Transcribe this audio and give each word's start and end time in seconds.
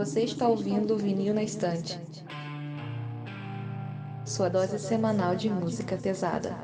Você 0.00 0.22
está 0.22 0.48
ouvindo 0.48 0.94
o 0.94 0.96
Vinil 0.96 1.34
na 1.34 1.42
Estante. 1.42 2.00
Sua 4.24 4.48
dose 4.48 4.78
semanal 4.78 5.36
de 5.36 5.50
música 5.50 5.98
pesada. 5.98 6.56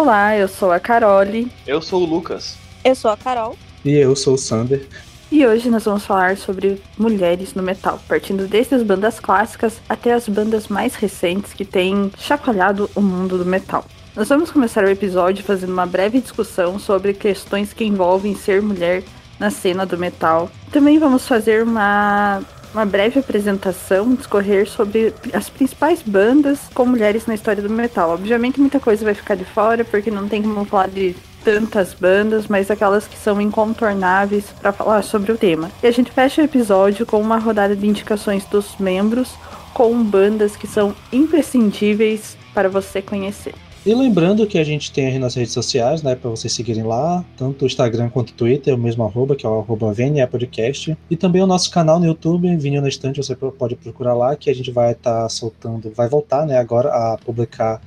Olá, 0.00 0.34
eu 0.34 0.48
sou 0.48 0.72
a 0.72 0.80
Carole. 0.80 1.52
Eu 1.66 1.82
sou 1.82 2.00
o 2.02 2.06
Lucas. 2.06 2.56
Eu 2.82 2.94
sou 2.94 3.10
a 3.10 3.18
Carol. 3.18 3.54
E 3.84 3.92
eu 3.92 4.16
sou 4.16 4.32
o 4.32 4.38
Sander. 4.38 4.88
E 5.30 5.46
hoje 5.46 5.68
nós 5.68 5.84
vamos 5.84 6.06
falar 6.06 6.38
sobre 6.38 6.80
mulheres 6.96 7.52
no 7.52 7.62
metal, 7.62 8.00
partindo 8.08 8.48
desde 8.48 8.74
as 8.74 8.82
bandas 8.82 9.20
clássicas 9.20 9.78
até 9.86 10.14
as 10.14 10.26
bandas 10.26 10.68
mais 10.68 10.94
recentes 10.94 11.52
que 11.52 11.66
têm 11.66 12.10
chacoalhado 12.16 12.88
o 12.94 13.02
mundo 13.02 13.36
do 13.36 13.44
metal. 13.44 13.84
Nós 14.16 14.30
vamos 14.30 14.50
começar 14.50 14.84
o 14.84 14.88
episódio 14.88 15.44
fazendo 15.44 15.74
uma 15.74 15.84
breve 15.84 16.18
discussão 16.18 16.78
sobre 16.78 17.12
questões 17.12 17.74
que 17.74 17.84
envolvem 17.84 18.34
ser 18.34 18.62
mulher 18.62 19.02
na 19.38 19.50
cena 19.50 19.84
do 19.84 19.98
metal. 19.98 20.50
Também 20.72 20.98
vamos 20.98 21.28
fazer 21.28 21.62
uma 21.62 22.40
uma 22.72 22.86
breve 22.86 23.20
apresentação, 23.20 24.14
discorrer 24.14 24.68
sobre 24.68 25.12
as 25.32 25.48
principais 25.50 26.02
bandas 26.02 26.60
com 26.74 26.86
mulheres 26.86 27.26
na 27.26 27.34
história 27.34 27.62
do 27.62 27.70
metal. 27.70 28.10
Obviamente 28.10 28.60
muita 28.60 28.78
coisa 28.78 29.04
vai 29.04 29.14
ficar 29.14 29.34
de 29.34 29.44
fora, 29.44 29.84
porque 29.84 30.10
não 30.10 30.28
tem 30.28 30.42
como 30.42 30.64
falar 30.64 30.88
de 30.88 31.14
tantas 31.44 31.94
bandas, 31.94 32.46
mas 32.46 32.70
aquelas 32.70 33.06
que 33.06 33.16
são 33.16 33.40
incontornáveis 33.40 34.46
para 34.60 34.72
falar 34.72 35.02
sobre 35.02 35.32
o 35.32 35.38
tema. 35.38 35.70
E 35.82 35.86
a 35.86 35.90
gente 35.90 36.12
fecha 36.12 36.42
o 36.42 36.44
episódio 36.44 37.06
com 37.06 37.20
uma 37.20 37.38
rodada 37.38 37.74
de 37.74 37.86
indicações 37.86 38.44
dos 38.44 38.76
membros 38.78 39.34
com 39.72 40.02
bandas 40.02 40.56
que 40.56 40.66
são 40.66 40.94
imprescindíveis 41.12 42.36
para 42.52 42.68
você 42.68 43.00
conhecer. 43.00 43.54
E 43.84 43.94
lembrando 43.94 44.46
que 44.46 44.58
a 44.58 44.64
gente 44.64 44.92
tem 44.92 45.06
aí 45.06 45.18
nas 45.18 45.34
redes 45.34 45.54
sociais, 45.54 46.02
né, 46.02 46.14
para 46.14 46.28
vocês 46.28 46.52
seguirem 46.52 46.82
lá, 46.82 47.24
tanto 47.34 47.64
o 47.64 47.66
Instagram 47.66 48.10
quanto 48.10 48.28
o 48.28 48.34
Twitter, 48.34 48.74
o 48.74 48.78
mesmo 48.78 49.02
arroba, 49.04 49.34
que 49.34 49.46
é 49.46 49.48
o 49.48 49.58
arroba 49.58 49.90
VNE 49.90 50.26
Podcast. 50.26 50.94
E 51.10 51.16
também 51.16 51.40
o 51.40 51.46
nosso 51.46 51.70
canal 51.70 51.98
no 51.98 52.04
YouTube, 52.04 52.54
Vinil 52.58 52.82
na 52.82 52.88
Estante, 52.88 53.16
você 53.16 53.34
pode 53.34 53.76
procurar 53.76 54.12
lá, 54.12 54.36
que 54.36 54.50
a 54.50 54.54
gente 54.54 54.70
vai 54.70 54.92
estar 54.92 55.22
tá 55.22 55.28
soltando, 55.30 55.90
vai 55.96 56.10
voltar, 56.10 56.44
né, 56.44 56.58
agora 56.58 56.90
a 56.90 57.16
publicar 57.24 57.80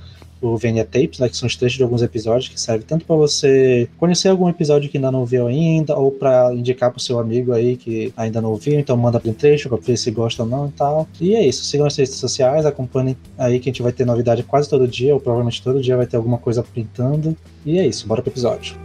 VNA 0.58 0.86
Tapes, 0.86 1.20
né, 1.20 1.30
que 1.30 1.38
são 1.38 1.48
os 1.48 1.56
trechos 1.56 1.78
de 1.78 1.84
alguns 1.84 2.02
episódios 2.02 2.50
que 2.50 2.60
servem 2.60 2.86
tanto 2.86 3.06
para 3.06 3.16
você 3.16 3.88
conhecer 3.98 4.30
algum 4.30 4.50
episódio 4.50 4.90
que 4.90 4.98
ainda 4.98 5.12
não 5.12 5.26
viu 5.26 5.48
ainda, 5.48 5.96
ou 5.96 6.12
para 6.12 6.54
indicar 6.54 6.92
para 6.92 6.98
o 6.98 7.02
seu 7.02 7.20
amigo 7.20 7.54
aí 7.54 7.76
que 7.76 8.14
ainda 8.16 8.42
não 8.42 8.52
ouviu, 8.52 8.80
então 8.80 8.96
manda 8.98 9.20
para 9.20 9.30
um 9.30 9.34
trecho 9.34 9.70
para 9.70 9.78
ver 9.78 9.98
se 9.98 10.12
gosta 10.12 10.44
ou 10.44 10.50
não 10.50 10.68
e 10.68 10.72
tal. 10.72 11.08
E 11.20 11.36
é 11.36 11.46
isso, 11.46 11.64
sigam 11.64 11.86
as 11.86 11.96
redes 11.96 12.16
sociais, 12.16 12.66
acompanhem 12.66 13.18
aí 13.38 13.60
que 13.60 13.70
a 13.70 13.72
gente 13.72 13.82
vai 13.82 13.92
ter 13.92 14.06
novidade 14.06 14.44
quase 14.44 14.70
todo 14.70 14.88
dia, 14.88 15.14
ou 15.14 15.20
provavelmente 15.20 15.62
todo 15.62 15.82
dia 15.82 15.98
vai 15.98 16.06
ter 16.06 16.18
alguma 16.18 16.38
coisa 16.38 16.64
pintando. 16.64 17.36
E 17.66 17.80
é 17.80 17.88
isso, 17.88 18.08
bora 18.08 18.22
pro 18.22 18.32
episódio. 18.32 18.76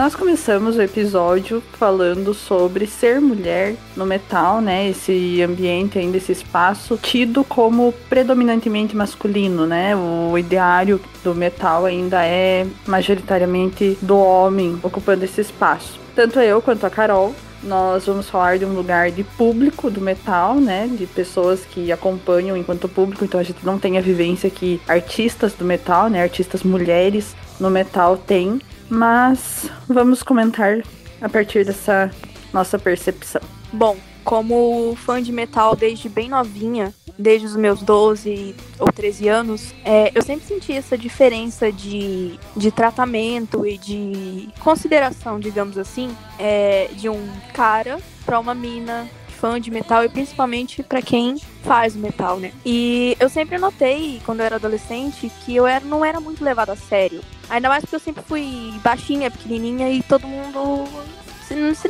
Nós 0.00 0.14
começamos 0.14 0.78
o 0.78 0.82
episódio 0.82 1.62
falando 1.74 2.32
sobre 2.32 2.86
ser 2.86 3.20
mulher 3.20 3.76
no 3.94 4.06
metal, 4.06 4.58
né? 4.62 4.88
Esse 4.88 5.42
ambiente 5.42 5.98
ainda, 5.98 6.16
esse 6.16 6.32
espaço 6.32 6.96
tido 6.96 7.44
como 7.44 7.92
predominantemente 8.08 8.96
masculino, 8.96 9.66
né? 9.66 9.94
O 9.94 10.38
ideário 10.38 10.98
do 11.22 11.34
metal 11.34 11.84
ainda 11.84 12.24
é 12.24 12.66
majoritariamente 12.86 13.98
do 14.00 14.16
homem 14.16 14.80
ocupando 14.82 15.22
esse 15.22 15.42
espaço. 15.42 16.00
Tanto 16.16 16.40
eu 16.40 16.62
quanto 16.62 16.86
a 16.86 16.90
Carol 16.90 17.34
nós 17.62 18.06
vamos 18.06 18.30
falar 18.30 18.58
de 18.58 18.64
um 18.64 18.72
lugar 18.72 19.10
de 19.10 19.22
público 19.22 19.90
do 19.90 20.00
metal, 20.00 20.54
né? 20.54 20.88
De 20.90 21.04
pessoas 21.04 21.66
que 21.66 21.92
acompanham 21.92 22.56
enquanto 22.56 22.88
público, 22.88 23.22
então 23.22 23.38
a 23.38 23.42
gente 23.42 23.62
não 23.62 23.78
tem 23.78 23.98
a 23.98 24.00
vivência 24.00 24.48
que 24.48 24.80
artistas 24.88 25.52
do 25.52 25.62
metal, 25.66 26.08
né? 26.08 26.22
Artistas 26.22 26.62
mulheres 26.62 27.36
no 27.60 27.68
metal 27.68 28.16
têm 28.16 28.62
mas 28.90 29.70
vamos 29.88 30.22
comentar 30.22 30.82
a 31.20 31.28
partir 31.28 31.64
dessa 31.64 32.10
nossa 32.52 32.78
percepção. 32.78 33.40
Bom, 33.72 33.96
como 34.24 34.94
fã 34.96 35.22
de 35.22 35.32
metal 35.32 35.74
desde 35.74 36.08
bem 36.08 36.28
novinha, 36.28 36.92
desde 37.18 37.46
os 37.46 37.56
meus 37.56 37.82
12 37.82 38.54
ou 38.78 38.90
13 38.90 39.28
anos, 39.28 39.74
é, 39.84 40.10
eu 40.14 40.22
sempre 40.22 40.46
senti 40.46 40.72
essa 40.72 40.96
diferença 40.96 41.70
de, 41.70 42.38
de 42.56 42.70
tratamento 42.70 43.66
e 43.66 43.78
de 43.78 44.48
consideração, 44.60 45.38
digamos 45.38 45.78
assim, 45.78 46.14
é, 46.38 46.88
de 46.94 47.08
um 47.08 47.28
cara 47.54 47.98
para 48.24 48.38
uma 48.38 48.54
mina 48.54 49.08
fã 49.40 49.60
de 49.60 49.70
metal 49.70 50.04
e 50.04 50.08
principalmente 50.08 50.82
para 50.82 51.00
quem 51.00 51.36
faz 51.64 51.96
metal, 51.96 52.38
né? 52.38 52.52
E 52.64 53.16
eu 53.18 53.28
sempre 53.28 53.56
notei, 53.56 54.20
quando 54.24 54.40
eu 54.40 54.46
era 54.46 54.56
adolescente, 54.56 55.32
que 55.44 55.56
eu 55.56 55.66
era, 55.66 55.84
não 55.84 56.04
era 56.04 56.20
muito 56.20 56.44
levado 56.44 56.70
a 56.70 56.76
sério. 56.76 57.20
Ainda 57.48 57.68
mais 57.68 57.82
porque 57.82 57.96
eu 57.96 58.00
sempre 58.00 58.22
fui 58.22 58.72
baixinha, 58.84 59.30
pequenininha 59.30 59.90
e 59.90 60.02
todo 60.02 60.26
mundo 60.26 60.84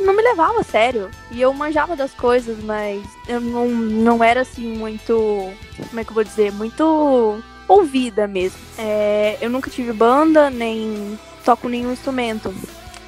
não 0.01 0.15
me 0.15 0.23
levava 0.23 0.61
a 0.61 0.63
sério. 0.63 1.09
E 1.29 1.41
eu 1.41 1.53
manjava 1.53 1.95
das 1.95 2.13
coisas, 2.13 2.57
mas 2.63 3.03
eu 3.27 3.39
não, 3.41 3.67
não 3.67 4.23
era 4.23 4.41
assim 4.41 4.75
muito. 4.75 5.51
Como 5.89 5.99
é 5.99 6.03
que 6.03 6.09
eu 6.09 6.15
vou 6.15 6.23
dizer? 6.23 6.51
Muito 6.51 7.43
ouvida 7.67 8.27
mesmo. 8.27 8.59
É, 8.77 9.37
eu 9.41 9.49
nunca 9.49 9.69
tive 9.69 9.93
banda, 9.93 10.49
nem 10.49 11.19
toco 11.43 11.69
nenhum 11.69 11.91
instrumento. 11.91 12.53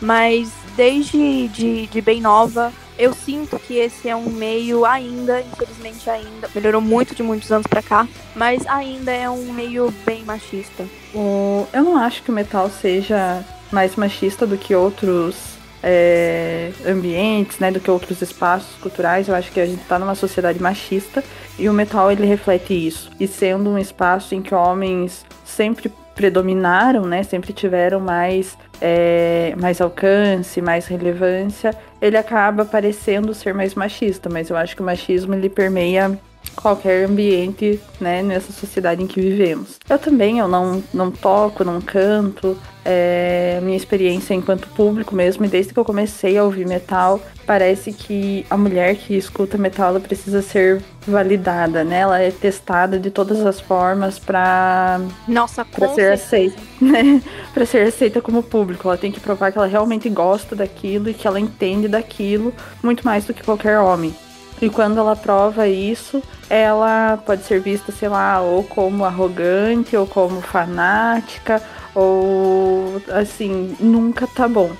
Mas 0.02 0.52
desde 0.76 1.48
de, 1.48 1.88
de 1.88 2.02
bem 2.02 2.22
nova, 2.22 2.72
eu 2.98 3.14
sinto 3.14 3.58
que 3.60 3.78
esse 3.78 4.10
é 4.10 4.16
um 4.16 4.30
meio 4.30 4.86
ainda, 4.86 5.42
infelizmente 5.42 6.10
ainda, 6.10 6.50
melhorou 6.54 6.82
muito 6.82 7.16
de 7.16 7.24
muitos 7.24 7.52
anos 7.52 7.68
para 7.68 7.82
cá, 7.82 8.08
mas 8.36 8.66
ainda 8.68 9.12
é 9.12 9.30
um 9.30 9.52
meio 9.52 9.92
bem 10.06 10.24
machista. 10.24 10.86
O, 11.14 11.68
eu 11.74 11.84
não 11.84 11.98
acho 11.98 12.24
que 12.24 12.32
o 12.32 12.34
metal 12.34 12.70
seja 12.70 13.44
mais 13.72 13.96
machista 13.96 14.46
do 14.46 14.58
que 14.58 14.76
outros 14.76 15.54
é, 15.84 16.72
ambientes, 16.88 17.60
né, 17.60 17.70
do 17.70 17.80
que 17.80 17.92
outros 17.92 18.22
espaços 18.22 18.76
culturais. 18.82 19.28
Eu 19.28 19.36
acho 19.36 19.52
que 19.52 19.60
a 19.60 19.66
gente 19.66 19.82
está 19.82 20.00
numa 20.00 20.16
sociedade 20.16 20.62
machista 20.62 21.24
e 21.60 21.68
o 21.68 21.74
metal 21.74 22.12
ele 22.12 22.26
reflete 22.26 22.74
isso. 22.74 23.12
E 23.20 23.28
sendo 23.28 23.70
um 23.70 23.78
espaço 23.78 24.34
em 24.34 24.42
que 24.42 24.56
homens 24.56 25.26
sempre 25.44 25.92
predominaram, 26.16 27.06
né, 27.06 27.24
sempre 27.24 27.52
tiveram 27.52 28.00
mais, 28.00 28.58
é, 28.86 29.56
mais 29.58 29.80
alcance, 29.80 30.62
mais 30.62 30.88
relevância, 30.88 31.74
ele 32.02 32.18
acaba 32.18 32.66
parecendo 32.66 33.34
ser 33.34 33.54
mais 33.54 33.76
machista, 33.76 34.30
mas 34.30 34.50
eu 34.50 34.58
acho 34.58 34.76
que 34.76 34.82
o 34.82 34.86
machismo 34.86 35.34
ele 35.34 35.48
permeia 35.48 36.20
qualquer 36.56 37.06
ambiente, 37.06 37.80
né, 38.00 38.22
nessa 38.22 38.52
sociedade 38.52 39.04
em 39.04 39.08
que 39.08 39.20
vivemos. 39.22 39.78
Eu 39.90 40.00
também, 40.00 40.40
eu 40.40 40.48
não, 40.48 40.84
não 40.94 41.12
toco, 41.12 41.64
não 41.64 41.82
canto, 41.82 42.58
é, 42.86 43.60
minha 43.62 43.78
experiência 43.78 44.34
enquanto 44.34 44.68
público 44.70 45.16
mesmo, 45.16 45.46
e 45.46 45.48
desde 45.48 45.74
que 45.74 45.80
eu 45.80 45.86
comecei 45.86 46.38
a 46.38 46.44
ouvir 46.44 46.68
metal, 46.68 47.20
parece 47.46 47.94
que 47.94 48.46
a 48.50 48.58
mulher 48.58 48.96
que 48.96 49.16
escuta 49.16 49.58
metal 49.58 49.90
ela 49.90 50.00
precisa 50.00 50.42
ser 50.42 50.82
validada, 51.08 51.84
né? 51.84 52.00
Ela 52.00 52.20
é 52.20 52.32
testada 52.32 53.00
de 53.00 53.10
todas 53.10 53.46
as 53.46 53.60
formas 53.60 54.20
para 54.20 55.02
nossa 55.28 55.66
para 55.66 55.90
ser 55.90 56.14
aceita, 56.14 56.62
né? 56.82 57.22
para 57.54 57.66
ser 57.66 57.88
aceita 57.88 58.22
como 58.22 58.44
público. 58.44 58.88
Ela 58.88 58.98
tem 58.98 59.12
que 59.12 59.20
provar 59.20 59.52
que 59.52 59.58
ela 59.58 59.68
realmente 59.68 60.10
gosta 60.10 60.56
daquilo 60.56 61.10
e 61.10 61.14
que 61.14 61.28
ela 61.28 61.40
entende 61.40 61.88
daquilo 61.88 62.54
muito 62.82 63.06
mais 63.06 63.26
do 63.26 63.34
que 63.34 63.44
qualquer 63.44 63.80
homem. 63.80 64.14
E 64.62 64.70
quando 64.70 64.98
ela 64.98 65.16
prova 65.16 65.68
isso, 65.68 66.22
ela 66.50 67.18
pode 67.26 67.44
ser 67.44 67.60
vista, 67.60 67.92
sei 67.92 68.08
lá, 68.08 68.40
ou 68.42 68.64
como 68.64 69.04
arrogante, 69.04 69.98
ou 69.98 70.08
como 70.08 70.42
fanática, 70.42 71.62
ou 71.94 73.02
assim, 73.10 73.76
nunca 73.80 74.26
tá 74.28 74.48
bom. 74.48 74.72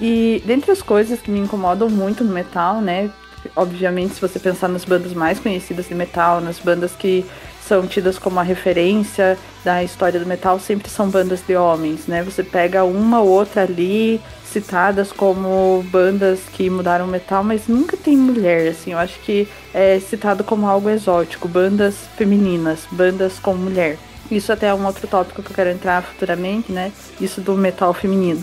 E 0.00 0.42
dentre 0.46 0.70
as 0.70 0.82
coisas 0.82 1.20
que 1.20 1.30
me 1.30 1.38
incomodam 1.38 1.88
muito 1.88 2.24
no 2.24 2.32
metal, 2.32 2.80
né? 2.80 3.10
Obviamente, 3.54 4.14
se 4.14 4.20
você 4.20 4.38
pensar 4.38 4.68
nas 4.68 4.84
bandas 4.84 5.12
mais 5.14 5.38
conhecidas 5.38 5.88
de 5.88 5.94
metal, 5.94 6.40
nas 6.40 6.58
bandas 6.58 6.92
que 6.92 7.24
são 7.66 7.86
tidas 7.86 8.18
como 8.18 8.38
a 8.38 8.42
referência 8.42 9.36
da 9.64 9.82
história 9.82 10.20
do 10.20 10.26
metal 10.26 10.58
sempre 10.60 10.88
são 10.88 11.08
bandas 11.08 11.40
de 11.46 11.56
homens, 11.56 12.06
né? 12.06 12.22
Você 12.22 12.42
pega 12.42 12.84
uma 12.84 13.20
ou 13.20 13.28
outra 13.28 13.62
ali 13.62 14.20
citadas 14.56 15.12
como 15.12 15.84
bandas 15.90 16.40
que 16.50 16.70
mudaram 16.70 17.06
metal, 17.06 17.44
mas 17.44 17.68
nunca 17.68 17.94
tem 17.94 18.16
mulher, 18.16 18.68
assim. 18.68 18.92
Eu 18.92 18.98
acho 18.98 19.18
que 19.20 19.46
é 19.74 20.00
citado 20.00 20.42
como 20.42 20.66
algo 20.66 20.88
exótico, 20.88 21.46
bandas 21.46 21.94
femininas, 22.16 22.86
bandas 22.90 23.38
com 23.38 23.54
mulher. 23.54 23.98
Isso 24.30 24.50
até 24.50 24.68
é 24.68 24.74
um 24.74 24.86
outro 24.86 25.06
tópico 25.06 25.42
que 25.42 25.50
eu 25.50 25.54
quero 25.54 25.68
entrar 25.68 26.02
futuramente, 26.02 26.72
né? 26.72 26.90
Isso 27.20 27.42
do 27.42 27.54
metal 27.54 27.92
feminino. 27.92 28.42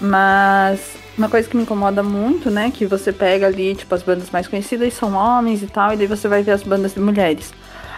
Mas 0.00 0.94
uma 1.16 1.28
coisa 1.28 1.48
que 1.48 1.56
me 1.56 1.64
incomoda 1.64 2.04
muito, 2.04 2.52
né? 2.52 2.70
Que 2.72 2.86
você 2.86 3.12
pega 3.12 3.48
ali, 3.48 3.74
tipo, 3.74 3.92
as 3.92 4.02
bandas 4.04 4.30
mais 4.30 4.46
conhecidas 4.46 4.94
são 4.94 5.14
homens 5.14 5.60
e 5.60 5.66
tal, 5.66 5.92
e 5.92 5.96
daí 5.96 6.06
você 6.06 6.28
vai 6.28 6.44
ver 6.44 6.52
as 6.52 6.62
bandas 6.62 6.94
de 6.94 7.00
mulheres. 7.00 7.52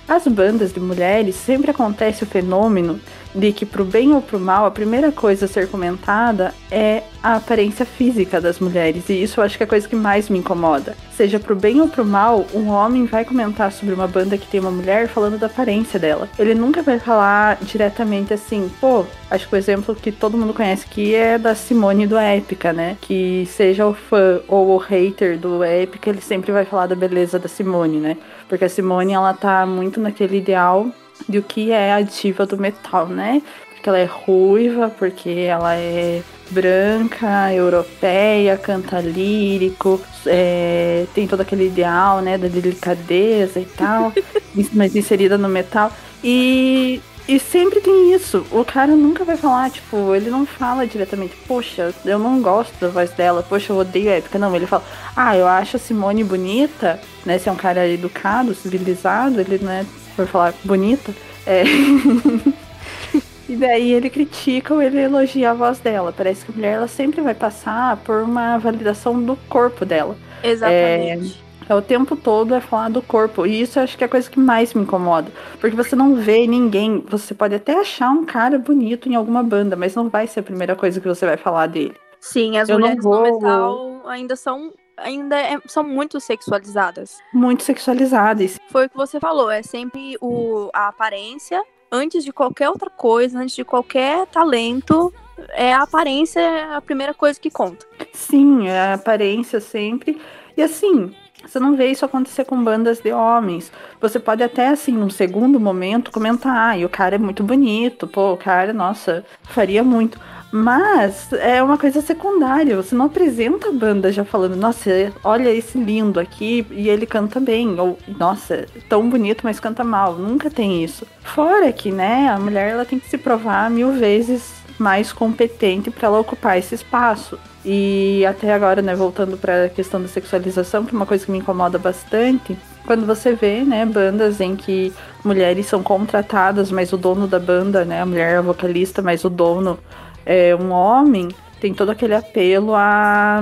As 0.09 0.27
bandas 0.27 0.73
de 0.73 0.81
mulheres 0.81 1.37
sempre 1.37 1.71
acontece 1.71 2.25
o 2.25 2.27
fenômeno 2.27 2.99
de 3.35 3.53
que, 3.53 3.65
pro 3.65 3.85
bem 3.85 4.13
ou 4.13 4.21
pro 4.21 4.39
mal, 4.39 4.65
a 4.65 4.71
primeira 4.71 5.13
coisa 5.13 5.45
a 5.45 5.49
ser 5.49 5.69
comentada 5.69 6.55
é 6.71 7.03
a 7.23 7.37
aparência 7.37 7.85
física 7.85 8.41
das 8.41 8.59
mulheres. 8.59 9.09
E 9.09 9.23
isso 9.23 9.41
eu 9.41 9.45
acho 9.45 9.57
que 9.57 9.63
é 9.63 9.67
a 9.67 9.69
coisa 9.69 9.89
que 9.89 9.97
mais 9.97 10.29
me 10.29 10.39
incomoda. 10.39 10.97
Seja 11.13 11.39
pro 11.39 11.55
bem 11.55 11.81
ou 11.81 11.89
pro 11.89 12.05
mal, 12.05 12.47
um 12.55 12.69
homem 12.69 13.05
vai 13.05 13.25
comentar 13.25 13.71
sobre 13.73 13.95
uma 13.95 14.09
banda 14.09 14.39
que 14.39 14.47
tem 14.47 14.61
uma 14.61 14.71
mulher 14.71 15.09
falando 15.09 15.39
da 15.39 15.47
aparência 15.47 15.99
dela. 15.99 16.29
Ele 16.39 16.55
nunca 16.55 16.83
vai 16.83 16.99
falar 16.99 17.59
diretamente 17.63 18.33
assim, 18.33 18.71
pô, 18.81 19.05
acho 19.31 19.49
que 19.49 19.55
o 19.55 19.59
exemplo 19.59 19.95
que 19.95 20.11
todo 20.11 20.39
mundo 20.39 20.55
conhece 20.55 20.87
aqui 20.89 21.15
é 21.15 21.39
da 21.39 21.55
Simone 21.55 22.07
do 22.07 22.17
Épica, 22.17 22.73
né? 22.73 22.97
Que 23.01 23.47
seja 23.47 23.87
o 23.87 23.95
fã 23.95 24.41
ou 24.49 24.71
o 24.71 24.79
hater 24.79 25.39
do 25.39 25.63
Épica, 25.63 26.09
ele 26.09 26.21
sempre 26.21 26.53
vai 26.53 26.65
falar 26.65 26.87
da 26.87 26.95
beleza 26.95 27.39
da 27.39 27.49
Simone, 27.49 27.99
né? 27.99 28.17
Porque 28.49 28.65
a 28.65 28.69
Simone, 28.69 29.13
ela 29.13 29.35
tá 29.35 29.67
muito 29.67 30.01
naquele 30.01 30.39
ideal 30.39 30.87
do 31.29 31.43
que 31.43 31.71
é 31.71 31.93
a 31.93 32.01
diva 32.03 32.47
do 32.47 32.59
metal, 32.59 33.07
né? 33.07 33.43
Porque 33.75 33.89
ela 33.89 33.99
é 33.99 34.05
ruiva, 34.05 34.91
porque 34.91 35.31
ela 35.31 35.75
é 35.75 36.23
branca, 36.51 37.53
europeia, 37.53 38.57
canta 38.57 39.01
lírico, 39.01 40.01
é, 40.27 41.07
tem 41.15 41.27
todo 41.27 41.41
aquele 41.41 41.67
ideal, 41.67 42.21
né, 42.21 42.37
da 42.37 42.49
delicadeza 42.49 43.61
e 43.61 43.65
tal, 43.65 44.13
mas 44.75 44.95
inserida 44.95 45.39
no 45.39 45.49
metal. 45.49 45.91
E, 46.23 47.01
e 47.27 47.39
sempre 47.39 47.81
tem 47.81 48.13
isso. 48.13 48.45
O 48.51 48.65
cara 48.65 48.95
nunca 48.95 49.25
vai 49.25 49.37
falar, 49.37 49.71
tipo, 49.71 50.15
ele 50.15 50.29
não 50.29 50.45
fala 50.45 50.87
diretamente, 50.87 51.35
poxa, 51.47 51.95
eu 52.05 52.19
não 52.19 52.43
gosto 52.43 52.75
da 52.81 52.89
voz 52.89 53.11
dela, 53.13 53.45
poxa, 53.49 53.73
eu 53.73 53.79
odeio 53.79 54.11
a 54.11 54.15
época. 54.15 54.39
Não, 54.39 54.55
ele 54.55 54.67
fala, 54.67 54.85
ah, 55.17 55.37
eu 55.37 55.47
acho 55.47 55.77
a 55.77 55.81
Simone 55.81 56.25
bonita, 56.25 57.01
né? 57.25 57.39
Se 57.39 57.49
é 57.49 57.53
um 57.53 57.57
cara 57.57 57.87
educado, 57.89 58.55
civilizado, 58.55 59.41
ele 59.41 59.59
não 59.63 59.71
é 59.73 59.87
por 60.21 60.27
falar 60.27 60.55
bonita. 60.65 61.13
É. 61.47 61.65
e 63.49 63.57
daí 63.57 63.93
ele 63.93 64.11
critica 64.11 64.75
ou 64.75 64.83
ele 64.83 65.01
elogia 65.01 65.51
a 65.51 65.55
voz 65.55 65.79
dela. 65.79 66.13
Parece 66.17 66.45
que 66.45 66.53
a 66.53 66.55
mulher 66.55 66.73
ela 66.75 66.89
sempre 66.89 67.21
vai 67.21 67.35
passar 67.35 67.97
por 67.99 68.23
uma 68.23 68.59
validação 68.59 69.21
do 69.23 69.37
corpo 69.49 69.85
dela. 69.85 70.17
Exatamente. 70.43 71.43
É, 71.69 71.73
é 71.73 71.75
o 71.75 71.81
tempo 71.81 72.17
todo 72.17 72.55
é 72.55 72.61
falar 72.61 72.91
do 72.91 73.01
corpo. 73.01 73.47
E 73.47 73.63
isso 73.63 73.79
eu 73.79 73.83
acho 73.85 73.97
que 73.97 74.05
é 74.05 74.07
a 74.07 74.11
coisa 74.11 74.31
que 74.31 74.39
mais 74.39 74.75
me 74.75 74.83
incomoda. 74.83 75.31
Porque 75.59 75.75
você 75.77 75.97
não 75.97 76.17
vê 76.17 76.47
ninguém. 76.47 77.03
Você 77.09 77.33
pode 77.35 77.55
até 77.55 77.81
achar 77.81 78.11
um 78.11 78.25
cara 78.25 78.59
bonito 78.59 79.09
em 79.09 79.15
alguma 79.15 79.43
banda, 79.43 79.75
mas 79.77 79.95
não 79.95 80.09
vai 80.09 80.27
ser 80.27 80.41
a 80.41 80.43
primeira 80.45 80.77
coisa 80.77 81.01
que 81.01 81.09
você 81.09 81.25
vai 81.25 81.37
falar 81.37 81.67
dele. 81.67 81.95
Sim, 82.21 82.59
as 82.59 82.69
Eu 82.69 82.79
mulheres 82.79 83.03
vou- 83.03 83.17
no 83.17 83.23
metal 83.23 84.03
ainda 84.07 84.37
são 84.37 84.73
ainda 85.01 85.37
é- 85.39 85.59
são 85.67 85.83
muito 85.83 86.21
sexualizadas. 86.21 87.19
Muito 87.33 87.63
sexualizadas. 87.63 88.59
Foi 88.69 88.87
o 88.87 88.91
que 88.91 88.97
você 88.97 89.19
falou, 89.19 89.51
é 89.51 89.63
sempre 89.63 90.17
o, 90.21 90.71
a 90.73 90.89
aparência 90.89 91.63
antes 91.91 92.25
de 92.25 92.33
qualquer 92.33 92.69
outra 92.69 92.89
coisa, 92.89 93.39
antes 93.39 93.57
de 93.57 93.65
qualquer 93.65 94.27
talento, 94.27 95.13
é 95.51 95.73
a 95.73 95.83
aparência 95.83 96.77
a 96.77 96.81
primeira 96.81 97.13
coisa 97.13 97.41
que 97.41 97.51
conta. 97.51 97.85
Sim, 98.13 98.69
é 98.69 98.79
a 98.79 98.95
aparência 98.95 99.61
sempre. 99.61 100.21
E 100.57 100.63
assim, 100.63 101.13
você 101.45 101.59
não 101.59 101.75
vê 101.75 101.91
isso 101.91 102.05
acontecer 102.05 102.45
com 102.45 102.63
bandas 102.63 103.01
de 103.01 103.13
homens. 103.13 103.73
Você 104.01 104.21
pode 104.21 104.43
até, 104.43 104.69
assim, 104.69 104.93
num 104.93 105.11
segundo 105.11 105.59
momento, 105.59 106.13
comentar, 106.13 106.71
ah, 106.71 106.79
e 106.79 106.85
o 106.85 106.89
cara 106.89 107.15
é 107.17 107.19
muito 107.19 107.43
bonito, 107.43 108.07
pô, 108.07 108.33
o 108.33 108.37
cara, 108.37 108.73
nossa, 108.73 109.25
faria 109.43 109.83
muito. 109.83 110.21
Mas 110.53 111.33
é 111.33 111.63
uma 111.63 111.79
coisa 111.79 112.01
secundária. 112.01 112.77
Você 112.77 112.95
não 112.95 113.07
apresenta 113.07 113.69
a 113.69 113.73
banda 113.73 114.11
já 114.11 114.25
falando, 114.25 114.57
nossa, 114.57 115.13
olha 115.23 115.51
esse 115.51 115.79
lindo 115.79 116.19
aqui 116.19 116.67
e 116.71 116.89
ele 116.89 117.07
canta 117.07 117.39
bem. 117.39 117.79
Ou, 117.79 117.99
nossa, 118.19 118.67
tão 118.89 119.09
bonito, 119.09 119.43
mas 119.45 119.61
canta 119.61 119.85
mal. 119.85 120.15
Nunca 120.15 120.51
tem 120.51 120.83
isso. 120.83 121.07
Fora 121.23 121.73
que, 121.73 121.93
né, 121.93 122.29
a 122.29 122.39
mulher 122.39 122.71
ela 122.71 122.85
tem 122.85 122.99
que 122.99 123.09
se 123.09 123.17
provar 123.17 123.71
mil 123.71 123.93
vezes 123.93 124.61
mais 124.79 125.13
competente 125.13 125.91
para 125.91 126.09
ela 126.09 126.19
ocupar 126.19 126.59
esse 126.59 126.75
espaço. 126.75 127.39
E 127.65 128.25
até 128.27 128.53
agora, 128.53 128.81
né, 128.81 128.95
voltando 128.95 129.37
para 129.37 129.67
a 129.67 129.69
questão 129.69 130.01
da 130.01 130.09
sexualização, 130.09 130.85
que 130.85 130.95
é 130.95 130.97
uma 130.97 131.07
coisa 131.07 131.27
que 131.27 131.31
me 131.31 131.39
incomoda 131.39 131.79
bastante, 131.79 132.57
quando 132.87 133.05
você 133.05 133.35
vê, 133.35 133.61
né, 133.61 133.85
bandas 133.85 134.41
em 134.41 134.57
que 134.57 134.93
mulheres 135.23 135.67
são 135.67 135.83
contratadas, 135.83 136.73
mas 136.73 136.93
o 136.93 136.97
dono 136.97 137.27
da 137.27 137.39
banda, 137.39 137.85
né, 137.85 138.01
a 138.01 138.07
mulher 138.07 138.35
é 138.35 138.37
a 138.39 138.43
vocalista, 138.43 139.03
mas 139.03 139.23
o 139.25 139.29
dono 139.29 139.79
é 140.25 140.55
um 140.55 140.71
homem, 140.71 141.29
tem 141.61 141.75
todo 141.75 141.91
aquele 141.91 142.15
apelo 142.15 142.75
a, 142.75 143.41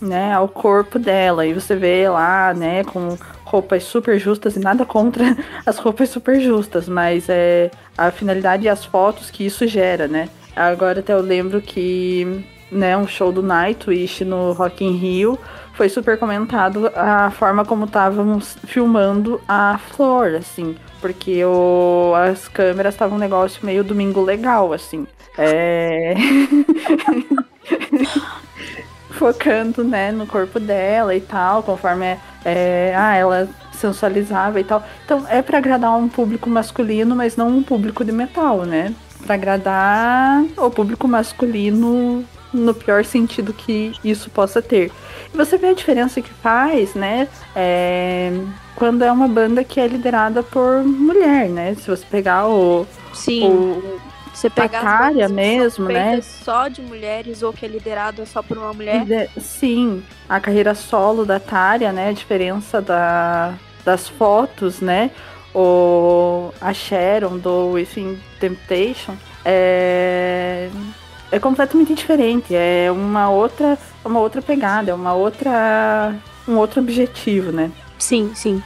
né, 0.00 0.32
ao 0.32 0.48
corpo 0.48 0.98
dela. 0.98 1.46
E 1.46 1.52
você 1.52 1.74
vê 1.74 2.08
lá, 2.08 2.52
né, 2.54 2.84
com 2.84 3.16
roupas 3.44 3.84
super 3.84 4.18
justas 4.18 4.56
e 4.56 4.58
nada 4.58 4.84
contra 4.84 5.36
as 5.64 5.78
roupas 5.78 6.08
super 6.08 6.40
justas, 6.40 6.88
mas 6.88 7.28
é 7.28 7.70
a 7.96 8.10
finalidade 8.10 8.64
e 8.64 8.68
as 8.68 8.84
fotos 8.84 9.30
que 9.30 9.46
isso 9.46 9.66
gera, 9.66 10.08
né? 10.08 10.28
Agora 10.56 11.00
até 11.00 11.12
eu 11.12 11.20
lembro 11.20 11.60
que, 11.60 12.44
né, 12.70 12.96
um 12.96 13.06
show 13.06 13.32
do 13.32 13.42
Nightwish 13.42 14.24
no 14.24 14.52
Rock 14.52 14.84
in 14.84 14.96
Rio 14.96 15.38
foi 15.74 15.88
super 15.88 16.18
comentado 16.18 16.90
a 16.94 17.30
forma 17.30 17.64
como 17.64 17.84
estávamos 17.84 18.56
filmando 18.64 19.40
a 19.46 19.78
flor, 19.78 20.34
assim, 20.34 20.76
porque 21.00 21.44
o, 21.44 22.12
as 22.14 22.48
câmeras 22.48 22.94
estavam 22.94 23.16
um 23.16 23.20
negócio 23.20 23.64
meio 23.64 23.84
domingo 23.84 24.22
legal, 24.22 24.72
assim. 24.72 25.06
É... 25.36 26.14
Focando, 29.10 29.84
né, 29.84 30.10
no 30.10 30.26
corpo 30.26 30.58
dela 30.58 31.14
e 31.14 31.20
tal, 31.20 31.62
conforme 31.62 32.04
é, 32.04 32.18
é, 32.44 32.94
ah, 32.96 33.14
ela 33.14 33.48
sensualizava 33.72 34.60
e 34.60 34.64
tal. 34.64 34.84
Então 35.04 35.24
é 35.28 35.40
para 35.40 35.58
agradar 35.58 35.96
um 35.96 36.08
público 36.08 36.48
masculino, 36.48 37.14
mas 37.14 37.36
não 37.36 37.48
um 37.48 37.62
público 37.62 38.04
de 38.04 38.12
metal, 38.12 38.64
né? 38.64 38.94
Para 39.24 39.34
agradar 39.34 40.44
o 40.56 40.70
público 40.70 41.06
masculino 41.06 42.24
no 42.52 42.74
pior 42.74 43.04
sentido 43.04 43.52
que 43.52 43.92
isso 44.04 44.30
possa 44.30 44.60
ter. 44.62 44.92
Você 45.34 45.58
vê 45.58 45.68
a 45.68 45.74
diferença 45.74 46.20
que 46.22 46.32
faz, 46.32 46.94
né? 46.94 47.28
É, 47.54 48.32
quando 48.76 49.02
é 49.02 49.10
uma 49.10 49.26
banda 49.26 49.64
que 49.64 49.80
é 49.80 49.86
liderada 49.86 50.42
por 50.42 50.84
mulher, 50.84 51.48
né? 51.48 51.74
Se 51.74 51.88
você 51.88 52.04
pegar 52.08 52.48
o, 52.48 52.86
Sim. 53.12 53.48
o 53.48 54.00
Você 54.32 54.48
pegar 54.48 54.78
as 54.78 55.10
bandas 55.10 55.26
que 55.26 55.32
mesmo, 55.32 55.88
né? 55.88 56.20
só 56.22 56.68
de 56.68 56.80
mulheres 56.82 57.42
ou 57.42 57.52
que 57.52 57.66
é 57.66 57.68
liderada 57.68 58.24
só 58.24 58.42
por 58.42 58.56
uma 58.58 58.72
mulher. 58.72 59.28
Sim, 59.40 60.02
a 60.28 60.38
carreira 60.38 60.74
solo 60.74 61.24
da 61.24 61.40
Tária, 61.40 61.92
né? 61.92 62.10
A 62.10 62.12
diferença 62.12 62.80
da, 62.80 63.54
das 63.84 64.08
fotos, 64.08 64.80
né? 64.80 65.10
O, 65.54 66.52
a 66.60 66.72
Sharon 66.72 67.38
do 67.38 67.72
Within 67.72 68.18
Temptation 68.40 69.14
é, 69.44 70.70
é 71.34 71.40
completamente 71.40 71.94
diferente. 71.94 72.54
É 72.54 72.90
uma 72.90 73.28
outra, 73.28 73.76
uma 74.04 74.20
outra 74.20 74.40
pegada, 74.40 74.92
é 74.92 74.94
uma 74.94 75.14
outra, 75.14 76.14
um 76.46 76.56
outro 76.56 76.80
objetivo, 76.80 77.50
né? 77.50 77.70
Sim, 77.98 78.32
sim. 78.34 78.62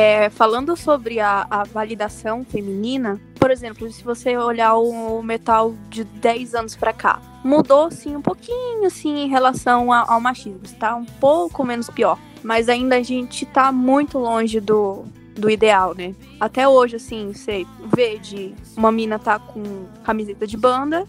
É, 0.00 0.30
falando 0.30 0.76
sobre 0.76 1.18
a, 1.18 1.44
a 1.50 1.64
validação 1.64 2.44
feminina, 2.44 3.20
por 3.34 3.50
exemplo, 3.50 3.90
se 3.90 4.04
você 4.04 4.36
olhar 4.36 4.76
o 4.76 5.20
metal 5.24 5.74
de 5.90 6.04
10 6.04 6.54
anos 6.54 6.76
pra 6.76 6.92
cá, 6.92 7.20
mudou 7.42 7.90
sim 7.90 8.14
um 8.14 8.22
pouquinho 8.22 8.86
assim 8.86 9.24
em 9.24 9.28
relação 9.28 9.92
a- 9.92 10.04
ao 10.06 10.20
machismo, 10.20 10.60
está 10.62 10.94
um 10.94 11.04
pouco 11.04 11.64
menos 11.64 11.90
pior, 11.90 12.16
mas 12.44 12.68
ainda 12.68 12.94
a 12.94 13.02
gente 13.02 13.44
tá 13.44 13.72
muito 13.72 14.18
longe 14.20 14.60
do, 14.60 15.04
do 15.38 15.48
ideal, 15.50 15.94
né? 15.96 16.14
Até 16.40 16.68
hoje, 16.68 16.96
assim, 16.96 17.32
você 17.32 17.64
vê 17.94 18.18
de 18.18 18.54
uma 18.76 18.90
mina 18.92 19.18
tá 19.18 19.38
com 19.38 19.62
camiseta 20.04 20.46
de 20.46 20.56
banda 20.56 21.06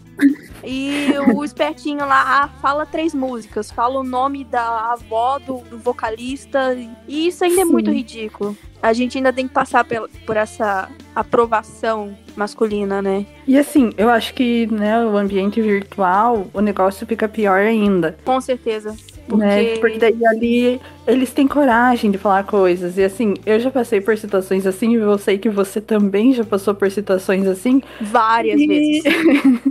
E 0.62 1.08
o 1.34 1.42
espertinho 1.44 2.00
lá 2.00 2.44
ah, 2.44 2.48
fala 2.60 2.84
três 2.86 3.14
músicas, 3.14 3.70
fala 3.70 3.98
o 3.98 4.04
nome 4.04 4.44
da 4.44 4.92
avó 4.92 5.38
do, 5.38 5.58
do 5.70 5.78
vocalista. 5.78 6.74
E 7.08 7.26
isso 7.26 7.44
ainda 7.44 7.62
é 7.62 7.64
Sim. 7.64 7.72
muito 7.72 7.90
ridículo. 7.90 8.56
A 8.82 8.92
gente 8.92 9.18
ainda 9.18 9.32
tem 9.32 9.46
que 9.46 9.52
passar 9.52 9.84
pel- 9.84 10.08
por 10.26 10.36
essa 10.36 10.88
aprovação 11.14 12.16
masculina, 12.36 13.02
né? 13.02 13.26
E 13.46 13.58
assim, 13.58 13.90
eu 13.96 14.08
acho 14.08 14.32
que, 14.34 14.66
né, 14.68 15.04
o 15.04 15.16
ambiente 15.16 15.60
virtual, 15.60 16.46
o 16.54 16.60
negócio 16.60 17.06
fica 17.06 17.28
pior 17.28 17.60
ainda. 17.60 18.16
Com 18.24 18.40
certeza. 18.40 18.94
Né? 19.36 19.64
Porque- 19.76 19.80
Porque 19.80 19.98
daí 19.98 20.26
ali 20.26 20.80
eles 21.06 21.32
têm 21.32 21.46
coragem 21.48 22.10
de 22.10 22.18
falar 22.18 22.44
coisas. 22.44 22.96
E 22.98 23.04
assim, 23.04 23.34
eu 23.46 23.58
já 23.60 23.70
passei 23.70 24.00
por 24.00 24.16
situações 24.16 24.66
assim, 24.66 24.92
e 24.92 24.94
eu 24.96 25.18
sei 25.18 25.38
que 25.38 25.48
você 25.48 25.80
também 25.80 26.32
já 26.32 26.44
passou 26.44 26.74
por 26.74 26.90
situações 26.90 27.46
assim. 27.46 27.82
Várias 28.00 28.60
vezes. 28.60 29.02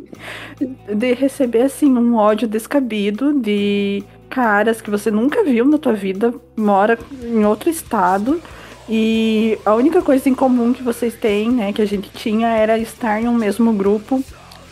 de 0.96 1.13
receber 1.13 1.62
assim 1.62 1.89
um 1.98 2.16
ódio 2.16 2.48
descabido 2.48 3.34
de 3.34 4.04
caras 4.30 4.82
que 4.82 4.89
você 4.89 5.10
nunca 5.10 5.44
viu 5.44 5.66
na 5.66 5.78
tua 5.78 5.94
vida, 5.94 6.34
mora 6.56 6.98
em 7.24 7.46
outro 7.46 7.70
estado. 7.70 8.42
E 8.88 9.58
a 9.66 9.75
única 9.75 10.01
coisa 10.01 10.28
em 10.30 10.34
comum 10.34 10.74
que 10.74 10.82
vocês 10.82 11.13
têm, 11.13 11.51
né, 11.51 11.72
que 11.72 11.82
a 11.82 11.86
gente 11.86 12.10
tinha, 12.12 12.48
era 12.48 12.78
estar 12.78 13.22
em 13.22 13.28
um 13.28 13.36
mesmo 13.36 13.72
grupo 13.74 14.24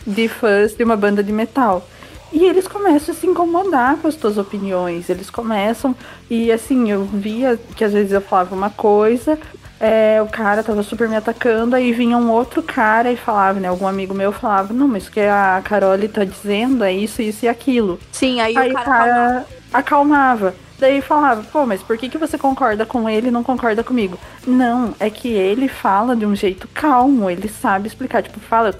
de 0.06 0.26
fãs 0.28 0.74
de 0.74 0.82
uma 0.82 0.96
banda 0.96 1.22
de 1.22 1.32
metal. 1.32 1.86
E 2.32 2.44
eles 2.44 2.68
começam 2.68 3.14
a 3.14 3.18
se 3.18 3.26
incomodar 3.26 3.96
com 3.96 4.08
as 4.08 4.14
tuas 4.14 4.36
opiniões. 4.36 5.08
Eles 5.08 5.30
começam. 5.30 5.94
E 6.28 6.52
assim, 6.52 6.90
eu 6.90 7.04
via 7.04 7.58
que 7.74 7.84
às 7.84 7.92
vezes 7.92 8.12
eu 8.12 8.20
falava 8.20 8.54
uma 8.54 8.70
coisa, 8.70 9.38
é, 9.80 10.20
o 10.20 10.26
cara 10.26 10.62
tava 10.62 10.82
super 10.82 11.08
me 11.08 11.16
atacando, 11.16 11.76
aí 11.76 11.92
vinha 11.92 12.16
um 12.16 12.30
outro 12.30 12.62
cara 12.62 13.12
e 13.12 13.16
falava, 13.16 13.60
né? 13.60 13.68
Algum 13.68 13.86
amigo 13.86 14.12
meu 14.12 14.32
falava, 14.32 14.72
não, 14.72 14.88
mas 14.88 15.06
o 15.06 15.10
que 15.10 15.20
a 15.20 15.60
Carole 15.64 16.08
tá 16.08 16.24
dizendo 16.24 16.84
é 16.84 16.92
isso, 16.92 17.22
isso 17.22 17.44
e 17.44 17.48
aquilo. 17.48 17.98
Sim, 18.10 18.40
aí, 18.40 18.56
Aí 18.56 18.72
o 18.72 18.74
cara, 18.74 18.86
cara 18.86 19.46
acalmava. 19.72 20.54
Daí 20.78 21.00
falava, 21.00 21.42
pô, 21.42 21.66
mas 21.66 21.82
por 21.82 21.98
que, 21.98 22.08
que 22.08 22.18
você 22.18 22.38
concorda 22.38 22.86
com 22.86 23.08
ele 23.08 23.28
e 23.28 23.32
não 23.32 23.42
concorda 23.42 23.82
comigo? 23.82 24.18
Não, 24.46 24.94
é 25.00 25.10
que 25.10 25.28
ele 25.28 25.66
fala 25.66 26.14
de 26.14 26.24
um 26.24 26.36
jeito 26.36 26.68
calmo, 26.72 27.28
ele 27.28 27.48
sabe 27.48 27.88
explicar, 27.88 28.22
tipo, 28.22 28.38
fala 28.38 28.72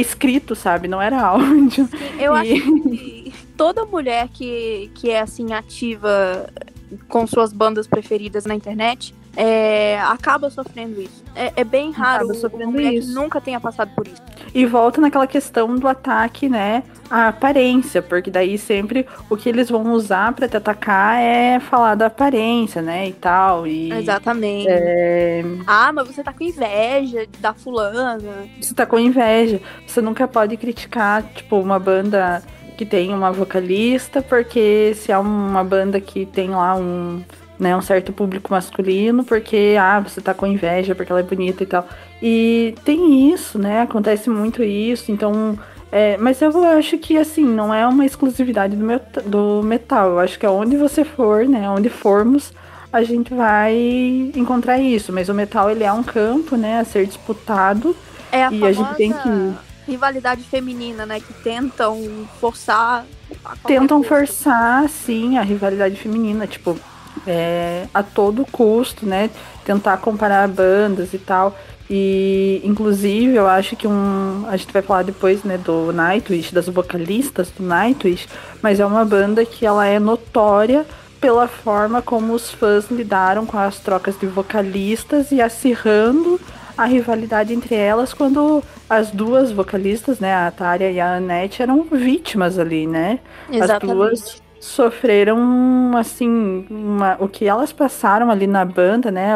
escrito, 0.00 0.54
sabe? 0.54 0.88
Não 0.88 1.00
era 1.00 1.20
áudio. 1.20 1.88
Eu 2.18 2.34
E- 2.36 2.52
acho 2.52 2.82
que 2.82 3.32
toda 3.56 3.84
mulher 3.84 4.28
que, 4.32 4.90
que 4.94 5.10
é 5.10 5.20
assim 5.20 5.52
ativa 5.52 6.48
com 7.08 7.26
suas 7.26 7.52
bandas 7.52 7.86
preferidas 7.86 8.44
na 8.44 8.54
internet 8.54 9.14
é, 9.36 9.98
acaba 10.00 10.50
sofrendo 10.50 11.00
isso. 11.00 11.24
É, 11.34 11.52
é 11.56 11.64
bem 11.64 11.90
raro 11.90 12.28
uma 12.52 12.66
mulher 12.66 12.90
que 12.90 12.98
isso. 12.98 13.14
nunca 13.14 13.40
tenha 13.40 13.58
passado 13.58 13.90
por 13.94 14.06
isso. 14.06 14.22
E 14.54 14.64
volta 14.64 15.00
naquela 15.00 15.26
questão 15.26 15.74
do 15.76 15.88
ataque, 15.88 16.48
né? 16.48 16.84
A 17.10 17.28
aparência, 17.28 18.00
porque 18.00 18.30
daí 18.30 18.56
sempre 18.56 19.06
o 19.28 19.36
que 19.36 19.48
eles 19.48 19.68
vão 19.68 19.92
usar 19.92 20.32
pra 20.32 20.48
te 20.48 20.56
atacar 20.56 21.20
é 21.20 21.58
falar 21.58 21.96
da 21.96 22.06
aparência, 22.06 22.80
né? 22.80 23.08
E 23.08 23.12
tal. 23.12 23.66
E 23.66 23.92
Exatamente. 23.92 24.68
é, 24.68 25.42
Ah, 25.66 25.92
mas 25.92 26.06
você 26.06 26.22
tá 26.22 26.32
com 26.32 26.44
inveja 26.44 27.26
da 27.40 27.52
fulana. 27.52 28.20
você 28.60 28.74
tá 28.74 28.86
com 28.86 28.98
inveja. 28.98 29.60
Você 29.86 30.00
nunca 30.00 30.28
pode 30.28 30.56
criticar, 30.56 31.22
tipo, 31.34 31.58
uma 31.58 31.78
banda 31.80 32.42
que 32.76 32.84
tem 32.86 33.12
uma 33.12 33.30
vocalista, 33.32 34.22
porque 34.22 34.94
se 34.94 35.10
é 35.12 35.18
uma 35.18 35.62
banda 35.64 36.00
que 36.00 36.26
tem 36.26 36.50
lá 36.50 36.74
um, 36.76 37.22
né, 37.58 37.76
um 37.76 37.80
certo 37.82 38.12
público 38.12 38.52
masculino, 38.52 39.24
porque, 39.24 39.76
ah, 39.80 40.00
você 40.00 40.20
tá 40.20 40.34
com 40.34 40.46
inveja, 40.46 40.94
porque 40.94 41.12
ela 41.12 41.20
é 41.20 41.24
bonita 41.24 41.62
e 41.62 41.66
tal. 41.66 41.86
E 42.22 42.74
tem 42.84 43.32
isso, 43.32 43.58
né? 43.58 43.82
Acontece 43.82 44.28
muito 44.30 44.62
isso, 44.62 45.12
então. 45.12 45.58
é, 45.92 46.16
mas 46.18 46.40
eu 46.42 46.52
acho 46.78 46.98
que, 46.98 47.16
assim, 47.16 47.44
não 47.44 47.72
é 47.72 47.86
uma 47.86 48.04
exclusividade 48.04 48.76
do, 48.76 48.84
met- 48.84 49.20
do 49.26 49.62
metal. 49.62 50.10
Eu 50.10 50.18
acho 50.20 50.38
que 50.38 50.46
aonde 50.46 50.76
você 50.76 51.04
for, 51.04 51.46
né? 51.46 51.68
Onde 51.70 51.88
formos, 51.88 52.52
a 52.92 53.02
gente 53.04 53.32
vai 53.34 53.74
encontrar 54.34 54.78
isso. 54.78 55.12
Mas 55.12 55.28
o 55.28 55.34
metal, 55.34 55.70
ele 55.70 55.84
é 55.84 55.92
um 55.92 56.02
campo, 56.02 56.56
né? 56.56 56.80
A 56.80 56.84
ser 56.84 57.06
disputado. 57.06 57.96
É 58.32 58.44
a 58.44 58.50
E 58.50 58.66
a 58.66 58.72
gente 58.72 58.94
tem 58.96 59.12
famosa 59.12 59.58
rivalidade 59.86 60.42
feminina, 60.44 61.06
né? 61.06 61.20
Que 61.20 61.32
tentam 61.34 62.28
forçar. 62.40 63.06
tentam 63.66 63.98
custo. 63.98 64.08
forçar, 64.14 64.88
sim, 64.88 65.38
a 65.38 65.42
rivalidade 65.42 65.96
feminina, 65.96 66.46
tipo, 66.46 66.78
é, 67.26 67.86
a 67.92 68.02
todo 68.02 68.46
custo, 68.50 69.06
né? 69.06 69.30
Tentar 69.64 69.96
comparar 69.98 70.48
bandas 70.48 71.12
e 71.12 71.18
tal. 71.18 71.56
E, 71.88 72.62
inclusive, 72.64 73.34
eu 73.34 73.46
acho 73.46 73.76
que 73.76 73.86
um. 73.86 74.44
A 74.48 74.56
gente 74.56 74.72
vai 74.72 74.82
falar 74.82 75.02
depois, 75.02 75.44
né, 75.44 75.58
do 75.58 75.92
Nightwish, 75.92 76.52
das 76.54 76.66
vocalistas 76.68 77.50
do 77.50 77.62
Nightwish, 77.62 78.26
mas 78.62 78.80
é 78.80 78.86
uma 78.86 79.04
banda 79.04 79.44
que 79.44 79.66
ela 79.66 79.86
é 79.86 79.98
notória 79.98 80.86
pela 81.20 81.46
forma 81.48 82.02
como 82.02 82.34
os 82.34 82.50
fãs 82.50 82.90
lidaram 82.90 83.46
com 83.46 83.58
as 83.58 83.78
trocas 83.78 84.18
de 84.18 84.26
vocalistas 84.26 85.30
e 85.30 85.40
acirrando 85.40 86.38
a 86.76 86.84
rivalidade 86.84 87.54
entre 87.54 87.74
elas 87.74 88.12
quando 88.12 88.62
as 88.90 89.10
duas 89.10 89.50
vocalistas, 89.50 90.20
né, 90.20 90.34
a 90.34 90.50
Tária 90.50 90.90
e 90.90 91.00
a 91.00 91.16
Annette, 91.16 91.62
eram 91.62 91.82
vítimas 91.84 92.58
ali, 92.58 92.86
né? 92.86 93.20
As 93.60 93.78
duas 93.78 94.42
sofreram, 94.64 95.92
assim, 95.96 96.64
uma- 96.70 97.16
o 97.20 97.28
que 97.28 97.44
elas 97.46 97.72
passaram 97.72 98.30
ali 98.30 98.46
na 98.46 98.64
banda, 98.64 99.10
né? 99.10 99.32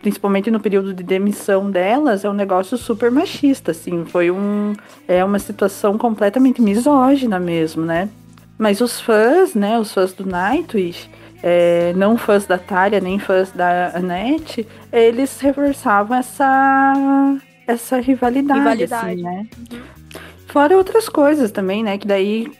Principalmente 0.00 0.50
no 0.50 0.60
período 0.60 0.92
de 0.94 1.02
demissão 1.02 1.70
delas, 1.70 2.24
é 2.24 2.30
um 2.30 2.34
negócio 2.34 2.76
super 2.76 3.10
machista, 3.10 3.70
assim. 3.72 4.04
Foi 4.04 4.30
um, 4.30 4.74
é 5.06 5.24
uma 5.24 5.38
situação 5.38 5.96
completamente 5.98 6.60
misógina 6.62 7.38
mesmo, 7.40 7.84
né? 7.84 8.08
Mas 8.56 8.80
os 8.80 9.00
fãs, 9.00 9.54
né? 9.54 9.78
Os 9.78 9.92
fãs 9.92 10.12
do 10.12 10.26
Nightwish, 10.26 11.08
é, 11.42 11.92
não 11.96 12.16
fãs 12.16 12.46
da 12.46 12.58
Tária, 12.58 13.00
nem 13.00 13.18
fãs 13.18 13.50
da 13.52 13.92
Annette, 13.96 14.66
eles 14.92 15.40
reforçavam 15.40 16.16
essa, 16.16 17.36
essa 17.66 17.98
rivalidade, 18.00 18.58
Rivalidade. 18.60 19.06
assim, 19.12 19.22
né? 19.22 19.46
Fora 20.46 20.76
outras 20.76 21.08
coisas 21.08 21.50
também, 21.50 21.82
né? 21.82 21.98
Que 21.98 22.06
daí 22.06 22.50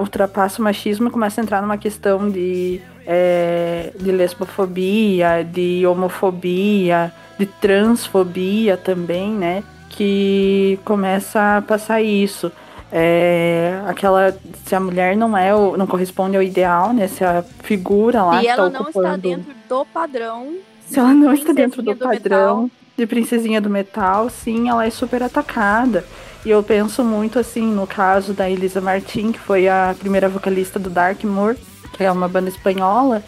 ultrapassa 0.00 0.60
o 0.60 0.64
machismo 0.64 1.08
e 1.08 1.10
começa 1.10 1.40
a 1.40 1.42
entrar 1.42 1.60
numa 1.60 1.76
questão 1.78 2.30
de, 2.30 2.80
é, 3.06 3.92
de 3.98 4.12
lesbofobia, 4.12 5.44
de 5.44 5.86
homofobia, 5.86 7.12
de 7.38 7.46
transfobia 7.46 8.76
também, 8.76 9.30
né? 9.30 9.62
Que 9.90 10.78
começa 10.84 11.58
a 11.58 11.62
passar 11.62 12.00
isso. 12.02 12.50
É, 12.92 13.80
aquela 13.88 14.36
se 14.64 14.74
a 14.74 14.78
mulher 14.78 15.16
não 15.16 15.36
é 15.36 15.52
o, 15.54 15.76
não 15.76 15.86
corresponde 15.86 16.36
ao 16.36 16.42
ideal, 16.42 16.92
né? 16.92 17.08
Se 17.08 17.24
a 17.24 17.42
figura 17.62 18.22
lá 18.22 18.38
E 18.38 18.42
que 18.42 18.48
ela 18.48 18.70
tá 18.70 18.78
não 18.78 18.88
está 18.88 19.00
ocupando 19.00 19.22
dentro 19.22 19.52
do 19.68 19.84
padrão. 19.86 20.54
se 20.86 20.98
ela 20.98 21.12
não 21.12 21.32
está 21.32 21.52
dentro 21.52 21.82
do 21.82 21.92
do 21.92 21.96
padrão 21.96 22.62
metal. 22.62 22.70
de 22.96 23.06
princesinha 23.06 23.60
do 23.60 23.68
metal, 23.68 24.30
sim, 24.30 24.68
ela 24.68 24.86
é 24.86 24.90
super 24.90 25.22
atacada. 25.24 26.04
E 26.44 26.50
eu 26.50 26.62
penso 26.62 27.02
muito 27.02 27.38
assim 27.38 27.64
no 27.72 27.86
caso 27.86 28.34
da 28.34 28.48
Elisa 28.48 28.80
Martin, 28.80 29.32
que 29.32 29.38
foi 29.38 29.66
a 29.66 29.94
primeira 29.98 30.28
vocalista 30.28 30.78
do 30.78 30.90
Darkmoor, 30.90 31.56
que 31.94 32.04
é 32.04 32.12
uma 32.12 32.28
banda 32.28 32.50
espanhola, 32.50 33.22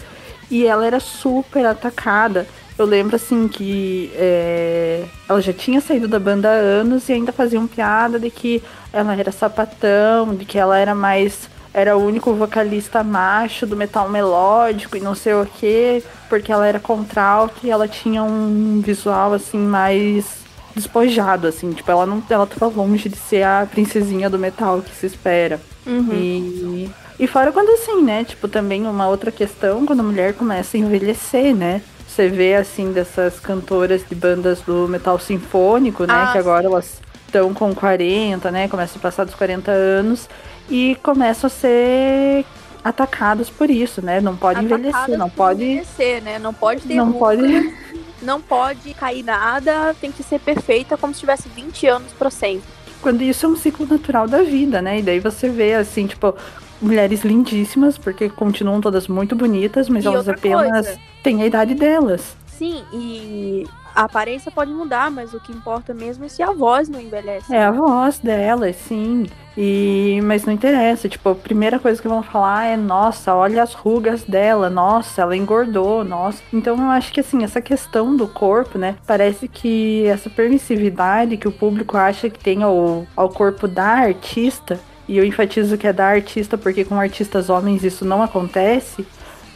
e 0.51 0.67
ela 0.67 0.87
era 0.87 1.01
super 1.01 1.65
atacada. 1.65 2.47
Eu 2.79 2.85
lembro 2.85 3.17
assim 3.17 3.49
que 3.49 4.11
é, 4.15 5.07
ela 5.27 5.41
já 5.41 5.53
tinha 5.53 5.81
saído 5.81 6.07
da 6.07 6.19
banda 6.19 6.51
há 6.51 6.53
anos 6.53 7.09
e 7.09 7.15
ainda 7.15 7.33
faziam 7.33 7.67
piada 7.67 8.21
de 8.21 8.31
que 8.31 8.63
ela 8.93 9.17
era 9.17 9.33
sapatão, 9.33 10.35
de 10.35 10.45
que 10.45 10.59
ela 10.59 10.79
era 10.79 10.95
mais 10.95 11.49
era 11.73 11.95
o 11.95 12.03
único 12.07 12.33
vocalista 12.33 13.05
macho 13.05 13.67
do 13.67 13.77
metal 13.77 14.09
melódico 14.09 14.97
e 14.97 15.01
não 15.01 15.15
sei 15.15 15.35
o 15.35 15.45
que, 15.45 16.03
porque 16.27 16.51
ela 16.51 16.67
era 16.67 16.81
contralto 16.81 17.67
e 17.67 17.71
ela 17.71 17.87
tinha 17.87 18.23
um 18.23 18.81
visual 18.81 19.35
assim 19.35 19.59
mais 19.59 20.46
despojado, 20.77 21.47
assim, 21.47 21.73
tipo, 21.73 21.91
ela 21.91 22.05
não 22.05 22.23
ela 22.29 22.47
tava 22.47 22.67
longe 22.67 23.09
de 23.09 23.17
ser 23.17 23.43
a 23.43 23.67
princesinha 23.69 24.29
do 24.29 24.39
metal 24.39 24.83
que 24.83 24.95
se 24.95 25.07
espera. 25.07 25.59
Uhum. 25.87 26.13
E, 26.13 26.91
e 27.19 27.27
fora 27.27 27.51
quando 27.51 27.71
assim, 27.71 28.03
né? 28.03 28.25
Tipo, 28.25 28.47
também 28.47 28.87
uma 28.87 29.09
outra 29.09 29.33
questão, 29.33 29.87
quando 29.87 30.01
a 30.01 30.03
mulher 30.03 30.35
começa 30.35 30.77
a 30.77 30.81
envelhecer, 30.81 31.57
né? 31.57 31.81
Você 32.07 32.29
vê 32.29 32.55
assim 32.55 32.93
dessas 32.93 33.41
cantoras 33.41 34.05
de 34.07 34.15
bandas 34.15 34.61
do 34.61 34.87
metal 34.87 35.19
sinfônico, 35.19 36.05
né? 36.05 36.13
Ah, 36.15 36.33
que 36.33 36.39
agora 36.39 36.67
elas 36.67 37.01
estão 37.27 37.55
com 37.55 37.75
40, 37.75 38.51
né? 38.51 38.69
Começam 38.69 38.99
a 38.99 39.03
passar 39.03 39.25
dos 39.25 39.35
40 39.35 39.71
anos 39.71 40.29
e 40.69 40.97
começam 41.03 41.49
a 41.49 41.51
ser 41.51 42.45
atacadas 42.85 43.49
por 43.49 43.71
isso, 43.71 44.01
né? 44.03 44.21
Não 44.21 44.37
pode 44.37 44.63
envelhecer, 44.63 44.91
Atacadas 44.95 45.19
não 45.19 45.29
por 45.31 45.37
pode. 45.37 45.65
envelhecer, 45.65 46.23
né? 46.23 46.39
Não 46.39 46.55
pode 46.55 46.83
ter 46.83 46.95
Não 46.95 47.07
ruga, 47.07 47.19
pode. 47.19 47.43
não 48.23 48.41
pode 48.41 48.95
cair 48.95 49.23
nada, 49.23 49.95
tem 50.01 50.11
que 50.13 50.23
ser 50.23 50.41
perfeita 50.41 50.97
como 50.97 51.13
se 51.15 51.21
tivesse 51.21 51.49
20 51.49 51.87
anos 51.87 52.13
pra 52.13 52.31
sempre. 52.31 52.69
Quando 53.03 53.23
isso 53.23 53.47
é 53.47 53.49
um 53.49 53.57
ciclo 53.57 53.87
natural 53.87 54.27
da 54.27 54.43
vida, 54.43 54.81
né? 54.83 54.99
E 54.99 55.03
daí 55.03 55.21
você 55.21 55.49
vê, 55.49 55.75
assim, 55.75 56.07
tipo, 56.07 56.35
mulheres 56.81 57.23
lindíssimas, 57.23 57.97
porque 57.99 58.29
continuam 58.29 58.81
todas 58.81 59.07
muito 59.07 59.37
bonitas, 59.37 59.89
mas 59.89 60.05
E 60.05 60.09
elas 60.09 60.29
apenas 60.29 60.87
coisa. 60.87 61.01
têm 61.23 61.43
a 61.43 61.47
idade 61.47 61.75
delas. 61.75 62.37
Sim, 62.47 62.83
e 62.93 63.67
A 63.97 64.05
aparência 64.05 64.51
pode 64.51 64.71
mudar, 64.73 65.11
mas 65.11 65.33
o 65.33 65.41
que 65.41 65.51
importa 65.51 65.95
mesmo 65.95 66.27
é 66.27 66.29
se 66.29 66.43
a 66.43 66.53
voz 66.53 66.87
não 66.87 67.01
envelhece. 67.01 67.55
É 67.55 67.65
a 67.65 67.71
voz 67.71 68.19
dela, 68.19 68.71
sim. 68.71 69.25
E 69.57 70.21
mas 70.23 70.45
não 70.45 70.53
interessa, 70.53 71.09
tipo, 71.09 71.31
a 71.31 71.35
primeira 71.35 71.79
coisa 71.79 72.01
que 72.01 72.07
vão 72.07 72.23
falar 72.23 72.67
é, 72.67 72.77
nossa, 72.77 73.35
olha 73.35 73.63
as 73.63 73.73
rugas 73.73 74.23
dela, 74.23 74.69
nossa, 74.69 75.23
ela 75.23 75.35
engordou, 75.35 76.05
nossa. 76.05 76.43
Então 76.53 76.77
eu 76.77 76.91
acho 76.91 77.11
que 77.11 77.21
assim, 77.21 77.43
essa 77.43 77.63
questão 77.63 78.15
do 78.15 78.29
corpo, 78.29 78.77
né, 78.77 78.97
parece 79.07 79.49
que 79.49 80.05
essa 80.05 80.29
permissividade 80.29 81.39
que 81.39 81.49
o 81.49 81.53
público 81.53 81.97
acha 81.97 82.29
que 82.29 82.39
tem 82.39 82.63
ao, 82.63 83.07
ao 83.17 83.31
corpo 83.31 83.67
da 83.67 83.87
artista, 83.87 84.79
e 85.09 85.17
eu 85.17 85.25
enfatizo 85.25 85.79
que 85.79 85.87
é 85.87 85.93
da 85.93 86.07
artista 86.07 86.59
porque 86.59 86.85
com 86.85 87.01
artistas 87.01 87.49
homens 87.49 87.83
isso 87.83 88.05
não 88.05 88.23
acontece. 88.23 89.07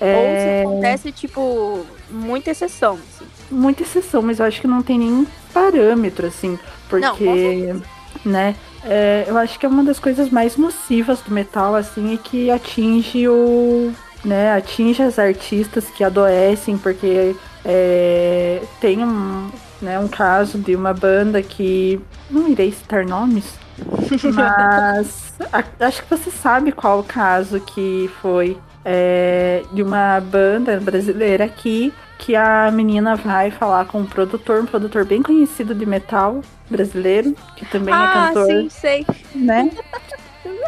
É... 0.01 0.17
Ou 0.17 0.73
se 0.73 0.73
acontece, 0.73 1.13
tipo, 1.13 1.85
muita 2.11 2.53
exceção. 2.53 2.95
Assim. 2.95 3.40
Muita 3.51 3.83
exceção, 3.83 4.23
mas 4.23 4.39
eu 4.39 4.47
acho 4.47 4.61
que 4.61 4.67
não 4.67 4.83
tem 4.83 4.99
nenhum 4.99 5.27
parâmetro, 5.53 6.27
assim, 6.27 6.59
porque, 6.89 7.73
não, 7.73 8.33
né, 8.33 8.55
é, 8.85 9.25
eu 9.27 9.37
acho 9.37 9.59
que 9.59 9.67
é 9.67 9.69
uma 9.69 9.85
das 9.85 9.99
coisas 9.99 10.31
mais 10.31 10.57
nocivas 10.57 11.21
do 11.21 11.33
metal, 11.33 11.75
assim, 11.75 12.15
e 12.15 12.19
que 12.19 12.51
atinge 12.51 13.29
o, 13.29 13.93
né, 14.25 14.53
atinge 14.53 15.03
as 15.03 15.19
artistas 15.19 15.87
que 15.91 16.05
adoecem, 16.05 16.79
porque 16.79 17.35
é, 17.65 18.63
tem 18.81 19.05
um, 19.05 19.51
né, 19.83 19.99
um 19.99 20.09
caso 20.09 20.59
de 20.59 20.75
uma 20.75 20.95
banda 20.95 21.43
que, 21.43 22.01
não 22.31 22.49
irei 22.49 22.73
citar 22.73 23.05
nomes, 23.05 23.59
mas 24.35 25.35
a, 25.53 25.87
acho 25.87 26.03
que 26.03 26.11
você 26.11 26.31
sabe 26.31 26.73
qual 26.73 27.01
o 27.01 27.05
caso 27.05 27.61
que 27.61 28.11
foi 28.21 28.57
é, 28.85 29.63
de 29.73 29.83
uma 29.83 30.21
banda 30.21 30.79
brasileira 30.81 31.45
aqui 31.45 31.93
que 32.21 32.37
a 32.37 32.71
menina 32.71 33.17
vai 33.17 33.51
falar 33.51 33.87
com 33.87 34.01
um 34.01 34.07
produtor, 34.07 34.61
um 34.61 34.67
produtor 34.67 35.07
bem 35.07 35.23
conhecido 35.23 35.75
de 35.75 35.87
metal 35.87 36.43
brasileiro, 36.69 37.35
que 37.57 37.65
também 37.65 37.95
é 37.95 37.97
ah, 37.97 38.05
é 38.05 38.13
cantor. 38.13 38.47
Sim, 38.47 38.69
sei. 38.69 39.07
Né? 39.35 39.71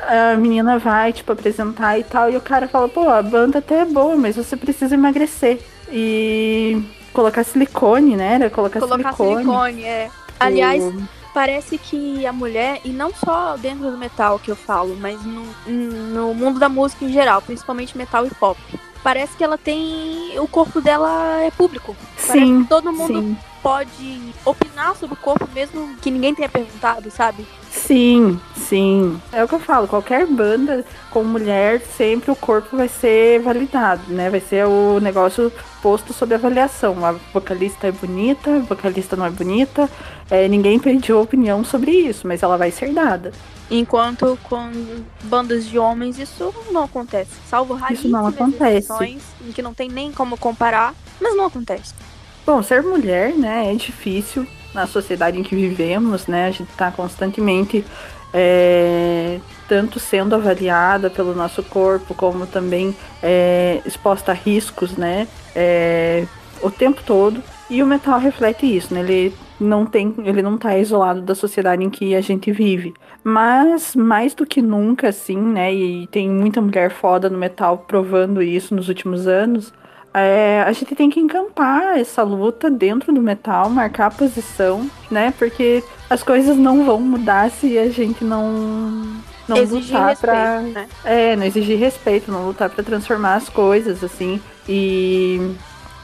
A 0.08 0.34
menina 0.36 0.78
vai, 0.78 1.12
tipo, 1.12 1.30
apresentar 1.30 1.98
e 1.98 2.04
tal, 2.04 2.30
e 2.30 2.36
o 2.36 2.40
cara 2.40 2.66
fala, 2.66 2.88
pô, 2.88 3.08
a 3.08 3.22
banda 3.22 3.58
até 3.58 3.80
é 3.80 3.84
boa, 3.84 4.16
mas 4.16 4.36
você 4.36 4.56
precisa 4.56 4.94
emagrecer. 4.94 5.60
E 5.90 6.82
colocar 7.12 7.44
silicone, 7.44 8.16
né? 8.16 8.34
Era 8.34 8.50
colocar, 8.50 8.80
colocar 8.80 9.12
silicone. 9.12 9.44
silicone, 9.44 9.84
é. 9.84 10.10
Aliás, 10.40 10.82
parece 11.34 11.76
que 11.76 12.26
a 12.26 12.32
mulher, 12.32 12.80
e 12.82 12.88
não 12.88 13.12
só 13.12 13.56
dentro 13.58 13.90
do 13.90 13.98
metal 13.98 14.38
que 14.38 14.50
eu 14.50 14.56
falo, 14.56 14.96
mas 14.98 15.22
no, 15.22 15.44
no 15.66 16.34
mundo 16.34 16.58
da 16.58 16.68
música 16.68 17.04
em 17.04 17.12
geral, 17.12 17.42
principalmente 17.42 17.96
metal 17.96 18.26
e 18.26 18.30
pop, 18.30 18.58
parece 19.02 19.36
que 19.36 19.44
ela 19.44 19.58
tem. 19.58 20.38
O 20.38 20.48
corpo 20.48 20.80
dela 20.80 21.40
é 21.42 21.50
público. 21.50 21.96
Sim. 22.16 22.64
todo 22.64 22.92
mundo 22.92 23.20
sim. 23.20 23.36
Pode 23.62 24.34
opinar 24.44 24.96
sobre 24.96 25.14
o 25.14 25.16
corpo, 25.16 25.48
mesmo 25.54 25.94
que 26.02 26.10
ninguém 26.10 26.34
tenha 26.34 26.48
perguntado, 26.48 27.10
sabe? 27.10 27.46
Sim, 27.70 28.38
sim. 28.56 29.20
É 29.32 29.42
o 29.42 29.48
que 29.48 29.54
eu 29.54 29.60
falo, 29.60 29.88
qualquer 29.88 30.26
banda 30.26 30.84
com 31.10 31.22
mulher, 31.22 31.80
sempre 31.80 32.30
o 32.30 32.36
corpo 32.36 32.76
vai 32.76 32.88
ser 32.88 33.40
validado, 33.40 34.12
né? 34.12 34.28
Vai 34.28 34.40
ser 34.40 34.66
o 34.66 34.98
negócio 35.00 35.50
posto 35.80 36.12
sob 36.12 36.34
avaliação. 36.34 37.04
A 37.04 37.12
vocalista 37.32 37.86
é 37.86 37.92
bonita, 37.92 38.56
a 38.56 38.60
vocalista 38.60 39.16
não 39.16 39.24
é 39.24 39.30
bonita. 39.30 39.88
É, 40.30 40.48
ninguém 40.48 40.78
pediu 40.78 41.20
opinião 41.20 41.64
sobre 41.64 41.92
isso, 41.92 42.26
mas 42.26 42.42
ela 42.42 42.58
vai 42.58 42.70
ser 42.70 42.92
dada. 42.92 43.32
Enquanto 43.70 44.38
com 44.44 44.70
bandas 45.24 45.64
de 45.66 45.78
homens 45.78 46.18
isso 46.18 46.52
não 46.70 46.84
acontece. 46.84 47.30
Salvo 47.48 47.78
Isso 47.90 48.08
não 48.08 48.26
acontece. 48.26 48.92
em 49.40 49.52
que 49.52 49.62
não 49.62 49.72
tem 49.72 49.88
nem 49.88 50.12
como 50.12 50.36
comparar, 50.36 50.94
mas 51.20 51.34
não 51.34 51.46
acontece. 51.46 51.94
Bom, 52.44 52.62
ser 52.62 52.82
mulher, 52.82 53.32
né, 53.34 53.72
é 53.72 53.74
difícil 53.74 54.46
na 54.74 54.86
sociedade 54.86 55.38
em 55.38 55.42
que 55.42 55.54
vivemos, 55.54 56.26
né? 56.26 56.46
A 56.46 56.50
gente 56.50 56.70
está 56.70 56.90
constantemente 56.90 57.84
é, 58.32 59.38
tanto 59.68 60.00
sendo 60.00 60.34
avaliada 60.34 61.10
pelo 61.10 61.34
nosso 61.34 61.62
corpo, 61.62 62.14
como 62.14 62.46
também 62.46 62.96
é, 63.22 63.80
exposta 63.84 64.32
a 64.32 64.34
riscos, 64.34 64.96
né? 64.96 65.28
É, 65.54 66.26
o 66.62 66.70
tempo 66.70 67.02
todo. 67.04 67.42
E 67.68 67.82
o 67.82 67.86
metal 67.86 68.18
reflete 68.18 68.66
isso, 68.66 68.92
né? 68.92 69.00
Ele 69.00 69.34
não 69.60 69.86
tem, 69.86 70.14
ele 70.24 70.42
não 70.42 70.58
tá 70.58 70.76
isolado 70.76 71.22
da 71.22 71.34
sociedade 71.34 71.82
em 71.84 71.90
que 71.90 72.14
a 72.14 72.20
gente 72.20 72.50
vive. 72.50 72.92
Mas 73.22 73.94
mais 73.94 74.34
do 74.34 74.44
que 74.44 74.60
nunca, 74.60 75.08
assim, 75.08 75.38
né? 75.38 75.72
E 75.72 76.06
tem 76.08 76.28
muita 76.28 76.60
mulher 76.60 76.90
foda 76.90 77.30
no 77.30 77.38
metal 77.38 77.78
provando 77.78 78.42
isso 78.42 78.74
nos 78.74 78.88
últimos 78.88 79.26
anos. 79.26 79.72
É, 80.14 80.62
a 80.66 80.72
gente 80.72 80.94
tem 80.94 81.08
que 81.08 81.20
encampar 81.20 81.98
essa 81.98 82.22
luta 82.22 82.70
dentro 82.70 83.12
do 83.12 83.22
metal, 83.22 83.70
marcar 83.70 84.06
a 84.06 84.10
posição, 84.10 84.90
né? 85.10 85.32
Porque 85.38 85.82
as 86.10 86.22
coisas 86.22 86.56
não 86.56 86.84
vão 86.84 87.00
mudar 87.00 87.50
se 87.50 87.78
a 87.78 87.88
gente 87.88 88.22
não 88.24 89.22
não 89.48 89.56
exigir 89.56 89.94
lutar 89.94 90.08
respeito, 90.08 90.20
pra, 90.20 90.60
né? 90.60 90.88
é, 91.04 91.36
não 91.36 91.44
exigir 91.44 91.78
respeito, 91.78 92.30
não 92.30 92.46
lutar 92.46 92.68
para 92.70 92.84
transformar 92.84 93.34
as 93.34 93.48
coisas 93.48 94.04
assim 94.04 94.40
e 94.68 95.54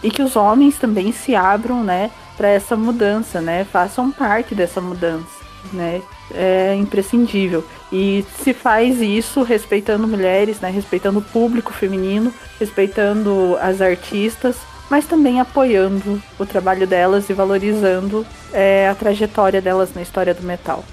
e 0.03 0.11
que 0.11 0.23
os 0.23 0.37
homens 0.37 0.79
também 0.79 1.11
se 1.13 1.35
abram, 1.35 1.83
né, 1.83 2.11
para 2.37 2.49
essa 2.49 2.77
mudança, 2.77 3.41
né? 3.41 3.65
Façam 3.65 4.13
parte 4.13 4.55
dessa 4.55 4.81
mudança, 4.81 5.38
né? 5.73 6.03
É 6.33 6.75
imprescindível. 6.75 7.65
E 7.93 8.25
se 8.43 8.53
faz 8.53 9.01
isso 9.01 9.43
respeitando 9.43 10.07
mulheres, 10.07 10.61
né? 10.61 10.71
Respeitando 10.71 11.19
o 11.19 11.23
público 11.23 11.73
feminino, 11.73 12.33
respeitando 12.59 13.57
as 13.61 13.81
artistas, 13.81 14.57
mas 14.91 15.07
também 15.07 15.41
apoiando 15.41 16.23
o 16.39 16.47
trabalho 16.47 16.87
delas 16.87 17.29
e 17.29 17.33
valorizando 17.33 18.27
é, 18.53 18.89
a 18.89 18.95
trajetória 18.95 19.61
delas 19.61 19.95
na 19.95 20.03
história 20.03 20.35
do 20.35 20.43
metal. 20.43 20.85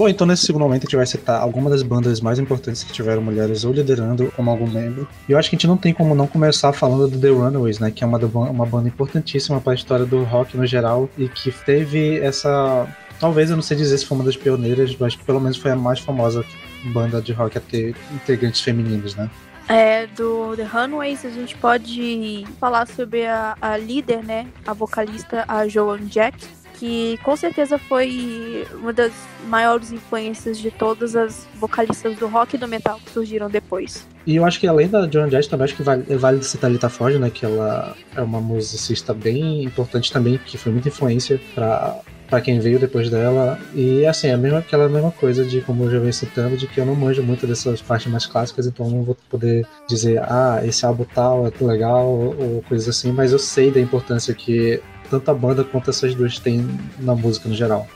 Bom, 0.00 0.08
então 0.08 0.26
nesse 0.26 0.46
segundo 0.46 0.62
momento 0.62 0.84
a 0.84 0.86
gente 0.86 0.96
vai 0.96 1.04
citar 1.04 1.42
algumas 1.42 1.72
das 1.72 1.82
bandas 1.82 2.22
mais 2.22 2.38
importantes 2.38 2.82
que 2.82 2.90
tiveram 2.90 3.20
mulheres 3.20 3.66
ou 3.66 3.72
liderando 3.74 4.32
como 4.34 4.50
algum 4.50 4.66
membro. 4.66 5.06
E 5.28 5.32
eu 5.32 5.38
acho 5.38 5.50
que 5.50 5.56
a 5.56 5.58
gente 5.58 5.66
não 5.66 5.76
tem 5.76 5.92
como 5.92 6.14
não 6.14 6.26
começar 6.26 6.72
falando 6.72 7.06
do 7.06 7.20
The 7.20 7.28
Runaways, 7.28 7.80
né? 7.80 7.90
Que 7.90 8.02
é 8.02 8.06
uma, 8.06 8.16
uma 8.16 8.64
banda 8.64 8.88
importantíssima 8.88 9.60
para 9.60 9.72
a 9.72 9.74
história 9.74 10.06
do 10.06 10.24
rock 10.24 10.56
no 10.56 10.66
geral 10.66 11.06
e 11.18 11.28
que 11.28 11.52
teve 11.52 12.18
essa. 12.20 12.88
Talvez 13.20 13.50
eu 13.50 13.56
não 13.56 13.62
sei 13.62 13.76
dizer 13.76 13.98
se 13.98 14.06
foi 14.06 14.16
uma 14.16 14.24
das 14.24 14.38
pioneiras, 14.38 14.96
mas 14.98 15.14
pelo 15.14 15.38
menos 15.38 15.58
foi 15.58 15.70
a 15.70 15.76
mais 15.76 16.00
famosa 16.00 16.46
banda 16.94 17.20
de 17.20 17.34
rock 17.34 17.58
a 17.58 17.60
ter 17.60 17.94
integrantes 18.10 18.62
femininos, 18.62 19.14
né? 19.14 19.28
É, 19.68 20.06
do 20.06 20.56
The 20.56 20.64
Runaways 20.64 21.26
a 21.26 21.30
gente 21.30 21.54
pode 21.58 22.46
falar 22.58 22.86
sobre 22.86 23.26
a, 23.26 23.54
a 23.60 23.76
líder, 23.76 24.24
né? 24.24 24.46
A 24.66 24.72
vocalista, 24.72 25.44
a 25.46 25.68
Joan 25.68 26.06
Jack 26.06 26.38
que 26.80 27.18
com 27.22 27.36
certeza 27.36 27.78
foi 27.78 28.66
uma 28.72 28.90
das 28.90 29.12
maiores 29.46 29.92
influências 29.92 30.58
de 30.58 30.70
todas 30.70 31.14
as 31.14 31.46
vocalistas 31.56 32.16
do 32.16 32.26
rock 32.26 32.56
e 32.56 32.58
do 32.58 32.66
metal 32.66 32.98
que 33.04 33.12
surgiram 33.12 33.50
depois. 33.50 34.08
E 34.26 34.36
eu 34.36 34.46
acho 34.46 34.58
que 34.58 34.66
além 34.66 34.88
da 34.88 35.06
Joan 35.06 35.28
Jett 35.28 35.50
também 35.50 35.66
acho 35.66 35.76
que 35.76 35.82
vale, 35.82 36.02
vale 36.16 36.42
citar 36.42 36.70
a 36.70 36.72
Lita 36.72 36.88
Ford, 36.88 37.16
né, 37.16 37.28
que 37.28 37.44
ela 37.44 37.94
é 38.16 38.22
uma 38.22 38.40
musicista 38.40 39.12
bem 39.12 39.62
importante 39.62 40.10
também, 40.10 40.38
que 40.38 40.56
foi 40.56 40.72
muita 40.72 40.88
influência 40.88 41.38
para 41.54 42.00
para 42.30 42.40
quem 42.40 42.60
veio 42.60 42.78
depois 42.78 43.10
dela. 43.10 43.58
E 43.74 44.06
assim, 44.06 44.28
é 44.28 44.36
mesma, 44.36 44.60
aquela 44.60 44.88
mesma 44.88 45.10
coisa 45.10 45.44
de 45.44 45.60
como 45.62 45.84
eu 45.84 45.90
já 45.90 45.98
venho 45.98 46.12
citando, 46.12 46.56
de 46.56 46.68
que 46.68 46.78
eu 46.78 46.86
não 46.86 46.94
manjo 46.94 47.24
muito 47.24 47.44
dessas 47.44 47.82
partes 47.82 48.06
mais 48.06 48.24
clássicas, 48.24 48.68
então 48.68 48.88
não 48.88 49.02
vou 49.02 49.16
poder 49.28 49.66
dizer, 49.88 50.22
ah, 50.22 50.60
esse 50.64 50.86
álbum 50.86 51.04
tal 51.12 51.48
é 51.48 51.52
legal, 51.60 52.06
ou 52.06 52.62
coisas 52.68 52.88
assim, 52.88 53.10
mas 53.10 53.32
eu 53.32 53.38
sei 53.40 53.72
da 53.72 53.80
importância 53.80 54.32
que 54.32 54.80
tanto 55.10 55.30
a 55.30 55.34
banda 55.34 55.64
quanto 55.64 55.90
essas 55.90 56.14
duas 56.14 56.38
têm 56.38 56.66
na 56.98 57.14
música 57.14 57.48
no 57.48 57.54
geral. 57.54 57.86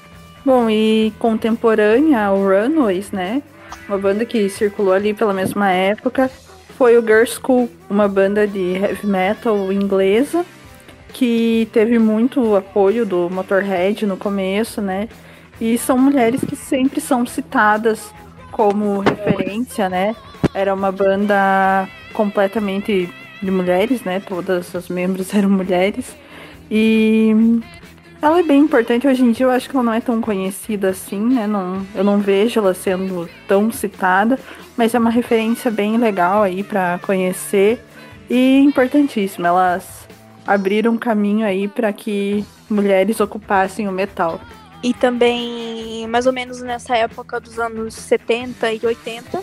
Bom, 0.45 0.69
e 0.69 1.13
contemporânea 1.19 2.27
ao 2.27 2.39
Runaways, 2.39 3.11
né? 3.13 3.43
Uma 3.89 3.97
banda 3.97 4.25
que 4.25 4.49
circulou 4.49 4.93
ali 4.93 5.15
pela 5.15 5.33
mesma 5.33 5.71
época 5.71 6.31
foi 6.77 6.99
o 6.99 7.03
Girl 7.03 7.25
School, 7.25 7.71
uma 7.89 8.09
banda 8.09 8.47
de 8.47 8.75
heavy 8.75 9.07
metal 9.07 9.73
inglesa 9.73 10.45
que 11.15 11.69
teve 11.73 11.99
muito 11.99 12.57
apoio 12.57 13.07
do 13.07 13.31
Motorhead 13.31 14.05
no 14.05 14.17
começo, 14.17 14.83
né? 14.83 15.09
E 15.61 15.79
são 15.79 15.97
mulheres 15.97 16.41
que 16.45 16.57
sempre 16.57 17.01
são 17.01 17.25
citadas 17.25 18.13
como 18.51 18.99
referência, 18.99 19.89
né? 19.89 20.15
Era 20.53 20.75
uma 20.75 20.91
banda 20.91 21.89
completamente 22.13 23.09
de 23.41 23.51
mulheres, 23.51 24.03
né? 24.03 24.21
Todas 24.21 24.75
as 24.75 24.89
membros 24.89 25.33
eram 25.35 25.49
mulheres. 25.49 26.17
E 26.71 27.61
Ela 28.25 28.41
é 28.41 28.43
bem 28.43 28.61
importante 28.61 29.07
hoje 29.07 29.23
em 29.23 29.33
dia, 29.33 29.45
eu 29.45 29.51
acho 29.51 29.69
que 29.69 29.77
ela 29.77 29.85
não 29.85 29.93
é 29.93 30.01
tão 30.01 30.19
conhecida 30.19 30.89
assim, 30.89 31.21
né? 31.21 31.47
Não, 31.47 31.87
eu 31.95 32.03
não 32.03 32.19
vejo 32.19 32.59
ela 32.59 32.73
sendo 32.73 33.29
tão 33.47 33.71
citada, 33.71 34.39
mas 34.79 34.95
é 34.95 34.99
uma 34.99 35.11
referência 35.11 35.71
bem 35.71 35.99
legal 35.99 36.43
aí 36.43 36.65
para 36.65 36.99
conhecer 37.01 37.85
e 38.31 38.61
importantíssima. 38.61 39.49
Elas 39.49 40.09
abriram 40.47 40.93
um 40.93 40.97
caminho 40.97 41.47
aí 41.47 41.69
para 41.69 41.93
que 41.93 42.43
mulheres 42.71 43.21
ocupassem 43.21 43.87
o 43.89 43.93
metal. 43.93 44.41
E 44.83 44.95
também, 44.95 46.07
mais 46.09 46.27
ou 46.27 46.33
menos 46.33 46.63
nessa 46.63 46.97
época 46.97 47.39
dos 47.39 47.59
anos 47.59 47.93
70 47.93 48.73
e 48.73 48.81
80, 48.87 49.43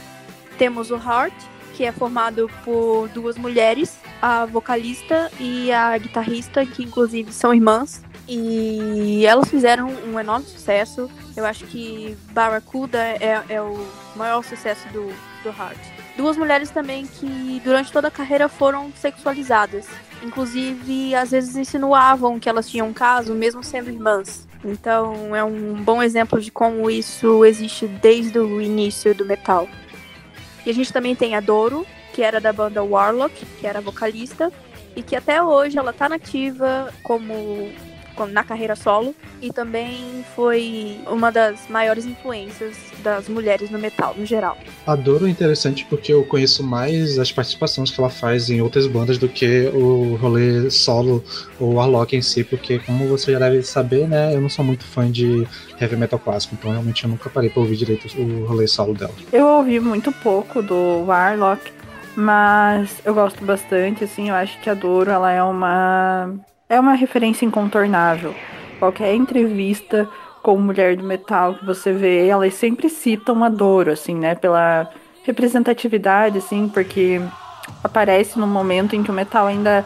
temos 0.57 0.89
o 0.89 0.95
Heart, 0.95 1.36
que 1.73 1.86
é 1.86 1.91
formado 1.91 2.49
por 2.63 3.07
duas 3.10 3.38
mulheres, 3.38 3.97
a 4.21 4.45
vocalista 4.45 5.31
e 5.39 5.71
a 5.71 5.97
guitarrista, 5.97 6.65
que 6.65 6.84
inclusive 6.84 7.31
são 7.31 7.53
irmãs. 7.53 8.03
E 8.27 9.25
elas 9.25 9.49
fizeram 9.49 9.89
um 10.07 10.19
enorme 10.19 10.45
sucesso. 10.45 11.10
Eu 11.36 11.45
acho 11.45 11.65
que 11.65 12.15
Barracuda 12.31 12.97
é, 12.99 13.43
é 13.49 13.62
o 13.62 13.86
maior 14.15 14.43
sucesso 14.43 14.88
do, 14.89 15.07
do 15.43 15.49
Heart. 15.49 15.77
Duas 16.15 16.38
mulheres 16.38 16.69
também 16.69 17.07
que 17.07 17.62
durante 17.63 17.91
toda 17.91 18.10
a 18.10 18.12
carreira 18.12 18.47
foram 18.47 18.91
sexualizadas. 18.95 19.88
Inclusive, 20.23 21.15
às 21.15 21.31
vezes 21.31 21.55
insinuavam 21.55 22.39
que 22.39 22.47
elas 22.47 22.69
tinham 22.69 22.88
um 22.89 22.93
caso, 22.93 23.34
mesmo 23.34 23.63
sendo 23.63 23.89
irmãs. 23.89 24.47
Então, 24.63 25.36
é 25.36 25.43
um 25.43 25.81
bom 25.81 26.03
exemplo 26.03 26.39
de 26.39 26.51
como 26.51 26.89
isso 26.89 27.43
existe 27.43 27.88
desde 27.88 28.38
o 28.38 28.62
início 28.62 29.15
do 29.15 29.25
metal. 29.25 29.67
E 30.65 30.69
a 30.69 30.74
gente 30.74 30.91
também 30.93 31.15
tem 31.15 31.36
a 31.36 31.39
Doro, 31.39 31.86
que 32.13 32.21
era 32.21 32.39
da 32.39 32.52
banda 32.52 32.84
Warlock, 32.84 33.45
que 33.60 33.65
era 33.65 33.82
vocalista, 33.82 34.52
e 34.95 35.02
que 35.02 35.15
até 35.15 35.41
hoje 35.41 35.78
ela 35.78 35.93
tá 35.93 36.10
nativa 36.10 36.93
como 37.02 37.71
na 38.27 38.43
carreira 38.43 38.75
solo 38.75 39.15
e 39.41 39.51
também 39.51 40.23
foi 40.36 40.99
uma 41.07 41.31
das 41.31 41.67
maiores 41.69 42.05
influências 42.05 42.75
das 43.03 43.27
mulheres 43.27 43.69
no 43.69 43.79
metal 43.79 44.15
no 44.17 44.25
geral. 44.25 44.57
A 44.86 44.95
Doro 44.95 45.27
é 45.27 45.29
interessante 45.29 45.86
porque 45.89 46.13
eu 46.13 46.23
conheço 46.23 46.63
mais 46.63 47.17
as 47.17 47.31
participações 47.31 47.91
que 47.91 47.99
ela 47.99 48.10
faz 48.10 48.49
em 48.49 48.62
outras 48.62 48.88
bandas 48.88 49.17
do 49.17 49.27
que 49.27 49.69
o 49.73 50.15
rolê 50.15 50.69
solo 50.69 51.23
ou 51.60 51.73
Warlock 51.73 52.15
em 52.15 52.21
si, 52.21 52.43
porque 52.43 52.79
como 52.79 53.07
você 53.07 53.31
já 53.31 53.39
deve 53.39 53.63
saber, 53.63 54.07
né, 54.07 54.34
eu 54.36 54.41
não 54.41 54.49
sou 54.49 54.63
muito 54.63 54.84
fã 54.86 55.10
de 55.10 55.47
heavy 55.79 55.95
metal 55.95 56.19
clássico, 56.19 56.55
então 56.55 56.71
realmente 56.71 57.03
eu 57.03 57.10
nunca 57.10 57.29
parei 57.29 57.49
para 57.49 57.62
ouvir 57.62 57.75
direito 57.75 58.07
o 58.19 58.45
rolê 58.45 58.67
solo 58.67 58.93
dela. 58.93 59.13
Eu 59.31 59.47
ouvi 59.47 59.79
muito 59.79 60.12
pouco 60.12 60.62
do 60.62 61.05
Warlock, 61.05 61.71
mas 62.15 63.01
eu 63.05 63.13
gosto 63.13 63.43
bastante, 63.43 64.03
assim, 64.03 64.29
eu 64.29 64.36
acho 64.36 64.60
que 64.60 64.69
a 64.69 64.73
Doro 64.73 65.10
ela 65.10 65.31
é 65.31 65.41
uma 65.41 66.29
é 66.71 66.79
uma 66.79 66.93
referência 66.93 67.45
incontornável. 67.45 68.34
Qualquer 68.79 69.13
entrevista 69.13 70.07
com 70.41 70.57
mulher 70.57 70.95
do 70.95 71.03
metal 71.03 71.55
que 71.55 71.65
você 71.65 71.91
vê, 71.91 72.25
elas 72.25 72.53
sempre 72.53 72.89
citam 72.89 73.43
a 73.43 73.49
Doro, 73.49 73.91
assim, 73.91 74.15
né? 74.15 74.36
Pela 74.36 74.89
representatividade, 75.23 76.38
assim, 76.38 76.69
porque 76.69 77.21
aparece 77.84 78.39
no 78.39 78.47
momento 78.47 78.95
em 78.95 79.03
que 79.03 79.12
o 79.12 79.13
metal 79.13 79.47
ainda 79.47 79.86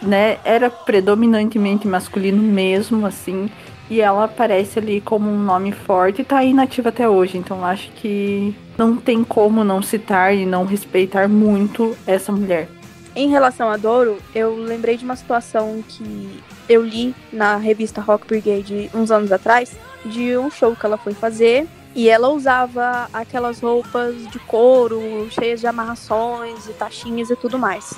né, 0.00 0.38
era 0.44 0.70
predominantemente 0.70 1.88
masculino 1.88 2.40
mesmo, 2.40 3.04
assim, 3.04 3.50
e 3.90 4.00
ela 4.00 4.24
aparece 4.24 4.78
ali 4.78 5.00
como 5.00 5.28
um 5.28 5.38
nome 5.42 5.72
forte 5.72 6.22
e 6.22 6.24
tá 6.24 6.44
inativa 6.44 6.90
até 6.90 7.08
hoje. 7.08 7.38
Então 7.38 7.64
acho 7.64 7.90
que 7.96 8.54
não 8.78 8.96
tem 8.96 9.24
como 9.24 9.64
não 9.64 9.82
citar 9.82 10.32
e 10.32 10.46
não 10.46 10.64
respeitar 10.64 11.28
muito 11.28 11.96
essa 12.06 12.30
mulher. 12.30 12.68
Em 13.14 13.28
relação 13.28 13.68
a 13.68 13.76
Doro, 13.76 14.18
eu 14.34 14.54
lembrei 14.56 14.96
de 14.96 15.04
uma 15.04 15.16
situação 15.16 15.82
que 15.86 16.42
eu 16.68 16.82
li 16.82 17.14
na 17.32 17.56
revista 17.56 18.00
Rock 18.00 18.26
Brigade 18.26 18.88
uns 18.94 19.10
anos 19.10 19.32
atrás, 19.32 19.76
de 20.04 20.36
um 20.38 20.50
show 20.50 20.76
que 20.76 20.86
ela 20.86 20.96
foi 20.96 21.12
fazer 21.12 21.66
e 21.94 22.08
ela 22.08 22.28
usava 22.28 23.08
aquelas 23.12 23.60
roupas 23.60 24.14
de 24.28 24.38
couro, 24.38 25.28
cheias 25.30 25.60
de 25.60 25.66
amarrações 25.66 26.66
e 26.66 26.72
taxinhas 26.72 27.30
e 27.30 27.36
tudo 27.36 27.58
mais. 27.58 27.92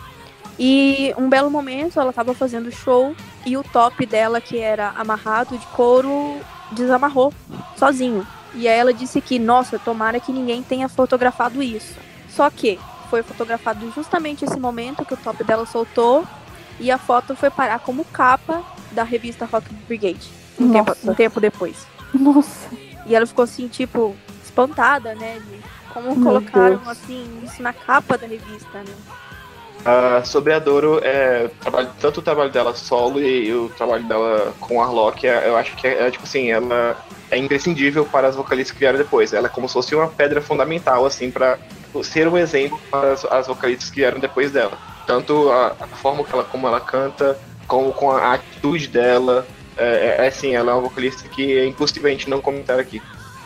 E 0.59 1.15
um 1.19 1.29
belo 1.29 1.51
momento 1.51 2.01
ela 2.01 2.11
estava 2.11 2.35
fazendo 2.35 2.71
show 2.71 3.15
e 3.45 3.57
o 3.57 3.63
top 3.63 4.07
dela, 4.07 4.41
que 4.41 4.59
era 4.59 4.91
amarrado 4.91 5.59
de 5.59 5.67
couro, 5.67 6.41
desamarrou 6.73 7.33
sozinho. 7.77 8.27
E 8.55 8.69
aí 8.69 8.79
ela 8.79 8.93
disse 8.93 9.21
que, 9.21 9.39
nossa, 9.39 9.79
tomara 9.79 10.21
que 10.21 10.33
ninguém 10.33 10.63
tenha 10.63 10.89
fotografado 10.89 11.63
isso. 11.63 11.95
Só 12.29 12.49
que 12.49 12.79
foi 13.13 13.23
fotografado 13.23 13.93
justamente 13.95 14.43
esse 14.43 14.59
momento 14.59 15.05
que 15.05 15.13
o 15.13 15.19
top 15.19 15.45
dela 15.45 15.67
soltou 15.67 16.27
e 16.81 16.91
a 16.91 16.97
foto 16.97 17.37
foi 17.37 17.51
parar 17.51 17.79
como 17.81 18.07
capa 18.07 18.63
da 18.91 19.03
revista 19.03 19.45
Rock 19.45 19.71
Brigade 19.87 20.31
um, 20.59 20.73
tempo, 20.73 20.97
um 21.05 21.15
tempo, 21.15 21.39
depois. 21.39 21.87
Nossa. 22.15 22.71
E 23.05 23.15
ela 23.15 23.27
ficou 23.27 23.43
assim, 23.43 23.69
tipo, 23.69 24.17
espantada, 24.43 25.15
né? 25.15 25.39
De 25.41 25.61
como 25.93 26.17
Meu 26.17 26.25
colocaram 26.25 26.77
Deus. 26.77 26.89
assim 26.89 27.43
isso 27.45 27.63
na 27.63 27.75
capa 27.75 28.17
da 28.17 28.27
revista, 28.27 28.79
né? 28.79 28.95
Uh, 29.83 30.27
sobre 30.27 30.55
a 30.55 30.59
Doro, 30.59 30.99
é, 31.05 31.51
trabalho, 31.61 31.91
tanto 32.01 32.21
o 32.21 32.23
trabalho 32.23 32.51
dela 32.51 32.75
solo 32.75 33.21
e, 33.21 33.49
e 33.49 33.53
o 33.53 33.69
trabalho 33.77 34.05
dela 34.05 34.55
com 34.59 34.81
a 34.81 34.87
Arlock, 34.87 35.27
é, 35.27 35.49
eu 35.49 35.57
acho 35.57 35.77
que 35.77 35.87
é, 35.87 36.07
é, 36.07 36.11
tipo 36.11 36.25
assim, 36.25 36.51
ela 36.51 36.97
é 37.31 37.37
imprescindível 37.37 38.07
para 38.07 38.29
as 38.29 38.37
vocalistas 38.37 38.73
que 38.73 38.79
vieram 38.79 38.97
depois. 38.97 39.35
Ela 39.35 39.49
é 39.49 39.51
como 39.51 39.69
se 39.69 39.75
fosse 39.75 39.95
uma 39.95 40.09
pedra 40.09 40.41
fundamental, 40.41 41.05
assim, 41.05 41.31
para 41.31 41.59
ser 42.03 42.29
um 42.29 42.39
exemplo 42.39 42.81
para 42.91 43.13
as, 43.13 43.25
as 43.25 43.47
vocalistas 43.47 43.91
que 43.91 43.97
vieram 43.97 44.19
depois 44.19 44.51
dela. 44.53 44.79
Tanto 45.07 45.51
a, 45.51 45.75
a, 45.81 45.87
forma 45.87 46.25
que 46.25 46.33
ela, 46.33 46.45
como 46.45 46.67
ela 46.67 46.81
canta, 46.81 47.39
como 47.67 47.93
com 47.93 48.11
a 48.11 48.35
atitude 48.35 48.89
dela. 48.89 49.47
É, 49.77 50.17
é, 50.21 50.29
assim, 50.29 50.55
ela 50.55 50.73
é 50.73 50.75
uma 50.75 50.83
vocalista 50.83 51.29
que 51.29 51.59
é 51.59 51.67
impossível 51.67 52.09
a 52.09 52.13
gente 52.13 52.31
não 52.31 52.41
comentar 52.41 52.79
aqui. 52.79 53.03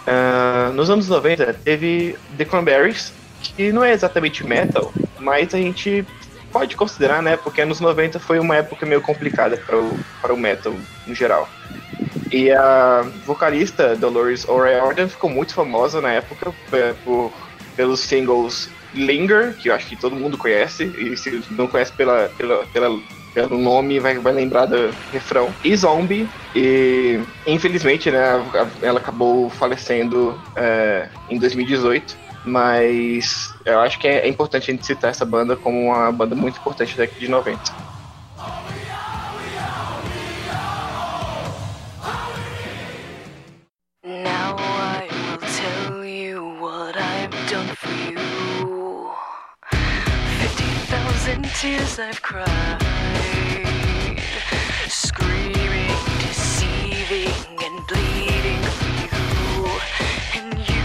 Uh, 0.06 0.72
nos 0.72 0.88
anos 0.88 1.08
90 1.08 1.54
teve 1.64 2.16
The 2.36 2.44
Cranberries, 2.44 3.12
que 3.42 3.72
não 3.72 3.82
é 3.82 3.92
exatamente 3.92 4.46
metal, 4.46 4.92
mas 5.18 5.52
a 5.52 5.58
gente 5.58 6.06
pode 6.52 6.76
considerar, 6.76 7.22
né? 7.22 7.36
Porque 7.36 7.60
anos 7.60 7.80
90 7.80 8.18
foi 8.20 8.38
uma 8.38 8.56
época 8.56 8.86
meio 8.86 9.00
complicada 9.00 9.56
para 9.56 9.76
o, 9.76 9.98
para 10.22 10.32
o 10.32 10.36
metal 10.36 10.74
no 11.06 11.14
geral. 11.14 11.48
E 12.30 12.50
a 12.50 13.04
vocalista 13.24 13.94
Dolores 13.94 14.48
O'Riordan 14.48 15.08
ficou 15.08 15.30
muito 15.30 15.54
famosa 15.54 16.00
na 16.00 16.12
época 16.12 16.52
é, 16.72 16.94
por 17.04 17.32
pelos 17.76 18.00
singles 18.00 18.68
Linger, 18.94 19.54
que 19.56 19.68
eu 19.68 19.74
acho 19.74 19.86
que 19.86 19.96
todo 19.96 20.16
mundo 20.16 20.38
conhece, 20.38 20.84
e 20.84 21.16
se 21.16 21.42
não 21.50 21.66
conhece 21.66 21.92
pela, 21.92 22.30
pela, 22.36 22.64
pela 22.66 22.98
pelo 23.36 23.58
nome 23.58 24.00
vai, 24.00 24.18
vai 24.18 24.32
lembrar 24.32 24.64
do 24.64 24.90
refrão. 25.12 25.52
E 25.62 25.76
Zombie, 25.76 26.26
e 26.54 27.20
infelizmente, 27.46 28.10
né, 28.10 28.42
ela 28.80 28.98
acabou 28.98 29.50
falecendo 29.50 30.40
é, 30.56 31.10
em 31.28 31.38
2018. 31.38 32.16
Mas 32.46 33.52
eu 33.64 33.80
acho 33.80 33.98
que 33.98 34.06
é, 34.06 34.20
é 34.20 34.28
importante 34.28 34.70
a 34.70 34.74
gente 34.74 34.86
citar 34.86 35.10
essa 35.10 35.24
banda 35.24 35.56
como 35.56 35.86
uma 35.86 36.12
banda 36.12 36.34
muito 36.34 36.58
importante 36.58 36.96
da 36.96 37.02
década 37.02 37.20
de 37.20 37.28
90. 37.28 37.86
Tears 51.60 51.98
I've 51.98 52.20
cried, 52.20 52.82
screaming, 54.88 55.96
deceiving, 56.20 57.58
and 57.64 57.86
bleeding 57.86 58.62
for 58.76 58.90
you, 59.00 59.70
and 60.34 60.58
you 60.68 60.75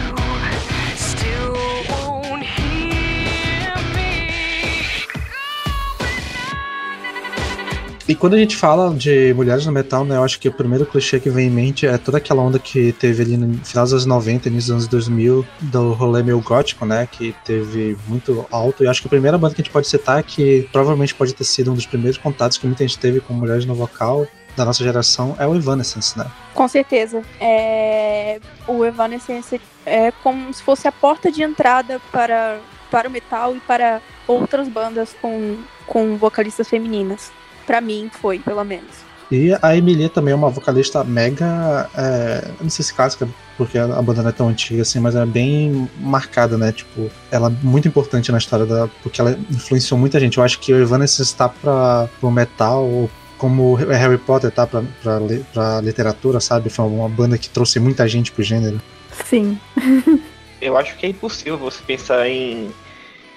E 8.11 8.15
quando 8.15 8.33
a 8.33 8.37
gente 8.37 8.57
fala 8.57 8.93
de 8.93 9.33
mulheres 9.33 9.65
no 9.65 9.71
metal, 9.71 10.03
né, 10.03 10.17
eu 10.17 10.23
acho 10.25 10.37
que 10.37 10.49
o 10.49 10.51
primeiro 10.51 10.85
clichê 10.85 11.17
que 11.17 11.29
vem 11.29 11.47
em 11.47 11.49
mente 11.49 11.87
é 11.87 11.97
toda 11.97 12.17
aquela 12.17 12.41
onda 12.41 12.59
que 12.59 12.91
teve 12.91 13.23
ali 13.23 13.37
no 13.37 13.63
final 13.63 13.85
dos 13.85 13.93
anos 13.93 14.05
90, 14.05 14.49
início 14.49 14.67
dos 14.67 14.83
anos 14.83 14.87
2000, 14.89 15.45
do 15.61 15.93
rolê 15.93 16.21
meio 16.21 16.41
gótico, 16.41 16.85
né, 16.85 17.07
que 17.09 17.33
teve 17.45 17.97
muito 18.09 18.45
alto. 18.51 18.83
E 18.83 18.87
acho 18.89 18.99
que 18.99 19.07
a 19.07 19.09
primeira 19.09 19.37
banda 19.37 19.55
que 19.55 19.61
a 19.61 19.63
gente 19.63 19.71
pode 19.71 19.87
citar, 19.87 20.21
que 20.23 20.67
provavelmente 20.73 21.15
pode 21.15 21.33
ter 21.33 21.45
sido 21.45 21.71
um 21.71 21.73
dos 21.73 21.85
primeiros 21.85 22.17
contatos 22.17 22.57
que 22.57 22.67
muita 22.67 22.85
gente 22.85 22.99
teve 22.99 23.21
com 23.21 23.33
mulheres 23.33 23.63
no 23.63 23.73
vocal, 23.73 24.27
da 24.57 24.65
nossa 24.65 24.83
geração 24.83 25.33
é 25.39 25.47
o 25.47 25.55
Evanescence, 25.55 26.19
né? 26.19 26.25
Com 26.53 26.67
certeza. 26.67 27.21
É... 27.39 28.41
O 28.67 28.83
Evanescence 28.83 29.61
é 29.85 30.11
como 30.21 30.53
se 30.53 30.61
fosse 30.61 30.85
a 30.85 30.91
porta 30.91 31.31
de 31.31 31.43
entrada 31.43 32.01
para, 32.11 32.59
para 32.91 33.07
o 33.07 33.11
metal 33.11 33.55
e 33.55 33.61
para 33.61 34.01
outras 34.27 34.67
bandas 34.67 35.15
com, 35.21 35.59
com 35.87 36.17
vocalistas 36.17 36.67
femininas. 36.67 37.31
Para 37.65 37.81
mim 37.81 38.09
foi, 38.21 38.39
pelo 38.39 38.63
menos. 38.63 39.11
E 39.31 39.57
a 39.61 39.77
Emilia 39.77 40.09
também 40.09 40.33
é 40.33 40.35
uma 40.35 40.49
vocalista 40.49 41.05
mega. 41.05 41.89
É, 41.95 42.51
não 42.59 42.69
sei 42.69 42.83
se 42.83 42.93
clássica, 42.93 43.27
porque 43.57 43.77
a 43.77 44.01
banda 44.01 44.21
não 44.21 44.29
é 44.29 44.33
tão 44.33 44.49
antiga 44.49 44.81
assim, 44.81 44.99
mas 44.99 45.15
é 45.15 45.25
bem 45.25 45.89
marcada, 45.97 46.57
né? 46.57 46.73
Tipo, 46.73 47.09
ela 47.31 47.47
é 47.47 47.65
muito 47.65 47.87
importante 47.87 48.29
na 48.29 48.37
história 48.37 48.65
da. 48.65 48.89
Porque 49.01 49.21
ela 49.21 49.39
influenciou 49.49 49.97
muita 49.97 50.19
gente. 50.19 50.37
Eu 50.37 50.43
acho 50.43 50.59
que 50.59 50.73
o 50.73 50.81
Evanescence 50.81 51.21
está 51.21 51.47
para 51.47 52.09
o 52.21 52.29
metal, 52.29 53.09
como 53.37 53.79
é 53.79 53.95
Harry 53.95 54.17
Potter 54.17 54.51
tá 54.51 54.67
pra, 54.67 54.83
pra, 55.01 55.19
pra 55.53 55.81
literatura, 55.81 56.41
sabe? 56.41 56.69
Foi 56.69 56.85
uma 56.85 57.07
banda 57.07 57.37
que 57.37 57.49
trouxe 57.49 57.79
muita 57.79 58.05
gente 58.09 58.33
pro 58.33 58.43
gênero. 58.43 58.81
Sim. 59.25 59.57
Eu 60.61 60.77
acho 60.77 60.95
que 60.97 61.05
é 61.05 61.09
impossível 61.09 61.57
você 61.57 61.81
pensar 61.87 62.29
em, 62.29 62.69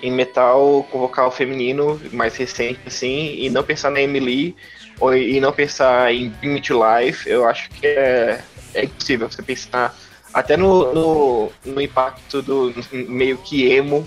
em 0.05 0.11
metal 0.11 0.87
com 0.91 0.99
vocal 0.99 1.31
feminino 1.31 1.99
mais 2.13 2.37
recente, 2.37 2.79
assim, 2.87 3.37
e 3.39 3.49
não 3.49 3.65
pensar 3.65 3.91
na 3.91 4.03
Emily, 4.03 4.55
ou, 5.01 5.17
e 5.17 5.41
não 5.41 5.51
pensar 5.51 6.13
em 6.13 6.29
Bring 6.29 6.61
to 6.61 6.75
Life. 6.75 7.29
Eu 7.29 7.49
acho 7.49 7.71
que 7.71 7.87
é, 7.87 8.45
é 8.75 8.85
impossível 8.85 9.31
você 9.31 9.43
pensar 9.43 9.97
até 10.33 10.59
no, 10.59 10.93
no, 10.93 11.53
no 11.65 11.81
impacto 11.81 12.43
do 12.43 12.75
meio 12.93 13.39
que 13.39 13.73
emo, 13.73 14.07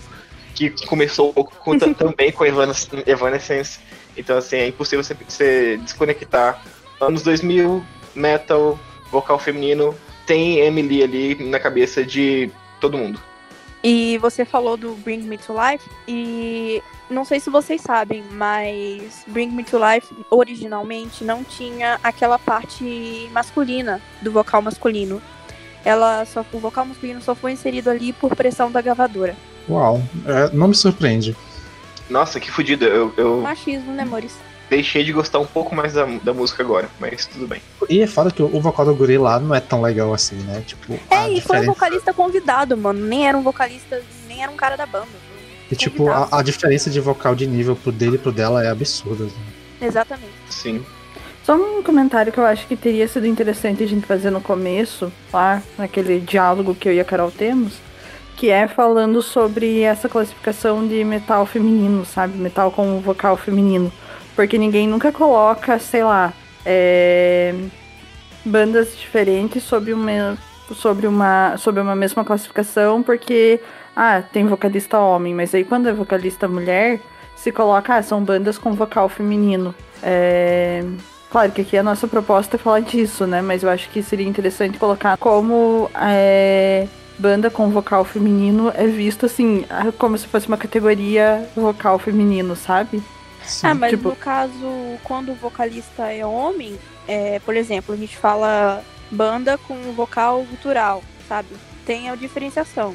que 0.54 0.70
começou 0.86 1.32
um 1.32 1.34
pouco 1.34 1.56
com, 1.56 1.78
também 1.96 2.32
com 2.32 2.46
Evanescence. 2.46 3.80
Então, 4.16 4.38
assim, 4.38 4.58
é 4.58 4.68
impossível 4.68 5.04
você, 5.04 5.16
você 5.28 5.78
desconectar. 5.78 6.64
Anos 7.02 7.24
2000, 7.24 7.84
metal, 8.14 8.80
vocal 9.12 9.40
feminino, 9.40 9.96
tem 10.28 10.60
Emily 10.60 11.02
ali 11.02 11.44
na 11.44 11.60
cabeça 11.60 12.04
de 12.04 12.52
todo 12.80 12.98
mundo. 12.98 13.20
E 13.84 14.18
você 14.18 14.44
falou 14.44 14.76
do 14.76 14.94
Bring 14.96 15.22
Me 15.22 15.38
to 15.38 15.54
Life 15.54 15.88
e 16.08 16.82
não 17.10 17.24
sei 17.24 17.40
se 17.40 17.50
vocês 17.50 17.82
sabem, 17.82 18.24
mas 18.32 19.24
Bring 19.28 19.52
Me 19.52 19.64
to 19.64 19.78
Life 19.78 20.14
originalmente 20.30 21.24
não 21.24 21.44
tinha 21.44 22.00
aquela 22.04 22.38
parte 22.38 23.30
masculina 23.32 24.02
do 24.22 24.32
vocal 24.32 24.62
masculino. 24.62 25.22
Ela 25.86 26.26
só 26.26 26.44
o 26.52 26.60
vocal 26.60 26.86
masculino 26.86 27.22
só 27.22 27.34
foi 27.34 27.54
inserido 27.54 27.90
ali 27.90 28.12
por 28.12 28.36
pressão 28.36 28.72
da 28.72 28.82
gravadora. 28.82 29.36
Uau, 29.70 30.02
é, 30.26 30.50
não 30.54 30.68
me 30.68 30.76
surpreende. 30.76 31.36
Nossa, 32.10 32.40
que 32.40 32.52
fodido. 32.52 32.86
Eu, 32.86 33.14
eu 33.18 33.42
Machismo, 33.42 33.94
né, 33.94 34.04
Maurício? 34.04 34.47
Deixei 34.70 35.04
de 35.04 35.12
gostar 35.14 35.40
um 35.40 35.46
pouco 35.46 35.76
mais 35.76 35.94
da, 35.94 36.06
da 36.24 36.34
música 36.34 36.62
agora, 36.64 36.90
mas 37.00 37.26
tudo 37.26 37.48
bem. 37.48 37.62
E 37.90 38.02
é 38.02 38.08
foda 38.08 38.32
que 38.32 38.42
o, 38.42 38.60
vocal 38.60 38.86
do 38.86 38.96
guri 38.96 39.18
lá 39.18 39.40
não 39.40 39.54
é 39.56 39.60
tão 39.60 39.82
legal 39.82 40.14
assim, 40.14 40.36
né? 40.36 40.64
Tipo, 40.66 40.94
É, 40.94 40.98
e 40.98 41.00
foi 41.10 41.30
um 41.30 41.34
diferença- 41.34 41.66
vocalista 41.68 42.14
convidado, 42.14 42.78
mano. 42.78 43.00
Nem 43.06 43.28
era 43.28 43.38
um 43.38 43.42
vocalista, 43.44 44.02
nem 44.28 44.44
era 44.44 44.52
um 44.52 44.56
cara 44.56 44.76
da 44.76 44.86
banda. 44.86 45.08
E 45.72 45.76
tipo, 45.76 46.10
a, 46.10 46.30
a 46.32 46.42
diferença 46.42 46.90
de 46.90 47.00
vocal 47.00 47.36
de 47.36 47.46
nível 47.46 47.76
pro 47.76 47.92
dele 47.92 48.16
e 48.16 48.20
pro 48.20 48.32
dela 48.32 48.64
é 48.64 48.70
absurda. 48.70 49.26
assim. 49.26 49.36
Exatamente. 49.82 50.32
Sim. 50.50 50.84
Só 51.46 51.56
um 51.56 51.82
comentário 51.82 52.32
que 52.32 52.38
eu 52.38 52.46
acho 52.46 52.68
que 52.68 52.76
teria 52.76 53.08
sido 53.08 53.26
interessante 53.26 53.84
a 53.84 53.88
gente 53.88 54.06
fazer 54.06 54.30
no 54.32 54.42
começo, 54.42 55.12
lá, 55.32 55.62
naquele 55.78 56.20
diálogo 56.20 56.76
que 56.76 56.90
eu 56.90 56.94
e 56.94 57.00
a 57.00 57.06
Carol 57.06 57.32
temos, 57.32 57.74
que 58.36 58.50
é 58.50 58.68
falando 58.68 59.22
sobre 59.22 59.82
essa 59.82 60.10
classificação 60.10 60.86
de 60.86 61.04
metal 61.06 61.46
feminino, 61.46 62.06
sabe? 62.06 62.38
Metal 62.38 62.70
com 62.72 63.00
vocal 63.00 63.38
feminino. 63.38 63.92
Porque 64.38 64.58
ninguém 64.58 64.88
nunca 64.88 65.12
coloca, 65.12 65.80
sei 65.80 66.04
lá, 66.04 66.32
é, 66.64 67.56
bandas 68.46 68.96
diferentes 68.96 69.64
sobre 69.64 69.92
uma, 69.92 70.38
sobre, 70.76 71.08
uma, 71.08 71.58
sobre 71.58 71.82
uma 71.82 71.96
mesma 71.96 72.24
classificação, 72.24 73.02
porque, 73.02 73.60
ah, 73.96 74.22
tem 74.22 74.46
vocalista 74.46 75.00
homem, 75.00 75.34
mas 75.34 75.56
aí 75.56 75.64
quando 75.64 75.90
é 75.90 75.92
vocalista 75.92 76.48
mulher, 76.48 77.02
se 77.36 77.52
coloca, 77.52 77.96
ah, 77.96 78.04
são 78.04 78.24
bandas 78.24 78.60
com 78.60 78.74
vocal 78.74 79.10
feminino. 79.10 79.74
É, 80.04 80.84
Claro 81.30 81.52
que 81.52 81.62
aqui 81.62 81.78
a 81.78 81.84
nossa 81.84 82.08
proposta 82.08 82.56
é 82.56 82.60
falar 82.60 82.80
disso, 82.80 83.28
né? 83.28 83.42
Mas 83.42 83.62
eu 83.62 83.70
acho 83.70 83.90
que 83.90 84.02
seria 84.02 84.26
interessante 84.26 84.78
colocar 84.78 85.18
como 85.18 85.90
é, 85.94 86.88
banda 87.20 87.50
com 87.50 87.70
vocal 87.70 88.06
feminino 88.06 88.72
é 88.74 88.88
visto 88.88 89.26
assim, 89.26 89.66
como 89.98 90.18
se 90.18 90.26
fosse 90.26 90.48
uma 90.48 90.58
categoria 90.58 91.46
vocal 91.54 92.00
feminino, 92.00 92.56
sabe? 92.56 93.04
Sim. 93.48 93.68
Ah, 93.68 93.74
mas 93.74 93.92
tipo- 93.92 94.10
no 94.10 94.16
caso, 94.16 94.98
quando 95.04 95.32
o 95.32 95.36
vocalista 95.36 96.12
é 96.12 96.26
homem, 96.26 96.78
é, 97.08 97.40
por 97.40 97.56
exemplo, 97.56 97.94
a 97.96 97.98
gente 97.98 98.18
fala 98.18 98.84
banda 99.10 99.58
com 99.58 99.76
vocal 99.94 100.44
gutural, 100.44 101.02
sabe? 101.28 101.48
Tem 101.86 102.10
a 102.10 102.16
diferenciação. 102.16 102.94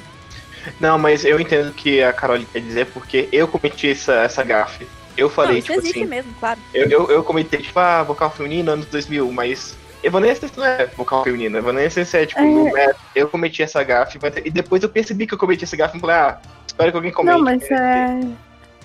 Não, 0.78 0.98
mas 0.98 1.24
eu 1.24 1.40
entendo 1.40 1.70
o 1.70 1.72
que 1.72 2.02
a 2.02 2.12
Carol 2.12 2.38
quer 2.52 2.60
dizer, 2.60 2.86
porque 2.86 3.28
eu 3.32 3.48
cometi 3.48 3.90
essa, 3.90 4.12
essa 4.14 4.44
gafe. 4.44 4.86
Eu 5.16 5.28
falei, 5.28 5.52
Não, 5.52 5.58
isso 5.58 5.66
tipo 5.68 5.80
existe 5.80 5.98
assim, 6.00 6.08
mesmo, 6.08 6.32
claro. 6.38 6.60
eu, 6.72 6.88
eu, 6.88 7.10
eu 7.10 7.24
comentei, 7.24 7.60
tipo, 7.60 7.78
ah, 7.78 8.02
vocal 8.02 8.30
feminino, 8.30 8.70
anos 8.72 8.86
2000, 8.86 9.30
mas 9.32 9.76
Evanescence 10.02 10.56
não 10.56 10.64
é 10.64 10.86
vocal 10.96 11.22
feminino, 11.24 11.58
Evanescence 11.58 12.16
é, 12.16 12.24
tipo, 12.26 12.40
É. 12.76 12.92
Eu 13.14 13.28
cometi 13.28 13.62
essa 13.62 13.82
gafe, 13.82 14.18
mas- 14.22 14.34
e 14.44 14.50
depois 14.50 14.82
eu 14.82 14.88
percebi 14.88 15.26
que 15.26 15.34
eu 15.34 15.38
cometi 15.38 15.64
essa 15.64 15.76
gafe 15.76 15.96
e 15.96 16.00
falei, 16.00 16.16
ah, 16.16 16.38
espero 16.66 16.90
que 16.90 16.96
alguém 16.96 17.12
comente. 17.12 17.36
Não, 17.36 17.44
mas 17.44 17.62
é. 17.70 18.20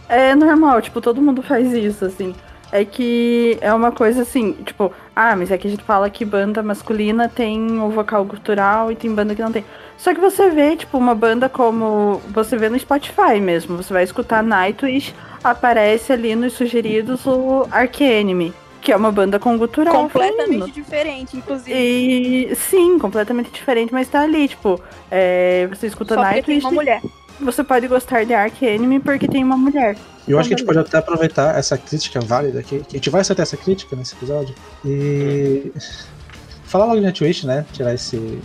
É 0.09 0.35
normal, 0.35 0.81
tipo, 0.81 1.01
todo 1.01 1.21
mundo 1.21 1.41
faz 1.41 1.73
isso, 1.73 2.05
assim. 2.05 2.33
É 2.71 2.83
que 2.83 3.57
é 3.61 3.73
uma 3.73 3.93
coisa 3.93 4.23
assim, 4.23 4.51
tipo, 4.65 4.91
ah, 5.15 5.35
mas 5.37 5.51
é 5.51 5.57
que 5.57 5.67
a 5.67 5.69
gente 5.69 5.83
fala 5.83 6.09
que 6.09 6.25
banda 6.25 6.61
masculina 6.61 7.29
tem 7.29 7.79
o 7.79 7.89
vocal 7.89 8.25
gutural 8.25 8.91
e 8.91 8.95
tem 8.95 9.13
banda 9.13 9.33
que 9.33 9.41
não 9.41 9.51
tem. 9.51 9.63
Só 9.97 10.13
que 10.13 10.19
você 10.19 10.49
vê, 10.49 10.75
tipo, 10.75 10.97
uma 10.97 11.15
banda 11.15 11.47
como. 11.47 12.21
Você 12.29 12.57
vê 12.57 12.67
no 12.69 12.77
Spotify 12.77 13.39
mesmo. 13.41 13.77
Você 13.77 13.93
vai 13.93 14.03
escutar 14.03 14.43
Nightwish, 14.43 15.15
aparece 15.43 16.11
ali 16.11 16.35
nos 16.35 16.53
sugeridos 16.53 17.25
o 17.25 17.65
Ark 17.71 18.03
Enemy, 18.03 18.53
que 18.81 18.91
é 18.91 18.95
uma 18.97 19.11
banda 19.13 19.39
com 19.39 19.57
gutural. 19.57 19.93
Completamente 19.93 20.71
diferente, 20.71 21.37
inclusive. 21.37 21.73
E 21.73 22.53
sim, 22.53 22.99
completamente 22.99 23.49
diferente, 23.49 23.93
mas 23.93 24.09
tá 24.09 24.21
ali, 24.21 24.49
tipo, 24.49 24.79
é, 25.09 25.67
você 25.67 25.87
escuta 25.87 26.15
Só 26.15 26.21
porque 26.21 26.41
tem 26.41 26.55
Nightwish, 26.55 26.65
uma 26.65 26.71
mulher. 26.71 27.01
Você 27.39 27.63
pode 27.63 27.87
gostar 27.87 28.25
de 28.25 28.33
Ark 28.33 28.65
Enemy 28.65 28.99
porque 28.99 29.27
tem 29.27 29.43
uma 29.43 29.57
mulher. 29.57 29.97
Eu 30.27 30.37
acho 30.37 30.49
que 30.49 30.55
a 30.55 30.57
gente 30.57 30.65
pode 30.65 30.79
até 30.79 30.97
aproveitar 30.97 31.57
essa 31.57 31.77
crítica 31.77 32.19
válida 32.19 32.59
aqui, 32.59 32.79
que 32.79 32.95
a 32.95 32.97
gente 32.97 33.09
vai 33.09 33.21
acertar 33.21 33.43
essa 33.43 33.55
crítica 33.55 33.95
nesse 33.95 34.13
episódio, 34.13 34.53
e 34.83 35.71
falar 36.65 36.85
logo 36.85 36.97
de 36.97 37.03
Nightwish, 37.03 37.45
né? 37.45 37.65
Tirar 37.71 37.93
esse, 37.93 38.39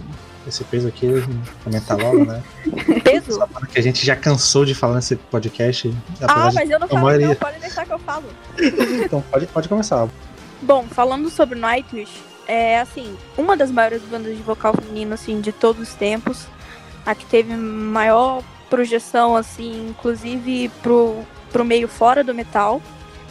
esse 0.46 0.62
peso 0.64 0.86
aqui, 0.86 1.08
comentar 1.64 1.98
logo, 1.98 2.24
né? 2.24 2.42
Peso? 3.02 3.38
Banda 3.38 3.66
que 3.66 3.78
a 3.78 3.82
gente 3.82 4.06
já 4.06 4.14
cansou 4.14 4.64
de 4.64 4.74
falar 4.74 4.96
nesse 4.96 5.16
podcast. 5.16 5.92
Ah, 6.20 6.50
mas 6.52 6.70
eu 6.70 6.78
não 6.78 6.86
falo, 6.86 7.02
maioria. 7.02 7.28
não. 7.28 7.34
Pode 7.34 7.58
deixar 7.58 7.84
que 7.84 7.92
eu 7.92 7.98
falo. 7.98 8.24
Então 9.04 9.22
pode, 9.30 9.46
pode 9.48 9.68
começar. 9.68 10.08
Bom, 10.60 10.84
falando 10.88 11.28
sobre 11.28 11.58
Nightwish, 11.58 12.22
é 12.46 12.78
assim, 12.78 13.16
uma 13.36 13.56
das 13.56 13.70
maiores 13.70 14.02
bandas 14.02 14.36
de 14.36 14.42
vocal 14.42 14.74
feminino 14.74 15.14
assim 15.14 15.40
de 15.40 15.50
todos 15.50 15.82
os 15.82 15.94
tempos, 15.94 16.46
a 17.04 17.14
que 17.14 17.26
teve 17.26 17.54
maior 17.56 18.42
projeção 18.72 19.36
assim, 19.36 19.90
inclusive 19.90 20.70
pro, 20.82 21.26
pro 21.50 21.62
meio 21.62 21.86
fora 21.86 22.24
do 22.24 22.34
metal. 22.34 22.80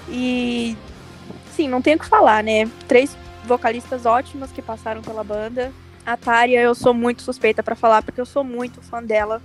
E 0.08 0.78
sim, 1.56 1.68
não 1.68 1.82
tenho 1.82 1.98
o 1.98 2.00
que 2.00 2.06
falar, 2.06 2.44
né? 2.44 2.70
Três 2.88 3.18
vocalistas 3.44 4.06
ótimas 4.06 4.52
que 4.52 4.62
passaram 4.62 5.02
pela 5.02 5.24
banda. 5.24 5.74
A 6.06 6.16
Tária, 6.16 6.62
eu 6.62 6.76
sou 6.76 6.94
muito 6.94 7.24
suspeita 7.24 7.64
pra 7.64 7.76
falar 7.76 8.04
porque 8.04 8.22
eu 8.22 8.26
sou 8.26 8.44
muito 8.44 8.84
fã 8.84 9.02
dela. 9.02 9.42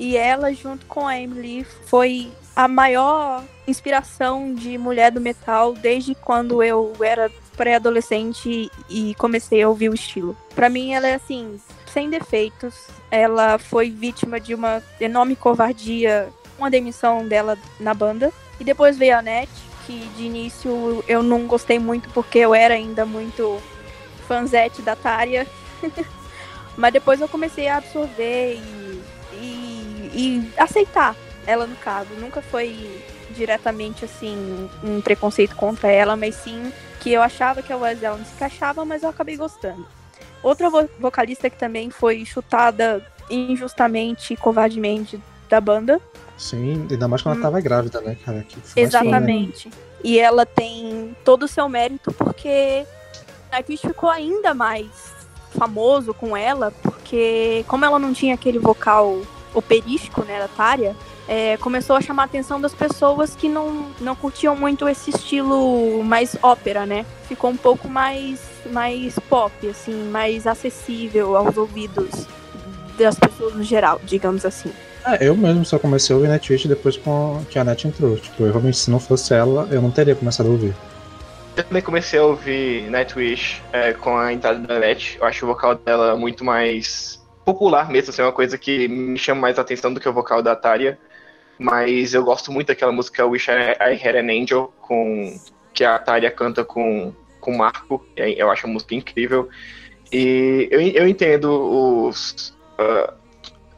E 0.00 0.16
ela, 0.16 0.50
junto 0.54 0.86
com 0.86 1.06
a 1.06 1.20
Emily, 1.20 1.62
foi 1.88 2.32
a 2.56 2.66
maior 2.66 3.44
inspiração 3.68 4.54
de 4.54 4.78
mulher 4.78 5.12
do 5.12 5.20
metal 5.20 5.74
desde 5.74 6.14
quando 6.14 6.62
eu 6.62 6.94
era 7.00 7.30
pré-adolescente 7.54 8.70
e 8.88 9.14
comecei 9.16 9.62
a 9.62 9.68
ouvir 9.68 9.90
o 9.90 9.94
estilo. 9.94 10.34
Pra 10.54 10.70
mim, 10.70 10.94
ela 10.94 11.06
é 11.06 11.14
assim, 11.14 11.60
sem 11.94 12.10
defeitos. 12.10 12.88
Ela 13.10 13.56
foi 13.56 13.88
vítima 13.88 14.40
de 14.40 14.52
uma 14.52 14.82
enorme 15.00 15.36
covardia, 15.36 16.28
uma 16.58 16.68
demissão 16.68 17.26
dela 17.26 17.56
na 17.78 17.94
banda. 17.94 18.32
E 18.58 18.64
depois 18.64 18.98
veio 18.98 19.16
a 19.16 19.22
Net, 19.22 19.50
que 19.86 20.00
de 20.16 20.24
início 20.24 21.04
eu 21.06 21.22
não 21.22 21.46
gostei 21.46 21.78
muito 21.78 22.10
porque 22.10 22.38
eu 22.38 22.54
era 22.54 22.74
ainda 22.74 23.06
muito 23.06 23.62
fanzete 24.26 24.82
da 24.82 24.96
Tária. 24.96 25.46
Mas 26.76 26.92
depois 26.92 27.20
eu 27.20 27.28
comecei 27.28 27.68
a 27.68 27.76
absorver 27.76 28.54
e, 28.54 29.02
e, 29.34 30.10
e 30.12 30.52
aceitar 30.56 31.14
ela 31.46 31.68
no 31.68 31.76
caso. 31.76 32.08
Nunca 32.14 32.42
foi 32.42 33.00
diretamente 33.30 34.04
assim 34.04 34.68
um 34.82 35.00
preconceito 35.00 35.54
contra 35.54 35.90
ela, 35.90 36.16
mas 36.16 36.34
sim 36.36 36.72
que 37.00 37.12
eu 37.12 37.22
achava 37.22 37.62
que 37.62 37.72
a 37.72 37.76
voz 37.76 37.98
dela 37.98 38.16
não 38.16 38.24
se 38.24 38.32
encaixava, 38.32 38.84
mas 38.84 39.02
eu 39.02 39.08
acabei 39.08 39.36
gostando. 39.36 39.86
Outra 40.44 40.70
vo- 40.70 40.88
vocalista 41.00 41.48
que 41.50 41.56
também 41.58 41.90
foi 41.90 42.24
chutada 42.24 43.04
injustamente 43.30 44.34
e 44.34 44.36
covardemente 44.36 45.18
da 45.48 45.60
banda. 45.60 46.00
Sim, 46.36 46.86
ainda 46.90 47.08
mais 47.08 47.22
quando 47.22 47.36
Hum. 47.36 47.40
ela 47.40 47.50
tava 47.50 47.60
grávida, 47.60 48.00
né, 48.00 48.16
cara? 48.24 48.44
Foda, 48.48 48.58
né? 48.76 48.82
Exatamente. 48.82 49.70
E 50.02 50.18
ela 50.18 50.44
tem 50.44 51.16
todo 51.24 51.44
o 51.44 51.48
seu 51.48 51.68
mérito 51.68 52.12
porque 52.12 52.84
Nightwish 53.50 53.80
ficou 53.86 54.10
ainda 54.10 54.52
mais 54.52 54.86
famoso 55.56 56.12
com 56.12 56.36
ela, 56.36 56.72
porque 56.82 57.64
como 57.68 57.84
ela 57.84 57.98
não 57.98 58.12
tinha 58.12 58.34
aquele 58.34 58.58
vocal 58.58 59.20
operístico, 59.54 60.22
né, 60.24 60.40
da 60.40 60.48
Tária, 60.48 60.96
é, 61.28 61.56
começou 61.58 61.94
a 61.96 62.00
chamar 62.00 62.22
a 62.22 62.26
atenção 62.26 62.60
das 62.60 62.74
pessoas 62.74 63.34
que 63.36 63.48
não, 63.48 63.86
não 64.00 64.16
curtiam 64.16 64.56
muito 64.56 64.86
esse 64.88 65.10
estilo 65.10 66.02
mais 66.02 66.36
ópera, 66.42 66.84
né? 66.84 67.06
Ficou 67.28 67.50
um 67.50 67.56
pouco 67.56 67.88
mais, 67.88 68.40
mais 68.70 69.18
pop, 69.28 69.52
assim, 69.68 69.94
mais 70.10 70.46
acessível 70.46 71.36
aos 71.36 71.56
ouvidos 71.56 72.26
das 72.98 73.18
pessoas 73.18 73.54
no 73.54 73.62
geral, 73.62 74.00
digamos 74.04 74.44
assim. 74.44 74.72
É, 75.06 75.28
eu 75.28 75.36
mesmo 75.36 75.64
só 75.64 75.78
comecei 75.78 76.14
a 76.14 76.16
ouvir 76.16 76.28
Nightwish 76.28 76.66
depois 76.66 76.96
com- 76.96 77.44
que 77.50 77.58
a 77.58 77.64
Net 77.64 77.86
entrou. 77.86 78.16
Tipo, 78.16 78.44
eu 78.44 78.50
realmente, 78.50 78.78
se 78.78 78.90
não 78.90 78.98
fosse 78.98 79.34
ela, 79.34 79.68
eu 79.70 79.82
não 79.82 79.90
teria 79.90 80.14
começado 80.14 80.46
a 80.46 80.50
ouvir. 80.50 80.74
Eu 81.56 81.62
também 81.62 81.82
comecei 81.82 82.18
a 82.18 82.24
ouvir 82.24 82.90
Nightwish 82.90 83.62
é, 83.72 83.92
com 83.92 84.16
a 84.16 84.32
entrada 84.32 84.58
da 84.60 84.78
net. 84.78 85.18
Eu 85.20 85.26
acho 85.26 85.44
o 85.44 85.48
vocal 85.48 85.74
dela 85.74 86.16
muito 86.16 86.42
mais 86.44 87.22
popular 87.44 87.90
mesmo, 87.90 88.10
assim, 88.10 88.22
é 88.22 88.24
uma 88.24 88.32
coisa 88.32 88.56
que 88.56 88.88
me 88.88 89.18
chama 89.18 89.42
mais 89.42 89.58
atenção 89.58 89.92
do 89.92 90.00
que 90.00 90.08
o 90.08 90.12
vocal 90.12 90.42
da 90.42 90.52
Ataria. 90.52 90.98
Mas 91.58 92.14
eu 92.14 92.24
gosto 92.24 92.50
muito 92.50 92.68
daquela 92.68 92.90
música 92.90 93.24
Wish 93.26 93.48
I, 93.50 94.08
Had 94.08 94.16
an 94.16 94.32
Angel, 94.42 94.72
com, 94.80 95.38
que 95.72 95.84
a 95.84 95.94
Ataria 95.96 96.30
canta 96.30 96.64
com, 96.64 97.12
com 97.44 97.56
Marco. 97.56 98.04
Eu 98.16 98.50
acho 98.50 98.66
a 98.66 98.70
música 98.70 98.94
incrível. 98.94 99.48
E 100.12 100.68
eu, 100.70 100.80
eu 100.80 101.08
entendo 101.08 102.06
os, 102.08 102.54
uh, 102.78 103.12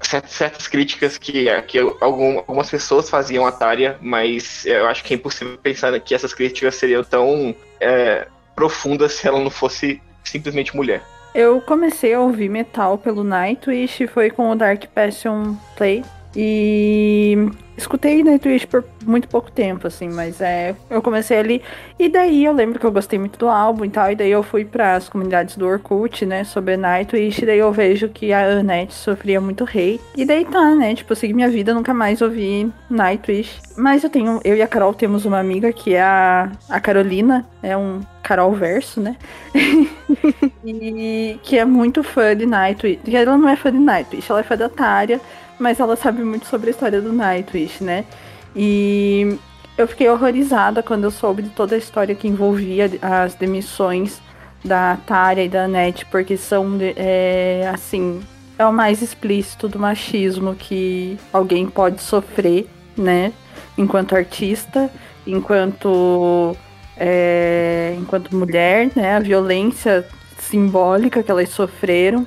certas 0.00 0.68
críticas 0.68 1.18
que, 1.18 1.46
que 1.62 1.78
algum, 2.00 2.38
algumas 2.38 2.70
pessoas 2.70 3.10
faziam 3.10 3.46
a 3.46 3.52
Tária, 3.52 3.98
mas 4.00 4.64
eu 4.66 4.86
acho 4.86 5.02
que 5.02 5.14
é 5.14 5.16
impossível 5.16 5.58
pensar 5.58 5.98
que 6.00 6.14
essas 6.14 6.32
críticas 6.32 6.76
seriam 6.76 7.02
tão 7.02 7.54
é, 7.80 8.26
profundas 8.54 9.12
se 9.12 9.26
ela 9.26 9.40
não 9.40 9.50
fosse 9.50 10.00
simplesmente 10.22 10.76
mulher. 10.76 11.02
Eu 11.34 11.60
comecei 11.60 12.14
a 12.14 12.20
ouvir 12.20 12.48
metal 12.48 12.96
pelo 12.96 13.22
Nightwish, 13.22 14.06
foi 14.06 14.30
com 14.30 14.50
o 14.50 14.54
Dark 14.54 14.84
Passion 14.94 15.54
Play. 15.76 16.02
E 16.34 17.48
escutei 17.76 18.22
Nightwish 18.22 18.66
por 18.66 18.84
muito 19.04 19.28
pouco 19.28 19.50
tempo, 19.50 19.86
assim, 19.86 20.08
mas 20.08 20.40
é. 20.40 20.74
Eu 20.88 21.02
comecei 21.02 21.38
ali. 21.38 21.62
E 21.98 22.08
daí 22.08 22.44
eu 22.44 22.52
lembro 22.52 22.78
que 22.78 22.86
eu 22.86 22.92
gostei 22.92 23.18
muito 23.18 23.38
do 23.38 23.48
álbum 23.48 23.84
e 23.84 23.90
tal. 23.90 24.10
E 24.10 24.16
daí 24.16 24.30
eu 24.30 24.42
fui 24.42 24.64
para 24.64 24.96
as 24.96 25.08
comunidades 25.08 25.56
do 25.56 25.66
Orkut, 25.66 26.24
né? 26.24 26.44
Sobre 26.44 26.76
Nightwish. 26.76 27.42
E 27.42 27.46
daí 27.46 27.58
eu 27.58 27.72
vejo 27.72 28.08
que 28.08 28.32
a 28.32 28.46
Annette 28.46 28.94
sofria 28.94 29.40
muito 29.40 29.64
hate. 29.64 30.00
E 30.16 30.24
daí 30.24 30.44
tá, 30.44 30.74
né? 30.74 30.94
Tipo, 30.94 31.12
eu 31.12 31.16
segui 31.16 31.34
minha 31.34 31.48
vida, 31.48 31.74
nunca 31.74 31.92
mais 31.92 32.22
ouvi 32.22 32.70
Nightwish. 32.90 33.60
Mas 33.76 34.02
eu 34.02 34.10
tenho. 34.10 34.40
Eu 34.44 34.56
e 34.56 34.62
a 34.62 34.66
Carol 34.66 34.94
temos 34.94 35.24
uma 35.24 35.38
amiga 35.38 35.72
que 35.72 35.94
é 35.94 36.02
a, 36.02 36.50
a 36.68 36.80
Carolina. 36.80 37.46
É 37.62 37.76
um 37.76 38.00
Carol 38.22 38.52
Verso, 38.52 39.00
né? 39.00 39.16
e 40.64 41.38
que 41.42 41.58
é 41.58 41.64
muito 41.64 42.02
fã 42.02 42.36
de 42.36 42.46
Nightwish. 42.46 43.00
Ela 43.14 43.36
não 43.36 43.48
é 43.48 43.56
fã 43.56 43.70
de 43.70 43.78
Nightwish, 43.78 44.30
ela 44.30 44.40
é 44.40 44.42
fã 44.42 44.56
da 44.56 44.68
Tária 44.68 45.20
mas 45.58 45.80
ela 45.80 45.96
sabe 45.96 46.22
muito 46.22 46.46
sobre 46.46 46.68
a 46.68 46.70
história 46.70 47.00
do 47.00 47.12
Nightwish, 47.12 47.82
né? 47.82 48.04
E 48.54 49.38
eu 49.76 49.86
fiquei 49.86 50.08
horrorizada 50.08 50.82
quando 50.82 51.04
eu 51.04 51.10
soube 51.10 51.42
de 51.42 51.50
toda 51.50 51.74
a 51.74 51.78
história 51.78 52.14
que 52.14 52.26
envolvia 52.26 52.90
as 53.02 53.34
demissões 53.34 54.20
da 54.64 54.96
Tária 55.06 55.44
e 55.44 55.48
da 55.48 55.64
Annette, 55.64 56.06
porque 56.06 56.36
são, 56.36 56.78
é, 56.96 57.70
assim, 57.72 58.22
é 58.58 58.66
o 58.66 58.72
mais 58.72 59.02
explícito 59.02 59.68
do 59.68 59.78
machismo 59.78 60.54
que 60.54 61.18
alguém 61.32 61.66
pode 61.66 62.02
sofrer, 62.02 62.66
né? 62.96 63.32
Enquanto 63.76 64.16
artista, 64.16 64.90
enquanto, 65.26 66.56
é, 66.96 67.94
enquanto 67.98 68.34
mulher, 68.34 68.90
né? 68.96 69.16
A 69.16 69.20
violência 69.20 70.06
simbólica 70.38 71.22
que 71.22 71.30
elas 71.30 71.50
sofreram 71.50 72.26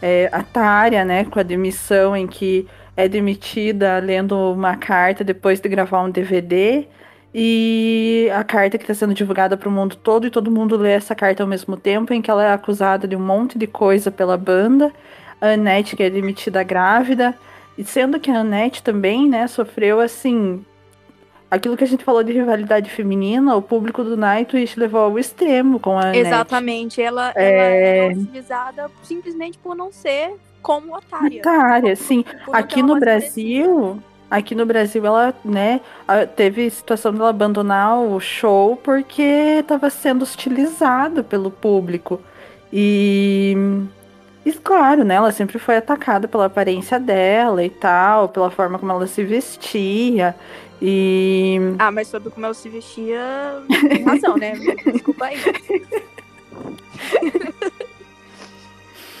é, 0.00 0.28
a 0.32 0.42
Tária, 0.42 1.04
né, 1.04 1.24
com 1.24 1.38
a 1.38 1.42
demissão 1.42 2.16
em 2.16 2.26
que 2.26 2.66
é 2.96 3.08
demitida 3.08 3.98
lendo 3.98 4.36
uma 4.52 4.76
carta 4.76 5.22
depois 5.22 5.60
de 5.60 5.68
gravar 5.68 6.02
um 6.02 6.10
DVD 6.10 6.86
e 7.34 8.28
a 8.34 8.42
carta 8.42 8.78
que 8.78 8.84
está 8.84 8.94
sendo 8.94 9.14
divulgada 9.14 9.56
para 9.56 9.68
o 9.68 9.72
mundo 9.72 9.96
todo 9.96 10.26
e 10.26 10.30
todo 10.30 10.50
mundo 10.50 10.76
lê 10.76 10.92
essa 10.92 11.14
carta 11.14 11.42
ao 11.42 11.48
mesmo 11.48 11.76
tempo, 11.76 12.12
em 12.12 12.22
que 12.22 12.30
ela 12.30 12.44
é 12.44 12.52
acusada 12.52 13.06
de 13.06 13.14
um 13.14 13.20
monte 13.20 13.58
de 13.58 13.66
coisa 13.66 14.10
pela 14.10 14.36
banda. 14.36 14.92
A 15.40 15.50
Annette 15.50 15.94
que 15.94 16.02
é 16.02 16.10
demitida 16.10 16.62
grávida, 16.62 17.34
e 17.76 17.84
sendo 17.84 18.18
que 18.18 18.30
a 18.30 18.40
Annette 18.40 18.82
também, 18.82 19.28
né, 19.28 19.46
sofreu 19.46 20.00
assim 20.00 20.64
aquilo 21.50 21.76
que 21.76 21.84
a 21.84 21.86
gente 21.86 22.04
falou 22.04 22.22
de 22.22 22.32
rivalidade 22.32 22.90
feminina, 22.90 23.56
o 23.56 23.62
público 23.62 24.04
do 24.04 24.16
Nightwish 24.16 24.78
levou 24.78 25.00
ao 25.00 25.18
extremo 25.18 25.80
com 25.80 25.98
a 25.98 26.14
Exatamente. 26.16 27.00
Ela, 27.00 27.32
é... 27.34 28.04
ela 28.04 28.12
é 28.14 28.16
utilizada 28.16 28.90
simplesmente 29.02 29.58
por 29.58 29.74
não 29.74 29.90
ser 29.90 30.34
como 30.62 30.94
otária. 30.94 31.40
Otária, 31.40 31.96
sim. 31.96 32.24
Aqui 32.52 32.82
no 32.82 32.98
Brasil, 32.98 34.02
aqui 34.30 34.54
no 34.54 34.66
Brasil 34.66 35.04
ela, 35.06 35.34
né, 35.44 35.80
teve 36.36 36.68
situação 36.68 37.12
dela 37.12 37.30
abandonar 37.30 37.98
o 37.98 38.20
show 38.20 38.76
porque 38.76 39.22
estava 39.60 39.88
sendo 39.88 40.22
hostilizado 40.22 41.24
pelo 41.24 41.50
público. 41.50 42.20
E 42.72 43.56
e 44.48 44.52
claro, 44.52 45.04
né, 45.04 45.16
ela 45.16 45.30
sempre 45.30 45.58
foi 45.58 45.76
atacada 45.76 46.26
pela 46.26 46.46
aparência 46.46 46.98
dela 46.98 47.62
e 47.62 47.68
tal, 47.68 48.30
pela 48.30 48.50
forma 48.50 48.78
como 48.78 48.90
ela 48.90 49.06
se 49.06 49.22
vestia. 49.22 50.34
E. 50.80 51.58
Ah, 51.78 51.90
mas 51.90 52.08
sobre 52.08 52.30
como 52.30 52.46
ela 52.46 52.54
se 52.54 52.68
vestia, 52.68 53.62
tem 53.88 54.04
razão, 54.04 54.36
né? 54.36 54.52
Desculpa 54.92 55.26
aí. 55.26 55.38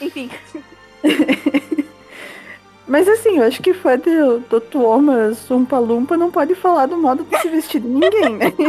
Enfim. 0.00 0.30
Mas 2.86 3.08
assim, 3.08 3.36
eu 3.36 3.44
acho 3.44 3.60
que 3.60 3.74
fã 3.74 3.98
do, 3.98 4.40
do 4.40 4.60
Thomas 4.60 5.50
Umpa 5.50 5.78
Lumpa 5.78 6.16
não 6.16 6.30
pode 6.30 6.54
falar 6.54 6.86
do 6.86 6.96
modo 6.96 7.24
de 7.24 7.38
se 7.38 7.48
vestir 7.48 7.80
de 7.80 7.88
ninguém, 7.88 8.36
né? 8.36 8.52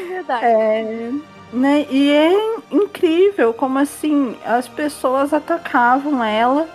É 0.00 0.04
verdade. 0.04 0.46
É, 0.46 1.10
né? 1.52 1.86
E 1.90 2.12
é 2.12 2.32
incrível 2.70 3.52
como 3.52 3.78
assim 3.78 4.36
as 4.44 4.68
pessoas 4.68 5.32
atacavam 5.32 6.22
ela 6.22 6.68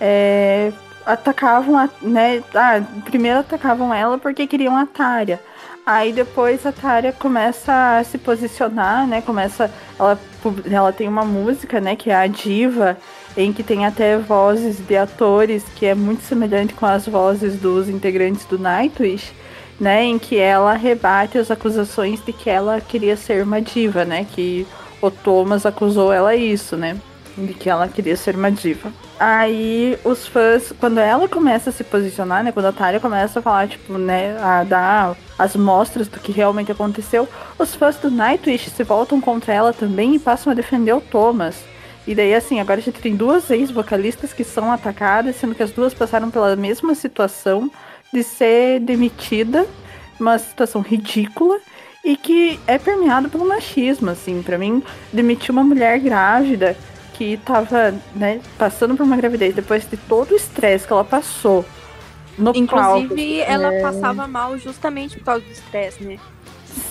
é, 0.00 0.72
atacavam, 1.06 1.78
a, 1.78 1.88
né? 2.02 2.42
Ah, 2.54 2.82
primeiro 3.04 3.40
atacavam 3.40 3.92
ela 3.92 4.18
porque 4.18 4.46
queriam 4.46 4.76
a 4.76 4.86
Tária. 4.86 5.40
Aí 5.86 6.12
depois 6.12 6.64
a 6.64 6.72
Tária 6.72 7.12
começa 7.12 7.98
a 7.98 8.04
se 8.04 8.16
posicionar, 8.16 9.06
né? 9.06 9.20
Começa. 9.20 9.70
Ela, 9.98 10.18
ela 10.70 10.92
tem 10.92 11.06
uma 11.06 11.24
música, 11.24 11.80
né? 11.80 11.94
Que 11.94 12.10
é 12.10 12.14
a 12.14 12.26
Diva, 12.26 12.96
em 13.36 13.52
que 13.52 13.62
tem 13.62 13.84
até 13.84 14.16
vozes 14.16 14.78
de 14.78 14.96
atores 14.96 15.64
que 15.76 15.84
é 15.84 15.94
muito 15.94 16.22
semelhante 16.22 16.72
com 16.72 16.86
as 16.86 17.06
vozes 17.06 17.60
dos 17.60 17.88
integrantes 17.88 18.46
do 18.46 18.58
Nightwish, 18.58 19.32
né? 19.78 20.04
Em 20.04 20.18
que 20.18 20.38
ela 20.38 20.72
rebate 20.72 21.36
as 21.36 21.50
acusações 21.50 22.24
de 22.24 22.32
que 22.32 22.48
ela 22.48 22.80
queria 22.80 23.16
ser 23.16 23.42
uma 23.42 23.60
diva, 23.60 24.06
né? 24.06 24.26
Que 24.30 24.66
o 25.02 25.10
Thomas 25.10 25.66
acusou 25.66 26.10
ela 26.10 26.34
isso, 26.34 26.76
né? 26.76 26.96
De 27.36 27.52
que 27.52 27.68
ela 27.68 27.88
queria 27.88 28.16
ser 28.16 28.36
uma 28.36 28.50
diva. 28.50 28.92
Aí 29.18 29.98
os 30.04 30.26
fãs, 30.26 30.72
quando 30.78 30.98
ela 30.98 31.28
começa 31.28 31.70
a 31.70 31.72
se 31.72 31.82
posicionar, 31.82 32.44
né? 32.44 32.52
Quando 32.52 32.66
a 32.66 32.72
Tária 32.72 33.00
começa 33.00 33.38
a 33.38 33.42
falar, 33.42 33.68
tipo, 33.68 33.98
né? 33.98 34.36
A 34.40 34.62
dar 34.62 35.16
as 35.38 35.56
mostras 35.56 36.06
do 36.06 36.20
que 36.20 36.30
realmente 36.30 36.70
aconteceu, 36.70 37.28
os 37.58 37.74
fãs 37.74 37.96
do 37.96 38.10
Nightwish 38.10 38.70
se 38.70 38.84
voltam 38.84 39.20
contra 39.20 39.52
ela 39.52 39.72
também 39.72 40.14
e 40.14 40.18
passam 40.18 40.52
a 40.52 40.54
defender 40.54 40.92
o 40.92 41.00
Thomas. 41.00 41.56
E 42.06 42.14
daí, 42.14 42.34
assim, 42.34 42.60
agora 42.60 42.80
a 42.80 42.82
gente 42.82 43.00
tem 43.00 43.16
duas 43.16 43.50
ex-vocalistas 43.50 44.32
que 44.32 44.44
são 44.44 44.70
atacadas, 44.70 45.36
sendo 45.36 45.54
que 45.54 45.62
as 45.62 45.70
duas 45.70 45.94
passaram 45.94 46.30
pela 46.30 46.54
mesma 46.54 46.94
situação 46.94 47.70
de 48.12 48.22
ser 48.22 48.80
demitida, 48.80 49.66
uma 50.20 50.38
situação 50.38 50.82
ridícula 50.82 51.58
e 52.04 52.16
que 52.16 52.60
é 52.66 52.78
permeado 52.78 53.30
pelo 53.30 53.48
machismo, 53.48 54.10
assim. 54.10 54.42
para 54.42 54.58
mim, 54.58 54.82
demitir 55.12 55.50
uma 55.50 55.64
mulher 55.64 55.98
grávida 55.98 56.76
que 57.14 57.38
tava, 57.38 57.94
né, 58.14 58.40
passando 58.58 58.96
por 58.96 59.04
uma 59.04 59.16
gravidez 59.16 59.54
depois 59.54 59.88
de 59.88 59.96
todo 59.96 60.32
o 60.32 60.36
estresse 60.36 60.86
que 60.86 60.92
ela 60.92 61.04
passou 61.04 61.64
no 62.36 62.50
Inclusive, 62.54 63.08
palco, 63.08 63.50
ela 63.50 63.72
é... 63.72 63.80
passava 63.80 64.26
mal 64.26 64.58
justamente 64.58 65.16
por 65.18 65.24
causa 65.24 65.44
do 65.44 65.50
estresse, 65.50 66.02
né? 66.02 66.18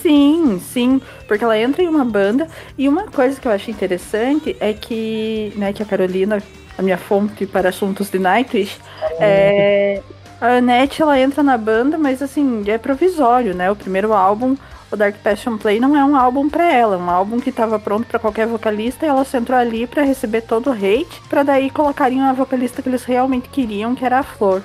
Sim, 0.02 0.58
sim, 0.58 1.00
porque 1.28 1.44
ela 1.44 1.58
entra 1.58 1.82
em 1.82 1.88
uma 1.88 2.04
banda 2.04 2.48
e 2.76 2.88
uma 2.88 3.04
coisa 3.04 3.38
que 3.38 3.46
eu 3.46 3.52
acho 3.52 3.70
interessante 3.70 4.56
é 4.58 4.72
que, 4.72 5.52
né, 5.56 5.72
que 5.74 5.82
a 5.82 5.86
Carolina, 5.86 6.42
a 6.78 6.82
minha 6.82 6.96
fonte 6.96 7.46
para 7.46 7.68
assuntos 7.68 8.08
de 8.08 8.18
Nightwish, 8.18 8.78
é, 9.20 10.02
a 10.40 10.56
Annette 10.56 11.02
ela 11.02 11.20
entra 11.20 11.42
na 11.42 11.58
banda, 11.58 11.98
mas 11.98 12.22
assim, 12.22 12.64
é 12.66 12.78
provisório, 12.78 13.54
né? 13.54 13.70
O 13.70 13.76
primeiro 13.76 14.12
álbum 14.12 14.56
o 14.94 14.96
Dark 14.96 15.16
Passion 15.16 15.58
Play 15.58 15.80
não 15.80 15.96
é 15.96 16.04
um 16.04 16.16
álbum 16.16 16.48
para 16.48 16.72
ela, 16.72 16.94
é 16.94 16.98
um 16.98 17.10
álbum 17.10 17.40
que 17.40 17.50
estava 17.50 17.78
pronto 17.78 18.06
para 18.06 18.18
qualquer 18.18 18.46
vocalista 18.46 19.04
e 19.04 19.08
ela 19.08 19.26
entrou 19.34 19.58
ali 19.58 19.86
para 19.86 20.04
receber 20.04 20.42
todo 20.42 20.70
o 20.70 20.72
hate, 20.72 21.20
para 21.28 21.42
daí 21.42 21.68
colocarem 21.68 22.20
a 22.22 22.32
vocalista 22.32 22.80
que 22.80 22.88
eles 22.88 23.04
realmente 23.04 23.48
queriam, 23.48 23.94
que 23.94 24.04
era 24.04 24.20
a 24.20 24.22
Flor. 24.22 24.62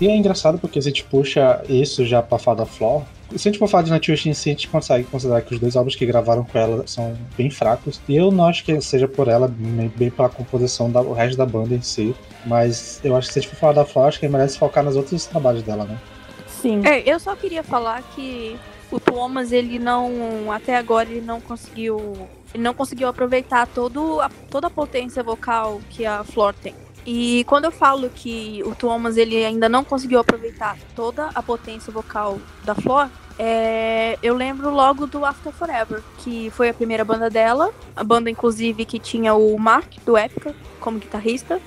E 0.00 0.06
é 0.06 0.16
engraçado 0.16 0.58
porque 0.58 0.80
se 0.80 0.88
a 0.88 0.90
gente 0.90 1.04
puxa 1.04 1.62
isso 1.68 2.04
já 2.06 2.22
pra 2.22 2.38
falar 2.38 2.58
da 2.58 2.66
Flor, 2.66 3.02
se 3.36 3.48
a 3.48 3.50
gente 3.50 3.58
for 3.58 3.68
falar 3.68 3.82
de 3.82 3.90
Nightwish 3.90 4.28
em 4.28 4.32
si, 4.32 4.50
a 4.50 4.52
gente 4.52 4.68
consegue 4.68 5.04
considerar 5.04 5.42
que 5.42 5.52
os 5.54 5.60
dois 5.60 5.76
álbuns 5.76 5.94
que 5.94 6.06
gravaram 6.06 6.44
com 6.44 6.58
ela 6.58 6.86
são 6.86 7.14
bem 7.36 7.50
fracos. 7.50 8.00
E 8.08 8.16
eu 8.16 8.30
não 8.30 8.46
acho 8.46 8.64
que 8.64 8.80
seja 8.80 9.06
por 9.06 9.28
ela, 9.28 9.48
bem 9.48 10.10
pela 10.10 10.28
composição 10.28 10.90
do 10.90 11.12
resto 11.12 11.36
da 11.36 11.44
banda 11.44 11.74
em 11.74 11.82
si. 11.82 12.14
Mas 12.46 13.00
eu 13.04 13.16
acho 13.16 13.28
que 13.28 13.34
se 13.34 13.38
a 13.38 13.42
gente 13.42 13.50
for 13.50 13.56
falar 13.56 13.72
da 13.74 13.84
Flor, 13.84 14.08
acho 14.08 14.18
que 14.18 14.28
merece 14.28 14.58
focar 14.58 14.82
nos 14.82 14.96
outros 14.96 15.26
trabalhos 15.26 15.62
dela, 15.62 15.84
né? 15.84 15.98
Sim. 16.46 16.80
É, 16.86 17.02
eu 17.06 17.20
só 17.20 17.36
queria 17.36 17.62
falar 17.62 18.02
que 18.14 18.56
o 18.90 18.98
Thomas, 18.98 19.52
ele 19.52 19.78
não. 19.78 20.50
Até 20.50 20.76
agora, 20.76 21.08
ele 21.10 21.20
não 21.20 21.40
conseguiu. 21.40 21.98
Ele 22.54 22.62
não 22.62 22.72
conseguiu 22.72 23.08
aproveitar 23.08 23.66
todo 23.66 24.20
a, 24.20 24.30
toda 24.50 24.68
a 24.68 24.70
potência 24.70 25.22
vocal 25.22 25.82
que 25.90 26.06
a 26.06 26.24
Flor 26.24 26.54
tem. 26.54 26.74
E 27.10 27.42
quando 27.44 27.64
eu 27.64 27.70
falo 27.70 28.10
que 28.10 28.62
o 28.66 28.74
Thomas 28.74 29.16
ele 29.16 29.42
ainda 29.42 29.66
não 29.66 29.82
conseguiu 29.82 30.18
aproveitar 30.18 30.76
toda 30.94 31.30
a 31.34 31.42
potência 31.42 31.90
vocal 31.90 32.38
da 32.66 32.74
Flor, 32.74 33.08
é, 33.38 34.18
eu 34.22 34.34
lembro 34.34 34.68
logo 34.68 35.06
do 35.06 35.24
After 35.24 35.50
Forever, 35.50 36.02
que 36.18 36.50
foi 36.50 36.68
a 36.68 36.74
primeira 36.74 37.06
banda 37.06 37.30
dela, 37.30 37.72
a 37.96 38.04
banda 38.04 38.28
inclusive 38.28 38.84
que 38.84 38.98
tinha 38.98 39.32
o 39.32 39.58
Mark 39.58 39.90
do 40.04 40.18
Epica 40.18 40.54
como 40.80 40.98
guitarrista. 40.98 41.58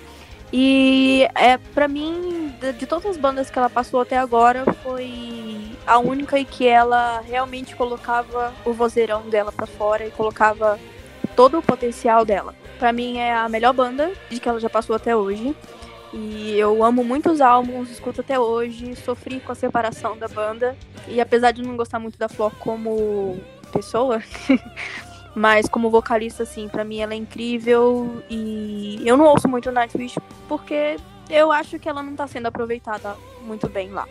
E 0.53 1.27
é 1.33 1.57
para 1.57 1.87
mim, 1.87 2.53
de, 2.61 2.73
de, 2.73 2.85
todas 2.85 3.07
as 3.07 3.17
bandas 3.17 3.49
que 3.49 3.57
ela 3.57 3.69
passou 3.69 3.99
até 3.99 4.19
agora, 4.19 4.63
foi 4.83 5.71
a 5.87 5.97
única 5.97 6.37
em 6.37 6.45
que 6.45 6.67
ela 6.67 7.19
realmente 7.21 7.75
colocava 7.75 8.53
o 8.63 8.73
vozeirão 8.73 9.27
dela 9.27 9.51
para 9.51 9.65
fora 9.65 10.05
e 10.05 10.11
colocava 10.11 10.79
todo 11.35 11.57
o 11.57 11.63
potencial 11.63 12.23
dela. 12.23 12.60
Para 12.81 12.91
mim 12.91 13.19
é 13.19 13.31
a 13.31 13.47
melhor 13.47 13.73
banda 13.73 14.11
de 14.27 14.39
que 14.39 14.49
ela 14.49 14.59
já 14.59 14.67
passou 14.67 14.95
até 14.95 15.15
hoje. 15.15 15.55
E 16.11 16.57
eu 16.57 16.83
amo 16.83 17.03
muitos 17.03 17.39
álbuns, 17.39 17.91
escuto 17.91 18.21
até 18.21 18.39
hoje, 18.39 18.95
sofri 18.95 19.39
com 19.39 19.51
a 19.51 19.55
separação 19.55 20.17
da 20.17 20.27
banda. 20.27 20.75
E 21.07 21.21
apesar 21.21 21.51
de 21.51 21.61
não 21.61 21.77
gostar 21.77 21.99
muito 21.99 22.17
da 22.17 22.27
Flor 22.27 22.51
como 22.55 23.39
pessoa, 23.71 24.19
mas 25.35 25.69
como 25.69 25.91
vocalista, 25.91 26.41
assim, 26.41 26.67
para 26.67 26.83
mim 26.83 27.01
ela 27.01 27.13
é 27.13 27.17
incrível. 27.17 28.23
E 28.27 28.99
eu 29.05 29.15
não 29.15 29.25
ouço 29.25 29.47
muito 29.47 29.71
Nightwish 29.71 30.17
porque 30.47 30.95
eu 31.29 31.51
acho 31.51 31.77
que 31.77 31.87
ela 31.87 32.01
não 32.01 32.15
tá 32.15 32.25
sendo 32.25 32.47
aproveitada 32.47 33.15
muito 33.43 33.69
bem 33.69 33.91
lá. 33.91 34.07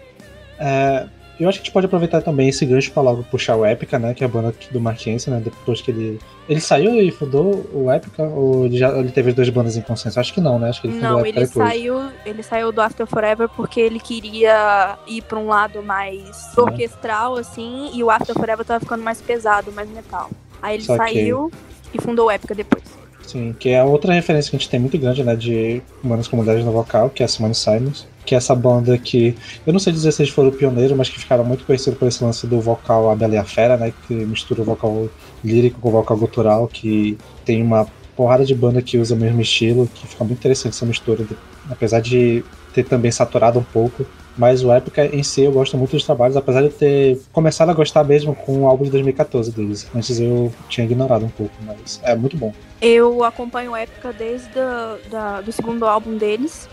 É, 0.60 1.08
eu 1.40 1.48
acho 1.48 1.58
que 1.58 1.62
a 1.62 1.64
gente 1.64 1.72
pode 1.72 1.86
aproveitar 1.86 2.22
também 2.22 2.48
esse 2.48 2.66
gancho 2.66 2.92
para 2.92 3.02
logo 3.02 3.22
puxar 3.24 3.56
o 3.56 3.64
Epica, 3.64 3.98
né? 3.98 4.12
Que 4.14 4.22
é 4.22 4.26
a 4.26 4.28
banda 4.28 4.54
do 4.70 4.80
Marquense, 4.80 5.30
né? 5.30 5.40
Depois 5.42 5.80
que 5.80 5.90
ele. 5.90 6.20
Ele 6.48 6.60
saiu 6.60 7.00
e 7.00 7.10
fundou 7.10 7.68
o 7.72 7.90
Epica? 7.90 8.24
Ou 8.24 8.66
ele, 8.66 8.76
já, 8.76 8.90
ele 8.98 9.10
teve 9.10 9.30
as 9.30 9.34
duas 9.34 9.48
bandas 9.48 9.76
em 9.76 9.80
consenso? 9.80 10.20
Acho 10.20 10.34
que 10.34 10.40
não, 10.40 10.58
né? 10.58 10.68
Acho 10.68 10.80
que 10.80 10.88
ele 10.88 10.94
fundou 10.94 11.10
não, 11.10 11.16
o 11.18 11.20
Epica 11.20 11.38
ele 11.38 11.46
depois. 11.46 11.68
saiu, 11.68 12.10
ele 12.26 12.42
saiu 12.42 12.72
do 12.72 12.80
After 12.80 13.06
Forever 13.06 13.48
porque 13.48 13.80
ele 13.80 14.00
queria 14.00 14.98
ir 15.06 15.22
para 15.22 15.38
um 15.38 15.46
lado 15.46 15.82
mais 15.82 16.56
orquestral, 16.56 17.36
assim, 17.36 17.90
e 17.94 18.02
o 18.04 18.10
After 18.10 18.34
Forever 18.34 18.64
tava 18.64 18.80
ficando 18.80 19.02
mais 19.02 19.20
pesado, 19.20 19.72
mais 19.72 19.88
metal. 19.88 20.30
Aí 20.60 20.76
ele 20.76 20.84
Saquei. 20.84 21.14
saiu 21.14 21.50
e 21.94 22.00
fundou 22.00 22.26
o 22.26 22.30
Epica 22.30 22.54
depois. 22.54 22.99
Sim, 23.30 23.54
que 23.56 23.68
é 23.68 23.84
outra 23.84 24.12
referência 24.12 24.50
que 24.50 24.56
a 24.56 24.58
gente 24.58 24.68
tem 24.68 24.80
muito 24.80 24.98
grande, 24.98 25.22
né? 25.22 25.36
De 25.36 25.80
humanas 26.02 26.26
com 26.26 26.36
mulheres 26.36 26.64
no 26.64 26.72
vocal, 26.72 27.08
que 27.08 27.22
é 27.22 27.26
a 27.26 27.28
Simone 27.28 27.54
Simons. 27.54 28.04
Que 28.26 28.34
é 28.34 28.38
essa 28.38 28.56
banda 28.56 28.98
que. 28.98 29.36
Eu 29.64 29.72
não 29.72 29.78
sei 29.78 29.92
dizer 29.92 30.10
se 30.10 30.22
eles 30.22 30.32
foram 30.32 30.50
pioneiros, 30.50 30.96
mas 30.96 31.08
que 31.08 31.18
ficaram 31.18 31.44
muito 31.44 31.64
conhecidos 31.64 31.96
por 31.96 32.08
esse 32.08 32.24
lance 32.24 32.44
do 32.48 32.60
vocal 32.60 33.08
A 33.08 33.14
Bela 33.14 33.36
e 33.36 33.38
a 33.38 33.44
Fera, 33.44 33.76
né? 33.76 33.92
Que 34.08 34.14
mistura 34.14 34.62
o 34.62 34.64
vocal 34.64 35.08
lírico 35.44 35.80
com 35.80 35.88
o 35.90 35.92
vocal 35.92 36.16
gutural, 36.16 36.66
que 36.66 37.16
tem 37.44 37.62
uma 37.62 37.86
porrada 38.16 38.44
de 38.44 38.54
banda 38.54 38.82
que 38.82 38.98
usa 38.98 39.14
o 39.14 39.18
mesmo 39.18 39.40
estilo, 39.40 39.88
que 39.94 40.08
fica 40.08 40.24
muito 40.24 40.38
interessante 40.38 40.74
essa 40.74 40.84
mistura, 40.84 41.24
apesar 41.70 42.00
de 42.00 42.44
ter 42.74 42.84
também 42.84 43.12
saturado 43.12 43.60
um 43.60 43.64
pouco. 43.64 44.04
Mas 44.40 44.64
o 44.64 44.74
Epica 44.74 45.04
em 45.04 45.22
si 45.22 45.42
eu 45.42 45.52
gosto 45.52 45.76
muito 45.76 45.90
dos 45.90 46.02
trabalhos, 46.02 46.34
apesar 46.34 46.60
de 46.60 46.68
eu 46.68 46.72
ter 46.72 47.20
começado 47.30 47.68
a 47.68 47.74
gostar 47.74 48.02
mesmo 48.04 48.34
com 48.34 48.62
o 48.62 48.66
álbum 48.66 48.84
de 48.84 48.90
2014 48.92 49.52
deles. 49.52 49.86
Antes 49.94 50.18
eu 50.18 50.50
tinha 50.66 50.86
ignorado 50.86 51.26
um 51.26 51.28
pouco, 51.28 51.52
mas 51.60 52.00
é 52.02 52.14
muito 52.16 52.38
bom. 52.38 52.50
Eu 52.80 53.22
acompanho 53.22 53.72
o 53.72 53.76
Epica 53.76 54.14
desde 54.14 54.58
a, 54.58 54.96
da, 55.10 55.40
do 55.42 55.52
segundo 55.52 55.84
álbum 55.84 56.16
deles. 56.16 56.70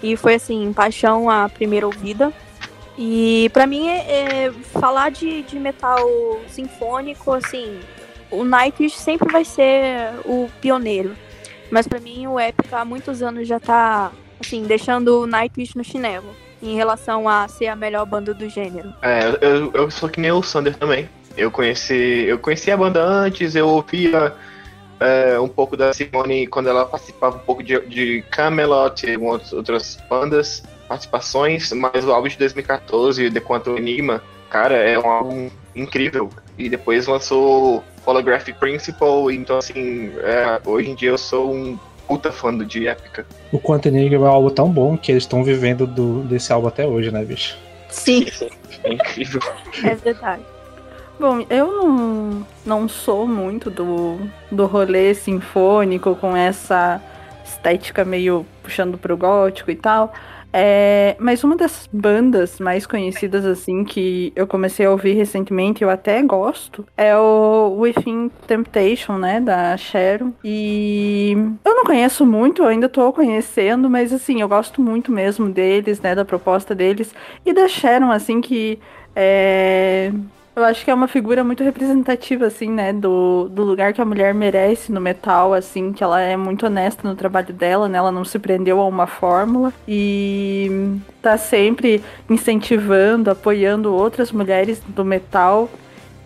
E 0.00 0.14
foi 0.14 0.36
assim, 0.36 0.72
paixão 0.72 1.28
à 1.28 1.48
primeira 1.48 1.86
ouvida. 1.86 2.32
E 2.96 3.50
para 3.52 3.66
mim 3.66 3.88
é, 3.88 4.44
é, 4.44 4.52
falar 4.52 5.10
de, 5.10 5.42
de 5.42 5.58
metal 5.58 5.98
sinfônico, 6.48 7.32
assim, 7.32 7.80
o 8.30 8.44
Nightwish 8.44 8.96
sempre 8.96 9.32
vai 9.32 9.44
ser 9.44 10.12
o 10.24 10.48
pioneiro. 10.60 11.16
Mas 11.68 11.88
para 11.88 11.98
mim 11.98 12.28
o 12.28 12.38
Epica 12.38 12.78
há 12.78 12.84
muitos 12.84 13.22
anos 13.22 13.48
já 13.48 13.58
tá 13.58 14.12
assim, 14.38 14.62
deixando 14.62 15.22
o 15.22 15.26
Nightwish 15.26 15.76
no 15.76 15.82
chinelo 15.82 16.47
em 16.62 16.74
relação 16.74 17.28
a 17.28 17.46
ser 17.48 17.68
a 17.68 17.76
melhor 17.76 18.04
banda 18.06 18.34
do 18.34 18.48
gênero. 18.48 18.92
É, 19.02 19.20
eu, 19.40 19.72
eu 19.72 19.90
sou 19.90 20.08
que 20.08 20.20
nem 20.20 20.32
o 20.32 20.42
Sander 20.42 20.76
também. 20.76 21.08
Eu 21.36 21.50
conheci, 21.50 22.24
eu 22.26 22.38
conheci 22.38 22.70
a 22.70 22.76
banda 22.76 23.02
antes, 23.02 23.54
eu 23.54 23.68
ouvia 23.68 24.34
é, 25.00 25.38
um 25.38 25.48
pouco 25.48 25.76
da 25.76 25.92
Simone 25.92 26.46
quando 26.46 26.68
ela 26.68 26.84
participava 26.84 27.36
um 27.36 27.40
pouco 27.40 27.62
de, 27.62 27.80
de 27.86 28.24
Camelot 28.30 29.06
e 29.06 29.16
outras 29.16 29.98
bandas, 30.08 30.62
participações, 30.88 31.72
mas 31.72 32.04
o 32.04 32.12
álbum 32.12 32.28
de 32.28 32.38
2014, 32.38 33.30
The 33.30 33.40
Quantum 33.40 33.76
Enigma, 33.76 34.22
cara, 34.50 34.74
é 34.74 34.98
um 34.98 35.08
álbum 35.08 35.50
incrível. 35.76 36.28
E 36.56 36.68
depois 36.68 37.06
lançou 37.06 37.84
Holographic 38.04 38.58
Principle, 38.58 39.34
então 39.36 39.58
assim, 39.58 40.12
é, 40.18 40.60
hoje 40.64 40.90
em 40.90 40.94
dia 40.94 41.10
eu 41.10 41.18
sou 41.18 41.54
um 41.54 41.78
puta 42.08 42.32
fã 42.32 42.52
do 42.52 42.64
de 42.64 42.88
Épica. 42.88 43.26
O 43.52 43.60
Quantum 43.60 43.90
Enigma 43.90 44.26
é 44.26 44.30
um 44.30 44.32
álbum 44.32 44.50
tão 44.50 44.70
bom 44.70 44.96
que 44.96 45.12
eles 45.12 45.24
estão 45.24 45.44
vivendo 45.44 45.86
do, 45.86 46.22
desse 46.22 46.52
álbum 46.52 46.66
até 46.68 46.86
hoje, 46.86 47.10
né, 47.12 47.22
bicho? 47.24 47.56
Sim, 47.90 48.26
É 48.82 48.92
incrível. 48.94 49.40
é 49.84 49.94
verdade. 49.94 50.42
Bom, 51.20 51.44
eu 51.50 51.66
não, 51.66 52.46
não 52.64 52.88
sou 52.88 53.26
muito 53.26 53.70
do, 53.70 54.18
do 54.50 54.66
rolê 54.66 55.14
sinfônico 55.14 56.14
com 56.16 56.36
essa 56.36 57.00
estética 57.44 58.04
meio 58.04 58.46
puxando 58.62 58.96
pro 58.96 59.16
gótico 59.16 59.70
e 59.70 59.76
tal. 59.76 60.12
É, 60.52 61.14
mas 61.18 61.44
uma 61.44 61.56
das 61.56 61.88
bandas 61.92 62.58
mais 62.58 62.86
conhecidas 62.86 63.44
assim 63.44 63.84
que 63.84 64.32
eu 64.34 64.46
comecei 64.46 64.86
a 64.86 64.90
ouvir 64.90 65.12
recentemente, 65.12 65.82
eu 65.82 65.90
até 65.90 66.22
gosto, 66.22 66.86
é 66.96 67.16
o 67.16 67.76
Within 67.78 68.30
Temptation, 68.46 69.18
né, 69.18 69.40
da 69.40 69.76
Sharon. 69.76 70.32
E 70.42 71.32
eu 71.64 71.74
não 71.74 71.84
conheço 71.84 72.24
muito, 72.24 72.64
ainda 72.64 72.88
tô 72.88 73.12
conhecendo, 73.12 73.90
mas 73.90 74.12
assim, 74.12 74.40
eu 74.40 74.48
gosto 74.48 74.80
muito 74.80 75.12
mesmo 75.12 75.48
deles, 75.50 76.00
né, 76.00 76.14
da 76.14 76.24
proposta 76.24 76.74
deles 76.74 77.14
e 77.44 77.52
da 77.52 77.68
Sharon, 77.68 78.10
assim 78.10 78.40
que 78.40 78.78
é, 79.14 80.12
eu 80.58 80.64
acho 80.64 80.84
que 80.84 80.90
é 80.90 80.94
uma 80.94 81.06
figura 81.06 81.44
muito 81.44 81.62
representativa, 81.62 82.46
assim, 82.46 82.68
né, 82.68 82.92
do, 82.92 83.48
do 83.48 83.62
lugar 83.62 83.92
que 83.92 84.00
a 84.00 84.04
mulher 84.04 84.34
merece 84.34 84.90
no 84.90 85.00
metal, 85.00 85.54
assim, 85.54 85.92
que 85.92 86.02
ela 86.02 86.20
é 86.20 86.36
muito 86.36 86.66
honesta 86.66 87.08
no 87.08 87.14
trabalho 87.14 87.54
dela, 87.54 87.88
né, 87.88 87.96
ela 87.96 88.10
não 88.10 88.24
se 88.24 88.38
prendeu 88.38 88.80
a 88.80 88.86
uma 88.86 89.06
fórmula 89.06 89.72
e 89.86 90.98
tá 91.22 91.38
sempre 91.38 92.02
incentivando, 92.28 93.30
apoiando 93.30 93.94
outras 93.94 94.32
mulheres 94.32 94.82
do 94.88 95.04
metal 95.04 95.70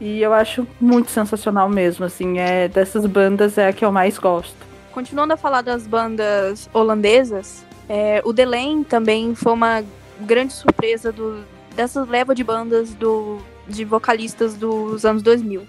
e 0.01 0.23
eu 0.23 0.33
acho 0.33 0.67
muito 0.81 1.11
sensacional 1.11 1.69
mesmo, 1.69 2.07
assim, 2.07 2.39
é 2.39 2.69
dessas 2.69 3.05
bandas 3.05 3.59
é 3.59 3.69
a 3.69 3.73
que 3.73 3.85
eu 3.85 3.93
mais 3.93 4.19
gosto. 4.19 4.57
Continuando 4.93 5.35
a 5.35 5.37
falar 5.37 5.61
das 5.61 5.87
bandas 5.87 6.71
holandesas, 6.73 7.65
é, 7.89 8.23
o 8.25 8.33
Delain 8.33 8.83
também 8.83 9.35
foi 9.35 9.53
uma 9.53 9.85
grande 10.21 10.55
surpresa 10.55 11.13
do, 11.13 11.45
dessa 11.77 12.03
leva 12.05 12.35
de 12.35 12.43
bandas 12.43 12.95
do 12.95 13.39
de 13.69 13.85
vocalistas 13.85 14.55
dos 14.55 15.05
anos 15.05 15.23
2000. 15.23 15.67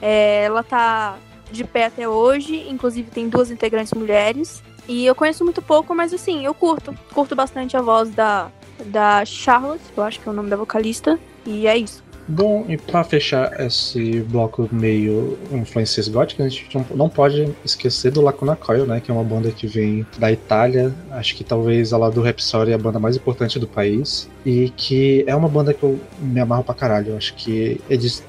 É, 0.00 0.44
ela 0.44 0.62
tá 0.62 1.18
de 1.50 1.64
pé 1.64 1.86
até 1.86 2.08
hoje, 2.08 2.68
inclusive 2.68 3.10
tem 3.10 3.28
duas 3.28 3.50
integrantes 3.50 3.92
mulheres. 3.92 4.62
E 4.88 5.04
eu 5.04 5.14
conheço 5.14 5.44
muito 5.44 5.60
pouco, 5.60 5.94
mas 5.94 6.12
assim, 6.12 6.44
eu 6.44 6.54
curto. 6.54 6.94
Curto 7.12 7.34
bastante 7.34 7.76
a 7.76 7.80
voz 7.80 8.10
da, 8.10 8.50
da 8.86 9.24
Charlotte, 9.24 9.82
eu 9.96 10.02
acho 10.02 10.20
que 10.20 10.28
é 10.28 10.32
o 10.32 10.34
nome 10.34 10.48
da 10.48 10.56
vocalista. 10.56 11.18
E 11.44 11.66
é 11.66 11.76
isso. 11.76 12.05
Bom, 12.28 12.64
e 12.68 12.76
para 12.76 13.04
fechar 13.04 13.60
esse 13.60 14.20
bloco 14.22 14.68
meio 14.72 15.38
influências 15.52 16.08
góticas, 16.08 16.46
a 16.46 16.48
gente 16.48 16.76
não 16.92 17.08
pode 17.08 17.54
esquecer 17.64 18.10
do 18.10 18.20
Lacuna 18.20 18.56
Coil, 18.56 18.84
né? 18.84 19.00
Que 19.00 19.12
é 19.12 19.14
uma 19.14 19.22
banda 19.22 19.50
que 19.52 19.66
vem 19.68 20.04
da 20.18 20.32
Itália. 20.32 20.92
Acho 21.12 21.36
que 21.36 21.44
talvez 21.44 21.92
ela 21.92 22.10
do 22.10 22.20
Rhapsody 22.20 22.72
é 22.72 22.74
a 22.74 22.78
banda 22.78 22.98
mais 22.98 23.16
importante 23.16 23.60
do 23.60 23.68
país. 23.68 24.28
E 24.44 24.70
que 24.70 25.24
é 25.28 25.36
uma 25.36 25.48
banda 25.48 25.72
que 25.72 25.84
eu 25.84 26.00
me 26.18 26.40
amarro 26.40 26.64
pra 26.64 26.74
caralho. 26.74 27.10
Eu 27.10 27.16
acho 27.16 27.32
que 27.34 27.80
eles 27.88 28.24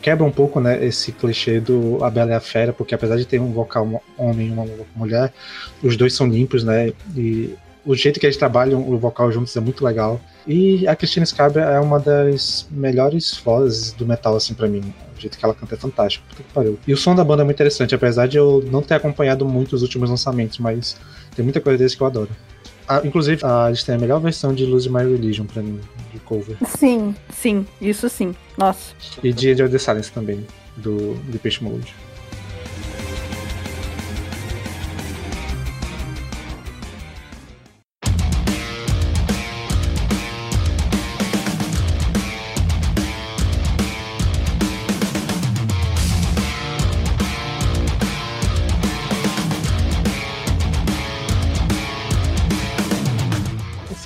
quebra 0.00 0.24
um 0.24 0.30
pouco, 0.30 0.60
né, 0.60 0.84
esse 0.84 1.12
clichê 1.12 1.60
do 1.60 2.02
A 2.02 2.10
Bela 2.10 2.30
e 2.30 2.34
a 2.34 2.40
Fera, 2.40 2.72
porque 2.72 2.94
apesar 2.94 3.16
de 3.16 3.26
ter 3.26 3.40
um 3.40 3.52
vocal 3.52 4.02
homem 4.16 4.48
e 4.48 4.50
uma 4.50 4.64
mulher, 4.94 5.32
os 5.82 5.96
dois 5.96 6.14
são 6.14 6.26
limpos, 6.26 6.64
né? 6.64 6.92
E 7.14 7.54
o 7.86 7.94
jeito 7.94 8.18
que 8.18 8.26
eles 8.26 8.36
trabalham 8.36 8.86
o 8.86 8.98
vocal 8.98 9.30
juntos 9.30 9.56
é 9.56 9.60
muito 9.60 9.84
legal. 9.84 10.20
E 10.46 10.86
a 10.88 10.96
Christine 10.96 11.24
Scabra 11.24 11.62
é 11.62 11.80
uma 11.80 12.00
das 12.00 12.66
melhores 12.70 13.40
vozes 13.42 13.92
do 13.92 14.04
metal, 14.04 14.34
assim, 14.34 14.54
para 14.54 14.66
mim. 14.66 14.92
O 15.16 15.20
jeito 15.20 15.38
que 15.38 15.44
ela 15.44 15.54
canta 15.54 15.76
é 15.76 15.78
fantástico. 15.78 16.26
Puta 16.28 16.42
que 16.42 16.52
pariu. 16.52 16.78
E 16.86 16.92
o 16.92 16.96
som 16.96 17.14
da 17.14 17.24
banda 17.24 17.42
é 17.42 17.44
muito 17.44 17.56
interessante, 17.56 17.94
apesar 17.94 18.26
de 18.26 18.36
eu 18.36 18.62
não 18.70 18.82
ter 18.82 18.94
acompanhado 18.94 19.46
muito 19.46 19.74
os 19.74 19.82
últimos 19.82 20.10
lançamentos, 20.10 20.58
mas 20.58 20.96
tem 21.34 21.44
muita 21.44 21.60
coisa 21.60 21.78
deles 21.78 21.94
que 21.94 22.02
eu 22.02 22.06
adoro. 22.08 22.30
Ah, 22.88 23.00
inclusive, 23.04 23.40
ah, 23.44 23.66
eles 23.68 23.82
têm 23.84 23.94
a 23.94 23.98
melhor 23.98 24.20
versão 24.20 24.52
de 24.52 24.66
Lose 24.66 24.90
My 24.90 25.02
Religion 25.02 25.44
pra 25.44 25.62
mim, 25.62 25.80
de 26.12 26.20
cover. 26.20 26.56
Sim, 26.78 27.14
sim, 27.30 27.66
isso 27.80 28.08
sim. 28.08 28.34
Nossa. 28.58 28.94
E 29.22 29.32
de 29.32 29.50
of 29.62 29.70
the 29.70 29.78
Silence 29.78 30.10
também, 30.12 30.44
do 30.76 31.14
Depeche 31.28 31.62
Mode. 31.64 31.94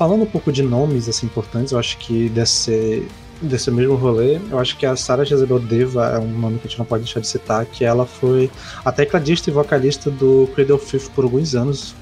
Falando 0.01 0.23
um 0.23 0.27
pouco 0.27 0.51
de 0.51 0.63
nomes 0.63 1.11
assim 1.11 1.27
importantes, 1.27 1.73
eu 1.73 1.79
acho 1.79 1.99
que 1.99 2.31
desse 2.31 3.07
desse 3.43 3.71
mesmo 3.71 3.97
rolê, 3.97 4.39
eu 4.51 4.59
acho 4.59 4.77
que 4.79 4.87
a 4.87 4.97
Sarah 4.97 5.25
Jezebel 5.25 5.59
Deva 5.59 6.07
é 6.15 6.19
um 6.19 6.39
nome 6.39 6.59
que 6.59 6.67
a 6.67 6.71
gente 6.71 6.79
não 6.79 6.87
pode 6.87 7.05
deixar 7.05 7.21
de 7.21 7.27
citar, 7.27 7.67
que 7.67 7.85
ela 7.85 8.07
foi 8.07 8.51
a 8.83 8.91
tecladista 8.91 9.51
e 9.51 9.53
vocalista 9.53 10.11
do 10.11 10.49
Cradle 10.55 10.77
of 10.77 10.87
Filth 10.87 11.11
por 11.15 11.25
alguns 11.25 11.55
anos, 11.55 11.95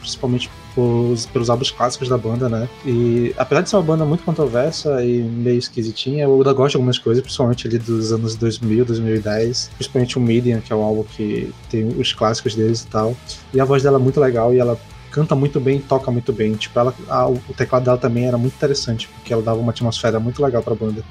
principalmente 0.00 0.50
pelos, 0.74 1.26
pelos 1.26 1.50
álbuns 1.50 1.70
clássicos 1.70 2.08
da 2.08 2.16
banda, 2.16 2.48
né? 2.48 2.68
E 2.84 3.34
apesar 3.36 3.62
de 3.62 3.70
ser 3.70 3.76
uma 3.76 3.82
banda 3.82 4.04
muito 4.04 4.22
controversa 4.24 5.04
e 5.04 5.22
meio 5.22 5.58
esquisitinha, 5.58 6.24
eu 6.24 6.34
ainda 6.34 6.52
gosto 6.52 6.72
de 6.72 6.76
algumas 6.76 6.98
coisas, 6.98 7.22
principalmente 7.22 7.66
ali 7.66 7.78
dos 7.78 8.12
anos 8.12 8.34
2000, 8.36 8.84
2010, 8.84 9.70
principalmente 9.74 10.18
o 10.18 10.20
Medium, 10.20 10.60
que 10.60 10.72
é 10.72 10.76
um 10.76 10.82
álbum 10.82 11.04
que 11.04 11.52
tem 11.70 11.86
os 11.88 12.12
clássicos 12.12 12.54
deles 12.54 12.82
e 12.82 12.86
tal. 12.86 13.16
E 13.52 13.60
a 13.60 13.64
voz 13.64 13.82
dela 13.82 13.98
é 13.98 14.00
muito 14.00 14.20
legal 14.20 14.54
e 14.54 14.58
ela 14.58 14.78
canta 15.12 15.34
muito 15.34 15.60
bem 15.60 15.78
toca 15.80 16.10
muito 16.10 16.32
bem. 16.32 16.54
Tipo, 16.54 16.80
ela, 16.80 16.94
a, 17.08 17.28
o 17.28 17.38
teclado 17.56 17.84
dela 17.84 17.98
também 17.98 18.26
era 18.26 18.38
muito 18.38 18.54
interessante, 18.54 19.08
porque 19.08 19.32
ela 19.32 19.42
dava 19.42 19.60
uma 19.60 19.70
atmosfera 19.70 20.18
muito 20.18 20.42
legal 20.42 20.62
pra 20.62 20.74
banda. 20.74 21.04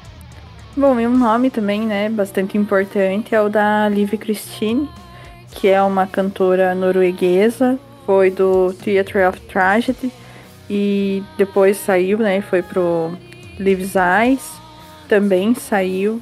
Bom, 0.76 1.00
e 1.00 1.06
um 1.06 1.18
nome 1.18 1.50
também, 1.50 1.82
né, 1.82 2.10
bastante 2.10 2.58
importante 2.58 3.36
é 3.36 3.42
o 3.42 3.50
da 3.50 3.90
Liv 3.90 4.14
Christine, 4.14 4.90
que 5.52 5.68
é 5.68 5.82
uma 5.82 6.08
cantora 6.08 6.74
norueguesa, 6.74 7.78
foi 8.06 8.32
do 8.32 8.74
Theatre 8.74 9.26
of 9.26 9.40
Tragedy 9.42 10.12
e 10.70 11.22
depois 11.38 11.78
saiu, 11.78 12.20
né, 12.20 12.42
foi 12.42 12.62
pro 12.62 13.12
Lives 13.60 13.96
Eyes, 13.96 14.50
também 15.10 15.54
saiu 15.54 16.22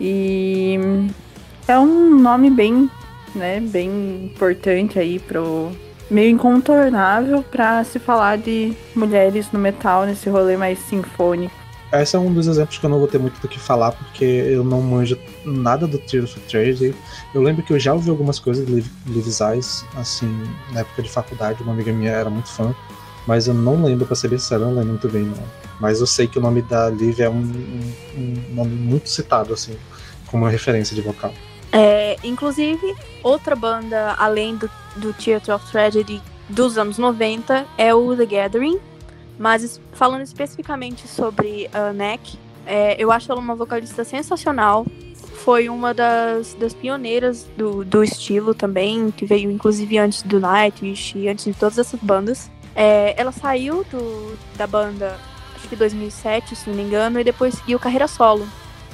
e 0.00 0.78
é 1.66 1.76
um 1.76 2.16
nome 2.16 2.50
bem, 2.50 2.88
né, 3.34 3.58
bem 3.58 4.26
importante 4.26 5.00
aí 5.00 5.18
pro 5.18 5.72
meio 6.14 6.30
incontornável 6.30 7.42
para 7.42 7.82
se 7.82 7.98
falar 7.98 8.38
de 8.38 8.72
mulheres 8.94 9.50
no 9.50 9.58
metal 9.58 10.06
nesse 10.06 10.30
rolê 10.30 10.56
mais 10.56 10.78
sinfônico. 10.78 11.52
Esse 11.92 12.14
é 12.14 12.18
um 12.18 12.32
dos 12.32 12.46
exemplos 12.46 12.78
que 12.78 12.86
eu 12.86 12.90
não 12.90 12.98
vou 13.00 13.08
ter 13.08 13.18
muito 13.18 13.40
do 13.40 13.48
que 13.48 13.58
falar, 13.58 13.92
porque 13.92 14.24
eu 14.24 14.62
não 14.62 14.80
manjo 14.80 15.18
nada 15.44 15.86
do 15.88 15.98
Tears 15.98 16.36
of 16.36 16.40
Tragedy. 16.48 16.94
Eu 17.34 17.42
lembro 17.42 17.64
que 17.64 17.72
eu 17.72 17.78
já 17.80 17.92
ouvi 17.92 18.10
algumas 18.10 18.38
coisas 18.38 18.64
de 18.64 18.72
Liv 18.72 19.26
Eyes, 19.40 19.84
assim, 19.96 20.28
na 20.72 20.80
época 20.80 21.02
de 21.02 21.10
faculdade, 21.10 21.62
uma 21.62 21.72
amiga 21.72 21.92
minha 21.92 22.12
era 22.12 22.30
muito 22.30 22.48
fã, 22.48 22.74
mas 23.26 23.48
eu 23.48 23.54
não 23.54 23.82
lembro, 23.82 24.06
pra 24.06 24.14
ser 24.14 24.28
bem 24.28 24.38
sincero, 24.38 24.62
eu 24.62 24.66
não 24.68 24.74
lembro 24.74 24.90
muito 24.90 25.08
bem, 25.08 25.22
não. 25.22 25.44
Mas 25.80 26.00
eu 26.00 26.06
sei 26.06 26.28
que 26.28 26.38
o 26.38 26.42
nome 26.42 26.62
da 26.62 26.90
Liv 26.90 27.20
é 27.20 27.28
um, 27.28 27.42
um, 27.42 27.92
um 28.16 28.54
nome 28.54 28.74
muito 28.74 29.08
citado, 29.08 29.52
assim, 29.52 29.76
como 30.26 30.44
uma 30.44 30.50
referência 30.50 30.94
de 30.94 31.02
vocal. 31.02 31.32
É, 31.72 32.16
inclusive, 32.22 32.94
outra 33.22 33.56
banda 33.56 34.14
além 34.16 34.56
do, 34.56 34.70
do 34.96 35.12
Theatre 35.12 35.52
of 35.52 35.70
Tragedy 35.70 36.20
dos 36.48 36.76
anos 36.76 36.98
90 36.98 37.66
é 37.78 37.94
o 37.94 38.16
The 38.16 38.26
Gathering. 38.26 38.78
Mas 39.38 39.80
falando 39.92 40.22
especificamente 40.22 41.08
sobre 41.08 41.68
a 41.72 41.92
Neck, 41.92 42.38
é, 42.66 42.96
eu 43.02 43.10
acho 43.10 43.30
ela 43.30 43.40
uma 43.40 43.54
vocalista 43.54 44.04
sensacional. 44.04 44.86
Foi 45.44 45.68
uma 45.68 45.92
das, 45.92 46.54
das 46.54 46.72
pioneiras 46.72 47.46
do, 47.56 47.84
do 47.84 48.02
estilo 48.02 48.54
também, 48.54 49.10
que 49.10 49.26
veio 49.26 49.50
inclusive 49.50 49.98
antes 49.98 50.22
do 50.22 50.40
Nightwish 50.40 51.18
e 51.18 51.28
antes 51.28 51.44
de 51.44 51.54
todas 51.54 51.78
essas 51.78 52.00
bandas. 52.00 52.50
É, 52.74 53.14
ela 53.20 53.32
saiu 53.32 53.84
do, 53.84 54.36
da 54.56 54.66
banda, 54.66 55.18
acho 55.54 55.68
que 55.68 55.76
2007, 55.76 56.56
se 56.56 56.68
não 56.68 56.76
me 56.76 56.82
engano, 56.82 57.20
e 57.20 57.24
depois 57.24 57.54
seguiu 57.54 57.78
carreira 57.78 58.08
solo. 58.08 58.46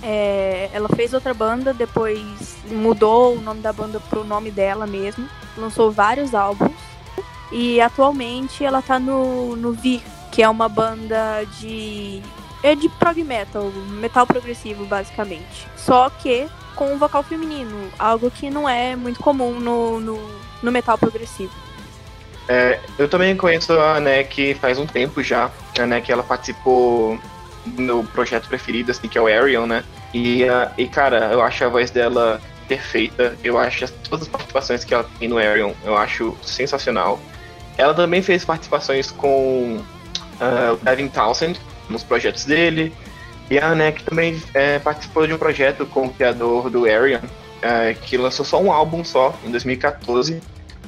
É, 0.03 0.71
ela 0.73 0.89
fez 0.89 1.13
outra 1.13 1.35
banda, 1.35 1.75
depois 1.75 2.57
mudou 2.71 3.37
o 3.37 3.41
nome 3.41 3.61
da 3.61 3.73
banda 3.73 4.01
pro 4.09 4.25
nome 4.25 4.51
dela 4.51 4.87
mesmo. 4.87 5.29
Lançou 5.57 5.91
vários 5.91 6.35
álbuns. 6.35 6.73
E 7.53 7.81
atualmente 7.81 8.65
ela 8.65 8.81
tá 8.81 8.99
no, 8.99 9.57
no 9.57 9.73
Vir, 9.73 10.03
que 10.31 10.43
é 10.43 10.49
uma 10.49 10.69
banda 10.69 11.45
de. 11.59 12.23
É 12.63 12.75
de 12.75 12.89
prog 12.91 13.25
metal, 13.25 13.73
metal 13.89 14.27
progressivo, 14.27 14.85
basicamente. 14.85 15.67
Só 15.77 16.11
que 16.11 16.47
com 16.77 16.93
um 16.93 16.99
vocal 16.99 17.23
feminino, 17.23 17.91
algo 17.99 18.31
que 18.31 18.51
não 18.51 18.69
é 18.69 18.95
muito 18.95 19.21
comum 19.21 19.59
no, 19.59 19.99
no, 20.01 20.31
no 20.63 20.73
metal 20.73 20.97
progressivo. 20.97 21.53
É, 22.49 22.81
eu 22.99 23.09
também 23.09 23.37
conheço 23.37 23.73
a 23.79 24.01
NEC 24.01 24.55
faz 24.55 24.79
um 24.79 24.87
tempo 24.87 25.23
já. 25.23 25.51
A 25.79 25.87
NEC 25.87 26.11
ela 26.11 26.23
participou 26.23 27.19
no 27.67 28.05
projeto 28.05 28.49
preferido, 28.49 28.91
assim, 28.91 29.09
que 29.09 29.19
é 29.19 29.21
o 29.21 29.27
Arion, 29.27 29.67
né? 29.67 29.85
E, 30.13 30.45
uh, 30.45 30.71
e 30.77 30.87
cara, 30.89 31.31
eu 31.33 31.43
acho 31.43 31.65
a 31.65 31.69
voz 31.69 31.91
dela 31.91 32.41
perfeita. 32.69 33.37
Eu 33.43 33.59
acho 33.59 33.85
as, 33.85 33.91
todas 33.91 34.23
as 34.23 34.29
participações 34.29 34.85
que 34.85 34.95
ela 34.95 35.09
tem 35.19 35.29
no 35.29 35.39
Arion, 35.39 35.73
eu 35.85 35.97
acho 35.97 36.37
sensacional. 36.43 37.21
Ela 37.77 37.95
também 37.95 38.23
fez 38.23 38.45
participações 38.45 39.11
com 39.11 39.77
uh, 40.41 40.75
o 40.75 40.77
Devin 40.85 41.09
Townsend 41.09 41.61
nos 41.89 42.05
projetos 42.05 42.45
dele. 42.45 42.93
E 43.51 43.59
a 43.59 43.69
Anek 43.69 44.05
também 44.05 44.41
é, 44.55 44.79
participou 44.79 45.27
de 45.27 45.33
um 45.33 45.39
projeto 45.39 45.85
com 45.85 46.07
o 46.07 46.15
criador 46.15 46.71
do 46.71 46.85
Arion, 46.87 47.19
uh, 47.19 48.01
que 48.03 48.17
lançou 48.17 48.45
só 48.45 48.63
um 48.63 48.71
álbum 48.71 49.03
só, 49.03 49.35
em 49.45 49.51
2014, 49.51 50.41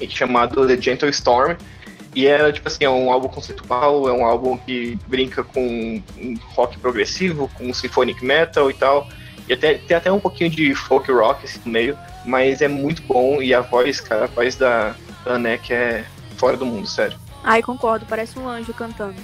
chamado 0.08 0.66
The 0.66 0.80
Gentle 0.80 1.08
Storm, 1.10 1.56
e 2.14 2.26
é, 2.26 2.52
tipo 2.52 2.68
assim, 2.68 2.84
é 2.84 2.90
um 2.90 3.10
álbum 3.10 3.28
conceitual, 3.28 4.08
é 4.08 4.12
um 4.12 4.24
álbum 4.24 4.56
que 4.58 4.98
brinca 5.06 5.42
com 5.42 6.02
um 6.18 6.38
rock 6.54 6.78
progressivo, 6.78 7.50
com 7.54 7.72
symphonic 7.72 8.24
metal 8.24 8.70
e 8.70 8.74
tal. 8.74 9.08
E 9.48 9.54
até, 9.54 9.74
tem 9.74 9.96
até 9.96 10.12
um 10.12 10.20
pouquinho 10.20 10.50
de 10.50 10.74
folk 10.74 11.10
rock 11.10 11.44
assim, 11.44 11.60
no 11.64 11.72
meio, 11.72 11.98
mas 12.24 12.60
é 12.60 12.68
muito 12.68 13.02
bom. 13.02 13.40
E 13.40 13.54
a 13.54 13.60
voz, 13.60 14.00
cara, 14.00 14.24
a 14.24 14.28
voz 14.28 14.56
da, 14.56 14.94
da 15.24 15.38
Neck 15.38 15.72
é 15.72 16.04
fora 16.36 16.56
do 16.56 16.66
mundo, 16.66 16.86
sério. 16.86 17.18
Ai, 17.42 17.62
concordo, 17.62 18.04
parece 18.06 18.38
um 18.38 18.46
anjo 18.46 18.74
cantando. 18.74 19.18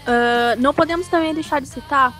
Uh, 0.00 0.58
não 0.58 0.74
podemos 0.74 1.08
também 1.08 1.34
deixar 1.34 1.60
de 1.60 1.68
citar 1.68 2.12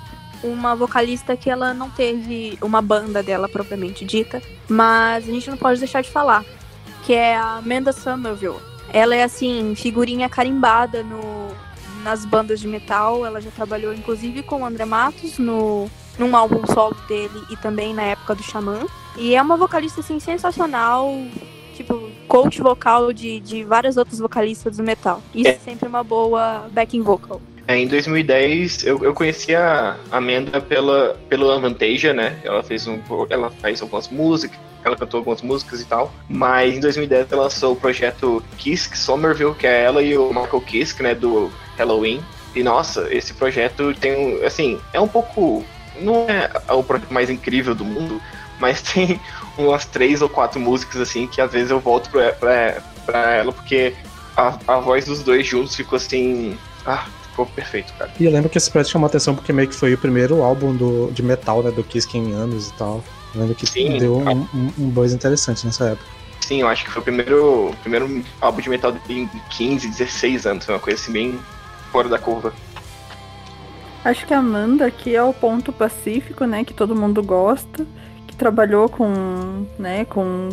uma 0.43 0.75
vocalista 0.75 1.37
que 1.37 1.51
ela 1.51 1.75
não 1.75 1.91
teve 1.91 2.59
uma 2.63 2.81
banda 2.81 3.23
dela 3.23 3.49
propriamente 3.49 4.05
dita, 4.05 4.43
mas 4.69 5.29
a 5.29 5.33
gente 5.33 5.51
não 5.51 5.57
pode 5.57 5.79
deixar 5.79 6.01
de 6.01 6.11
falar, 6.11 6.45
que 7.05 7.13
é 7.13 7.37
a 7.37 7.57
Amanda 7.57 7.93
Somerville. 7.93 8.70
Ela 8.93 9.15
é 9.15 9.23
assim, 9.23 9.75
figurinha 9.75 10.29
carimbada 10.29 11.03
no, 11.03 11.21
nas 12.03 12.25
bandas 12.25 12.61
de 12.61 12.69
metal. 12.69 13.25
Ela 13.25 13.41
já 13.41 13.51
trabalhou 13.51 13.93
inclusive 13.93 14.43
com 14.43 14.63
o 14.63 14.65
André 14.65 14.85
Matos 14.85 15.39
no, 15.39 15.89
num 16.19 16.37
álbum 16.37 16.67
solo 16.67 16.97
dele 17.09 17.43
e 17.51 17.57
também 17.57 17.95
na 17.95 18.03
época 18.03 18.35
do 18.35 18.43
Xamã. 18.43 18.87
E 19.17 19.35
é 19.35 19.43
uma 19.43 19.57
vocalista 19.57 20.01
assim 20.01 20.21
sensacional, 20.21 21.13
tipo, 21.75 22.11
coach 22.29 22.61
vocal 22.61 23.13
de, 23.13 23.41
de 23.41 23.65
várias 23.65 23.97
outras 23.97 24.19
vocalistas 24.19 24.77
do 24.77 24.83
metal. 24.83 25.23
Isso 25.35 25.49
é, 25.49 25.55
é 25.55 25.59
sempre 25.59 25.89
uma 25.89 26.03
boa 26.03 26.69
backing 26.73 27.03
vocal. 27.03 27.41
É, 27.71 27.77
em 27.77 27.87
2010 27.87 28.85
eu, 28.85 29.05
eu 29.05 29.15
conheci 29.15 29.55
a 29.55 29.97
Amanda 30.11 30.61
pela, 30.61 31.17
pelo 31.29 31.53
Avantasia, 31.53 32.13
né? 32.13 32.37
Ela 32.43 32.65
fez 32.65 32.89
um, 32.89 32.99
ela 33.31 33.49
faz 33.49 33.81
algumas 33.81 34.09
músicas, 34.09 34.59
ela 34.85 34.97
cantou 34.97 35.19
algumas 35.19 35.41
músicas 35.41 35.81
e 35.81 35.85
tal. 35.85 36.13
Mas 36.29 36.77
em 36.77 36.81
2010 36.81 37.31
ela 37.31 37.45
lançou 37.45 37.75
o 37.75 37.77
projeto 37.77 38.43
Kisk 38.59 38.97
Somerville, 38.97 39.55
que 39.55 39.69
é 39.69 39.85
ela 39.85 40.03
e 40.03 40.19
o 40.19 40.31
Michael 40.31 40.61
Kisk, 40.63 40.99
né, 40.99 41.15
do 41.15 41.49
Halloween. 41.79 42.21
E 42.57 42.63
nossa, 42.65 43.07
esse 43.15 43.35
projeto 43.35 43.95
tem, 43.95 44.45
assim, 44.45 44.81
é 44.93 45.01
um 45.01 45.07
pouco. 45.07 45.65
Não 46.01 46.27
é 46.29 46.51
o 46.73 46.83
projeto 46.83 47.13
mais 47.13 47.31
incrível 47.31 47.73
do 47.73 47.85
mundo, 47.85 48.21
mas 48.59 48.83
tem 48.93 49.21
umas 49.57 49.85
três 49.85 50.21
ou 50.21 50.29
quatro 50.29 50.59
músicas, 50.59 51.01
assim, 51.01 51.29
que 51.29 51.41
às 51.41 51.53
vezes 51.53 51.71
eu 51.71 51.79
volto 51.79 52.11
pra, 52.11 52.33
pra, 52.33 52.83
pra 53.07 53.35
ela, 53.37 53.53
porque 53.53 53.95
a, 54.37 54.59
a 54.67 54.81
voz 54.81 55.05
dos 55.05 55.23
dois 55.23 55.47
juntos 55.47 55.77
ficou 55.77 55.99
assim. 55.99 56.59
Ah, 56.85 57.07
ficou 57.41 57.47
perfeito, 57.47 57.93
cara. 57.95 58.11
E 58.19 58.25
eu 58.25 58.31
lembro 58.31 58.49
que 58.49 58.59
esse 58.59 58.71
projeto 58.71 58.93
chamou 58.93 59.07
atenção 59.07 59.35
porque 59.35 59.53
meio 59.53 59.69
que 59.69 59.75
foi 59.75 59.95
o 59.95 59.99
primeiro 59.99 60.43
álbum 60.43 60.75
do, 60.75 61.11
de 61.13 61.23
metal, 61.23 61.63
né, 61.63 61.71
do 61.71 61.83
Kiss 61.83 62.09
em 62.17 62.33
anos 62.33 62.69
e 62.69 62.73
tal. 62.75 63.03
Eu 63.35 63.41
lembro 63.41 63.55
que 63.55 63.67
Sim, 63.67 63.99
deu 63.99 64.17
um, 64.17 64.31
um, 64.31 64.73
um 64.79 64.91
buzz 64.91 65.13
interessante 65.13 65.65
nessa 65.65 65.91
época. 65.91 66.09
Sim, 66.41 66.63
eu 66.63 66.69
acho 66.69 66.85
que 66.85 66.91
foi 66.91 67.01
o 67.01 67.05
primeiro, 67.05 67.75
primeiro 67.83 68.25
álbum 68.41 68.61
de 68.61 68.69
metal 68.69 68.95
em 69.09 69.29
15, 69.51 69.89
16 69.89 70.47
anos, 70.47 70.69
uma 70.69 70.79
coisa 70.79 71.01
assim 71.01 71.13
bem 71.13 71.39
fora 71.93 72.09
da 72.09 72.19
curva. 72.19 72.53
Acho 74.05 74.27
que 74.27 74.33
a 74.33 74.39
Amanda 74.39 74.87
aqui 74.87 75.15
é 75.15 75.23
o 75.23 75.33
ponto 75.33 75.73
pacífico, 75.73 76.45
né, 76.45 76.65
que 76.65 76.73
todo 76.73 76.97
mundo 76.97 77.23
gosta, 77.23 77.87
que 78.27 78.35
trabalhou 78.35 78.89
com, 78.89 79.67
né, 79.79 80.07
com 80.07 80.49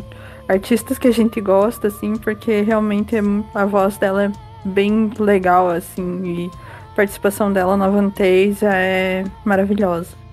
artistas 0.47 0.99
que 0.99 1.07
a 1.07 1.13
gente 1.13 1.39
gosta, 1.39 1.87
assim, 1.87 2.15
porque 2.17 2.61
realmente 2.61 3.15
a 3.55 3.65
voz 3.65 3.97
dela 3.97 4.25
é 4.25 4.31
bem 4.65 5.09
legal, 5.17 5.69
assim, 5.69 6.21
e 6.25 6.51
participação 6.97 7.53
dela 7.53 7.77
na 7.77 7.87
Vantage 7.87 8.65
é 8.65 9.23
maravilhosa. 9.45 10.26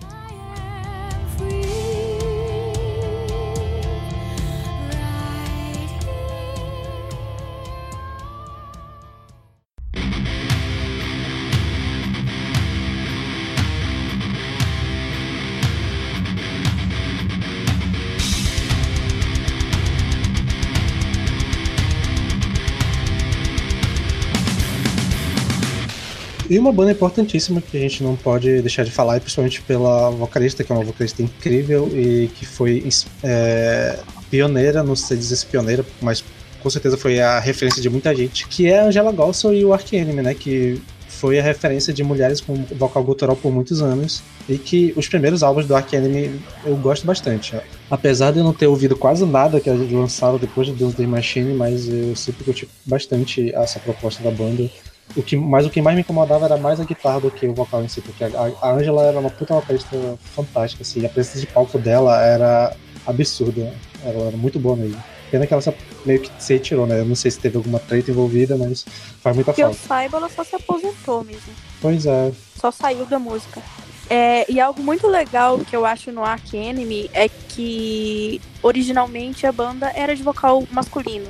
E 26.55 26.59
uma 26.61 26.73
banda 26.73 26.93
importantíssima 26.93 27.61
que 27.61 27.77
a 27.77 27.81
gente 27.81 28.01
não 28.01 28.15
pode 28.15 28.63
deixar 28.63 28.85
de 28.85 28.91
falar, 28.93 29.19
principalmente 29.19 29.61
pela 29.63 30.11
vocalista, 30.11 30.63
que 30.63 30.71
é 30.71 30.75
uma 30.77 30.85
vocalista 30.85 31.21
incrível 31.21 31.91
e 31.93 32.29
que 32.29 32.47
foi 32.47 32.89
é, 33.25 33.99
pioneira, 34.31 34.81
não 34.81 34.95
sei 34.95 35.17
dizer 35.17 35.45
pioneira, 35.47 35.85
mas 36.01 36.23
com 36.63 36.71
certeza 36.71 36.97
foi 36.97 37.19
a 37.21 37.41
referência 37.41 37.83
de 37.83 37.91
muita 37.91 38.15
gente, 38.15 38.47
que 38.47 38.69
é 38.69 38.79
a 38.79 38.85
Angela 38.85 39.11
Golson 39.11 39.53
e 39.53 39.65
o 39.65 39.73
Ark 39.73 39.97
Enemy, 39.97 40.23
né? 40.23 40.33
Que 40.33 40.81
foi 41.09 41.41
a 41.41 41.43
referência 41.43 41.93
de 41.93 42.05
mulheres 42.05 42.41
com 42.41 42.55
vocal 42.77 43.03
gutural 43.03 43.35
por 43.35 43.51
muitos 43.51 43.83
anos 43.83 44.23
e 44.49 44.57
que 44.57 44.95
os 44.95 45.09
primeiros 45.09 45.43
álbuns 45.43 45.67
do 45.67 45.75
Ark 45.75 45.93
Enemy 45.93 46.41
eu 46.65 46.77
gosto 46.77 47.05
bastante. 47.05 47.59
Apesar 47.91 48.31
de 48.31 48.39
eu 48.39 48.45
não 48.45 48.53
ter 48.53 48.69
ouvido 48.69 48.95
quase 48.95 49.27
nada 49.27 49.59
que 49.59 49.69
eles 49.69 49.91
lançaram 49.91 50.39
depois 50.39 50.69
de 50.69 50.73
Doomsday 50.73 51.05
Machine, 51.09 51.53
mas 51.53 51.89
eu 51.89 52.15
sempre 52.15 52.45
curti 52.45 52.69
bastante 52.87 53.53
essa 53.53 53.81
proposta 53.81 54.23
da 54.23 54.31
banda. 54.31 54.71
O 55.17 55.23
que, 55.23 55.37
mas 55.37 55.65
o 55.65 55.71
que 55.71 55.81
mais 55.81 55.95
me 55.95 56.03
incomodava 56.03 56.47
era 56.47 56.57
mais 56.57 56.81
a 56.81 56.85
guitarra 56.85 57.21
do 57.21 57.31
que 57.31 57.47
o 57.47 57.55
vocal 57.55 57.85
em 57.85 57.89
si, 57.89 58.01
porque 58.01 58.25
a, 58.25 58.29
a 58.61 58.73
Angela 58.73 59.05
era 59.05 59.19
uma 59.19 59.31
puta 59.31 59.55
vocalista 59.55 59.97
fantástica, 60.35 60.83
assim, 60.83 61.05
a 61.07 61.09
presença 61.09 61.39
de 61.39 61.47
palco 61.47 61.79
dela 61.79 62.21
era 62.21 62.75
absurda, 63.07 63.73
ela 64.05 64.29
era 64.29 64.37
muito 64.37 64.59
boa 64.59 64.77
mesmo. 64.77 65.03
Pena 65.31 65.47
que 65.47 65.55
ela 65.55 65.63
meio 66.05 66.21
que 66.21 66.31
se 66.39 66.53
retirou, 66.53 66.87
né? 66.87 67.01
Eu 67.01 67.05
não 67.05 67.15
sei 67.15 67.31
se 67.31 67.41
teve 67.41 67.57
alguma 67.57 67.79
treta 67.79 68.11
envolvida, 68.11 68.57
mas 68.57 68.85
faz 69.21 69.35
muita 69.35 69.53
que 69.53 69.63
falta. 69.63 69.77
Que 69.77 69.83
eu 69.83 69.89
saiba, 69.89 70.17
ela 70.19 70.29
só 70.29 70.45
se 70.45 70.55
aposentou 70.55 71.25
mesmo. 71.25 71.53
Pois 71.81 72.07
é. 72.07 72.33
Só 72.57 72.71
saiu 72.71 73.05
da 73.07 73.19
música. 73.19 73.61
É, 74.09 74.51
e 74.51 74.61
algo 74.61 74.83
muito 74.83 75.07
legal 75.07 75.59
que 75.59 75.75
eu 75.75 75.87
acho 75.87 76.13
no 76.13 76.25
Ark 76.25 76.55
Enemy 76.55 77.11
é 77.13 77.29
que 77.29 78.41
originalmente 78.63 79.47
a 79.47 79.53
banda 79.53 79.91
era 79.95 80.15
de 80.15 80.23
vocal 80.23 80.65
masculino. 80.71 81.29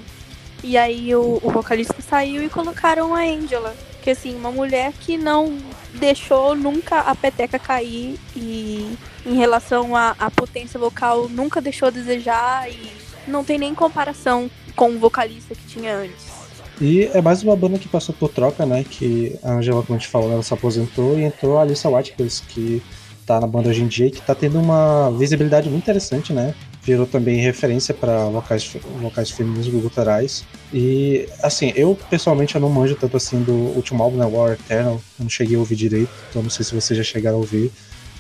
E 0.67 0.79
aí 0.79 1.15
o, 1.15 1.39
o 1.43 1.51
vocalista 1.51 1.95
saiu 2.01 2.43
e 2.43 2.49
colocaram 2.49 3.15
a 3.15 3.21
Angela. 3.21 3.75
Que 4.03 4.11
assim, 4.11 4.35
uma 4.35 4.51
mulher 4.51 4.95
que 4.99 5.19
não 5.19 5.59
deixou 5.93 6.57
nunca 6.57 7.01
a 7.01 7.15
peteca 7.15 7.59
cair 7.59 8.19
e 8.35 8.97
em 9.27 9.37
relação 9.37 9.95
à, 9.95 10.17
à 10.19 10.31
potência 10.31 10.81
vocal 10.81 11.29
nunca 11.29 11.61
deixou 11.61 11.89
a 11.89 11.91
desejar 11.91 12.71
e 12.71 12.91
não 13.29 13.45
tem 13.45 13.59
nem 13.59 13.75
comparação 13.75 14.51
com 14.75 14.89
o 14.91 14.99
vocalista 14.99 15.55
que 15.55 15.67
tinha 15.67 15.95
antes. 15.97 16.33
E 16.81 17.11
é 17.13 17.21
mais 17.21 17.43
uma 17.43 17.55
banda 17.55 17.79
que 17.79 17.89
passou 17.89 18.15
por 18.15 18.31
troca, 18.31 18.65
né? 18.65 18.85
Que 18.85 19.39
a 19.43 19.53
Angela, 19.53 19.83
como 19.83 19.97
a 19.97 19.99
gente 19.99 20.11
falou, 20.11 20.33
ela 20.33 20.43
se 20.43 20.53
aposentou 20.53 21.19
e 21.19 21.25
entrou 21.25 21.59
a 21.59 21.61
Alissa 21.61 21.91
Watkins, 21.91 22.41
que 22.41 22.83
tá 23.27 23.39
na 23.39 23.47
banda 23.47 23.69
hoje 23.69 23.83
em 23.83 23.87
dia 23.87 24.07
e 24.07 24.11
que 24.11 24.23
tá 24.23 24.35
tendo 24.35 24.59
uma 24.59 25.11
visibilidade 25.11 25.69
muito 25.69 25.83
interessante, 25.83 26.33
né? 26.33 26.55
Virou 26.85 27.07
também 27.07 27.41
referência 27.41 27.95
para 27.95 28.27
vocais, 28.27 28.77
vocais 29.01 29.31
femininos 29.31 29.69
guturais. 29.69 30.45
E, 30.73 31.29
assim, 31.43 31.73
eu 31.75 31.99
pessoalmente 32.11 32.55
eu 32.55 32.61
não 32.61 32.69
manjo 32.69 32.95
tanto 32.95 33.17
assim 33.17 33.43
do 33.43 33.53
último 33.53 34.03
álbum, 34.03 34.19
né, 34.19 34.27
War 34.27 34.53
Eternal, 34.53 34.95
eu 35.19 35.23
não 35.23 35.31
cheguei 35.31 35.57
a 35.57 35.59
ouvir 35.59 35.77
direito, 35.77 36.11
então 36.31 36.43
não 36.43 36.51
sei 36.51 36.65
se 36.65 36.75
vocês 36.75 36.97
já 36.97 37.05
chegaram 37.05 37.39
a 37.39 37.41
ouvir. 37.41 37.73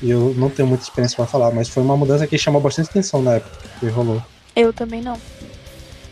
E 0.02 0.10
eu 0.10 0.34
não 0.36 0.50
tenho 0.50 0.66
muita 0.66 0.82
experiência 0.82 1.16
para 1.16 1.26
falar, 1.26 1.52
mas 1.52 1.68
foi 1.68 1.82
uma 1.82 1.96
mudança 1.96 2.26
que 2.26 2.36
chamou 2.36 2.60
bastante 2.60 2.90
atenção 2.90 3.22
na 3.22 3.34
época 3.34 3.56
que 3.78 3.86
rolou. 3.86 4.22
Eu 4.56 4.72
também 4.72 5.00
não. 5.00 5.18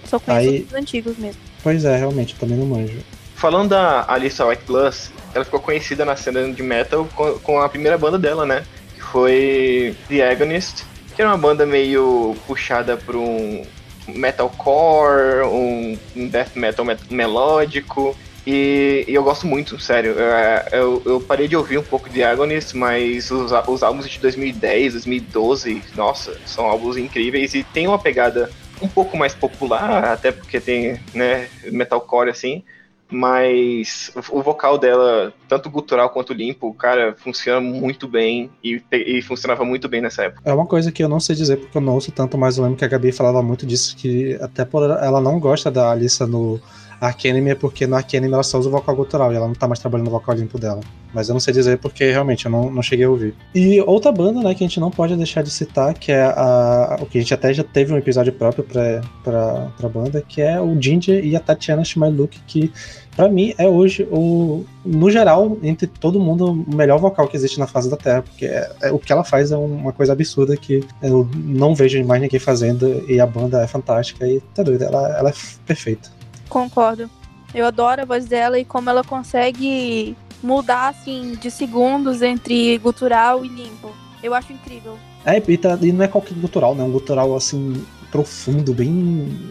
Só 0.05 0.19
conheço 0.19 0.51
Aí... 0.51 0.67
os 0.69 0.75
antigos 0.75 1.17
mesmo. 1.19 1.41
Pois 1.63 1.85
é, 1.85 1.97
realmente, 1.97 2.35
eu 2.35 2.41
também 2.41 2.57
não 2.57 2.67
manjo. 2.67 2.99
Falando 3.35 3.71
da 3.71 4.05
Alissa 4.09 4.47
White 4.47 4.63
Plus, 4.65 5.11
ela 5.35 5.45
ficou 5.45 5.61
conhecida 5.61 6.05
na 6.05 6.17
cena 6.17 6.53
de 6.53 6.63
metal 6.63 7.09
com, 7.15 7.39
com 7.41 7.61
a 7.61 7.69
primeira 7.69 7.99
banda 7.99 8.19
dela, 8.19 8.47
né? 8.47 8.63
Que 8.95 9.03
foi 9.03 9.97
The 10.09 10.31
Agonist, 10.31 10.85
que 11.15 11.23
era 11.23 11.31
uma 11.31 11.39
banda 11.39 11.65
meio 11.67 12.37
puxada 12.47 12.97
por 12.97 13.17
um 13.17 13.65
metalcore, 14.09 15.45
um, 15.45 15.99
death 16.29 16.57
metal 16.57 16.85
melódico. 17.11 18.17
E, 18.47 19.05
e, 19.07 19.15
eu 19.15 19.23
gosto 19.23 19.47
muito, 19.47 19.79
sério. 19.79 20.13
Eu, 20.13 20.79
eu, 20.79 21.03
eu, 21.07 21.21
parei 21.21 21.47
de 21.47 21.57
ouvir 21.57 21.79
um 21.79 21.83
pouco 21.83 22.11
de 22.11 22.25
Agonist, 22.25 22.77
mas 22.77 23.31
os, 23.31 23.53
os 23.53 23.83
álbuns 23.83 24.09
de 24.09 24.19
2010, 24.19 24.95
2012, 24.95 25.83
nossa, 25.95 26.37
são 26.45 26.67
álbuns 26.67 26.97
incríveis 26.97 27.55
e 27.55 27.63
tem 27.63 27.87
uma 27.87 27.99
pegada 27.99 28.51
um 28.81 28.89
pouco 28.89 29.17
mais 29.17 29.33
popular, 29.33 30.05
até 30.05 30.33
porque 30.33 30.59
tem 30.59 30.99
né, 31.15 31.49
metalcore 31.71 32.31
assim 32.31 32.65
mas 33.13 34.11
o 34.31 34.43
vocal 34.43 34.79
dela, 34.79 35.33
tanto 35.47 35.69
gutural 35.69 36.09
quanto 36.11 36.33
limpo, 36.33 36.73
cara, 36.73 37.15
funciona 37.17 37.61
muito 37.61 38.09
bem 38.09 38.51
e, 38.65 38.83
e, 38.91 39.21
funcionava 39.23 39.65
muito 39.65 39.89
bem 39.89 40.01
nessa 40.01 40.25
época. 40.25 40.43
É 40.45 40.53
uma 40.53 40.67
coisa 40.67 40.91
que 40.91 41.05
eu 41.05 41.09
não 41.09 41.21
sei 41.21 41.37
dizer 41.37 41.59
porque 41.59 41.77
eu 41.77 41.83
não 41.83 41.95
ouço 41.95 42.11
tanto, 42.11 42.39
mas 42.39 42.57
eu 42.57 42.65
lembro 42.65 42.79
que 42.79 42.85
a 42.85 42.89
Gabi 42.89 43.13
falava 43.13 43.43
muito 43.43 43.67
disso, 43.67 43.95
que 43.97 44.39
até 44.41 44.65
por 44.65 44.83
ela 44.83 45.21
não 45.21 45.39
gosta 45.39 45.71
da 45.71 45.91
Alissa 45.91 46.27
no 46.27 46.59
Arcanime 47.07 47.51
é 47.51 47.55
porque 47.57 47.85
no 47.85 47.97
Arcanime 47.97 48.33
ela 48.33 48.45
só 48.45 48.61
usa 48.61 48.69
o 48.69 48.73
vocal 48.73 48.95
gutural 48.95 49.33
e 49.33 49.37
ela 49.37 49.49
não 49.49 49.55
tá 49.55 49.67
mais 49.67 49.81
trabalhando 49.81 50.07
o 50.07 50.11
vocal 50.11 50.37
limpo 50.37 50.57
dela. 50.57 50.81
Mas 51.13 51.29
eu 51.29 51.33
não 51.33 51.41
sei 51.41 51.53
dizer 51.53 51.79
porque 51.79 52.11
realmente 52.11 52.47
eu 52.47 52.51
não, 52.51 52.71
não 52.71 52.81
cheguei 52.81 53.05
a 53.05 53.11
ouvir. 53.11 53.35
E 53.53 53.81
outra 53.81 54.13
banda, 54.13 54.41
né, 54.41 54.55
que 54.55 54.63
a 54.63 54.67
gente 54.69 54.79
não 54.79 54.91
pode 54.91 55.17
deixar 55.17 55.43
de 55.43 55.51
citar, 55.51 55.95
que 55.95 56.13
é 56.13 56.23
a. 56.23 56.99
O 57.01 57.07
que 57.07 57.19
a 57.19 57.21
gente 57.21 57.35
até 57.35 57.53
já 57.53 57.65
teve 57.65 57.93
um 57.93 57.97
episódio 57.97 58.33
próprio 58.33 58.63
pra, 58.63 59.01
pra, 59.25 59.73
pra 59.77 59.89
banda, 59.89 60.23
que 60.27 60.41
é 60.41 60.61
o 60.61 60.81
Ginger 60.81 61.25
e 61.25 61.35
a 61.35 61.41
Tatiana 61.41 61.85
Shmailuk, 61.85 62.39
que 62.47 62.73
para 63.17 63.29
mim 63.29 63.53
é 63.59 63.67
hoje 63.67 64.09
o 64.11 64.65
no 64.85 65.11
geral 65.11 65.59
entre 65.63 65.89
todo 65.89 66.21
mundo 66.21 66.53
o 66.53 66.75
melhor 66.75 66.99
vocal 66.99 67.29
que 67.29 67.37
existe 67.37 67.59
na 67.59 67.67
face 67.67 67.91
da 67.91 67.97
Terra 67.97 68.23
porque 68.23 68.47
é, 68.47 68.71
é, 68.85 68.93
o 68.93 68.99
que 68.99 69.13
ela 69.13 69.23
faz 69.23 69.53
é 69.53 69.57
uma 69.57 69.93
coisa 69.93 70.15
absurda 70.15 70.57
que 70.57 70.83
eu 71.03 71.29
não 71.35 71.75
vejo 71.75 72.03
mais 72.05 72.23
ninguém 72.23 72.41
fazendo 72.41 73.05
e 73.07 73.21
a 73.21 73.27
banda 73.27 73.63
é 73.63 73.67
fantástica 73.67 74.27
e 74.27 74.41
tá 74.55 74.63
doido 74.63 74.85
ela, 74.85 75.19
ela 75.19 75.29
é 75.29 75.35
perfeita 75.67 76.22
concordo. 76.53 77.09
Eu 77.55 77.67
adoro 77.67 78.03
a 78.03 78.05
voz 78.05 78.27
dela 78.27 78.59
e 78.59 78.65
como 78.65 78.91
ela 78.91 79.03
consegue 79.03 80.17
mudar 80.43 80.89
assim 80.89 81.37
de 81.41 81.51
segundos 81.51 82.21
entre 82.21 82.77
gutural 82.79 83.45
e 83.45 83.49
limpo. 83.49 83.91
Eu 84.23 84.35
acho 84.35 84.53
incrível. 84.53 84.99
É 85.25 85.43
e, 85.47 85.57
tá, 85.57 85.79
e 85.81 85.93
não 85.93 86.05
é 86.05 86.09
qualquer 86.09 86.35
gutural 86.35 86.75
né? 86.75 86.83
Um 86.83 86.91
gutural 86.91 87.35
assim 87.35 87.85
profundo 88.11 88.75
bem 88.75 89.51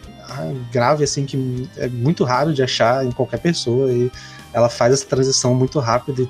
grave, 0.71 1.03
assim, 1.03 1.25
que 1.25 1.67
é 1.77 1.87
muito 1.87 2.23
raro 2.23 2.53
de 2.53 2.63
achar 2.63 3.05
em 3.05 3.11
qualquer 3.11 3.39
pessoa. 3.39 3.91
E 3.91 4.11
ela 4.53 4.69
faz 4.69 4.93
essa 4.93 5.05
transição 5.05 5.53
muito 5.53 5.79
rápida 5.79 6.21
e 6.21 6.29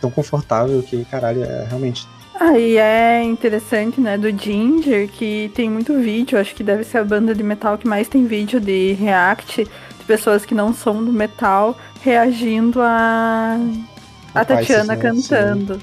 tão 0.00 0.10
confortável 0.10 0.82
que, 0.82 1.04
caralho, 1.06 1.42
é 1.42 1.66
realmente. 1.68 2.06
Ah, 2.34 2.58
e 2.58 2.76
é 2.76 3.22
interessante, 3.22 4.00
né, 4.00 4.16
do 4.16 4.30
Ginger, 4.30 5.08
que 5.08 5.50
tem 5.54 5.70
muito 5.70 5.96
vídeo, 6.00 6.38
acho 6.38 6.54
que 6.54 6.64
deve 6.64 6.82
ser 6.82 6.98
a 6.98 7.04
banda 7.04 7.34
de 7.34 7.42
metal 7.42 7.78
que 7.78 7.86
mais 7.86 8.08
tem 8.08 8.26
vídeo 8.26 8.58
de 8.58 8.94
react 8.94 9.64
pessoas 10.12 10.44
que 10.44 10.54
não 10.54 10.74
são 10.74 11.02
do 11.02 11.10
metal 11.10 11.74
reagindo 12.02 12.82
a, 12.82 13.58
a 14.34 14.44
Tatiana 14.44 14.94
cantando. 14.94 15.76
Sim. 15.76 15.80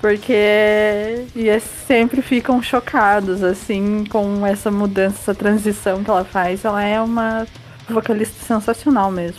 Porque 0.00 0.32
e 1.36 1.48
é, 1.48 1.60
sempre 1.86 2.20
ficam 2.20 2.60
chocados, 2.60 3.44
assim, 3.44 4.04
com 4.08 4.44
essa 4.44 4.72
mudança, 4.72 5.18
essa 5.20 5.34
transição 5.34 6.02
que 6.02 6.10
ela 6.10 6.24
faz. 6.24 6.64
Ela 6.64 6.82
é 6.82 7.00
uma 7.00 7.46
vocalista 7.88 8.44
sensacional 8.44 9.12
mesmo. 9.12 9.38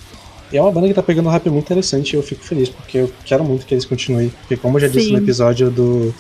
E 0.50 0.58
é 0.58 0.62
uma 0.62 0.72
banda 0.72 0.88
que 0.88 0.94
tá 0.94 1.04
pegando 1.04 1.28
um 1.28 1.32
rap 1.32 1.50
muito 1.50 1.66
interessante 1.66 2.14
e 2.14 2.16
eu 2.16 2.24
fico 2.24 2.44
feliz, 2.44 2.70
porque 2.70 3.00
eu 3.00 3.12
quero 3.26 3.44
muito 3.44 3.66
que 3.66 3.74
eles 3.74 3.86
continuem. 3.86 4.30
Porque 4.30 4.56
como 4.56 4.78
eu 4.78 4.82
já 4.82 4.88
Sim. 4.88 5.00
disse 5.00 5.12
no 5.12 5.18
episódio 5.18 5.70
do 5.70 6.14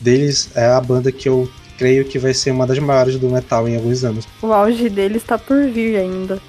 deles, 0.00 0.50
é 0.54 0.66
a 0.66 0.80
banda 0.80 1.10
que 1.10 1.28
eu 1.28 1.48
creio 1.78 2.04
que 2.04 2.18
vai 2.18 2.34
ser 2.34 2.50
uma 2.50 2.66
das 2.66 2.78
maiores 2.78 3.16
do 3.16 3.30
metal 3.30 3.66
em 3.68 3.76
alguns 3.76 4.04
anos. 4.04 4.26
O 4.42 4.52
auge 4.52 4.90
deles 4.90 5.22
tá 5.22 5.38
por 5.38 5.66
vir 5.68 5.96
ainda. 5.96 6.40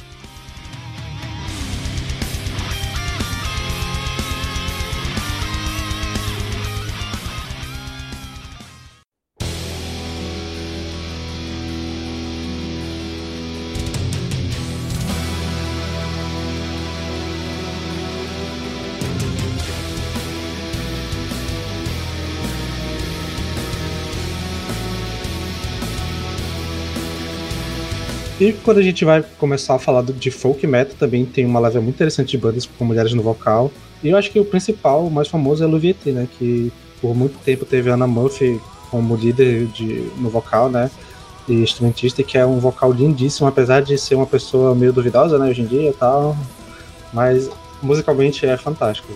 E 28.46 28.54
quando 28.54 28.78
a 28.78 28.84
gente 28.84 29.04
vai 29.04 29.26
começar 29.40 29.74
a 29.74 29.80
falar 29.80 30.04
de 30.04 30.30
folk 30.30 30.68
metal, 30.68 30.96
também 31.00 31.26
tem 31.26 31.44
uma 31.48 31.60
leva 31.60 31.82
muito 31.82 31.96
interessante 31.96 32.30
de 32.30 32.38
bandas 32.38 32.68
com 32.68 32.86
mulheres 32.86 33.12
no 33.12 33.24
vocal. 33.24 33.72
E 34.04 34.10
eu 34.10 34.16
acho 34.16 34.30
que 34.30 34.40
o 34.40 34.46
principal, 34.46 35.08
o 35.08 35.10
mais 35.10 35.28
famoso 35.28 35.64
é 35.64 35.66
Louviette, 35.66 36.12
né? 36.12 36.28
Que 36.38 36.72
por 37.02 37.16
muito 37.16 37.40
tempo 37.40 37.66
teve 37.66 37.90
Anna 37.90 38.06
Murphy 38.06 38.62
como 38.92 39.16
líder 39.16 39.66
de, 39.66 40.12
no 40.18 40.30
vocal, 40.30 40.70
né? 40.70 40.92
E 41.50 41.54
instrumentista, 41.54 42.22
que 42.22 42.38
é 42.38 42.46
um 42.46 42.60
vocal 42.60 42.92
lindíssimo, 42.92 43.48
apesar 43.48 43.82
de 43.82 43.98
ser 43.98 44.14
uma 44.14 44.28
pessoa 44.28 44.76
meio 44.76 44.94
duvidosa, 44.94 45.40
né? 45.40 45.50
Hoje 45.50 45.64
em 45.64 45.66
dia 45.66 45.90
e 45.90 45.94
tal. 45.94 46.38
Mas 47.12 47.50
musicalmente 47.82 48.46
é 48.46 48.56
fantástico. 48.56 49.12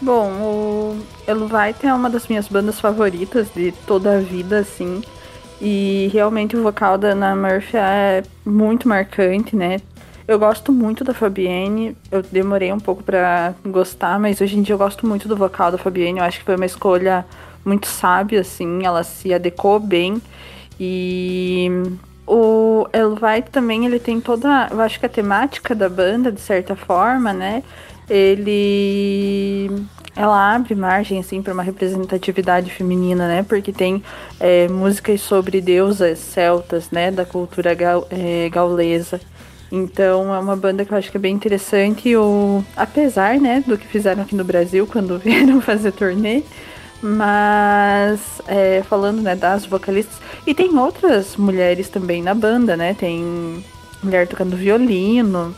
Bom, 0.00 0.30
o 0.40 0.98
Eluvite 1.26 1.84
é 1.84 1.92
uma 1.92 2.08
das 2.08 2.28
minhas 2.28 2.46
bandas 2.46 2.78
favoritas 2.78 3.48
de 3.52 3.72
toda 3.88 4.18
a 4.18 4.20
vida, 4.20 4.60
assim. 4.60 5.02
E 5.64 6.10
realmente 6.12 6.56
o 6.56 6.62
vocal 6.64 6.98
da 6.98 7.10
Ana 7.10 7.36
Murphy 7.36 7.76
é 7.76 8.24
muito 8.44 8.88
marcante, 8.88 9.54
né? 9.54 9.80
Eu 10.26 10.36
gosto 10.36 10.72
muito 10.72 11.04
da 11.04 11.14
Fabienne. 11.14 11.96
Eu 12.10 12.20
demorei 12.20 12.72
um 12.72 12.80
pouco 12.80 13.00
para 13.04 13.54
gostar, 13.64 14.18
mas 14.18 14.40
hoje 14.40 14.58
em 14.58 14.62
dia 14.62 14.74
eu 14.74 14.78
gosto 14.78 15.06
muito 15.06 15.28
do 15.28 15.36
vocal 15.36 15.70
da 15.70 15.78
Fabienne. 15.78 16.18
Eu 16.18 16.24
acho 16.24 16.40
que 16.40 16.44
foi 16.44 16.56
uma 16.56 16.66
escolha 16.66 17.24
muito 17.64 17.86
sábia, 17.86 18.40
assim. 18.40 18.84
Ela 18.84 19.04
se 19.04 19.32
adequou 19.32 19.78
bem. 19.78 20.20
E 20.80 21.70
o 22.26 22.88
Elvite 22.92 23.50
também, 23.52 23.86
ele 23.86 24.00
tem 24.00 24.20
toda, 24.20 24.66
eu 24.68 24.80
acho 24.80 24.98
que 24.98 25.06
a 25.06 25.08
temática 25.08 25.76
da 25.76 25.88
banda, 25.88 26.32
de 26.32 26.40
certa 26.40 26.74
forma, 26.74 27.32
né? 27.32 27.62
Ele 28.10 29.70
ela 30.14 30.54
abre 30.54 30.74
margem 30.74 31.18
assim 31.18 31.40
para 31.42 31.54
uma 31.54 31.62
representatividade 31.62 32.70
feminina, 32.70 33.26
né? 33.26 33.42
Porque 33.42 33.72
tem 33.72 34.02
é, 34.38 34.68
músicas 34.68 35.20
sobre 35.20 35.60
deusas 35.60 36.18
celtas, 36.18 36.90
né? 36.90 37.10
Da 37.10 37.24
cultura 37.24 37.74
ga 37.74 38.02
é, 38.10 38.48
gaulesa. 38.50 39.20
Então 39.70 40.34
é 40.34 40.38
uma 40.38 40.54
banda 40.54 40.84
que 40.84 40.92
eu 40.92 40.98
acho 40.98 41.10
que 41.10 41.16
é 41.16 41.20
bem 41.20 41.34
interessante. 41.34 42.14
O, 42.14 42.62
apesar, 42.76 43.40
né, 43.40 43.64
do 43.66 43.78
que 43.78 43.86
fizeram 43.86 44.22
aqui 44.22 44.36
no 44.36 44.44
Brasil 44.44 44.86
quando 44.86 45.16
vieram 45.24 45.62
fazer 45.62 45.92
turnê, 45.92 46.42
mas 47.00 48.20
é, 48.46 48.82
falando, 48.82 49.22
né, 49.22 49.34
das 49.34 49.64
vocalistas 49.64 50.20
e 50.46 50.54
tem 50.54 50.78
outras 50.78 51.36
mulheres 51.36 51.88
também 51.88 52.22
na 52.22 52.34
banda, 52.34 52.76
né? 52.76 52.92
Tem 52.92 53.64
mulher 54.02 54.28
tocando 54.28 54.56
violino. 54.56 55.54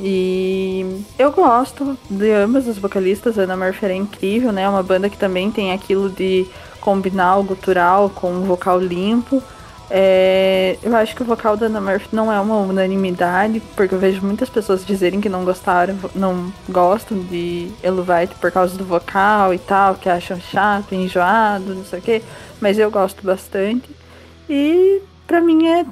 E 0.00 1.02
eu 1.18 1.32
gosto 1.32 1.98
de 2.08 2.30
ambas 2.32 2.68
as 2.68 2.78
vocalistas. 2.78 3.38
A 3.38 3.42
Ana 3.42 3.56
Murphy 3.56 3.86
é 3.86 3.94
incrível, 3.94 4.52
né? 4.52 4.62
É 4.62 4.68
uma 4.68 4.82
banda 4.82 5.10
que 5.10 5.16
também 5.16 5.50
tem 5.50 5.72
aquilo 5.72 6.08
de 6.08 6.46
combinar 6.80 7.36
o 7.38 7.42
gutural 7.42 8.08
com 8.10 8.30
um 8.30 8.42
vocal 8.42 8.78
limpo. 8.78 9.42
É, 9.90 10.76
eu 10.82 10.94
acho 10.94 11.16
que 11.16 11.22
o 11.22 11.24
vocal 11.24 11.56
da 11.56 11.66
Ana 11.66 11.80
Murphy 11.80 12.14
não 12.14 12.30
é 12.30 12.38
uma 12.38 12.56
unanimidade, 12.56 13.60
porque 13.74 13.94
eu 13.94 13.98
vejo 13.98 14.24
muitas 14.24 14.48
pessoas 14.48 14.84
dizerem 14.84 15.20
que 15.20 15.30
não 15.30 15.44
gostaram, 15.44 15.98
não 16.14 16.52
gostam 16.68 17.18
de 17.18 17.70
Eluvite 17.82 18.34
por 18.38 18.52
causa 18.52 18.76
do 18.76 18.84
vocal 18.84 19.52
e 19.54 19.58
tal, 19.58 19.94
que 19.94 20.08
acham 20.08 20.38
chato, 20.38 20.94
enjoado, 20.94 21.74
não 21.74 21.84
sei 21.84 21.98
o 21.98 22.02
quê. 22.02 22.22
Mas 22.60 22.78
eu 22.78 22.90
gosto 22.90 23.24
bastante. 23.24 23.88
E 24.48 25.00
pra 25.26 25.40
mim 25.40 25.66
é 25.66 25.84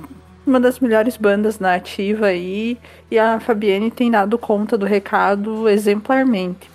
uma 0.47 0.61
das 0.61 0.79
melhores 0.79 1.17
bandas 1.17 1.59
na 1.59 1.75
ativa 1.75 2.27
aí, 2.27 2.79
e 3.11 3.19
a 3.19 3.41
Fabienne 3.41 3.91
tem 3.91 4.11
dado 4.11 4.39
conta 4.39 4.79
do 4.79 4.87
recado 4.87 5.69
exemplarmente. 5.69 6.71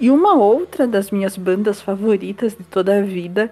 E 0.00 0.10
uma 0.10 0.34
outra 0.34 0.86
das 0.86 1.10
minhas 1.10 1.36
bandas 1.36 1.80
favoritas 1.80 2.56
de 2.56 2.64
toda 2.64 2.98
a 2.98 3.02
vida, 3.02 3.50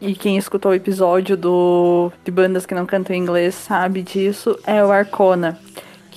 e 0.00 0.14
quem 0.14 0.36
escutou 0.36 0.72
o 0.72 0.74
episódio 0.74 1.36
do 1.36 2.12
de 2.24 2.30
bandas 2.30 2.66
que 2.66 2.74
não 2.74 2.84
cantam 2.84 3.16
inglês 3.16 3.54
sabe 3.54 4.02
disso, 4.02 4.58
é 4.66 4.84
o 4.84 4.92
Arcona 4.92 5.58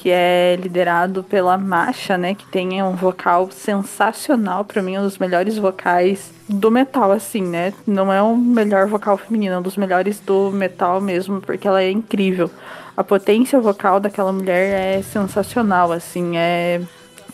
que 0.08 0.12
é 0.12 0.56
liderado 0.56 1.22
pela 1.22 1.58
Masha, 1.58 2.18
né, 2.18 2.34
que 2.34 2.48
tem 2.48 2.82
um 2.82 2.96
vocal 2.96 3.52
sensacional, 3.52 4.64
para 4.64 4.82
mim 4.82 4.98
um 4.98 5.02
dos 5.02 5.18
melhores 5.18 5.58
vocais 5.58 6.32
do 6.48 6.72
metal 6.72 7.12
assim, 7.12 7.42
né? 7.42 7.74
Não 7.86 8.14
é 8.14 8.22
o 8.22 8.34
melhor 8.34 8.88
vocal 8.88 9.18
feminino, 9.18 9.56
é 9.56 9.58
um 9.58 9.62
dos 9.62 9.76
melhores 9.76 10.22
do 10.22 10.50
metal 10.50 11.02
mesmo, 11.02 11.42
porque 11.42 11.68
ela 11.68 11.84
é 11.84 11.92
incrível. 11.92 12.50
A 12.96 13.04
potência 13.04 13.60
vocal 13.60 14.00
daquela 14.00 14.32
mulher 14.32 14.98
é 14.98 15.02
sensacional, 15.02 15.92
assim, 15.92 16.38
é 16.38 16.80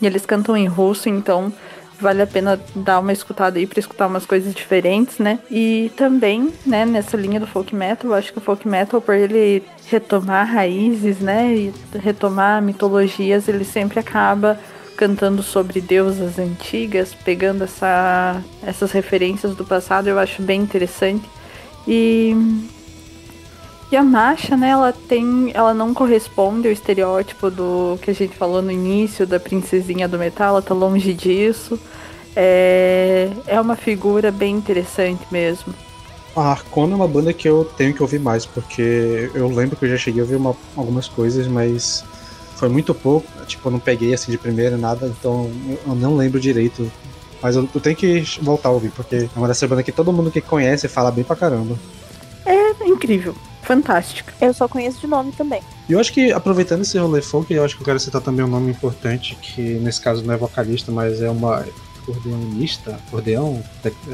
e 0.02 0.06
eles 0.06 0.26
cantam 0.26 0.56
em 0.56 0.66
russo, 0.66 1.08
então 1.08 1.52
vale 2.00 2.22
a 2.22 2.26
pena 2.26 2.60
dar 2.74 3.00
uma 3.00 3.12
escutada 3.12 3.58
aí 3.58 3.66
para 3.66 3.80
escutar 3.80 4.06
umas 4.06 4.26
coisas 4.26 4.54
diferentes, 4.54 5.18
né? 5.18 5.38
E 5.50 5.90
também, 5.96 6.52
né, 6.66 6.84
nessa 6.84 7.16
linha 7.16 7.40
do 7.40 7.46
folk 7.46 7.74
metal, 7.74 8.10
eu 8.10 8.14
acho 8.14 8.32
que 8.32 8.38
o 8.38 8.42
folk 8.42 8.66
metal, 8.66 9.00
por 9.00 9.14
ele 9.14 9.62
retomar 9.86 10.46
raízes, 10.46 11.18
né, 11.20 11.54
e 11.54 11.74
retomar 11.98 12.62
mitologias, 12.62 13.48
ele 13.48 13.64
sempre 13.64 14.00
acaba 14.00 14.58
cantando 14.96 15.42
sobre 15.42 15.80
deusas 15.80 16.38
antigas, 16.38 17.14
pegando 17.14 17.64
essa, 17.64 18.40
essas 18.62 18.92
referências 18.92 19.54
do 19.54 19.64
passado, 19.64 20.08
eu 20.08 20.18
acho 20.18 20.40
bem 20.42 20.60
interessante. 20.60 21.28
E 21.86 22.34
e 23.90 23.96
a 23.96 24.02
Masha, 24.02 24.56
né, 24.56 24.70
ela 24.70 24.92
tem. 24.92 25.50
Ela 25.54 25.74
não 25.74 25.92
corresponde 25.92 26.66
ao 26.66 26.72
estereótipo 26.72 27.50
do 27.50 27.98
que 28.00 28.10
a 28.10 28.14
gente 28.14 28.34
falou 28.34 28.62
no 28.62 28.70
início, 28.70 29.26
da 29.26 29.38
princesinha 29.38 30.08
do 30.08 30.18
metal, 30.18 30.48
ela 30.48 30.62
tá 30.62 30.74
longe 30.74 31.12
disso. 31.12 31.78
É, 32.34 33.30
é 33.46 33.60
uma 33.60 33.76
figura 33.76 34.32
bem 34.32 34.56
interessante 34.56 35.22
mesmo. 35.30 35.72
A 36.34 36.50
Arcona 36.50 36.94
é 36.94 36.96
uma 36.96 37.06
banda 37.06 37.32
que 37.32 37.48
eu 37.48 37.64
tenho 37.76 37.94
que 37.94 38.02
ouvir 38.02 38.18
mais, 38.18 38.44
porque 38.44 39.30
eu 39.34 39.46
lembro 39.48 39.76
que 39.76 39.84
eu 39.84 39.90
já 39.90 39.96
cheguei 39.96 40.20
a 40.20 40.24
ouvir 40.24 40.34
uma, 40.34 40.56
algumas 40.76 41.06
coisas, 41.06 41.46
mas 41.46 42.04
foi 42.56 42.68
muito 42.68 42.92
pouco. 42.92 43.28
Tipo, 43.46 43.68
eu 43.68 43.72
não 43.72 43.78
peguei 43.78 44.12
assim 44.12 44.32
de 44.32 44.38
primeira 44.38 44.76
nada, 44.76 45.06
então 45.06 45.48
eu 45.86 45.94
não 45.94 46.16
lembro 46.16 46.40
direito. 46.40 46.90
Mas 47.40 47.54
eu, 47.54 47.68
eu 47.72 47.80
tenho 47.80 47.94
que 47.94 48.24
voltar 48.42 48.70
a 48.70 48.72
ouvir, 48.72 48.90
porque 48.90 49.14
é 49.14 49.38
uma 49.38 49.46
dessas 49.46 49.68
bandas 49.68 49.84
que 49.84 49.92
todo 49.92 50.12
mundo 50.12 50.30
que 50.30 50.40
conhece 50.40 50.88
fala 50.88 51.12
bem 51.12 51.22
pra 51.22 51.36
caramba. 51.36 51.78
É 52.44 52.88
incrível 52.88 53.36
fantástica. 53.64 54.32
Eu 54.40 54.52
só 54.54 54.68
conheço 54.68 55.00
de 55.00 55.06
nome 55.06 55.32
também. 55.32 55.62
E 55.88 55.92
eu 55.92 56.00
acho 56.00 56.12
que, 56.12 56.32
aproveitando 56.32 56.82
esse 56.82 56.98
rolê 56.98 57.20
folk, 57.20 57.52
eu 57.52 57.64
acho 57.64 57.76
que 57.76 57.82
eu 57.82 57.84
quero 57.84 58.00
citar 58.00 58.20
também 58.20 58.44
um 58.44 58.48
nome 58.48 58.70
importante, 58.70 59.36
que 59.40 59.60
nesse 59.60 60.00
caso 60.00 60.22
não 60.24 60.34
é 60.34 60.36
vocalista, 60.36 60.90
mas 60.92 61.20
é 61.20 61.28
uma 61.28 61.64
acordeonista, 62.04 62.98
acordeão, 63.06 63.62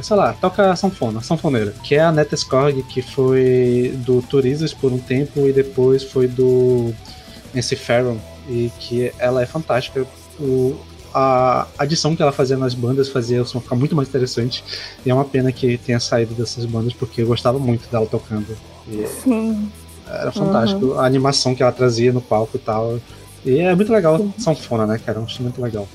sei 0.02 0.16
lá, 0.16 0.32
toca 0.32 0.74
sanfona, 0.76 1.20
sanfoneira, 1.20 1.74
que 1.82 1.96
é 1.96 2.00
a 2.00 2.12
Neta 2.12 2.36
Skorg, 2.36 2.82
que 2.84 3.02
foi 3.02 3.92
do 3.98 4.22
Turisas 4.22 4.72
por 4.72 4.92
um 4.92 4.98
tempo 4.98 5.46
e 5.46 5.52
depois 5.52 6.04
foi 6.04 6.28
do 6.28 6.94
Nancy 7.52 7.76
Farron, 7.76 8.18
e 8.48 8.70
que 8.78 9.12
ela 9.18 9.42
é 9.42 9.46
fantástica. 9.46 10.06
O, 10.38 10.76
a 11.14 11.66
adição 11.78 12.14
que 12.14 12.22
ela 12.22 12.32
fazia 12.32 12.56
nas 12.56 12.74
bandas 12.74 13.08
fazia 13.08 13.42
o 13.42 13.46
som 13.46 13.60
ficar 13.60 13.76
muito 13.76 13.94
mais 13.94 14.08
interessante. 14.08 14.64
E 15.04 15.10
é 15.10 15.14
uma 15.14 15.24
pena 15.24 15.50
que 15.52 15.78
tenha 15.78 16.00
saído 16.00 16.34
dessas 16.34 16.64
bandas, 16.64 16.92
porque 16.92 17.22
eu 17.22 17.26
gostava 17.26 17.58
muito 17.58 17.90
dela 17.90 18.06
tocando. 18.06 18.56
E 18.88 19.06
Sim. 19.06 19.70
Era 20.06 20.32
fantástico 20.32 20.86
uhum. 20.86 20.98
a 20.98 21.06
animação 21.06 21.54
que 21.54 21.62
ela 21.62 21.72
trazia 21.72 22.12
no 22.12 22.20
palco 22.20 22.56
e 22.56 22.60
tal. 22.60 22.98
E 23.44 23.58
é 23.58 23.74
muito 23.74 23.92
legal 23.92 24.16
a 24.16 24.40
sanfona, 24.40 24.86
né, 24.86 24.98
cara? 24.98 25.18
É 25.18 25.22
um 25.22 25.24
instrumento 25.24 25.62
legal. 25.62 25.88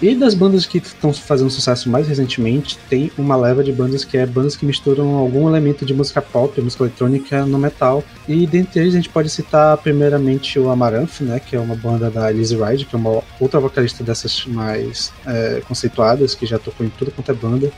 E 0.00 0.14
das 0.14 0.32
bandas 0.32 0.64
que 0.64 0.78
estão 0.78 1.12
fazendo 1.12 1.50
sucesso 1.50 1.90
mais 1.90 2.06
recentemente, 2.06 2.78
tem 2.88 3.10
uma 3.18 3.34
leva 3.34 3.64
de 3.64 3.72
bandas 3.72 4.04
que 4.04 4.16
é 4.16 4.24
bandas 4.24 4.54
que 4.54 4.64
misturam 4.64 5.16
algum 5.16 5.48
elemento 5.48 5.84
de 5.84 5.92
música 5.92 6.22
pop, 6.22 6.60
música 6.60 6.84
eletrônica 6.84 7.44
no 7.44 7.58
metal. 7.58 8.04
E 8.28 8.46
dentre 8.46 8.80
eles 8.80 8.94
a 8.94 8.96
gente 8.96 9.08
pode 9.08 9.28
citar 9.28 9.76
primeiramente 9.78 10.56
o 10.58 10.70
Amaranth, 10.70 11.20
né, 11.20 11.40
que 11.40 11.56
é 11.56 11.60
uma 11.60 11.74
banda 11.74 12.08
da 12.08 12.30
Lizzie 12.30 12.56
Ride, 12.56 12.84
que 12.84 12.94
é 12.94 12.98
uma 12.98 13.22
outra 13.40 13.58
vocalista 13.58 14.04
dessas 14.04 14.46
mais 14.46 15.12
é, 15.26 15.62
conceituadas, 15.66 16.32
que 16.32 16.46
já 16.46 16.60
tocou 16.60 16.86
em 16.86 16.90
tudo 16.90 17.10
quanto 17.10 17.32
é 17.32 17.34
banda. 17.34 17.72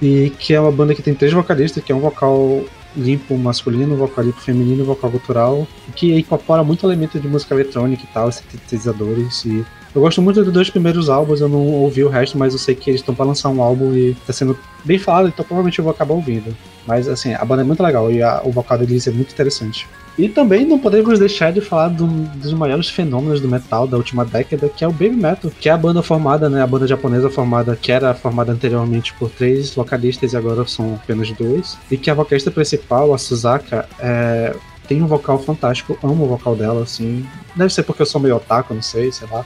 E 0.00 0.30
que 0.38 0.54
é 0.54 0.60
uma 0.60 0.72
banda 0.72 0.94
que 0.94 1.02
tem 1.02 1.14
três 1.14 1.32
vocalistas, 1.32 1.82
que 1.82 1.90
é 1.90 1.94
um 1.94 2.00
vocal 2.00 2.64
limpo 2.96 3.36
masculino, 3.36 3.96
vocal 3.96 4.24
limpo 4.24 4.40
feminino, 4.40 4.84
vocal 4.84 5.10
gutural, 5.10 5.66
que 5.96 6.14
incorpora 6.14 6.62
muito 6.62 6.86
elemento 6.86 7.18
de 7.18 7.26
música 7.26 7.54
eletrônica 7.54 8.04
e 8.04 8.14
tal, 8.14 8.30
sintetizadores 8.30 9.44
e 9.44 9.64
Eu 9.94 10.00
gosto 10.00 10.20
muito 10.20 10.42
dos 10.42 10.52
dois 10.52 10.68
primeiros 10.68 11.08
álbuns, 11.08 11.40
eu 11.40 11.48
não 11.48 11.60
ouvi 11.68 12.02
o 12.02 12.08
resto, 12.08 12.36
mas 12.36 12.52
eu 12.52 12.58
sei 12.58 12.74
que 12.74 12.90
eles 12.90 13.00
estão 13.00 13.14
pra 13.14 13.24
lançar 13.24 13.48
um 13.50 13.62
álbum 13.62 13.94
e 13.94 14.16
tá 14.26 14.32
sendo 14.32 14.58
bem 14.84 14.98
falado, 14.98 15.28
então 15.28 15.44
provavelmente 15.44 15.78
eu 15.78 15.84
vou 15.84 15.92
acabar 15.92 16.14
ouvindo. 16.14 16.54
Mas 16.84 17.06
assim, 17.06 17.32
a 17.32 17.44
banda 17.44 17.62
é 17.62 17.64
muito 17.64 17.82
legal 17.82 18.10
e 18.10 18.20
a, 18.20 18.42
o 18.44 18.50
vocal 18.50 18.76
deles 18.76 19.06
é 19.06 19.12
muito 19.12 19.32
interessante. 19.32 19.86
E 20.18 20.28
também 20.28 20.64
não 20.64 20.78
podemos 20.78 21.18
deixar 21.18 21.52
de 21.52 21.60
falar 21.60 21.88
do, 21.88 22.06
dos 22.06 22.52
maiores 22.52 22.88
fenômenos 22.88 23.40
do 23.40 23.48
metal 23.48 23.86
da 23.86 23.96
última 23.96 24.24
década, 24.24 24.68
que 24.68 24.84
é 24.84 24.88
o 24.88 24.92
Baby 24.92 25.10
Metal, 25.10 25.50
que 25.60 25.68
é 25.68 25.72
a 25.72 25.76
banda 25.76 26.02
formada, 26.02 26.48
né, 26.48 26.62
a 26.62 26.66
banda 26.66 26.86
japonesa 26.86 27.30
formada, 27.30 27.76
que 27.76 27.92
era 27.92 28.14
formada 28.14 28.52
anteriormente 28.52 29.12
por 29.14 29.30
três 29.30 29.74
vocalistas 29.74 30.32
e 30.32 30.36
agora 30.36 30.66
são 30.66 30.94
apenas 30.94 31.30
dois, 31.32 31.78
e 31.90 31.96
que 31.96 32.10
a 32.10 32.14
vocalista 32.14 32.50
principal, 32.50 33.12
a 33.12 33.18
Suzaka, 33.18 33.88
é, 33.98 34.54
tem 34.86 35.02
um 35.02 35.06
vocal 35.06 35.38
fantástico, 35.38 35.98
amo 36.02 36.24
o 36.24 36.28
vocal 36.28 36.54
dela, 36.54 36.82
assim. 36.82 37.26
Deve 37.56 37.72
ser 37.72 37.82
porque 37.82 38.02
eu 38.02 38.06
sou 38.06 38.20
meio 38.20 38.36
otaku, 38.36 38.74
não 38.74 38.82
sei, 38.82 39.10
sei 39.10 39.26
lá. 39.30 39.44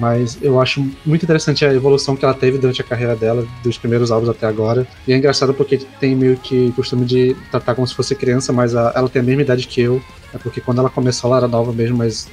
Mas 0.00 0.38
eu 0.40 0.58
acho 0.58 0.80
muito 1.04 1.22
interessante 1.22 1.62
a 1.64 1.74
evolução 1.74 2.16
que 2.16 2.24
ela 2.24 2.32
teve 2.32 2.56
durante 2.56 2.80
a 2.80 2.84
carreira 2.84 3.14
dela, 3.14 3.46
dos 3.62 3.76
primeiros 3.76 4.10
álbuns 4.10 4.30
até 4.30 4.46
agora. 4.46 4.86
E 5.06 5.12
é 5.12 5.16
engraçado 5.16 5.52
porque 5.52 5.76
tem 6.00 6.16
meio 6.16 6.38
que 6.38 6.72
costume 6.72 7.04
de 7.04 7.36
tratar 7.50 7.74
como 7.74 7.86
se 7.86 7.94
fosse 7.94 8.14
criança, 8.14 8.50
mas 8.50 8.74
a, 8.74 8.92
ela 8.96 9.10
tem 9.10 9.20
a 9.20 9.24
mesma 9.24 9.42
idade 9.42 9.66
que 9.66 9.82
eu. 9.82 10.02
É 10.32 10.38
porque 10.38 10.60
quando 10.60 10.78
ela 10.78 10.88
começou 10.88 11.28
ela 11.28 11.36
era 11.36 11.48
nova 11.48 11.70
mesmo, 11.70 11.98
mas 11.98 12.28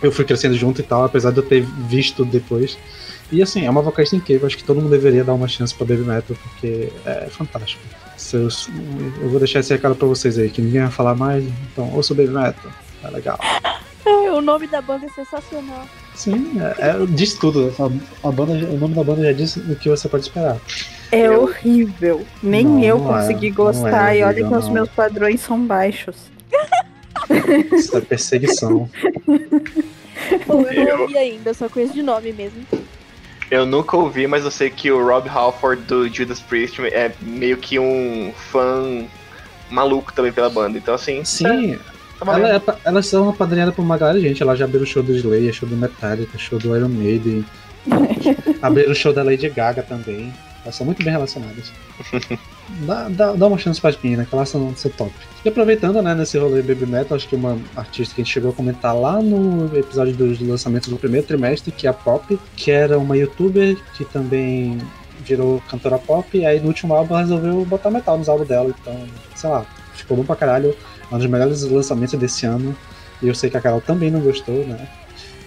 eu 0.00 0.12
fui 0.12 0.24
crescendo 0.24 0.54
junto 0.54 0.80
e 0.80 0.84
tal, 0.84 1.04
apesar 1.04 1.32
de 1.32 1.38
eu 1.38 1.42
ter 1.42 1.62
visto 1.62 2.24
depois. 2.24 2.78
E 3.32 3.42
assim, 3.42 3.66
é 3.66 3.70
uma 3.70 3.82
vocalista 3.82 4.14
incrível, 4.14 4.46
acho 4.46 4.56
que 4.56 4.64
todo 4.64 4.80
mundo 4.80 4.90
deveria 4.90 5.24
dar 5.24 5.34
uma 5.34 5.48
chance 5.48 5.74
pra 5.74 5.84
Baby 5.84 6.02
Metal, 6.02 6.36
porque 6.42 6.92
é 7.04 7.26
fantástico. 7.28 7.82
Seus, 8.16 8.70
eu 9.20 9.28
vou 9.28 9.38
deixar 9.38 9.60
esse 9.60 9.72
recado 9.72 9.96
pra 9.96 10.06
vocês 10.06 10.38
aí, 10.38 10.48
que 10.48 10.62
ninguém 10.62 10.82
vai 10.82 10.90
falar 10.90 11.14
mais, 11.14 11.44
então 11.72 11.92
ouça 11.92 12.12
o 12.12 12.16
Baby 12.16 12.30
Metal, 12.30 12.70
é 13.02 13.10
legal. 13.10 13.38
o 14.32 14.40
nome 14.40 14.66
da 14.66 14.80
banda 14.80 15.06
é 15.06 15.08
sensacional. 15.08 15.86
Sim, 16.18 16.56
é, 16.60 16.88
é, 16.88 17.06
diz 17.10 17.34
tudo. 17.34 17.72
A, 17.78 18.28
a, 18.28 18.32
banda, 18.32 18.52
o 18.52 18.76
nome 18.76 18.92
da 18.92 19.04
banda 19.04 19.22
já 19.22 19.30
diz 19.30 19.54
o 19.54 19.76
que 19.76 19.88
você 19.88 20.08
pode 20.08 20.24
esperar. 20.24 20.56
É 21.12 21.28
eu... 21.28 21.42
horrível. 21.42 22.26
Nem 22.42 22.64
não, 22.64 22.82
eu 22.82 22.98
não 22.98 23.16
é. 23.16 23.20
consegui 23.20 23.46
é, 23.46 23.50
gostar. 23.50 23.88
É 23.88 23.92
horrível, 23.92 24.18
e 24.18 24.22
olha 24.24 24.34
que 24.34 24.50
não. 24.50 24.58
os 24.58 24.68
meus 24.68 24.88
padrões 24.88 25.40
são 25.40 25.64
baixos. 25.64 26.16
Isso 27.72 27.96
é 27.96 28.00
perseguição. 28.00 28.90
Pô, 30.44 30.62
eu 30.62 30.96
não 30.96 31.02
ouvi 31.02 31.16
ainda, 31.16 31.54
só 31.54 31.68
conheço 31.68 31.94
de 31.94 32.02
nome 32.02 32.32
mesmo. 32.32 32.66
Eu 33.48 33.64
nunca 33.64 33.96
ouvi, 33.96 34.26
mas 34.26 34.44
eu 34.44 34.50
sei 34.50 34.70
que 34.70 34.90
o 34.90 35.06
Rob 35.06 35.28
Halford 35.28 35.82
do 35.82 36.08
Judas 36.08 36.40
Priest 36.40 36.80
é 36.82 37.12
meio 37.22 37.56
que 37.58 37.78
um 37.78 38.32
fã 38.50 39.06
maluco 39.70 40.12
também 40.12 40.32
pela 40.32 40.50
banda. 40.50 40.76
Então, 40.76 40.94
assim. 40.94 41.24
Sim. 41.24 41.76
Tá 41.76 41.97
ela, 42.20 42.56
é, 42.56 42.62
elas 42.84 43.06
são 43.06 43.28
apadrinhadas 43.28 43.74
por 43.74 43.82
uma 43.82 43.96
galera 43.96 44.18
de 44.18 44.28
gente. 44.28 44.42
Ela 44.42 44.56
já 44.56 44.64
abriu 44.64 44.82
o 44.82 44.86
show 44.86 45.02
do 45.02 45.14
Slayer, 45.14 45.52
show 45.52 45.68
do 45.68 45.76
Metallica, 45.76 46.38
show 46.38 46.58
do 46.58 46.76
Iron 46.76 46.88
Maiden. 46.88 47.44
abriu 48.60 48.90
o 48.90 48.94
show 48.94 49.12
da 49.12 49.22
Lady 49.22 49.48
Gaga 49.48 49.82
também. 49.82 50.32
Elas 50.62 50.74
são 50.74 50.84
muito 50.84 51.02
bem 51.02 51.12
relacionadas. 51.12 51.72
dá, 52.80 53.08
dá, 53.08 53.32
dá 53.32 53.46
uma 53.46 53.56
chance 53.56 53.80
pra 53.80 53.94
meninas, 54.02 54.28
que 54.28 54.34
elas 54.34 54.48
são, 54.48 54.74
são 54.76 54.90
top. 54.90 55.12
E 55.44 55.48
aproveitando, 55.48 56.02
né, 56.02 56.14
nesse 56.14 56.36
rolê 56.36 56.60
Baby 56.62 56.86
Metal, 56.86 57.16
acho 57.16 57.28
que 57.28 57.36
uma 57.36 57.58
artista 57.76 58.14
que 58.14 58.20
a 58.20 58.24
gente 58.24 58.32
chegou 58.32 58.50
a 58.50 58.54
comentar 58.54 58.94
lá 58.94 59.22
no 59.22 59.74
episódio 59.76 60.14
dos 60.14 60.40
lançamentos 60.40 60.88
do 60.88 60.96
primeiro 60.96 61.26
trimestre, 61.26 61.70
que 61.70 61.86
é 61.86 61.90
a 61.90 61.94
Pop, 61.94 62.38
que 62.56 62.70
era 62.70 62.98
uma 62.98 63.16
youtuber 63.16 63.76
que 63.94 64.04
também 64.04 64.78
virou 65.20 65.62
cantora 65.68 65.98
pop, 65.98 66.36
e 66.36 66.46
aí 66.46 66.58
no 66.58 66.68
último 66.68 66.94
álbum 66.94 67.14
ela 67.14 67.22
resolveu 67.22 67.64
botar 67.64 67.90
metal 67.90 68.16
nos 68.16 68.28
álbuns 68.28 68.48
dela, 68.48 68.74
então, 68.80 69.06
sei 69.34 69.50
lá, 69.50 69.64
ficou 69.94 70.16
bom 70.16 70.24
pra 70.24 70.36
caralho 70.36 70.74
um 71.10 71.18
dos 71.18 71.26
melhores 71.26 71.62
lançamentos 71.62 72.18
desse 72.18 72.46
ano. 72.46 72.76
E 73.22 73.28
eu 73.28 73.34
sei 73.34 73.50
que 73.50 73.56
a 73.56 73.60
Carol 73.60 73.80
também 73.80 74.10
não 74.10 74.20
gostou, 74.20 74.66
né? 74.66 74.88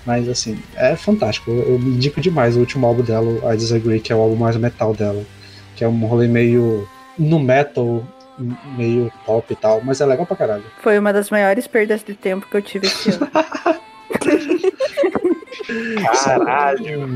Mas 0.06 0.28
assim, 0.28 0.60
é 0.76 0.96
fantástico. 0.96 1.52
Eu, 1.52 1.80
me 1.80 1.96
indico 1.96 2.20
demais 2.20 2.58
o 2.58 2.60
último 2.60 2.86
álbum 2.88 3.04
dela, 3.04 3.54
I 3.54 3.58
Disagree, 3.58 4.00
que 4.00 4.12
é 4.12 4.16
o 4.16 4.20
álbum 4.20 4.36
mais 4.36 4.56
metal 4.58 4.94
dela. 4.94 5.24
Que 5.76 5.84
é 5.84 5.88
um 5.88 6.06
rolê 6.06 6.28
meio 6.28 6.88
no 7.18 7.40
metal, 7.40 8.06
meio 8.78 9.12
pop 9.26 9.52
e 9.52 9.56
tal, 9.56 9.82
mas 9.84 10.02
é 10.02 10.06
legal 10.06 10.26
pra 10.26 10.36
caralho. 10.36 10.64
Foi 10.82 10.98
uma 10.98 11.14
das 11.14 11.30
maiores 11.30 11.68
perdas 11.68 12.04
de 12.04 12.14
tempo 12.14 12.48
que 12.50 12.58
eu 12.58 12.62
tive 12.62 12.88
esse 12.88 13.12
ano. 13.12 13.30
Caralho! 16.24 17.08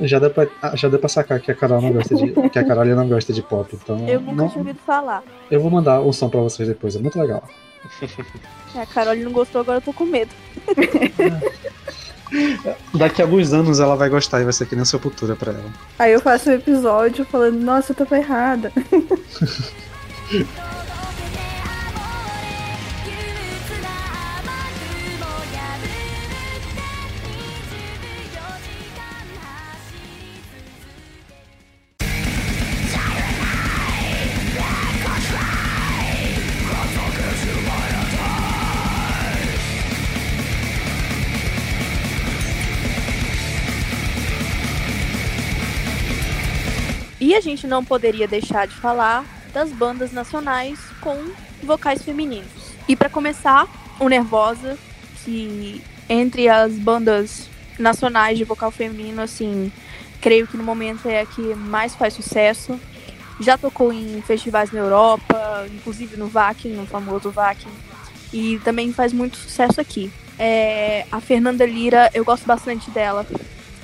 Já 0.00 0.18
deu, 0.18 0.30
pra, 0.30 0.46
já 0.74 0.88
deu 0.88 0.98
pra 0.98 1.08
sacar 1.08 1.40
que 1.40 1.50
a 1.50 1.54
Carol 1.54 1.80
não 1.80 1.92
gosta 1.92 2.14
de. 2.14 2.50
que 2.50 2.58
a 2.58 2.64
Carol 2.64 2.84
não 2.84 3.08
gosta 3.08 3.32
de 3.32 3.42
pop. 3.42 3.74
Então 3.74 4.08
eu 4.08 4.20
nunca 4.20 4.34
não, 4.34 4.48
tinha 4.48 4.60
ouvido 4.60 4.78
falar. 4.84 5.22
Eu 5.50 5.60
vou 5.60 5.70
mandar 5.70 6.00
um 6.00 6.12
som 6.12 6.28
pra 6.28 6.40
vocês 6.40 6.68
depois, 6.68 6.96
é 6.96 6.98
muito 6.98 7.18
legal. 7.18 7.42
É, 8.74 8.80
a 8.80 8.86
Carol 8.86 9.16
não 9.16 9.32
gostou, 9.32 9.60
agora 9.60 9.78
eu 9.78 9.82
tô 9.82 9.92
com 9.92 10.04
medo. 10.04 10.30
Daqui 12.92 13.22
a 13.22 13.24
alguns 13.24 13.52
anos 13.52 13.78
ela 13.78 13.94
vai 13.94 14.08
gostar 14.08 14.40
e 14.40 14.44
vai 14.44 14.52
ser 14.52 14.66
que 14.66 14.74
nem 14.74 14.84
Sepultura 14.84 15.36
pra 15.36 15.52
ela. 15.52 15.70
Aí 15.98 16.12
eu 16.12 16.20
faço 16.20 16.50
um 16.50 16.54
episódio 16.54 17.24
falando, 17.24 17.58
nossa, 17.58 17.92
eu 17.92 18.06
tô 18.06 18.14
errada. 18.14 18.72
a 47.36 47.40
gente 47.40 47.66
não 47.66 47.84
poderia 47.84 48.26
deixar 48.26 48.66
de 48.66 48.74
falar 48.74 49.24
das 49.52 49.70
bandas 49.70 50.10
nacionais 50.12 50.78
com 51.00 51.16
vocais 51.62 52.02
femininos. 52.02 52.50
E 52.88 52.96
para 52.96 53.10
começar, 53.10 53.66
o 54.00 54.08
Nervosa, 54.08 54.78
que 55.24 55.82
entre 56.08 56.48
as 56.48 56.72
bandas 56.72 57.48
nacionais 57.78 58.38
de 58.38 58.44
vocal 58.44 58.70
feminino, 58.70 59.20
assim, 59.20 59.70
creio 60.20 60.46
que 60.46 60.56
no 60.56 60.64
momento 60.64 61.08
é 61.08 61.20
a 61.20 61.26
que 61.26 61.54
mais 61.54 61.94
faz 61.94 62.14
sucesso. 62.14 62.80
Já 63.38 63.58
tocou 63.58 63.92
em 63.92 64.22
festivais 64.22 64.72
na 64.72 64.80
Europa, 64.80 65.66
inclusive 65.74 66.16
no 66.16 66.28
Vakin, 66.28 66.70
no 66.70 66.86
famoso 66.86 67.30
Vakin, 67.30 67.68
e 68.32 68.58
também 68.64 68.92
faz 68.94 69.12
muito 69.12 69.36
sucesso 69.36 69.78
aqui. 69.78 70.10
É, 70.38 71.04
a 71.12 71.20
Fernanda 71.20 71.66
Lira, 71.66 72.10
eu 72.14 72.24
gosto 72.24 72.46
bastante 72.46 72.90
dela. 72.90 73.26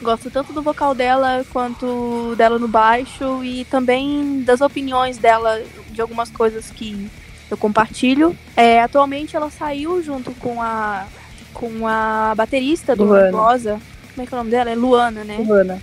Gosto 0.03 0.31
tanto 0.31 0.53
do 0.53 0.61
vocal 0.61 0.95
dela 0.95 1.45
quanto 1.53 2.35
dela 2.37 2.59
no 2.59 2.67
baixo 2.67 3.43
e 3.45 3.65
também 3.67 4.43
das 4.43 4.61
opiniões 4.61 5.17
dela 5.17 5.63
de 5.91 6.01
algumas 6.01 6.29
coisas 6.29 6.71
que 6.71 7.09
eu 7.51 7.57
compartilho. 7.57 8.37
É, 8.57 8.83
atualmente 8.83 9.37
ela 9.37 9.51
saiu 9.51 10.03
junto 10.03 10.33
com 10.33 10.61
a 10.61 11.07
com 11.53 11.87
a 11.87 12.35
baterista 12.35 12.97
do 12.97 13.05
Luana. 13.05 13.25
Nervosa. 13.25 13.81
Como 14.15 14.23
é 14.23 14.27
que 14.27 14.35
é 14.35 14.37
o 14.37 14.39
nome 14.39 14.51
dela? 14.51 14.71
É 14.71 14.75
Luana, 14.75 15.23
né? 15.23 15.39
Luana. 15.39 15.81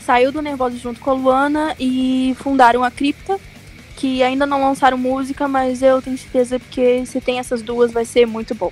Saiu 0.00 0.30
do 0.30 0.42
Nervosa 0.42 0.76
junto 0.76 1.00
com 1.00 1.10
a 1.10 1.14
Luana 1.14 1.74
e 1.80 2.36
fundaram 2.38 2.84
a 2.84 2.90
Cripta, 2.90 3.38
que 3.96 4.22
ainda 4.22 4.44
não 4.44 4.60
lançaram 4.60 4.98
música, 4.98 5.48
mas 5.48 5.82
eu 5.82 6.02
tenho 6.02 6.18
certeza 6.18 6.58
que 6.58 7.06
se 7.06 7.20
tem 7.20 7.38
essas 7.38 7.62
duas 7.62 7.90
vai 7.92 8.04
ser 8.04 8.26
muito 8.26 8.54
bom. 8.54 8.70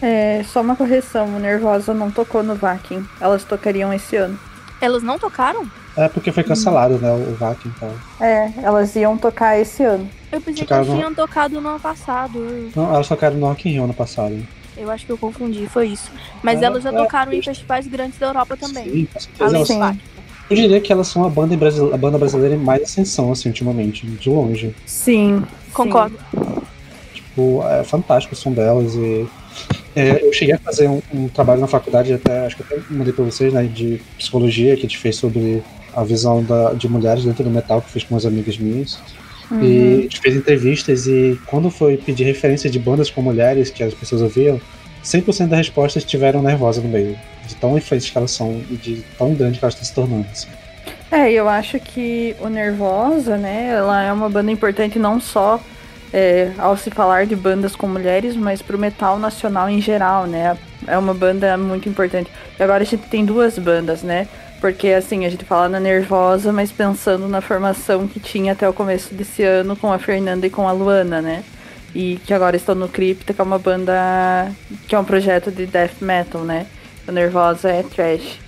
É, 0.00 0.42
só 0.44 0.60
uma 0.60 0.76
correção, 0.76 1.26
o 1.26 1.38
Nervosa 1.38 1.92
não 1.92 2.10
tocou 2.10 2.42
no 2.42 2.54
Vakin. 2.54 3.04
Elas 3.20 3.44
tocariam 3.44 3.92
esse 3.92 4.16
ano. 4.16 4.38
Elas 4.80 5.02
não 5.02 5.18
tocaram? 5.18 5.68
É 5.96 6.08
porque 6.08 6.30
foi 6.30 6.44
cancelado, 6.44 6.94
hum. 6.94 6.98
né, 6.98 7.12
o 7.12 7.34
Vakin, 7.34 7.72
então. 7.76 7.92
É, 8.20 8.52
elas 8.62 8.94
iam 8.94 9.18
tocar 9.18 9.58
esse 9.58 9.82
ano. 9.82 10.08
Eu 10.30 10.40
pensei 10.40 10.64
tocaram 10.64 10.84
que 10.84 10.90
elas 10.90 10.98
tinham 10.98 11.10
no... 11.10 11.16
tocado 11.16 11.60
no 11.60 11.68
ano 11.68 11.80
passado. 11.80 12.70
Não, 12.76 12.94
elas 12.94 13.08
tocaram 13.08 13.36
no 13.36 13.46
Rock 13.46 13.68
in 13.68 13.72
Rio 13.72 13.84
ano 13.84 13.94
passado. 13.94 14.38
Eu 14.76 14.90
acho 14.90 15.04
que 15.04 15.10
eu 15.10 15.18
confundi, 15.18 15.66
foi 15.66 15.88
isso. 15.88 16.10
Mas 16.42 16.62
é, 16.62 16.66
elas 16.66 16.84
já 16.84 16.90
é, 16.90 16.96
tocaram 16.96 17.32
é, 17.32 17.36
em 17.36 17.42
festivais 17.42 17.86
grandes 17.88 18.18
da 18.18 18.26
Europa 18.26 18.56
também. 18.56 18.84
Sim, 18.84 19.08
com 19.12 19.20
certeza. 19.20 19.56
Elas, 19.56 19.68
sim. 19.68 20.00
Eu 20.50 20.56
diria 20.56 20.80
que 20.80 20.92
elas 20.92 21.08
são 21.08 21.24
a 21.24 21.28
banda, 21.28 21.56
brasile... 21.56 21.92
a 21.92 21.96
banda 21.96 22.16
brasileira 22.16 22.54
em 22.54 22.58
mais 22.58 22.82
ascensão, 22.82 23.32
assim, 23.32 23.48
ultimamente, 23.48 24.06
de 24.06 24.30
longe. 24.30 24.74
Sim. 24.86 25.44
Concordo. 25.74 26.16
Tipo, 27.38 27.64
é 27.68 27.84
fantástico 27.84 28.34
o 28.34 28.36
som 28.36 28.50
delas 28.50 28.96
e 28.96 29.24
é, 29.94 30.26
eu 30.26 30.32
cheguei 30.32 30.56
a 30.56 30.58
fazer 30.58 30.88
um, 30.88 31.00
um, 31.14 31.28
trabalho 31.28 31.60
na 31.60 31.68
faculdade, 31.68 32.12
até 32.12 32.44
acho 32.46 32.56
que 32.56 32.62
até 32.62 32.82
mandei 32.90 33.12
para 33.12 33.24
vocês, 33.24 33.52
né, 33.52 33.62
de 33.62 34.00
psicologia, 34.16 34.74
que 34.74 34.80
a 34.80 34.82
gente 34.82 34.98
fez 34.98 35.14
sobre 35.14 35.62
a 35.94 36.02
visão 36.02 36.42
da, 36.42 36.72
de 36.72 36.88
mulheres 36.88 37.24
dentro 37.24 37.44
do 37.44 37.50
metal, 37.50 37.80
que 37.80 37.90
fiz 37.90 38.02
com 38.02 38.16
umas 38.16 38.26
amigas 38.26 38.58
minhas. 38.58 38.98
Uhum. 39.52 39.62
E 39.62 39.98
a 39.98 40.02
gente 40.02 40.20
fez 40.20 40.34
entrevistas 40.34 41.06
e 41.06 41.38
quando 41.46 41.70
foi 41.70 41.96
pedir 41.96 42.24
referência 42.24 42.68
de 42.68 42.78
bandas 42.78 43.08
com 43.08 43.22
mulheres 43.22 43.70
que 43.70 43.84
as 43.84 43.94
pessoas 43.94 44.20
ouviam, 44.20 44.60
100% 45.04 45.46
das 45.46 45.58
respostas 45.58 46.02
estiveram 46.02 46.42
nervosas 46.42 46.82
no 46.82 46.90
meio. 46.90 47.16
De 47.46 47.54
tão 47.54 47.78
influentes 47.78 48.10
que 48.10 48.18
elas 48.18 48.32
são 48.32 48.60
e 48.68 48.74
de 48.74 49.04
tão 49.16 49.32
grande 49.32 49.60
que 49.60 49.64
elas 49.64 49.74
estão 49.74 49.86
se 49.86 49.94
tornando. 49.94 50.26
Assim. 50.32 50.48
É, 51.10 51.30
eu 51.32 51.48
acho 51.48 51.78
que 51.78 52.34
o 52.40 52.48
Nervosa, 52.48 53.36
né, 53.36 53.68
ela 53.70 54.02
é 54.02 54.12
uma 54.12 54.28
banda 54.28 54.50
importante 54.50 54.98
não 54.98 55.20
só 55.20 55.60
é, 56.12 56.52
ao 56.58 56.76
se 56.76 56.90
falar 56.90 57.26
de 57.26 57.36
bandas 57.36 57.76
com 57.76 57.86
mulheres, 57.86 58.36
mas 58.36 58.62
para 58.62 58.76
o 58.76 58.78
metal 58.78 59.18
nacional 59.18 59.68
em 59.68 59.80
geral, 59.80 60.26
né? 60.26 60.56
é 60.86 60.96
uma 60.96 61.14
banda 61.14 61.56
muito 61.56 61.88
importante. 61.88 62.30
E 62.58 62.62
agora 62.62 62.82
a 62.82 62.86
gente 62.86 63.06
tem 63.08 63.24
duas 63.24 63.58
bandas, 63.58 64.02
né? 64.02 64.28
Porque 64.60 64.88
assim, 64.88 65.24
a 65.24 65.28
gente 65.28 65.44
fala 65.44 65.68
na 65.68 65.78
Nervosa, 65.78 66.52
mas 66.52 66.72
pensando 66.72 67.28
na 67.28 67.40
formação 67.40 68.08
que 68.08 68.18
tinha 68.18 68.52
até 68.52 68.68
o 68.68 68.72
começo 68.72 69.14
desse 69.14 69.42
ano 69.42 69.76
com 69.76 69.92
a 69.92 69.98
Fernanda 69.98 70.46
e 70.46 70.50
com 70.50 70.66
a 70.66 70.72
Luana, 70.72 71.20
né? 71.20 71.44
E 71.94 72.20
que 72.26 72.34
agora 72.34 72.56
estão 72.56 72.74
no 72.74 72.88
Crypta, 72.88 73.32
que 73.32 73.40
é 73.40 73.44
uma 73.44 73.58
banda 73.58 74.50
que 74.88 74.94
é 74.94 74.98
um 74.98 75.04
projeto 75.04 75.50
de 75.50 75.66
death 75.66 76.00
metal, 76.00 76.42
né? 76.42 76.66
A 77.06 77.12
Nervosa 77.12 77.70
é 77.70 77.82
trash. 77.82 78.38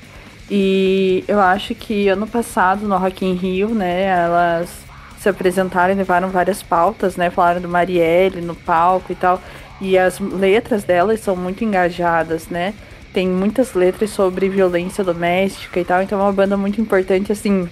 E 0.51 1.23
eu 1.29 1.39
acho 1.39 1.75
que 1.77 2.09
ano 2.09 2.27
passado 2.27 2.89
no 2.89 2.99
Rock 2.99 3.25
in 3.25 3.35
Rio, 3.35 3.69
né, 3.69 4.03
elas 4.07 4.80
se 5.21 5.29
apresentaram 5.29 5.93
e 5.93 5.97
levaram 5.97 6.31
várias 6.31 6.63
pautas, 6.63 7.17
né? 7.17 7.29
Falaram 7.29 7.61
do 7.61 7.69
Marielle 7.69 8.41
no 8.41 8.55
palco 8.55 9.13
e 9.13 9.15
tal. 9.15 9.41
E 9.79 9.99
as 9.99 10.19
letras 10.19 10.83
delas 10.83 11.21
são 11.21 11.37
muito 11.37 11.63
engajadas, 11.63 12.49
né? 12.49 12.73
Tem 13.13 13.29
muitas 13.29 13.75
letras 13.75 14.11
sobre 14.11 14.49
violência 14.49 15.05
doméstica 15.05 15.79
e 15.79 15.85
tal, 15.85 16.03
então 16.03 16.19
é 16.19 16.23
uma 16.23 16.33
banda 16.33 16.57
muito 16.57 16.81
importante, 16.81 17.33
assim, 17.33 17.69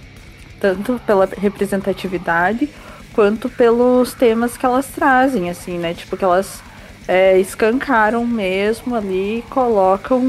tanto 0.59 1.01
pela 1.07 1.27
representatividade 1.37 2.69
quanto 3.13 3.49
pelos 3.49 4.13
temas 4.13 4.55
que 4.55 4.65
elas 4.65 4.85
trazem, 4.87 5.49
assim, 5.49 5.79
né? 5.79 5.93
Tipo, 5.95 6.17
que 6.17 6.23
elas 6.23 6.61
é, 7.07 7.39
escancaram 7.39 8.27
mesmo 8.27 8.95
ali, 8.95 9.43
colocam, 9.49 10.21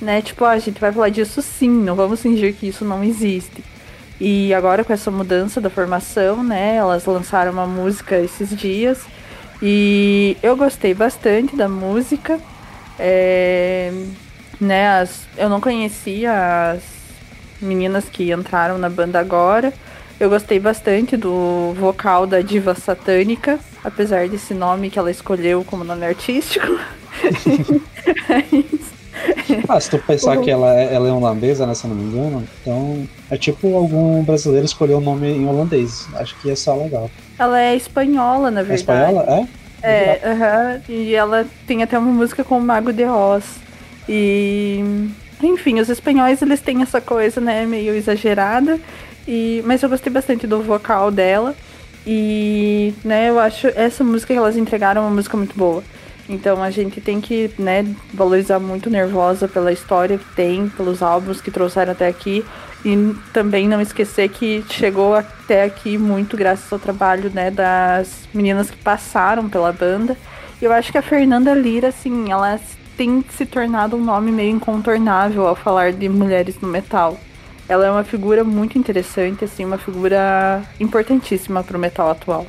né? 0.00 0.22
Tipo, 0.22 0.46
ah, 0.46 0.52
a 0.52 0.58
gente 0.58 0.80
vai 0.80 0.90
falar 0.90 1.10
disso 1.10 1.42
sim, 1.42 1.68
não 1.68 1.94
vamos 1.94 2.22
fingir 2.22 2.54
que 2.54 2.68
isso 2.68 2.84
não 2.84 3.04
existe. 3.04 3.62
E 4.20 4.52
agora 4.52 4.82
com 4.82 4.92
essa 4.92 5.10
mudança 5.10 5.60
da 5.60 5.70
formação, 5.70 6.42
né? 6.42 6.76
Elas 6.76 7.04
lançaram 7.04 7.52
uma 7.52 7.66
música 7.66 8.18
esses 8.18 8.50
dias 8.50 9.00
e 9.62 10.36
eu 10.42 10.56
gostei 10.56 10.94
bastante 10.94 11.56
da 11.56 11.68
música. 11.68 12.40
É, 12.98 13.92
né, 14.60 15.00
as, 15.00 15.26
eu 15.36 15.48
não 15.48 15.60
conhecia 15.60 16.72
as 16.72 16.82
meninas 17.60 18.08
que 18.08 18.32
entraram 18.32 18.78
na 18.78 18.88
banda 18.88 19.20
agora. 19.20 19.72
Eu 20.18 20.28
gostei 20.28 20.58
bastante 20.58 21.16
do 21.16 21.72
vocal 21.78 22.26
da 22.26 22.40
diva 22.40 22.74
satânica, 22.74 23.58
apesar 23.84 24.28
desse 24.28 24.52
nome 24.52 24.90
que 24.90 24.98
ela 24.98 25.12
escolheu 25.12 25.64
como 25.64 25.84
nome 25.84 26.04
artístico. 26.04 26.66
é 28.28 28.56
isso. 28.56 28.97
Ah, 29.68 29.80
se 29.80 29.90
tu 29.90 29.98
pensar 29.98 30.36
uhum. 30.36 30.44
que 30.44 30.50
ela 30.50 30.78
é, 30.78 30.94
ela 30.94 31.08
é 31.08 31.12
holandesa, 31.12 31.66
né, 31.66 31.74
se 31.74 31.84
eu 31.84 31.90
não 31.90 31.96
me 31.96 32.04
engano, 32.04 32.44
então 32.60 33.06
é 33.30 33.36
tipo 33.36 33.74
algum 33.76 34.22
brasileiro 34.22 34.64
escolher 34.64 34.94
o 34.94 34.98
um 34.98 35.00
nome 35.00 35.28
em 35.28 35.46
holandês. 35.46 36.06
Acho 36.14 36.38
que 36.40 36.48
ia 36.48 36.56
ser 36.56 36.72
legal. 36.72 37.10
Ela 37.38 37.60
é 37.60 37.76
espanhola, 37.76 38.50
na 38.50 38.62
verdade. 38.62 38.72
É 38.72 39.10
espanhola? 39.10 39.48
É? 39.82 39.82
É, 39.82 40.20
aham. 40.24 40.36
Uh 40.36 40.78
-huh, 40.78 40.82
e 40.88 41.14
ela 41.14 41.46
tem 41.66 41.82
até 41.82 41.98
uma 41.98 42.10
música 42.10 42.42
com 42.44 42.58
o 42.58 42.60
Mago 42.60 42.92
de 42.92 43.04
Oz. 43.04 43.44
E. 44.08 44.82
Enfim, 45.42 45.78
os 45.78 45.88
espanhóis 45.88 46.42
eles 46.42 46.60
têm 46.60 46.82
essa 46.82 47.00
coisa, 47.00 47.40
né, 47.40 47.64
meio 47.64 47.94
exagerada. 47.94 48.80
E, 49.26 49.62
mas 49.64 49.82
eu 49.82 49.88
gostei 49.88 50.12
bastante 50.12 50.46
do 50.46 50.62
vocal 50.62 51.10
dela. 51.10 51.54
E, 52.06 52.94
né, 53.04 53.28
eu 53.28 53.38
acho 53.38 53.68
essa 53.68 54.02
música 54.02 54.32
que 54.32 54.38
elas 54.38 54.56
entregaram 54.56 55.02
uma 55.02 55.10
música 55.10 55.36
muito 55.36 55.56
boa. 55.56 55.82
Então 56.28 56.62
a 56.62 56.70
gente 56.70 57.00
tem 57.00 57.20
que, 57.20 57.50
né, 57.58 57.86
valorizar 58.12 58.58
muito 58.58 58.90
Nervosa 58.90 59.48
pela 59.48 59.72
história 59.72 60.18
que 60.18 60.34
tem, 60.34 60.68
pelos 60.68 61.02
álbuns 61.02 61.40
que 61.40 61.50
trouxeram 61.50 61.92
até 61.92 62.06
aqui. 62.06 62.44
E 62.84 63.14
também 63.32 63.66
não 63.66 63.80
esquecer 63.80 64.28
que 64.28 64.64
chegou 64.70 65.14
até 65.14 65.64
aqui 65.64 65.98
muito 65.98 66.36
graças 66.36 66.72
ao 66.72 66.78
trabalho 66.78 67.30
né, 67.34 67.50
das 67.50 68.28
meninas 68.32 68.70
que 68.70 68.76
passaram 68.76 69.48
pela 69.48 69.72
banda. 69.72 70.16
E 70.60 70.64
eu 70.64 70.72
acho 70.72 70.92
que 70.92 70.98
a 70.98 71.02
Fernanda 71.02 71.54
Lira, 71.54 71.88
assim, 71.88 72.30
ela 72.30 72.60
tem 72.96 73.24
se 73.30 73.46
tornado 73.46 73.96
um 73.96 74.04
nome 74.04 74.30
meio 74.30 74.50
incontornável 74.50 75.46
ao 75.46 75.56
falar 75.56 75.92
de 75.92 76.08
mulheres 76.08 76.60
no 76.60 76.68
metal. 76.68 77.18
Ela 77.68 77.86
é 77.86 77.90
uma 77.90 78.04
figura 78.04 78.42
muito 78.42 78.78
interessante, 78.78 79.44
assim, 79.44 79.64
uma 79.64 79.78
figura 79.78 80.62
importantíssima 80.80 81.62
para 81.62 81.76
o 81.76 81.80
metal 81.80 82.10
atual. 82.10 82.46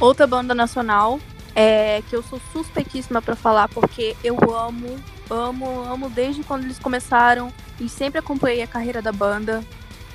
Outra 0.00 0.26
banda 0.26 0.54
nacional 0.54 1.18
é, 1.54 2.02
que 2.08 2.14
eu 2.14 2.22
sou 2.22 2.40
suspeitíssima 2.52 3.20
para 3.20 3.34
falar 3.34 3.68
porque 3.68 4.16
eu 4.22 4.36
amo, 4.54 4.96
amo, 5.28 5.82
amo 5.84 6.08
desde 6.08 6.44
quando 6.44 6.64
eles 6.64 6.78
começaram 6.78 7.52
e 7.80 7.88
sempre 7.88 8.18
acompanhei 8.18 8.62
a 8.62 8.66
carreira 8.66 9.02
da 9.02 9.10
banda 9.10 9.64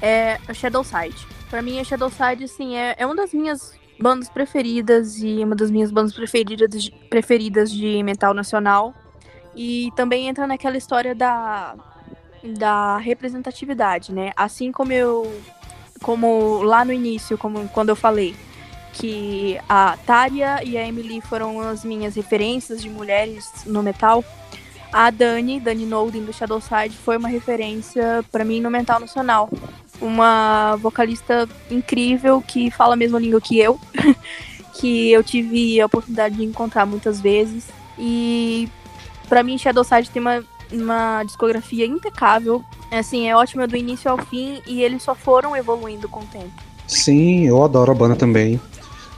é 0.01 0.39
a 0.47 0.53
Shadowside. 0.53 1.27
Para 1.49 1.61
mim 1.61 1.79
a 1.79 1.83
Shadowside 1.83 2.45
assim 2.45 2.77
é, 2.77 2.95
é 2.97 3.05
uma 3.05 3.15
das 3.15 3.33
minhas 3.33 3.73
bandas 3.99 4.29
preferidas 4.29 5.17
e 5.17 5.43
uma 5.43 5.55
das 5.55 5.69
minhas 5.69 5.91
bandas 5.91 6.13
preferidas 6.13 6.89
preferidas 7.09 7.71
de 7.71 8.01
metal 8.03 8.33
nacional 8.33 8.93
e 9.55 9.91
também 9.95 10.27
entra 10.27 10.47
naquela 10.47 10.77
história 10.77 11.13
da 11.13 11.75
da 12.43 12.97
representatividade, 12.97 14.11
né? 14.11 14.31
Assim 14.35 14.71
como 14.71 14.91
eu 14.91 15.41
como 16.01 16.61
lá 16.63 16.83
no 16.83 16.91
início, 16.91 17.37
como 17.37 17.67
quando 17.69 17.89
eu 17.89 17.95
falei, 17.95 18.35
que 18.93 19.59
a 19.67 19.97
Tária 20.05 20.63
e 20.63 20.77
a 20.77 20.87
Emily 20.87 21.19
foram 21.19 21.59
as 21.59 21.83
minhas 21.83 22.15
referências 22.15 22.81
de 22.81 22.89
mulheres 22.89 23.49
no 23.65 23.81
metal. 23.81 24.23
A 24.91 25.09
Dani, 25.09 25.59
Dani 25.59 25.85
Nolden 25.85 26.23
do 26.23 26.31
Shadowside, 26.31 26.95
foi 27.03 27.17
uma 27.17 27.27
referência 27.27 28.23
para 28.31 28.45
mim 28.45 28.61
no 28.61 28.69
metal 28.69 28.99
nacional. 28.99 29.49
Uma 29.99 30.75
vocalista 30.75 31.49
incrível 31.71 32.41
que 32.41 32.69
fala 32.69 32.93
a 32.93 32.97
mesma 32.97 33.19
língua 33.19 33.41
que 33.41 33.59
eu, 33.59 33.79
que 34.75 35.11
eu 35.11 35.23
tive 35.23 35.81
a 35.81 35.87
oportunidade 35.87 36.35
de 36.35 36.43
encontrar 36.43 36.85
muitas 36.85 37.19
vezes. 37.19 37.65
E 37.97 38.69
para 39.27 39.41
mim 39.41 39.57
Shadowside 39.57 40.11
tem 40.11 40.21
uma, 40.21 40.43
uma 40.71 41.23
discografia 41.23 41.85
impecável. 41.87 42.63
Assim, 42.91 43.27
é 43.27 43.35
ótima 43.35 43.65
do 43.65 43.75
início 43.75 44.11
ao 44.11 44.19
fim 44.19 44.61
e 44.67 44.83
eles 44.83 45.01
só 45.01 45.15
foram 45.15 45.55
evoluindo 45.55 46.07
com 46.07 46.19
o 46.19 46.25
tempo. 46.25 46.51
Sim, 46.87 47.47
eu 47.47 47.63
adoro 47.63 47.91
a 47.91 47.95
banda 47.95 48.15
também. 48.15 48.61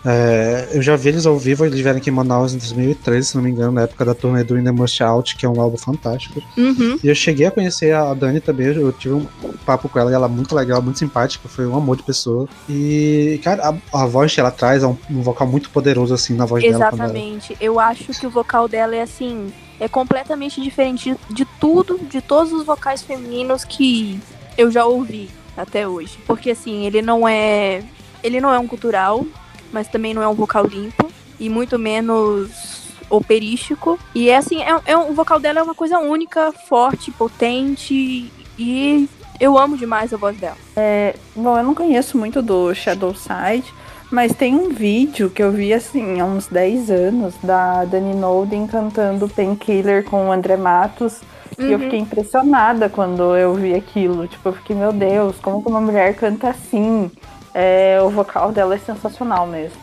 É, 0.06 0.70
eu 0.72 0.82
já 0.84 0.96
vi 0.96 1.10
eles 1.10 1.26
ao 1.26 1.38
vivo, 1.38 1.66
eles 1.66 1.80
vieram 1.80 1.98
aqui 1.98 2.12
em 2.12 2.14
Manaus 2.14 2.54
em 2.54 2.58
2013, 2.60 3.28
se 3.28 3.36
não 3.36 3.44
me 3.44 3.50
engano, 3.50 3.72
na 3.72 3.82
época 3.82 4.06
da 4.06 4.14
turnê 4.14 4.44
do 4.44 4.58
In 4.58 4.64
The 4.64 4.72
Must 4.72 5.02
Out, 5.02 5.36
que 5.36 5.46
é 5.46 5.50
um 5.50 5.60
álbum 5.60 5.78
fantástico. 5.78 6.42
Uhum. 6.56 7.00
E 7.04 7.08
eu 7.08 7.16
cheguei 7.16 7.48
a 7.48 7.52
conhecer 7.52 7.94
a 7.94 8.14
Dani 8.14 8.40
também, 8.40 8.68
eu 8.68 8.92
tive 8.92 9.16
um 9.16 9.26
papo 9.66 9.90
com 9.90 9.98
ela, 9.98 10.12
e 10.12 10.14
ela 10.14 10.28
é 10.28 10.30
muito 10.30 10.54
legal, 10.54 10.80
muito 10.80 11.00
simpática, 11.00 11.50
foi 11.50 11.66
um 11.66 11.76
amor 11.76 11.98
de 11.98 12.04
pessoa. 12.04 12.48
E, 12.70 13.40
cara, 13.44 13.76
a, 13.92 14.04
a 14.04 14.06
voz 14.06 14.32
que 14.32 14.40
ela 14.40 14.52
traz 14.52 14.84
é 14.84 14.88
um, 14.88 14.96
um, 15.10 15.24
vocal 15.24 15.48
muito 15.48 15.72
poderoso, 15.72 16.14
assim, 16.14 16.36
na 16.36 16.46
voz 16.46 16.64
Exatamente. 16.64 16.98
dela. 16.98 17.10
Exatamente. 17.10 17.58
Eu 17.60 17.80
acho 17.80 18.06
que 18.20 18.28
o 18.28 18.30
vocal 18.30 18.68
dela 18.68 18.96
é, 18.96 19.02
assim, 19.02 19.52
é 19.80 19.88
completamente 19.88 20.62
diferente 20.62 21.16
de 21.32 21.46
tudo, 21.60 22.00
de 22.08 22.22
todos 22.22 22.54
os 22.54 22.64
vocais 22.64 23.02
femininos 23.02 23.64
que 23.64 24.20
eu 24.56 24.70
já 24.70 24.86
ouvi 24.86 25.32
até 25.58 25.88
hoje. 25.88 26.20
Porque, 26.28 26.52
assim, 26.52 26.86
ele 26.86 27.02
não 27.02 27.28
é... 27.28 27.84
Ele 28.24 28.42
não 28.42 28.52
é 28.52 28.58
um 28.58 28.66
cultural, 28.66 29.24
mas 29.72 29.88
também 29.88 30.14
não 30.14 30.22
é 30.22 30.28
um 30.28 30.34
vocal 30.34 30.66
limpo 30.66 31.12
e 31.40 31.50
muito 31.50 31.78
menos 31.78 32.86
operístico. 33.10 34.00
E 34.14 34.30
é 34.30 34.38
assim, 34.38 34.62
é, 34.62 34.80
é 34.86 34.98
um, 34.98 35.12
o 35.12 35.14
vocal 35.14 35.40
dela 35.40 35.60
é 35.60 35.64
uma 35.64 35.76
coisa 35.76 36.00
única, 36.00 36.52
forte, 36.52 37.12
potente 37.12 38.32
e 38.58 39.10
eu 39.40 39.58
amo 39.58 39.78
demais 39.78 40.14
a 40.14 40.18
voz 40.18 40.38
dela. 40.38 40.58
É, 40.76 41.16
bom, 41.36 41.58
eu 41.58 41.64
não 41.64 41.76
conheço 41.76 42.18
muito 42.18 42.42
do 42.42 42.74
Shadow 42.74 43.14
Side, 43.14 43.66
mas 44.12 44.34
tem 44.34 44.56
um 44.56 44.70
vídeo 44.70 45.30
que 45.30 45.44
eu 45.44 45.52
vi 45.52 45.74
assim 45.74 46.20
há 46.20 46.26
uns 46.26 46.48
10 46.48 46.90
anos 46.90 47.36
da 47.44 47.86
Dani 47.86 48.16
Nolden 48.16 48.68
cantando 48.68 49.28
Painkiller 49.28 50.04
com 50.04 50.28
o 50.28 50.32
André 50.32 50.58
Matos. 50.58 51.22
Uhum. 51.58 51.68
E 51.68 51.72
eu 51.72 51.78
uhum. 51.78 51.84
fiquei 51.86 52.00
impressionada 52.00 52.90
quando 52.90 53.36
eu 53.36 53.54
vi 53.54 53.74
aquilo. 53.74 54.28
Tipo, 54.28 54.50
eu 54.50 54.54
fiquei, 54.54 54.76
meu 54.76 54.92
Deus, 54.92 55.38
como 55.42 55.62
que 55.62 55.70
uma 55.70 55.82
mulher 55.82 56.16
canta 56.16 56.50
assim? 56.50 57.12
É, 57.58 58.02
o 58.02 58.10
vocal 58.10 58.52
dela 58.52 58.76
é 58.76 58.78
sensacional 58.78 59.48
mesmo. 59.48 59.80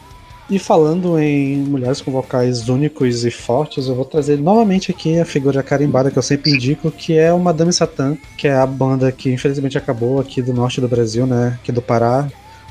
E 0.50 0.58
falando 0.58 1.18
em 1.18 1.56
mulheres 1.56 2.02
com 2.02 2.12
vocais 2.12 2.68
únicos 2.68 3.24
e 3.24 3.30
fortes, 3.30 3.86
eu 3.86 3.94
vou 3.94 4.04
trazer 4.04 4.38
novamente 4.38 4.90
aqui 4.90 5.18
a 5.18 5.24
figura 5.24 5.62
carimbada 5.62 6.10
que 6.10 6.18
eu 6.18 6.22
sempre 6.22 6.50
indico, 6.50 6.90
que 6.90 7.16
é 7.16 7.32
o 7.32 7.38
Madame 7.38 7.72
Satã, 7.72 8.18
que 8.36 8.46
é 8.46 8.54
a 8.54 8.66
banda 8.66 9.10
que 9.10 9.32
infelizmente 9.32 9.78
acabou 9.78 10.20
aqui 10.20 10.42
do 10.42 10.52
norte 10.52 10.78
do 10.78 10.88
Brasil, 10.88 11.26
né? 11.26 11.58
Aqui 11.62 11.72
do 11.72 11.80
Pará, 11.80 12.28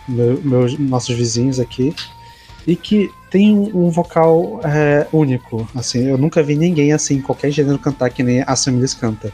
meu, 0.07 0.39
meus, 0.43 0.77
nossos 0.77 1.15
vizinhos 1.15 1.59
aqui. 1.59 1.95
E 2.67 2.75
que 2.75 3.09
tem 3.31 3.57
um, 3.73 3.89
vocal 3.89 4.61
é, 4.63 5.07
único, 5.11 5.67
assim, 5.73 6.07
eu 6.07 6.17
nunca 6.19 6.43
vi 6.43 6.55
ninguém 6.55 6.93
assim, 6.93 7.19
qualquer 7.19 7.49
gênero 7.49 7.79
cantar 7.79 8.11
que 8.11 8.21
nem 8.21 8.43
a 8.45 8.55
Samilis 8.55 8.93
canta. 8.93 9.33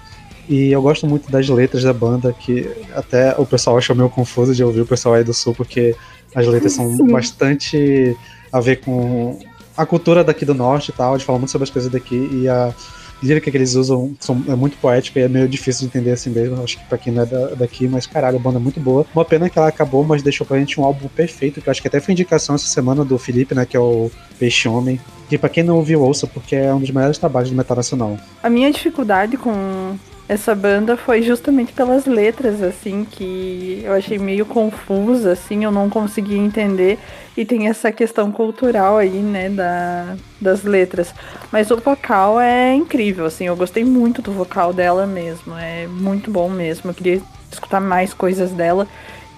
E 0.50 0.72
eu 0.72 0.82
gosto 0.82 1.06
muito 1.06 1.30
das 1.30 1.48
letras 1.50 1.84
da 1.84 1.94
banda, 1.94 2.34
que 2.34 2.70
até 2.96 3.36
o 3.38 3.46
pessoal 3.46 3.78
acha 3.78 3.94
meio 3.94 4.10
confuso 4.10 4.56
de 4.56 4.64
ouvir 4.64 4.82
o 4.82 4.86
pessoal 4.86 5.16
aí 5.16 5.24
do 5.24 5.34
sul, 5.34 5.54
porque 5.54 5.96
as 6.34 6.48
letras 6.48 6.74
são 6.74 6.96
Sim. 6.96 7.08
bastante 7.08 8.16
a 8.52 8.60
ver 8.60 8.78
com 8.78 9.40
a 9.76 9.86
cultura 9.86 10.24
daqui 10.24 10.46
do 10.46 10.54
norte 10.54 10.90
e 10.90 10.94
tal, 10.94 11.14
eles 11.14 11.24
falam 11.24 11.40
muito 11.40 11.52
sobre 11.52 11.64
as 11.64 11.70
coisas 11.70 11.92
daqui 11.92 12.30
e 12.32 12.48
a 12.48 12.74
lírica 13.22 13.50
que 13.50 13.58
eles 13.58 13.76
usam 13.76 14.16
são, 14.20 14.44
é 14.48 14.56
muito 14.56 14.78
poética 14.78 15.20
e 15.20 15.24
é 15.24 15.28
meio 15.28 15.48
difícil 15.48 15.82
de 15.82 15.88
entender 15.88 16.12
assim 16.12 16.30
mesmo. 16.30 16.62
Acho 16.64 16.78
que 16.78 16.86
pra 16.86 16.98
quem 16.98 17.14
não 17.14 17.24
é 17.24 17.26
da, 17.26 17.48
daqui, 17.50 17.88
mas 17.88 18.06
caralho, 18.06 18.38
a 18.38 18.40
banda 18.40 18.58
é 18.58 18.62
muito 18.62 18.80
boa. 18.80 19.06
Uma 19.14 19.26
pena 19.26 19.50
que 19.50 19.58
ela 19.58 19.68
acabou, 19.68 20.04
mas 20.04 20.22
deixou 20.22 20.46
pra 20.46 20.58
gente 20.60 20.80
um 20.80 20.84
álbum 20.84 21.08
perfeito, 21.08 21.62
que 21.62 21.68
eu 21.68 21.72
acho 21.72 21.82
que 21.82 21.88
até 21.88 22.00
foi 22.00 22.14
indicação 22.14 22.56
essa 22.56 22.68
semana 22.68 23.04
do 23.04 23.18
Felipe, 23.18 23.56
né? 23.56 23.66
Que 23.66 23.76
é 23.76 23.80
o 23.80 24.12
Peixe 24.40 24.68
Homem. 24.68 25.00
Que 25.28 25.38
pra 25.38 25.50
quem 25.50 25.64
não 25.64 25.78
ouviu, 25.78 26.02
ouça, 26.02 26.26
porque 26.26 26.56
é 26.56 26.74
um 26.74 26.80
dos 26.80 26.92
melhores 26.92 27.18
trabalhos 27.18 27.50
do 27.50 27.56
metal 27.56 27.76
nacional. 27.76 28.18
A 28.42 28.50
minha 28.50 28.72
dificuldade 28.72 29.36
com 29.36 29.98
essa 30.30 30.54
banda 30.54 30.98
foi 30.98 31.22
justamente 31.22 31.72
pelas 31.72 32.06
letras, 32.06 32.62
assim, 32.62 33.06
que 33.10 33.82
eu 33.84 33.94
achei 33.94 34.20
meio 34.20 34.46
confusa, 34.46 35.32
assim, 35.32 35.64
eu 35.64 35.72
não 35.72 35.90
conseguia 35.90 36.38
entender. 36.38 37.00
E 37.36 37.46
tem 37.46 37.68
essa 37.70 37.92
questão 37.92 38.30
cultural 38.32 38.98
aí, 38.98 39.10
né, 39.10 39.50
da, 39.50 40.18
das 40.42 40.64
letras. 40.64 41.14
Mas 41.50 41.72
o 41.72 41.78
vocal 41.78 42.42
é 42.42 42.74
incrível, 42.74 43.26
assim, 43.26 43.46
eu 43.46 43.56
gostei 43.56 43.86
muito 43.86 44.22
do 44.22 44.34
vocal 44.34 44.74
dela 44.74 45.06
mesmo. 45.08 45.56
É 45.58 45.88
muito 45.88 46.30
bom 46.30 46.50
mesmo. 46.50 46.90
Eu 46.90 46.94
queria 46.94 47.22
escutar 47.50 47.80
mais 47.80 48.14
coisas 48.14 48.52
dela 48.52 48.86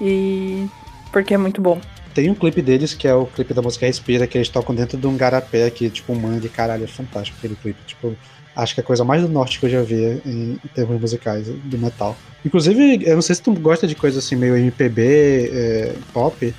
e. 0.01 0.65
porque 1.11 1.35
é 1.35 1.37
muito 1.37 1.61
bom. 1.61 1.79
Tem 2.15 2.31
um 2.31 2.35
clipe 2.35 2.63
deles 2.63 2.95
que 2.95 3.07
é 3.07 3.13
o 3.13 3.27
clipe 3.27 3.53
da 3.53 3.61
música 3.61 3.85
Respira, 3.85 4.25
que 4.25 4.39
eles 4.39 4.49
tocam 4.49 4.73
dentro 4.73 4.97
de 4.97 5.05
um 5.05 5.15
garapé 5.15 5.69
que, 5.69 5.87
tipo, 5.89 6.13
um 6.13 6.19
mangue, 6.19 6.49
caralho, 6.49 6.85
é 6.85 6.87
fantástico 6.87 7.37
aquele 7.37 7.55
clipe. 7.55 7.79
Tipo, 7.85 8.15
acho 8.61 8.73
que 8.73 8.81
é 8.81 8.83
a 8.83 8.85
coisa 8.85 9.03
mais 9.03 9.21
do 9.21 9.29
norte 9.29 9.59
que 9.59 9.65
eu 9.65 9.69
já 9.69 9.81
vi 9.81 10.21
em, 10.25 10.59
termos 10.73 10.99
musicais 10.99 11.47
do 11.47 11.77
metal. 11.77 12.15
Inclusive, 12.45 13.03
eu 13.03 13.15
não 13.15 13.21
sei 13.21 13.35
se 13.35 13.41
tu 13.41 13.53
gosta 13.53 13.87
de 13.87 13.95
coisa 13.95 14.19
assim, 14.19 14.35
meio 14.35 14.55
MPB, 14.57 15.49
é, 15.51 15.93
pop. 16.13 16.53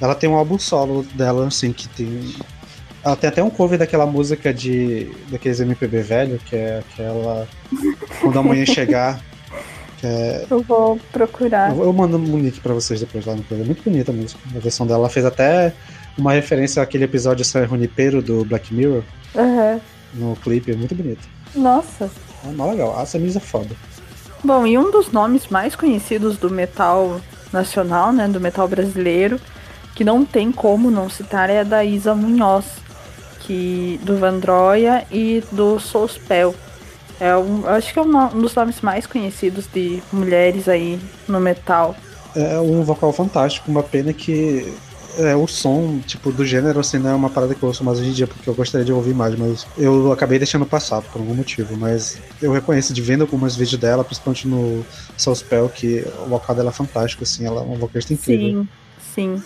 Ela 0.00 0.14
tem 0.14 0.28
um 0.28 0.34
álbum 0.34 0.58
solo 0.58 1.04
dela, 1.14 1.46
assim, 1.46 1.72
que 1.72 1.88
tem. 1.88 2.34
Ela 3.04 3.16
tem 3.16 3.28
até 3.28 3.42
um 3.42 3.50
cover 3.50 3.78
daquela 3.78 4.06
música 4.06 4.52
de. 4.52 5.10
daqueles 5.28 5.60
MPB 5.60 6.02
velho, 6.02 6.38
que 6.38 6.56
é 6.56 6.78
aquela. 6.78 7.48
Quando 8.20 8.38
a 8.38 8.42
manhã 8.42 8.66
chegar. 8.66 9.20
É... 10.02 10.44
Eu 10.50 10.62
vou 10.62 11.00
procurar. 11.12 11.74
Eu, 11.76 11.92
mando 11.92 12.18
um 12.18 12.38
link 12.38 12.60
pra 12.60 12.74
vocês 12.74 13.00
depois 13.00 13.24
lá 13.24 13.34
no 13.34 13.42
cover. 13.44 13.64
É 13.64 13.66
muito 13.66 13.82
bonita 13.82 14.12
a 14.12 14.14
música. 14.14 14.40
A 14.54 14.58
versão 14.58 14.86
dela 14.86 15.00
ela 15.00 15.08
fez 15.08 15.24
até 15.24 15.72
uma 16.18 16.32
referência 16.32 16.82
àquele 16.82 17.04
episódio 17.04 17.44
San 17.44 17.66
Junipero 17.66 18.20
do 18.20 18.44
Black 18.44 18.72
Mirror. 18.72 19.02
Uhum. 19.34 19.80
No 20.14 20.36
clipe, 20.36 20.72
é 20.72 20.76
muito 20.76 20.94
bonito. 20.94 21.33
Nossa. 21.54 22.10
É 22.46 22.52
mó 22.52 22.70
legal. 22.70 22.98
A 22.98 23.06
camisa 23.06 23.38
é 23.38 23.40
foda. 23.40 23.74
Bom, 24.42 24.66
e 24.66 24.76
um 24.76 24.90
dos 24.90 25.10
nomes 25.10 25.48
mais 25.48 25.74
conhecidos 25.74 26.36
do 26.36 26.50
metal 26.50 27.20
nacional, 27.52 28.12
né, 28.12 28.28
do 28.28 28.40
metal 28.40 28.68
brasileiro, 28.68 29.40
que 29.94 30.04
não 30.04 30.24
tem 30.24 30.52
como 30.52 30.90
não 30.90 31.08
citar 31.08 31.48
é 31.48 31.60
a 31.60 31.64
da 31.64 31.84
Isa 31.84 32.14
Munhoz, 32.14 32.66
que 33.40 33.98
do 34.02 34.18
Vandroia 34.18 35.06
e 35.10 35.42
do 35.52 35.78
Soulspell. 35.78 36.54
É 37.20 37.34
um, 37.36 37.66
acho 37.68 37.92
que 37.92 37.98
é 37.98 38.02
um, 38.02 38.16
um, 38.16 38.40
dos 38.40 38.54
nomes 38.54 38.80
mais 38.80 39.06
conhecidos 39.06 39.66
de 39.72 40.02
mulheres 40.12 40.68
aí 40.68 40.98
no 41.28 41.40
metal. 41.40 41.94
É 42.34 42.58
um 42.58 42.82
vocal 42.82 43.12
fantástico, 43.12 43.70
uma 43.70 43.82
pena 43.82 44.12
que 44.12 44.74
é, 45.18 45.36
o 45.36 45.46
som, 45.46 46.00
tipo, 46.06 46.32
do 46.32 46.44
gênero, 46.44 46.80
assim, 46.80 46.98
não 46.98 47.10
é 47.10 47.14
uma 47.14 47.30
parada 47.30 47.54
que 47.54 47.62
eu 47.62 47.68
ouço 47.68 47.84
mais 47.84 47.98
hoje 47.98 48.10
em 48.10 48.12
dia, 48.12 48.26
porque 48.26 48.48
eu 48.48 48.54
gostaria 48.54 48.84
de 48.84 48.92
ouvir 48.92 49.14
mais, 49.14 49.34
mas 49.36 49.66
eu 49.76 50.12
acabei 50.12 50.38
deixando 50.38 50.66
passar 50.66 51.02
por 51.02 51.20
algum 51.20 51.34
motivo. 51.34 51.76
Mas 51.76 52.20
eu 52.40 52.52
reconheço 52.52 52.92
de 52.92 53.02
vendo 53.02 53.22
alguns 53.22 53.56
vídeos 53.56 53.80
dela, 53.80 54.04
principalmente 54.04 54.48
no 54.48 54.84
Soulspell, 55.16 55.68
que 55.68 56.04
o 56.24 56.28
vocal 56.28 56.54
dela 56.54 56.70
é 56.70 56.72
fantástico, 56.72 57.22
assim, 57.22 57.46
ela 57.46 57.60
é 57.60 57.64
uma 57.64 57.76
vocalista 57.76 58.12
incrível. 58.12 58.66
Sim, 59.14 59.38
sim. 59.38 59.42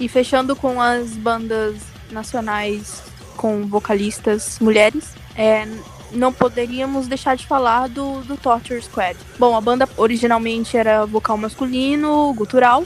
E 0.00 0.08
fechando 0.08 0.56
com 0.56 0.80
as 0.80 1.10
bandas 1.10 1.76
nacionais 2.10 3.02
com 3.36 3.66
vocalistas 3.66 4.58
mulheres, 4.60 5.14
é, 5.36 5.66
não 6.12 6.32
poderíamos 6.32 7.06
deixar 7.06 7.36
de 7.36 7.46
falar 7.46 7.88
do, 7.88 8.20
do 8.22 8.36
Torture 8.36 8.80
Squad. 8.82 9.16
Bom, 9.38 9.56
a 9.56 9.60
banda 9.60 9.88
originalmente 9.96 10.76
era 10.76 11.06
vocal 11.06 11.36
masculino, 11.36 12.32
gutural, 12.34 12.84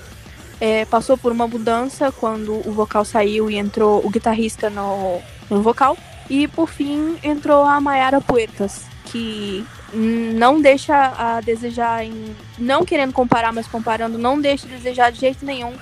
é, 0.60 0.84
passou 0.84 1.16
por 1.18 1.32
uma 1.32 1.46
mudança 1.46 2.10
quando 2.12 2.66
o 2.66 2.72
vocal 2.72 3.04
saiu 3.04 3.50
e 3.50 3.56
entrou 3.56 4.04
o 4.04 4.10
guitarrista 4.10 4.70
no, 4.70 5.20
no 5.50 5.62
vocal. 5.62 5.96
E 6.28 6.48
por 6.48 6.68
fim 6.68 7.16
entrou 7.22 7.64
a 7.64 7.80
Mayara 7.80 8.20
Puertas, 8.20 8.84
que 9.04 9.64
não 9.92 10.60
deixa 10.60 11.12
a 11.16 11.40
desejar 11.40 12.04
em. 12.04 12.34
Não 12.58 12.84
querendo 12.84 13.12
comparar, 13.12 13.52
mas 13.52 13.66
comparando, 13.68 14.18
não 14.18 14.40
deixa 14.40 14.66
a 14.66 14.70
desejar 14.70 15.12
de 15.12 15.20
jeito 15.20 15.44
nenhum 15.44 15.72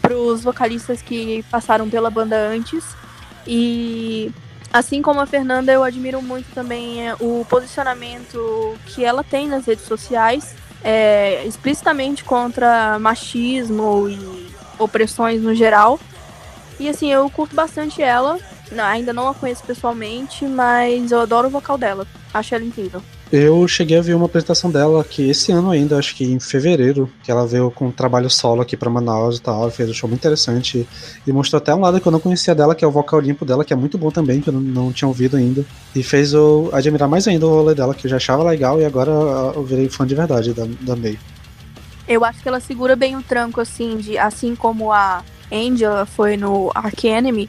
para 0.00 0.16
os 0.16 0.42
vocalistas 0.42 1.02
que 1.02 1.44
passaram 1.50 1.88
pela 1.90 2.10
banda 2.10 2.36
antes. 2.36 2.84
E 3.46 4.32
assim 4.72 5.02
como 5.02 5.20
a 5.20 5.26
Fernanda, 5.26 5.72
eu 5.72 5.84
admiro 5.84 6.22
muito 6.22 6.52
também 6.54 7.06
é, 7.08 7.14
o 7.20 7.44
posicionamento 7.48 8.74
que 8.86 9.04
ela 9.04 9.22
tem 9.22 9.46
nas 9.46 9.66
redes 9.66 9.84
sociais 9.84 10.54
é, 10.84 11.44
explicitamente 11.46 12.24
contra 12.24 12.98
machismo 12.98 14.08
e 14.08 14.52
opressões 14.78 15.42
no 15.42 15.54
geral. 15.54 15.98
E 16.78 16.88
assim, 16.88 17.12
eu 17.12 17.28
curto 17.30 17.54
bastante 17.54 18.02
ela. 18.02 18.38
Ainda 18.90 19.12
não 19.12 19.28
a 19.28 19.34
conheço 19.34 19.62
pessoalmente, 19.64 20.46
mas 20.46 21.12
eu 21.12 21.20
adoro 21.20 21.48
o 21.48 21.50
vocal 21.50 21.76
dela. 21.76 22.06
Acho 22.32 22.54
ela 22.54 22.64
incrível. 22.64 23.02
Eu 23.32 23.66
cheguei 23.66 23.96
a 23.96 24.02
ver 24.02 24.12
uma 24.12 24.26
apresentação 24.26 24.70
dela 24.70 25.00
aqui 25.00 25.30
esse 25.30 25.50
ano 25.50 25.70
ainda, 25.70 25.96
acho 25.96 26.14
que 26.14 26.22
em 26.22 26.38
fevereiro, 26.38 27.10
que 27.24 27.30
ela 27.30 27.46
veio 27.46 27.70
com 27.70 27.86
um 27.86 27.90
trabalho 27.90 28.28
solo 28.28 28.60
aqui 28.60 28.76
para 28.76 28.90
Manaus 28.90 29.38
e 29.38 29.40
tal, 29.40 29.70
fez 29.70 29.88
um 29.88 29.94
show 29.94 30.06
muito 30.06 30.20
interessante 30.20 30.86
e 31.26 31.32
mostrou 31.32 31.56
até 31.56 31.74
um 31.74 31.80
lado 31.80 31.98
que 31.98 32.06
eu 32.06 32.12
não 32.12 32.20
conhecia 32.20 32.54
dela, 32.54 32.74
que 32.74 32.84
é 32.84 32.86
o 32.86 32.90
vocal 32.90 33.18
limpo 33.20 33.46
dela, 33.46 33.64
que 33.64 33.72
é 33.72 33.76
muito 33.76 33.96
bom 33.96 34.10
também, 34.10 34.42
que 34.42 34.50
eu 34.50 34.52
não, 34.52 34.60
não 34.60 34.92
tinha 34.92 35.08
ouvido 35.08 35.38
ainda. 35.38 35.64
E 35.96 36.02
fez 36.02 36.34
eu 36.34 36.68
admirar 36.74 37.08
mais 37.08 37.26
ainda 37.26 37.46
o 37.46 37.48
rolê 37.48 37.74
dela, 37.74 37.94
que 37.94 38.06
eu 38.06 38.10
já 38.10 38.18
achava 38.18 38.42
legal 38.42 38.78
e 38.78 38.84
agora 38.84 39.10
eu 39.10 39.64
virei 39.64 39.88
fã 39.88 40.06
de 40.06 40.14
verdade 40.14 40.52
da, 40.52 40.66
da 40.82 40.94
May. 40.94 41.18
Eu 42.06 42.26
acho 42.26 42.42
que 42.42 42.48
ela 42.48 42.60
segura 42.60 42.94
bem 42.94 43.16
o 43.16 43.22
tranco, 43.22 43.62
assim, 43.62 43.96
de 43.96 44.18
assim 44.18 44.54
como 44.54 44.92
a 44.92 45.24
Angela 45.50 46.04
foi 46.04 46.36
no 46.36 46.70
Ark 46.74 47.08
Enemy, 47.08 47.48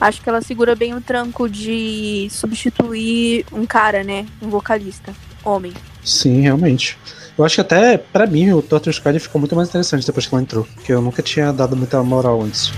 acho 0.00 0.22
que 0.22 0.28
ela 0.28 0.40
segura 0.40 0.74
bem 0.74 0.94
o 0.94 1.00
tranco 1.00 1.48
de 1.48 2.28
substituir 2.30 3.44
um 3.52 3.66
cara, 3.66 4.02
né? 4.02 4.26
Um 4.40 4.48
vocalista, 4.48 5.14
homem. 5.44 5.72
Sim, 6.04 6.40
realmente. 6.42 6.98
Eu 7.36 7.44
acho 7.44 7.56
que 7.56 7.60
até, 7.60 7.98
para 7.98 8.26
mim, 8.26 8.52
o 8.52 8.62
Torture 8.62 8.94
Squad 8.94 9.18
ficou 9.18 9.40
muito 9.40 9.56
mais 9.56 9.68
interessante 9.68 10.06
depois 10.06 10.26
que 10.26 10.34
ela 10.34 10.42
entrou, 10.42 10.66
porque 10.74 10.92
eu 10.92 11.02
nunca 11.02 11.22
tinha 11.22 11.52
dado 11.52 11.76
muita 11.76 12.02
moral 12.02 12.40
antes. 12.42 12.72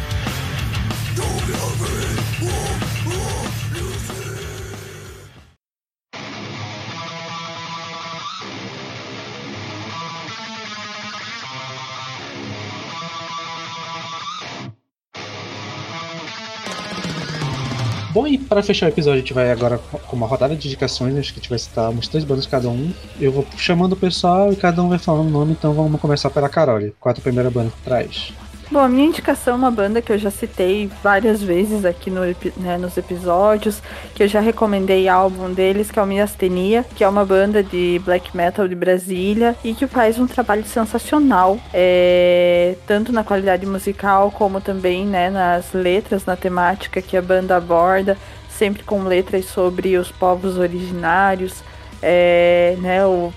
Bom, 18.16 18.26
e 18.26 18.38
para 18.38 18.62
fechar 18.62 18.86
o 18.86 18.88
episódio, 18.88 19.18
a 19.18 19.20
gente 19.20 19.34
vai 19.34 19.52
agora 19.52 19.76
com 19.76 20.16
uma 20.16 20.26
rodada 20.26 20.56
de 20.56 20.66
indicações. 20.66 21.14
Acho 21.18 21.34
que 21.34 21.38
a 21.38 21.42
gente 21.42 21.50
vai 21.50 21.58
citar 21.58 21.90
umas 21.90 22.08
três 22.08 22.24
bandas 22.24 22.46
cada 22.46 22.66
um. 22.66 22.90
Eu 23.20 23.30
vou 23.30 23.46
chamando 23.58 23.92
o 23.92 23.96
pessoal 23.96 24.50
e 24.50 24.56
cada 24.56 24.82
um 24.82 24.88
vai 24.88 24.98
falando 24.98 25.26
o 25.26 25.30
nome, 25.30 25.52
então 25.52 25.74
vamos 25.74 26.00
começar 26.00 26.30
pela 26.30 26.48
Carol. 26.48 26.80
Qual 26.98 27.14
é 27.14 27.18
a 27.18 27.20
primeira 27.20 27.50
banda 27.50 27.68
que 27.68 27.82
traz? 27.82 28.32
Bom, 28.68 28.80
a 28.80 28.88
minha 28.88 29.06
indicação 29.06 29.54
é 29.54 29.56
uma 29.56 29.70
banda 29.70 30.02
que 30.02 30.10
eu 30.10 30.18
já 30.18 30.28
citei 30.28 30.90
várias 31.00 31.40
vezes 31.40 31.84
aqui 31.84 32.10
no, 32.10 32.22
né, 32.56 32.76
nos 32.76 32.96
episódios, 32.96 33.80
que 34.12 34.24
eu 34.24 34.26
já 34.26 34.40
recomendei 34.40 35.08
álbum 35.08 35.52
deles, 35.52 35.88
que 35.88 36.00
é 36.00 36.02
o 36.02 36.06
Miastenia, 36.06 36.84
que 36.96 37.04
é 37.04 37.08
uma 37.08 37.24
banda 37.24 37.62
de 37.62 38.00
black 38.04 38.36
metal 38.36 38.66
de 38.66 38.74
Brasília 38.74 39.54
e 39.62 39.72
que 39.72 39.86
faz 39.86 40.18
um 40.18 40.26
trabalho 40.26 40.64
sensacional, 40.64 41.60
é, 41.72 42.74
tanto 42.88 43.12
na 43.12 43.22
qualidade 43.22 43.64
musical 43.64 44.32
como 44.32 44.60
também 44.60 45.06
né, 45.06 45.30
nas 45.30 45.72
letras, 45.72 46.26
na 46.26 46.34
temática 46.34 47.00
que 47.00 47.16
a 47.16 47.22
banda 47.22 47.56
aborda, 47.56 48.18
sempre 48.50 48.82
com 48.82 49.04
letras 49.04 49.44
sobre 49.44 49.96
os 49.96 50.10
povos 50.10 50.58
originários, 50.58 51.62
é, 52.02 52.76
né, 52.80 53.06
o, 53.06 53.32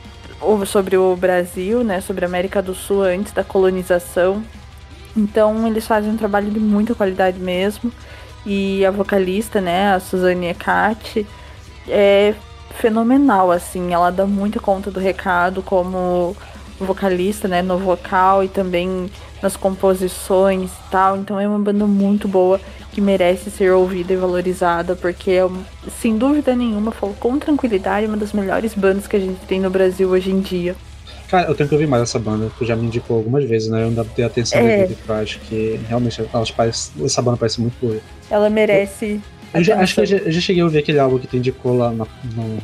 sobre 0.66 0.98
o 0.98 1.16
Brasil, 1.16 1.84
né, 1.84 2.02
sobre 2.02 2.26
a 2.26 2.28
América 2.28 2.64
do 2.64 2.74
Sul 2.74 3.04
antes 3.04 3.32
da 3.32 3.44
colonização 3.44 4.44
então 5.16 5.68
eles 5.68 5.88
fazem 5.88 6.12
um 6.12 6.18
trabalho 6.18 6.50
de 6.52 6.60
muita 6.60 6.96
qualidade 6.96 7.40
mesmo. 7.40 7.92
E 8.46 8.86
a 8.86 8.92
vocalista, 8.92 9.60
né, 9.60 9.94
a 9.94 10.00
Suzane 10.00 10.48
Ekati, 10.48 11.28
é 11.88 12.34
fenomenal, 12.76 13.52
assim. 13.52 13.94
Ela 13.94 14.12
dá 14.12 14.26
muita 14.26 14.60
conta 14.60 14.90
do 14.90 15.00
recado 15.00 15.62
como 15.62 16.36
vocalista, 16.80 17.48
né, 17.48 17.62
no 17.62 17.78
vocal 17.78 18.44
e 18.44 18.48
também 18.48 19.10
nas 19.42 19.56
composições 19.56 20.72
e 20.72 20.90
tal. 20.90 21.18
Então 21.18 21.40
é 21.40 21.48
uma 21.48 21.60
banda 21.60 21.86
muito 21.86 22.28
boa 22.28 22.60
que 22.92 23.02
merece 23.02 23.52
ser 23.52 23.72
ouvida 23.72 24.14
e 24.14 24.18
valorizada, 24.18 24.96
porque 24.96 25.32
é, 25.32 25.48
sem 26.02 26.18
dúvida 26.18 26.56
nenhuma, 26.56 26.92
falo 26.92 27.14
com 27.20 27.38
tranquilidade, 27.38 28.08
uma 28.08 28.18
das 28.18 28.34
melhores 28.34 28.74
bandas 28.74 29.08
que 29.08 29.16
a 29.16 29.20
gente 29.20 29.40
tem 29.46 29.60
no 29.60 29.70
Brasil 29.70 30.10
hoje 30.10 30.32
em 30.32 30.40
dia. 30.40 30.76
Cara, 31.30 31.48
eu 31.48 31.56
tenho 31.56 31.70
que 31.70 31.76
ouvir 31.76 31.88
mais 31.88 32.04
essa 32.04 32.18
banda, 32.18 32.52
tu 32.58 32.66
já 32.66 32.76
me 32.76 32.88
indicou 32.88 33.18
algumas 33.18 33.44
vezes, 33.44 33.70
né? 33.70 33.84
Eu 33.84 33.88
ainda 33.88 34.04
tenho 34.04 34.28
atenção 34.28 34.60
é. 34.60 34.90
eu 35.08 35.16
acho 35.16 35.40
que 35.42 35.80
realmente 35.88 36.22
elas 36.34 36.50
parece, 36.50 36.92
essa 37.04 37.22
banda 37.22 37.38
parece 37.38 37.62
muito 37.62 37.76
boa. 37.80 38.00
Ela 38.32 38.50
merece 38.50 39.22
Eu 39.54 39.64
já, 39.64 39.80
acho 39.80 39.94
que 39.94 40.02
eu 40.02 40.06
já, 40.08 40.18
eu 40.18 40.32
já, 40.32 40.42
cheguei 40.42 40.62
a 40.62 40.66
ouvir 40.66 40.80
aquele 40.80 40.98
álbum 40.98 41.20
que 41.20 41.28
tu 41.28 41.38
indicou 41.38 41.78
lá 41.78 41.92
na, 41.92 42.08
no, 42.34 42.58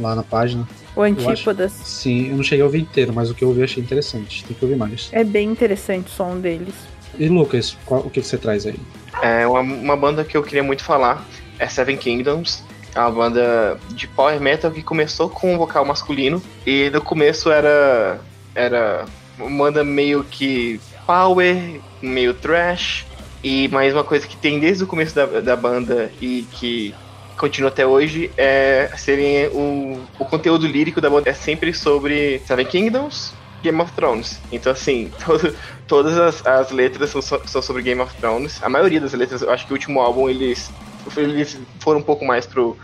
lá 0.00 0.14
na 0.14 0.22
página. 0.22 0.66
O 0.94 1.02
Antípodas. 1.02 1.72
sim, 1.72 2.30
eu 2.30 2.36
não 2.36 2.44
cheguei 2.44 2.62
a 2.62 2.66
ouvir 2.66 2.80
inteiro, 2.80 3.12
mas 3.12 3.28
o 3.28 3.34
que 3.34 3.42
eu 3.42 3.48
ouvi 3.48 3.60
eu 3.60 3.64
achei 3.64 3.82
interessante. 3.82 4.44
Tem 4.44 4.56
que 4.56 4.64
ouvir 4.64 4.76
mais. 4.76 5.08
É 5.10 5.24
bem 5.24 5.48
interessante 5.48 6.06
o 6.06 6.10
som 6.10 6.38
deles. 6.38 6.74
E 7.18 7.28
Lucas, 7.28 7.76
qual, 7.84 8.02
o 8.02 8.10
que, 8.10 8.20
que 8.20 8.26
você 8.26 8.38
traz 8.38 8.66
aí? 8.66 8.78
É 9.20 9.46
uma, 9.46 9.60
uma 9.60 9.96
banda 9.96 10.24
que 10.24 10.36
eu 10.36 10.42
queria 10.42 10.62
muito 10.62 10.84
falar 10.84 11.26
é 11.58 11.66
Seven 11.66 11.96
Kingdoms. 11.96 12.62
É 12.96 13.00
uma 13.00 13.10
banda 13.10 13.78
de 13.90 14.08
power 14.08 14.40
metal 14.40 14.70
que 14.70 14.82
começou 14.82 15.28
com 15.28 15.52
um 15.54 15.58
vocal 15.58 15.84
masculino 15.84 16.42
e 16.66 16.88
no 16.88 17.02
começo 17.02 17.50
era 17.50 18.18
era 18.54 19.04
uma 19.38 19.64
banda 19.64 19.84
meio 19.84 20.24
que 20.24 20.80
power, 21.06 21.78
meio 22.00 22.32
thrash 22.32 23.04
e 23.44 23.68
mais 23.68 23.92
uma 23.92 24.02
coisa 24.02 24.26
que 24.26 24.34
tem 24.34 24.58
desde 24.58 24.84
o 24.84 24.86
começo 24.86 25.14
da, 25.14 25.26
da 25.26 25.54
banda 25.54 26.10
e 26.22 26.46
que 26.52 26.94
continua 27.36 27.68
até 27.68 27.86
hoje 27.86 28.30
é 28.34 28.90
serem 28.96 29.48
o, 29.48 30.00
o 30.18 30.24
conteúdo 30.24 30.66
lírico 30.66 30.98
da 30.98 31.10
banda 31.10 31.28
é 31.28 31.34
sempre 31.34 31.74
sobre 31.74 32.40
Seven 32.46 32.64
Kingdoms, 32.64 33.34
Game 33.62 33.80
of 33.80 33.92
Thrones. 33.92 34.40
Então, 34.50 34.72
assim, 34.72 35.10
todo, 35.24 35.54
todas 35.86 36.18
as, 36.18 36.46
as 36.46 36.70
letras 36.70 37.10
são, 37.10 37.20
são, 37.20 37.60
sobre 37.60 37.82
Game 37.82 38.00
of 38.00 38.14
Thrones. 38.16 38.62
A 38.62 38.68
maioria 38.68 39.00
das 39.00 39.12
letras, 39.12 39.42
eu 39.42 39.50
acho 39.50 39.66
que 39.66 39.72
o 39.72 39.74
último 39.74 40.00
álbum 40.00 40.30
eles, 40.30 40.70
eles 41.16 41.58
foram 41.80 42.00
um 42.00 42.02
pouco 42.02 42.24
mais 42.24 42.46
pro, 42.46 42.76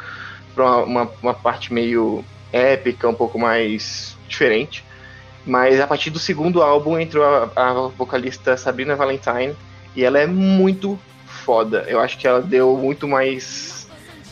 pra 0.55 0.85
uma, 0.85 1.11
uma 1.23 1.35
parte 1.35 1.73
meio 1.73 2.25
épica, 2.53 3.09
um 3.09 3.15
pouco 3.15 3.39
mais 3.39 4.17
diferente. 4.29 4.85
Mas 5.45 5.81
a 5.81 5.87
partir 5.87 6.11
do 6.11 6.19
segundo 6.19 6.63
álbum 6.63 6.99
entrou 6.99 7.25
a, 7.25 7.51
a 7.57 7.73
vocalista 7.89 8.57
Sabrina 8.57 8.95
Valentine 8.95 9.57
e 9.97 10.05
ela 10.05 10.19
é 10.19 10.27
muito 10.27 10.99
foda. 11.27 11.85
Eu 11.89 12.01
acho 12.01 12.17
que 12.19 12.27
ela 12.27 12.41
deu 12.41 12.77
muito 12.77 13.09
mais 13.09 13.89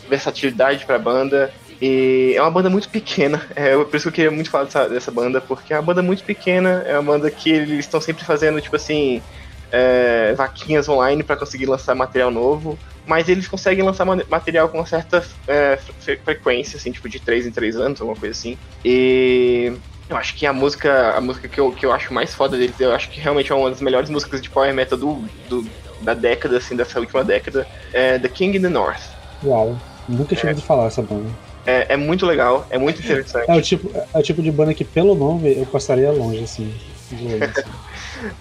versatilidade 0.09 0.85
pra 0.85 0.99
banda. 0.99 1.53
E 1.81 2.35
é 2.37 2.43
uma 2.43 2.51
banda 2.51 2.69
muito 2.69 2.91
pequena, 2.91 3.43
é 3.57 3.75
por 3.83 3.97
isso 3.97 4.03
que 4.05 4.09
eu 4.09 4.13
queria 4.13 4.31
muito 4.31 4.51
falar 4.51 4.65
dessa, 4.65 4.87
dessa 4.87 5.11
banda, 5.11 5.41
porque 5.41 5.73
é 5.73 5.77
uma 5.77 5.83
banda 5.83 6.03
muito 6.03 6.23
pequena, 6.23 6.85
é 6.87 6.93
uma 6.93 7.13
banda 7.13 7.31
que 7.31 7.51
eles 7.51 7.79
estão 7.79 8.03
sempre 8.03 8.23
fazendo, 8.23 8.61
tipo 8.61 8.77
assim, 8.77 9.23
é, 9.71 10.35
vaquinhas 10.35 10.89
online 10.89 11.23
para 11.23 11.37
conseguir 11.37 11.67
lançar 11.67 11.95
material 11.95 12.31
novo, 12.31 12.79
mas 13.07 13.29
eles 13.29 13.49
conseguem 13.49 13.85
lançar 13.85 14.05
material 14.05 14.69
com 14.69 14.79
uma 14.79 14.87
certa 14.87 15.25
é, 15.47 15.79
frequência, 16.25 16.77
assim, 16.77 16.93
tipo 16.93 17.09
de 17.09 17.21
3 17.21 17.47
em 17.47 17.51
3 17.51 17.77
anos, 17.77 18.01
alguma 18.01 18.19
coisa 18.19 18.37
assim. 18.37 18.57
E 18.85 19.73
eu 20.09 20.17
acho 20.17 20.35
que 20.35 20.45
a 20.47 20.53
música, 20.53 21.17
a 21.17 21.21
música 21.21 21.49
que 21.49 21.61
eu, 21.61 21.73
que 21.73 21.87
eu 21.87 21.93
acho 21.93 22.13
mais 22.13 22.35
foda 22.35 22.57
deles, 22.57 22.79
eu 22.81 22.93
acho 22.93 23.09
que 23.11 23.21
realmente 23.21 23.51
é 23.51 23.55
uma 23.55 23.71
das 23.71 23.81
melhores 23.81 24.11
músicas 24.11 24.41
de 24.41 24.51
power 24.51 24.73
metal 24.75 24.99
do, 24.99 25.25
do 25.49 25.67
da 26.01 26.15
década, 26.15 26.57
assim, 26.57 26.75
dessa 26.75 26.99
última 26.99 27.23
década, 27.23 27.67
é 27.93 28.19
The 28.19 28.29
King 28.29 28.59
in 28.59 28.63
the 28.63 28.69
North. 28.69 29.03
Uau, 29.45 29.79
nunca 30.09 30.35
tinha 30.35 30.51
é. 30.51 30.53
ouvido 30.53 30.67
falar 30.67 30.87
essa 30.87 31.03
banda. 31.03 31.29
É, 31.67 31.93
é, 31.95 31.97
muito 31.97 32.25
legal, 32.25 32.67
é 32.71 32.79
muito 32.79 33.01
interessante. 33.01 33.51
É 33.51 33.55
o, 33.55 33.61
tipo, 33.61 33.91
é 33.95 34.19
o 34.19 34.23
tipo 34.23 34.43
de 34.43 34.51
banda 34.51 34.73
que, 34.73 34.85
pelo 34.85 35.15
nome, 35.15 35.59
eu 35.59 35.67
passaria 35.67 36.11
longe, 36.11 36.43
assim. 36.43 36.75
De 37.11 37.45
assim. 37.45 37.63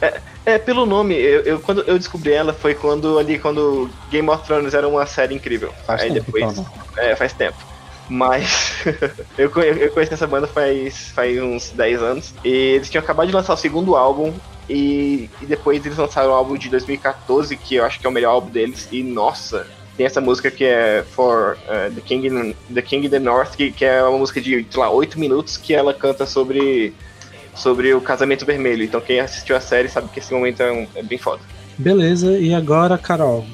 é, 0.02 0.22
é, 0.46 0.58
pelo 0.58 0.86
nome, 0.86 1.16
eu, 1.16 1.42
eu, 1.42 1.60
quando 1.60 1.82
eu 1.82 1.98
descobri 1.98 2.32
ela 2.32 2.54
foi 2.54 2.74
quando 2.74 3.18
ali, 3.20 3.40
quando 3.40 3.90
Game 4.10 4.30
of 4.30 4.46
Thrones 4.46 4.74
era 4.74 4.88
uma 4.88 5.06
série 5.06 5.36
incrível. 5.36 5.74
Faz 5.86 6.02
Aí 6.02 6.14
tempo, 6.14 6.26
depois. 6.26 6.58
Então, 6.58 6.66
é, 6.98 7.16
faz 7.16 7.34
tempo. 7.34 7.58
Mas 8.10 8.84
eu, 9.38 9.52
eu 9.62 9.92
conheci 9.92 10.14
essa 10.14 10.26
banda 10.26 10.48
faz, 10.48 11.10
faz 11.12 11.42
uns 11.42 11.70
10 11.70 12.02
anos. 12.02 12.34
E 12.44 12.50
eles 12.50 12.90
tinham 12.90 13.04
acabado 13.04 13.28
de 13.28 13.34
lançar 13.34 13.54
o 13.54 13.58
segundo 13.58 13.96
álbum. 13.96 14.34
E, 14.68 15.30
e 15.42 15.46
depois 15.46 15.84
eles 15.84 15.98
lançaram 15.98 16.30
o 16.30 16.34
álbum 16.34 16.56
de 16.56 16.70
2014, 16.70 17.56
que 17.58 17.76
eu 17.76 17.86
acho 17.86 18.00
que 18.00 18.06
é 18.06 18.10
o 18.10 18.14
melhor 18.14 18.32
álbum 18.32 18.50
deles. 18.50 18.88
E 18.92 19.02
nossa, 19.02 19.66
tem 20.00 20.06
essa 20.06 20.22
música 20.22 20.50
que 20.50 20.64
é 20.64 21.04
For 21.12 21.58
uh, 21.66 21.94
the, 21.94 22.02
King 22.02 22.28
in, 22.28 22.56
the 22.74 22.82
King 22.82 23.08
in 23.08 23.10
the 23.10 23.20
North, 23.20 23.56
que, 23.56 23.72
que 23.72 23.84
é 23.84 24.02
uma 24.04 24.18
música 24.18 24.40
de, 24.40 24.66
sei 24.70 24.80
lá, 24.80 24.90
8 24.90 25.20
minutos 25.20 25.58
que 25.58 25.74
ela 25.74 25.94
canta 25.94 26.26
sobre, 26.26 26.94
sobre 27.60 27.94
o 27.94 28.02
casamento 28.02 28.46
vermelho. 28.46 28.84
Então 28.84 29.00
quem 29.02 29.20
assistiu 29.20 29.56
a 29.56 29.62
série 29.62 29.90
sabe 29.90 30.10
que 30.10 30.20
esse 30.20 30.34
momento 30.34 30.62
é, 30.62 30.72
um, 30.72 30.88
é 30.96 31.04
bem 31.04 31.18
foda. 31.18 31.42
Beleza, 31.78 32.38
e 32.38 32.54
agora, 32.54 32.98
Carol, 32.98 33.46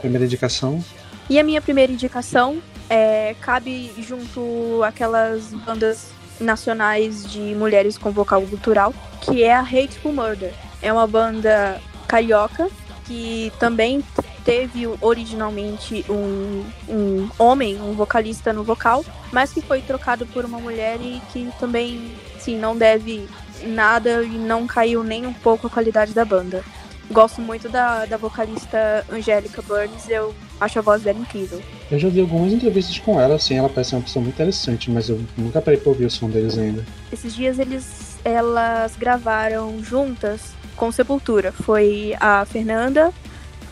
primeira 0.00 0.24
indicação? 0.24 0.84
E 1.28 1.38
a 1.38 1.44
minha 1.44 1.60
primeira 1.60 1.92
indicação 1.92 2.60
é, 2.88 3.34
cabe 3.40 3.92
junto 3.98 4.82
aquelas 4.82 5.54
bandas 5.64 6.08
nacionais 6.40 7.30
de 7.30 7.54
mulheres 7.54 7.96
com 7.96 8.10
vocal 8.10 8.42
cultural, 8.42 8.92
que 9.20 9.42
é 9.42 9.54
a 9.54 9.60
Hateful 9.60 10.12
Murder. 10.12 10.52
É 10.82 10.92
uma 10.92 11.06
banda 11.06 11.80
carioca 12.08 12.68
que 13.04 13.52
também 13.58 14.02
teve 14.44 14.88
originalmente 15.00 16.04
um, 16.08 16.64
um 16.88 17.28
homem, 17.38 17.80
um 17.80 17.92
vocalista 17.92 18.52
no 18.52 18.64
vocal, 18.64 19.04
mas 19.32 19.52
que 19.52 19.60
foi 19.60 19.80
trocado 19.80 20.26
por 20.26 20.44
uma 20.44 20.58
mulher 20.58 20.98
e 21.00 21.20
que 21.32 21.48
também, 21.58 22.12
sim, 22.38 22.58
não 22.58 22.76
deve 22.76 23.28
nada 23.64 24.22
e 24.22 24.28
não 24.28 24.66
caiu 24.66 25.02
nem 25.02 25.26
um 25.26 25.32
pouco 25.32 25.66
a 25.66 25.70
qualidade 25.70 26.12
da 26.12 26.24
banda. 26.24 26.62
Gosto 27.10 27.40
muito 27.40 27.68
da, 27.68 28.06
da 28.06 28.16
vocalista 28.16 29.04
Angélica 29.10 29.60
Burns, 29.62 30.08
eu 30.08 30.32
acho 30.60 30.78
a 30.78 30.82
voz 30.82 31.02
dela 31.02 31.18
incrível. 31.18 31.60
Eu 31.90 31.98
já 31.98 32.08
vi 32.08 32.20
algumas 32.20 32.52
entrevistas 32.52 32.98
com 32.98 33.20
ela, 33.20 33.34
assim, 33.34 33.58
ela 33.58 33.68
parece 33.68 33.96
uma 33.96 34.02
pessoa 34.02 34.22
muito 34.22 34.34
interessante, 34.34 34.88
mas 34.90 35.08
eu 35.08 35.20
nunca 35.36 35.60
parei 35.60 35.80
pra 35.80 35.90
ouvir 35.90 36.04
o 36.04 36.10
som 36.10 36.30
deles 36.30 36.56
ainda. 36.56 36.84
Esses 37.12 37.34
dias 37.34 37.58
eles, 37.58 38.16
elas 38.24 38.94
gravaram 38.96 39.82
juntas 39.82 40.52
com 40.76 40.92
Sepultura. 40.92 41.50
Foi 41.50 42.14
a 42.20 42.44
Fernanda, 42.44 43.12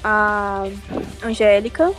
a 0.02 0.64
Angélica 1.22 1.92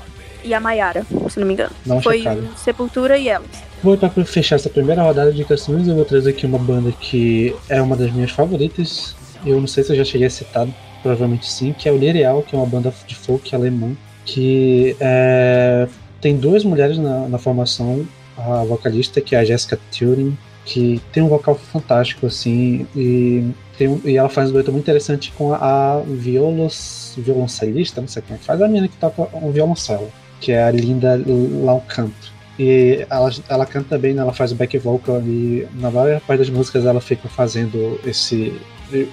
e 0.44 0.54
a 0.54 0.60
Mayara, 0.60 1.06
se 1.30 1.40
não 1.40 1.48
me 1.48 1.54
engano. 1.54 1.72
Não 1.86 2.02
Foi 2.02 2.18
checado. 2.18 2.50
Sepultura 2.58 3.18
e 3.18 3.30
elas. 3.30 3.69
Vou 3.82 3.98
para 3.98 4.10
fechar 4.26 4.58
essa 4.58 4.70
primeira 4.70 5.02
rodada 5.02 5.32
de 5.32 5.40
indicações, 5.40 5.88
eu 5.88 5.96
vou 5.96 6.04
trazer 6.04 6.32
aqui 6.32 6.46
uma 6.46 6.60
banda 6.60 6.92
que 6.92 7.56
é 7.70 7.82
uma 7.82 7.96
das 7.96 8.12
minhas 8.12 8.30
favoritas. 8.30 9.16
Eu 9.46 9.58
não 9.60 9.68
sei 9.68 9.86
se 9.86 9.94
eu 9.94 9.96
já 9.96 10.04
cheguei 10.04 10.28
a 10.28 10.30
citar, 10.30 10.68
provavelmente 11.02 11.50
sim, 11.50 11.72
que 11.72 11.88
é 11.88 11.92
o 11.92 11.98
Lireal, 11.98 12.44
que 12.44 12.54
é 12.54 12.60
uma 12.60 12.68
banda 12.68 12.94
de 13.08 13.16
folk 13.16 13.56
alemã, 13.56 13.96
que 14.26 14.98
é, 15.00 15.88
tem 16.20 16.36
duas 16.36 16.66
mulheres 16.66 16.98
na, 16.98 17.30
na 17.30 17.38
formação, 17.38 18.06
a 18.38 18.66
vocalista, 18.66 19.22
que 19.22 19.34
é 19.34 19.40
a 19.40 19.46
Jessica 19.46 19.80
Turing, 19.98 20.38
que 20.66 21.00
tem 21.14 21.24
um 21.24 21.30
vocal 21.30 21.56
fantástico, 21.56 22.26
assim, 22.28 22.86
e, 22.94 23.50
tem, 23.78 24.02
e 24.04 24.18
ela 24.18 24.28
faz 24.28 24.50
um 24.50 24.54
dueto 24.54 24.74
muito 24.74 24.84
interessante 24.84 25.32
com 25.38 25.54
a, 25.54 25.58
a 25.58 26.02
violos, 26.06 27.14
violoncelista, 27.18 28.02
não 28.02 28.10
sei 28.10 28.22
como 28.24 28.36
é 28.36 28.38
que 28.38 28.44
faz, 28.44 28.62
a 28.62 28.68
menina 28.68 28.90
que 28.90 28.98
toca 28.98 29.26
um 29.38 29.52
violoncelo, 29.52 30.12
que 30.42 30.52
é 30.52 30.64
a 30.64 30.70
Linda 30.70 31.18
Laucanto. 31.64 32.39
E 32.60 33.06
ela, 33.10 33.32
ela 33.48 33.66
canta 33.66 33.98
bem, 33.98 34.14
né? 34.14 34.22
ela 34.22 34.34
faz 34.34 34.52
back 34.52 34.78
vocal 34.78 35.22
e 35.22 35.66
na 35.76 35.90
maior 35.90 36.20
parte 36.20 36.40
das 36.40 36.50
músicas 36.50 36.86
ela 36.86 37.00
fica 37.00 37.30
fazendo 37.30 37.98
esse 38.06 38.54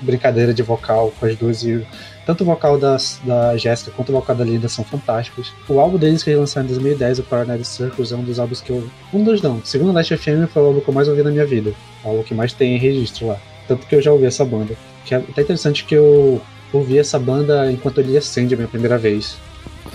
brincadeira 0.02 0.52
de 0.52 0.62
vocal 0.62 1.12
com 1.18 1.26
as 1.26 1.36
duas 1.36 1.62
e 1.62 1.86
tanto 2.24 2.42
o 2.42 2.44
vocal 2.44 2.76
da, 2.78 2.96
da 3.24 3.56
Jéssica 3.56 3.92
quanto 3.92 4.08
o 4.08 4.12
vocal 4.12 4.34
da 4.34 4.44
Linda 4.44 4.68
são 4.68 4.84
fantásticos. 4.84 5.52
O 5.68 5.78
álbum 5.78 5.96
deles 5.96 6.24
que 6.24 6.30
eles 6.30 6.40
lançaram 6.40 6.66
em 6.66 6.70
2010, 6.70 7.20
o 7.20 7.22
Paranoid 7.22 7.64
Circus, 7.64 8.10
é 8.10 8.16
um 8.16 8.24
dos 8.24 8.40
álbuns 8.40 8.60
que 8.60 8.70
eu. 8.70 8.84
Um 9.12 9.22
dos 9.22 9.40
não. 9.40 9.64
Segundo 9.64 9.92
Last 9.92 10.16
FM, 10.16 10.50
foi 10.52 10.62
o 10.62 10.66
álbum 10.66 10.80
que 10.80 10.88
eu 10.88 10.94
mais 10.94 11.06
ouvi 11.06 11.22
na 11.22 11.30
minha 11.30 11.46
vida. 11.46 11.72
O 12.04 12.08
álbum 12.08 12.22
que 12.24 12.34
mais 12.34 12.52
tem 12.52 12.76
registro 12.78 13.28
lá. 13.28 13.36
Tanto 13.68 13.86
que 13.86 13.94
eu 13.94 14.02
já 14.02 14.10
ouvi 14.10 14.24
essa 14.24 14.44
banda. 14.44 14.74
Que 15.04 15.14
é 15.14 15.18
até 15.18 15.42
interessante 15.42 15.84
que 15.84 15.94
eu 15.94 16.42
ouvi 16.72 16.98
essa 16.98 17.16
banda 17.16 17.70
enquanto 17.70 17.98
eu 17.98 18.04
lia 18.04 18.20
Sandman 18.20 18.64
a 18.64 18.68
primeira 18.68 18.98
vez. 18.98 19.36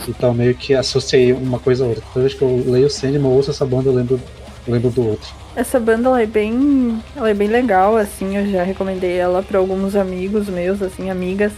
Então 0.09 0.33
meio 0.33 0.55
que 0.55 0.73
associei 0.73 1.33
uma 1.33 1.59
coisa 1.59 1.83
a 1.83 1.87
outra. 1.87 2.03
Toda 2.13 2.25
vez 2.25 2.33
que 2.37 2.41
eu 2.41 2.63
leio 2.67 2.89
Sandman, 2.89 3.23
eu 3.23 3.37
ouço 3.37 3.51
essa 3.51 3.65
banda, 3.65 3.89
eu 3.89 3.93
lembro, 3.93 4.19
eu 4.67 4.73
lembro 4.73 4.89
do 4.89 5.07
outro. 5.07 5.29
Essa 5.55 5.79
banda 5.79 6.07
ela 6.07 6.21
é 6.21 6.25
bem, 6.25 7.01
ela 7.15 7.29
é 7.29 7.33
bem 7.33 7.49
legal, 7.49 7.97
assim, 7.97 8.37
eu 8.37 8.49
já 8.49 8.63
recomendei 8.63 9.17
ela 9.17 9.43
para 9.43 9.59
alguns 9.59 9.95
amigos 9.95 10.47
meus, 10.47 10.81
assim, 10.81 11.09
amigas, 11.09 11.51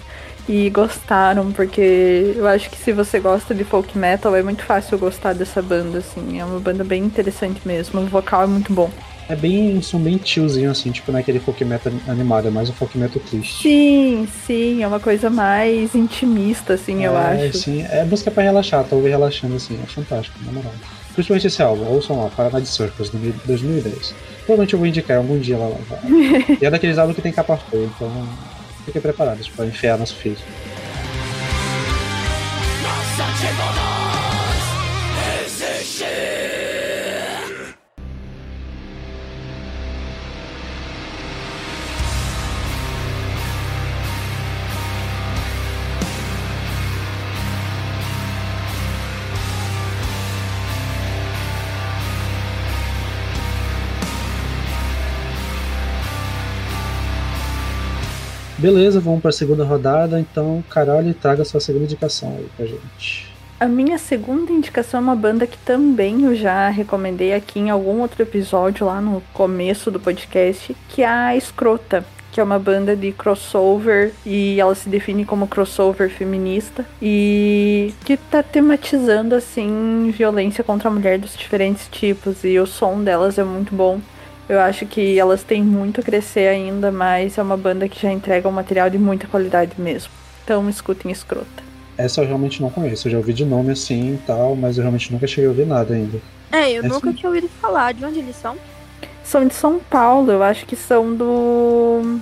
e 0.50 0.70
gostaram, 0.72 1.52
porque 1.52 2.34
eu 2.36 2.48
acho 2.48 2.70
que 2.72 2.78
se 2.78 2.92
você 2.92 3.20
gosta 3.20 3.54
de 3.54 3.64
folk 3.64 3.96
metal 3.98 4.36
é 4.36 4.42
muito 4.42 4.64
fácil 4.64 4.98
gostar 4.98 5.34
dessa 5.34 5.62
banda, 5.62 6.00
assim, 6.00 6.40
é 6.40 6.44
uma 6.44 6.60
banda 6.60 6.84
bem 6.84 7.04
interessante 7.04 7.62
mesmo, 7.66 8.02
o 8.02 8.06
vocal 8.08 8.44
é 8.44 8.48
muito 8.48 8.74
bom. 8.74 8.90
É 9.30 9.36
bem 9.36 9.78
um 9.78 9.82
som 9.82 10.00
bem 10.00 10.18
tiozinho, 10.18 10.72
assim, 10.72 10.92
tipo, 10.92 11.12
não 11.12 11.20
é 11.20 11.22
aquele 11.22 11.40
folk 11.40 11.64
metal 11.64 11.94
animado, 12.08 12.48
é 12.48 12.52
mais 12.52 12.70
um 12.70 12.74
folk 12.74 12.98
metal 12.98 13.22
triste. 13.30 13.64
Sim, 13.64 14.28
sim, 14.46 14.84
é 14.84 14.88
uma 14.88 15.00
coisa 15.00 15.30
mais 15.30 15.96
intimista, 15.96 16.74
assim, 16.74 17.04
é, 17.04 17.08
eu 17.08 17.18
acho. 17.18 17.58
Sim, 17.58 17.86
é 17.90 18.04
música 18.04 18.30
pra 18.30 18.44
relaxar, 18.44 18.84
tá 18.84 18.96
ouvir 18.96 19.10
relaxando, 19.10 19.56
assim, 19.56 19.80
é 19.82 19.86
fantástico, 19.86 20.38
na 20.46 20.52
moral. 20.52 20.74
Principalmente 21.14 21.48
esse 21.48 21.62
álbum, 21.62 21.86
ouçam 21.86 22.22
lá, 22.22 22.30
Paranoid 22.30 22.68
Circus, 22.68 23.12
de 23.12 23.32
2010. 23.46 24.16
Provavelmente 24.46 24.74
eu 24.74 24.80
vou 24.80 24.88
indicar 24.88 25.18
algum 25.18 25.40
dia 25.40 25.58
lá. 25.58 25.68
lá. 25.68 25.78
e 26.62 26.66
é 26.66 26.70
daqueles 26.70 26.98
álbuns 26.98 27.16
que 27.16 27.22
tem 27.22 27.32
capa 27.32 27.56
feia, 27.56 27.86
então 27.86 28.12
fiquem 28.86 29.02
preparados 29.02 29.48
para 29.48 29.66
enfiar 29.66 29.98
nosso 29.98 30.16
feed. 30.16 30.38
Beleza, 58.64 59.02
vamos 59.02 59.20
para 59.20 59.30
a 59.30 59.34
segunda 59.34 59.66
rodada. 59.66 60.18
Então, 60.18 60.64
Carol, 60.70 61.04
traga 61.16 61.44
sua 61.44 61.60
segunda 61.60 61.84
indicação 61.84 62.30
aí 62.38 62.48
pra 62.56 62.66
gente. 62.66 63.30
A 63.60 63.68
minha 63.68 63.98
segunda 63.98 64.54
indicação 64.54 65.02
é 65.02 65.04
uma 65.04 65.16
banda 65.18 65.46
que 65.46 65.58
também 65.58 66.24
eu 66.24 66.34
já 66.34 66.70
recomendei 66.70 67.34
aqui 67.34 67.60
em 67.60 67.70
algum 67.70 68.00
outro 68.00 68.22
episódio 68.22 68.86
lá 68.86 69.02
no 69.02 69.22
começo 69.34 69.92
do 69.92 70.00
podcast, 70.00 70.74
que 70.88 71.02
é 71.02 71.08
a 71.08 71.36
Escrota, 71.36 72.06
que 72.32 72.40
é 72.40 72.44
uma 72.44 72.58
banda 72.58 72.96
de 72.96 73.12
crossover 73.12 74.14
e 74.26 74.58
ela 74.62 74.74
se 74.76 74.88
define 74.88 75.26
como 75.26 75.46
crossover 75.46 76.10
feminista 76.10 76.86
e 77.02 77.94
que 78.06 78.16
tá 78.16 78.42
tematizando 78.42 79.36
assim 79.36 80.10
violência 80.16 80.64
contra 80.64 80.88
a 80.88 80.92
mulher 80.92 81.20
dos 81.20 81.36
diferentes 81.36 81.90
tipos 81.92 82.46
e 82.46 82.58
o 82.58 82.66
som 82.66 83.04
delas 83.04 83.38
é 83.38 83.44
muito 83.44 83.76
bom. 83.76 84.00
Eu 84.54 84.60
acho 84.60 84.86
que 84.86 85.18
elas 85.18 85.42
têm 85.42 85.64
muito 85.64 86.00
a 86.00 86.04
crescer 86.04 86.48
ainda, 86.48 86.92
mas 86.92 87.40
é 87.40 87.42
uma 87.42 87.58
banda 87.58 87.90
que 87.90 88.00
já 88.00 88.12
entrega 88.12 88.48
um 88.48 88.52
material 88.52 88.88
de 88.88 89.00
muita 89.00 89.26
qualidade 89.26 89.72
mesmo. 89.80 90.12
Então 90.44 90.70
escutem 90.70 91.12
Escrota. 91.12 91.64
Essa 91.98 92.22
eu 92.22 92.28
realmente 92.28 92.62
não 92.62 92.70
conheço. 92.70 93.08
Eu 93.08 93.14
já 93.14 93.18
ouvi 93.18 93.34
de 93.34 93.44
nome 93.44 93.72
assim 93.72 94.14
e 94.14 94.18
tal, 94.28 94.56
mas 94.56 94.78
eu 94.78 94.84
realmente 94.84 95.12
nunca 95.12 95.26
cheguei 95.26 95.48
a 95.48 95.50
ouvir 95.50 95.66
nada 95.66 95.96
ainda. 95.96 96.20
É, 96.52 96.72
eu 96.72 96.84
Essa... 96.84 96.94
nunca 96.94 97.12
tinha 97.14 97.30
ouvido 97.30 97.50
falar. 97.60 97.96
De 97.96 98.06
onde 98.06 98.20
eles 98.20 98.36
são? 98.36 98.56
São 99.24 99.48
de 99.48 99.56
São 99.56 99.80
Paulo, 99.80 100.32
eu 100.32 100.44
acho 100.44 100.68
que 100.68 100.76
são 100.76 101.16
do. 101.16 102.20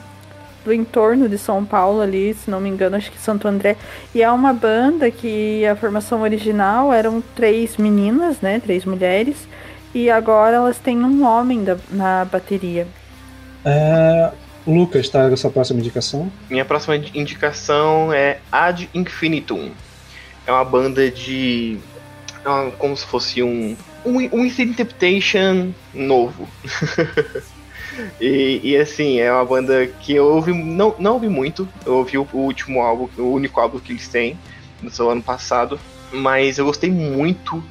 do 0.64 0.72
entorno 0.72 1.28
de 1.28 1.38
São 1.38 1.66
Paulo 1.66 2.00
ali, 2.00 2.34
se 2.34 2.50
não 2.50 2.62
me 2.62 2.70
engano, 2.70 2.96
acho 2.96 3.12
que 3.12 3.20
Santo 3.20 3.46
André. 3.46 3.76
E 4.16 4.24
é 4.24 4.32
uma 4.32 4.54
banda 4.54 5.12
que 5.12 5.66
a 5.66 5.76
formação 5.76 6.22
original 6.22 6.94
eram 6.94 7.22
três 7.36 7.76
meninas, 7.76 8.40
né? 8.40 8.62
Três 8.62 8.86
mulheres. 8.86 9.36
E 9.94 10.10
agora 10.10 10.56
elas 10.56 10.78
têm 10.78 10.98
um 10.98 11.26
homem 11.26 11.64
da, 11.64 11.78
na 11.90 12.26
bateria. 12.26 12.88
É, 13.66 14.32
Lucas, 14.66 15.10
tá 15.10 15.26
a 15.26 15.38
sua 15.38 15.50
próxima 15.50 15.80
indicação? 15.80 16.32
Minha 16.50 16.66
próxima 16.66 16.96
indicação 16.96 18.14
é 18.14 18.40
Ad 18.52 18.90
Infinitum. 18.94 19.72
É 20.46 20.52
uma 20.52 20.64
banda 20.64 21.10
de. 21.10 21.78
É 22.44 22.50
uma, 22.50 22.72
como 22.72 22.96
se 22.96 23.06
fosse 23.06 23.44
um. 23.44 23.76
Um, 24.06 24.18
um 24.32 24.46
Interpretation 24.46 25.72
novo. 25.94 26.48
e, 28.20 28.62
e, 28.64 28.78
assim, 28.78 29.20
é 29.20 29.32
uma 29.32 29.46
banda 29.46 29.86
que 29.86 30.14
eu 30.14 30.26
ouvi. 30.26 30.54
Não, 30.54 30.96
não 30.98 31.14
ouvi 31.14 31.28
muito. 31.28 31.68
Eu 31.86 31.96
ouvi 31.96 32.18
o, 32.18 32.28
o 32.34 32.38
último 32.38 32.82
álbum, 32.82 33.10
o 33.18 33.34
único 33.34 33.60
álbum 33.60 33.80
que 33.80 33.92
eles 33.92 34.08
têm, 34.08 34.38
no 34.82 34.90
seu 34.90 35.10
ano 35.10 35.22
passado. 35.22 35.80
Mas 36.12 36.58
eu 36.58 36.66
gostei 36.66 36.90
muito 36.90 37.64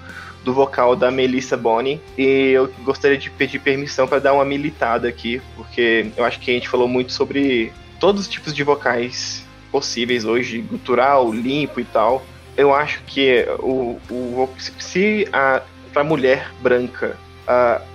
do 0.44 0.52
vocal 0.52 0.96
da 0.96 1.10
Melissa 1.10 1.56
Boni 1.56 2.00
e 2.16 2.50
eu 2.52 2.72
gostaria 2.82 3.18
de 3.18 3.30
pedir 3.30 3.58
permissão 3.58 4.06
para 4.06 4.18
dar 4.18 4.32
uma 4.32 4.44
militada 4.44 5.08
aqui, 5.08 5.40
porque 5.56 6.06
eu 6.16 6.24
acho 6.24 6.40
que 6.40 6.50
a 6.50 6.54
gente 6.54 6.68
falou 6.68 6.88
muito 6.88 7.12
sobre 7.12 7.72
todos 7.98 8.22
os 8.22 8.28
tipos 8.28 8.54
de 8.54 8.64
vocais 8.64 9.44
possíveis 9.70 10.24
hoje, 10.24 10.60
gutural, 10.60 11.32
limpo 11.32 11.80
e 11.80 11.84
tal. 11.84 12.24
Eu 12.56 12.74
acho 12.74 13.02
que 13.04 13.46
o, 13.58 13.98
o 14.10 14.48
se 14.78 15.28
a 15.32 15.62
para 15.92 16.04
mulher 16.04 16.52
branca 16.60 17.16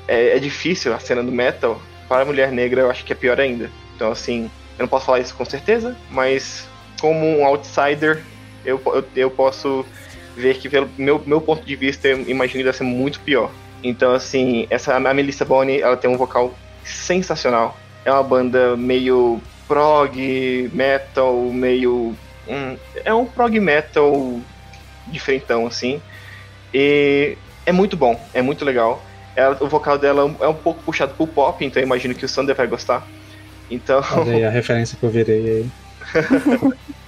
é, 0.07 0.35
é 0.35 0.39
difícil 0.39 0.93
a 0.93 0.99
cena 0.99 1.23
do 1.23 1.31
metal, 1.31 1.81
para 2.09 2.23
a 2.23 2.25
mulher 2.25 2.51
negra 2.51 2.81
eu 2.81 2.91
acho 2.91 3.05
que 3.05 3.13
é 3.13 3.15
pior 3.15 3.39
ainda. 3.39 3.71
Então 3.95 4.11
assim, 4.11 4.49
eu 4.77 4.83
não 4.83 4.87
posso 4.87 5.05
falar 5.05 5.19
isso 5.19 5.35
com 5.35 5.45
certeza, 5.45 5.95
mas 6.11 6.67
como 6.99 7.25
um 7.25 7.45
outsider 7.45 8.21
eu, 8.65 8.81
eu, 8.85 9.05
eu 9.15 9.31
posso 9.31 9.85
ver 10.35 10.57
que, 10.57 10.69
pelo 10.69 10.89
meu, 10.97 11.21
meu 11.25 11.41
ponto 11.41 11.65
de 11.65 11.75
vista, 11.75 12.07
eu 12.07 12.21
imagino 12.29 12.59
que 12.59 12.63
deve 12.63 12.77
ser 12.77 12.83
muito 12.83 13.19
pior. 13.21 13.51
Então, 13.83 14.13
assim, 14.13 14.67
essa 14.69 14.95
a 14.95 15.13
Melissa 15.13 15.45
Boni, 15.45 15.79
ela 15.79 15.95
tem 15.95 16.09
um 16.09 16.17
vocal 16.17 16.53
sensacional. 16.83 17.77
É 18.03 18.11
uma 18.11 18.23
banda 18.23 18.75
meio 18.75 19.41
prog 19.67 20.69
metal, 20.73 21.35
meio. 21.51 22.15
Um, 22.47 22.77
é 23.03 23.13
um 23.13 23.25
prog 23.25 23.59
metal 23.59 24.39
diferentão, 25.07 25.65
assim. 25.65 26.01
E 26.73 27.37
é 27.65 27.71
muito 27.71 27.95
bom, 27.95 28.19
é 28.33 28.41
muito 28.41 28.65
legal. 28.65 29.03
Ela, 29.35 29.57
o 29.59 29.67
vocal 29.67 29.97
dela 29.97 30.35
é 30.39 30.47
um 30.47 30.53
pouco 30.53 30.81
puxado 30.83 31.13
pro 31.15 31.27
pop, 31.27 31.63
então 31.63 31.81
eu 31.81 31.85
imagino 31.85 32.15
que 32.15 32.25
o 32.25 32.29
Sander 32.29 32.55
vai 32.55 32.67
gostar. 32.67 33.05
Então. 33.69 34.01
Olha 34.11 34.35
aí 34.35 34.45
a 34.45 34.49
referência 34.51 34.97
que 34.99 35.05
eu 35.05 35.09
virei 35.09 35.49
aí. 35.49 36.73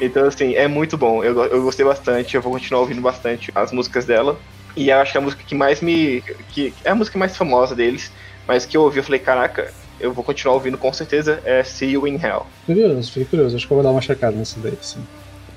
Então, 0.00 0.26
assim, 0.26 0.54
é 0.54 0.68
muito 0.68 0.96
bom. 0.96 1.22
Eu, 1.22 1.44
eu 1.44 1.62
gostei 1.62 1.84
bastante, 1.84 2.34
eu 2.34 2.42
vou 2.42 2.52
continuar 2.52 2.80
ouvindo 2.80 3.00
bastante 3.00 3.50
as 3.54 3.72
músicas 3.72 4.04
dela. 4.04 4.38
E 4.76 4.90
eu 4.90 4.98
acho 4.98 5.12
que 5.12 5.18
a 5.18 5.20
música 5.20 5.42
que 5.46 5.54
mais 5.54 5.80
me. 5.80 6.22
que 6.50 6.72
é 6.84 6.90
a 6.90 6.94
música 6.94 7.18
mais 7.18 7.36
famosa 7.36 7.74
deles, 7.74 8.10
mas 8.46 8.64
que 8.64 8.76
eu 8.76 8.82
ouvi, 8.82 8.98
eu 8.98 9.04
falei, 9.04 9.20
caraca, 9.20 9.72
eu 10.00 10.12
vou 10.12 10.24
continuar 10.24 10.54
ouvindo 10.54 10.76
com 10.76 10.92
certeza, 10.92 11.40
é 11.44 11.62
See 11.62 11.90
You 11.90 12.06
in 12.06 12.16
Hell. 12.16 12.46
Curioso, 12.66 13.08
fiquei 13.08 13.24
curioso, 13.24 13.56
acho 13.56 13.66
que 13.66 13.72
eu 13.72 13.76
vou 13.76 13.84
dar 13.84 13.90
uma 13.90 14.00
checada 14.00 14.36
nessa 14.36 14.58
daí, 14.60 14.76
sim. 14.80 15.00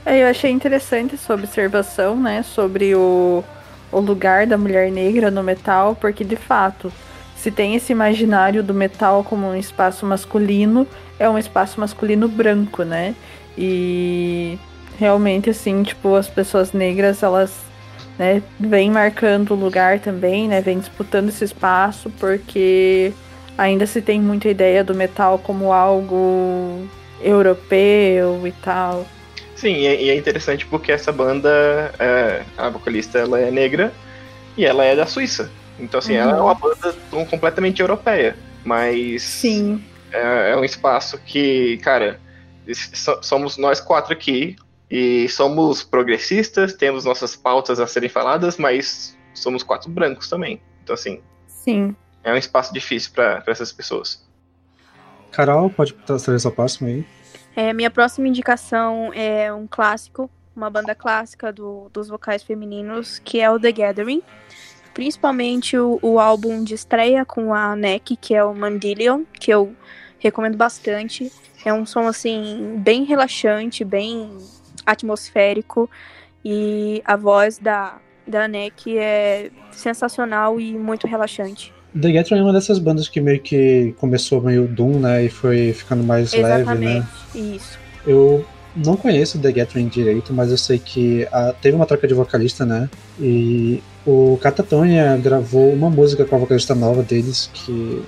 É, 0.05 0.21
eu 0.21 0.27
achei 0.27 0.51
interessante 0.51 1.15
essa 1.15 1.33
observação, 1.33 2.15
né, 2.15 2.43
sobre 2.43 2.93
o, 2.93 3.43
o 3.91 3.99
lugar 3.99 4.45
da 4.45 4.57
mulher 4.57 4.91
negra 4.91 5.31
no 5.31 5.41
metal, 5.41 5.97
porque 5.99 6.23
de 6.23 6.35
fato, 6.35 6.93
se 7.35 7.49
tem 7.49 7.75
esse 7.75 7.91
imaginário 7.91 8.61
do 8.61 8.73
metal 8.73 9.23
como 9.23 9.47
um 9.47 9.55
espaço 9.55 10.05
masculino, 10.05 10.85
é 11.17 11.27
um 11.27 11.39
espaço 11.39 11.79
masculino 11.79 12.27
branco, 12.27 12.83
né? 12.83 13.15
E 13.57 14.57
realmente, 14.98 15.49
assim, 15.49 15.84
tipo, 15.84 16.15
as 16.15 16.27
pessoas 16.27 16.73
negras, 16.73 17.23
elas 17.23 17.53
né, 18.18 18.41
vêm 18.60 18.91
marcando 18.91 19.52
o 19.52 19.56
lugar 19.56 19.99
também, 19.99 20.48
né? 20.48 20.61
Vem 20.61 20.80
disputando 20.80 21.30
esse 21.30 21.44
espaço, 21.44 22.10
porque 22.19 23.14
ainda 23.57 23.86
se 23.86 24.02
tem 24.02 24.22
muita 24.22 24.49
ideia 24.49 24.84
do 24.84 24.94
metal 24.94 25.40
como 25.40 25.72
algo 25.72 26.88
europeu 27.22 28.45
e 28.45 28.52
tal. 28.52 29.06
Sim, 29.56 29.73
e 29.73 30.10
é 30.10 30.15
interessante 30.15 30.65
porque 30.65 30.91
essa 30.91 31.11
banda, 31.11 31.49
é, 31.98 32.41
a 32.57 32.69
vocalista, 32.69 33.19
ela 33.19 33.40
é 33.40 33.49
negra 33.49 33.91
e 34.57 34.65
ela 34.65 34.84
é 34.84 34.95
da 34.95 35.06
Suíça. 35.06 35.49
Então, 35.80 35.99
assim, 35.99 36.14
uhum. 36.14 36.22
ela 36.22 36.38
é 36.38 36.41
uma 36.41 36.56
banda 36.56 36.95
completamente 37.30 37.82
europeia. 37.82 38.36
Mas. 38.64 39.22
Sim. 39.22 39.82
É, 40.11 40.52
é 40.52 40.57
um 40.57 40.64
espaço 40.64 41.19
que, 41.26 41.77
cara, 41.77 42.19
somos 43.21 43.57
nós 43.57 43.79
quatro 43.79 44.13
aqui 44.13 44.55
e 44.89 45.27
somos 45.29 45.83
progressistas, 45.83 46.73
temos 46.73 47.05
nossas 47.05 47.35
pautas 47.35 47.79
a 47.79 47.87
serem 47.87 48.09
faladas, 48.09 48.57
mas 48.57 49.17
somos 49.33 49.63
quatro 49.63 49.89
brancos 49.89 50.29
também. 50.29 50.61
Então, 50.83 50.93
assim. 50.93 51.21
Sim. 51.47 51.95
É 52.23 52.33
um 52.33 52.37
espaço 52.37 52.73
difícil 52.73 53.11
para 53.13 53.43
essas 53.47 53.71
pessoas. 53.71 54.25
Carol, 55.31 55.69
pode 55.69 55.93
trazer 55.93 56.39
sua 56.39 56.51
próxima 56.51 56.89
aí. 56.89 57.05
É, 57.55 57.71
minha 57.73 57.91
próxima 57.91 58.27
indicação 58.27 59.11
é 59.13 59.53
um 59.53 59.67
clássico, 59.67 60.29
uma 60.55 60.69
banda 60.69 60.95
clássica 60.95 61.51
do, 61.51 61.89
dos 61.93 62.07
vocais 62.07 62.43
femininos, 62.43 63.19
que 63.19 63.39
é 63.39 63.49
o 63.49 63.59
The 63.59 63.71
Gathering. 63.71 64.21
Principalmente 64.93 65.77
o, 65.77 65.99
o 66.01 66.19
álbum 66.19 66.63
de 66.63 66.73
estreia 66.73 67.25
com 67.25 67.53
a 67.53 67.75
NEC, 67.75 68.15
que 68.15 68.33
é 68.33 68.43
o 68.43 68.53
Mandillion, 68.53 69.23
que 69.39 69.51
eu 69.51 69.75
recomendo 70.27 70.57
bastante. 70.57 71.31
É 71.64 71.73
um 71.73 71.85
som 71.85 72.07
assim 72.07 72.76
bem 72.77 73.03
relaxante, 73.03 73.84
bem 73.84 74.30
atmosférico 74.85 75.89
e 76.43 77.02
a 77.06 77.15
voz 77.15 77.57
da 77.57 77.97
da 78.27 78.47
NEC 78.47 78.97
é 78.97 79.52
sensacional 79.72 80.60
e 80.60 80.73
muito 80.73 81.06
relaxante. 81.06 81.72
The 81.99 82.11
Gathering 82.11 82.41
é 82.41 82.43
uma 82.43 82.53
dessas 82.53 82.80
bandas 82.80 83.07
que 83.07 83.22
meio 83.22 83.39
que 83.39 83.93
começou 83.99 84.41
meio 84.41 84.68
doom, 84.68 84.99
né, 84.99 85.26
e 85.26 85.30
foi 85.30 85.72
ficando 85.73 86.03
mais 86.03 86.34
Exatamente, 86.34 86.85
leve, 86.85 86.99
né? 86.99 87.07
Isso. 87.56 87.80
Eu 88.06 88.43
não 88.76 88.97
conheço 88.97 89.39
The 89.39 89.52
Gathering 89.52 89.88
direito, 89.88 90.34
mas 90.34 90.52
eu 90.52 90.57
sei 90.57 90.77
que 90.80 91.27
a, 91.31 91.53
teve 91.53 91.76
uma 91.76 91.85
troca 91.85 92.07
de 92.07 92.14
vocalista, 92.14 92.65
né? 92.65 92.89
E 93.19 93.81
o 94.06 94.38
Catatonia 94.41 95.18
gravou 95.18 95.72
uma 95.72 95.89
música 95.89 96.26
com 96.26 96.35
a 96.35 96.39
vocalista 96.39 96.76
nova 96.76 97.02
deles 97.02 97.49
que 97.53 98.03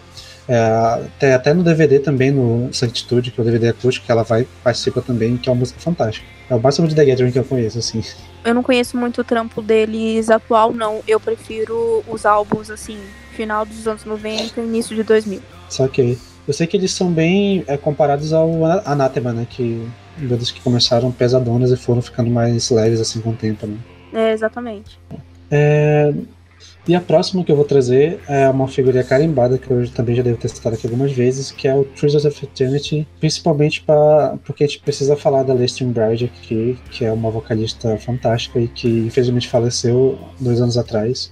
é, 0.47 1.03
tem 1.19 1.33
até 1.33 1.53
no 1.53 1.63
DVD 1.63 1.99
também, 1.99 2.31
no 2.31 2.73
Sanctitude, 2.73 3.31
que 3.31 3.39
é 3.39 3.41
o 3.41 3.45
DVD 3.45 3.69
acústico, 3.69 4.05
que 4.05 4.11
ela 4.11 4.23
vai 4.23 4.47
participa 4.63 5.01
também, 5.01 5.37
que 5.37 5.49
é 5.49 5.51
uma 5.51 5.59
música 5.59 5.79
fantástica. 5.79 6.25
É 6.49 6.55
o 6.55 6.59
máximo 6.59 6.87
de 6.87 6.95
The 6.95 7.05
Gathering 7.05 7.31
que 7.31 7.39
eu 7.39 7.43
conheço, 7.43 7.79
assim. 7.79 8.01
Eu 8.45 8.53
não 8.53 8.63
conheço 8.63 8.95
muito 8.95 9.19
o 9.19 9.23
trampo 9.23 9.61
deles 9.61 10.29
atual, 10.29 10.71
não. 10.71 11.01
Eu 11.05 11.19
prefiro 11.19 12.03
os 12.07 12.25
álbuns, 12.25 12.69
assim, 12.69 12.97
final 13.33 13.65
dos 13.65 13.85
anos 13.87 14.05
90 14.05 14.61
e 14.61 14.63
início 14.63 14.95
de 14.95 15.03
2000. 15.03 15.41
Só 15.69 15.87
que 15.89 16.17
eu 16.47 16.53
sei 16.53 16.65
que 16.65 16.77
eles 16.77 16.91
são 16.91 17.11
bem 17.11 17.65
é, 17.67 17.75
comparados 17.75 18.31
ao 18.31 18.65
Anathema, 18.85 19.33
né? 19.33 19.45
Que 19.49 19.85
bandas 20.17 20.49
que 20.49 20.61
começaram 20.61 21.11
pesadonas 21.11 21.71
e 21.71 21.75
foram 21.75 22.01
ficando 22.01 22.29
mais 22.29 22.69
leves, 22.69 23.01
assim, 23.01 23.19
com 23.19 23.31
o 23.31 23.35
tempo, 23.35 23.67
né? 23.67 23.77
É, 24.13 24.31
exatamente. 24.31 24.97
É, 25.51 26.13
e 26.87 26.95
a 26.95 27.01
próxima 27.01 27.43
que 27.43 27.51
eu 27.51 27.55
vou 27.55 27.65
trazer 27.65 28.19
é 28.27 28.49
uma 28.49 28.67
figurinha 28.67 29.03
carimbada 29.03 29.57
que 29.57 29.69
eu 29.69 29.89
também 29.89 30.15
já 30.15 30.23
devo 30.23 30.37
ter 30.37 30.47
citado 30.47 30.75
aqui 30.75 30.87
algumas 30.87 31.11
vezes, 31.11 31.51
que 31.51 31.67
é 31.67 31.75
o 31.75 31.83
Treasures 31.83 32.25
of 32.25 32.45
Eternity, 32.45 33.07
principalmente 33.19 33.81
pra, 33.81 34.37
porque 34.45 34.63
a 34.63 34.67
gente 34.67 34.79
precisa 34.79 35.15
falar 35.15 35.43
da 35.43 35.53
Lestrin 35.53 35.91
Bride 35.91 36.25
aqui, 36.25 36.77
que 36.91 37.03
é 37.03 37.11
uma 37.11 37.29
vocalista 37.29 37.97
fantástica 37.97 38.59
e 38.59 38.67
que 38.67 38.87
infelizmente 38.87 39.47
faleceu 39.47 40.17
dois 40.39 40.61
anos 40.61 40.77
atrás. 40.77 41.31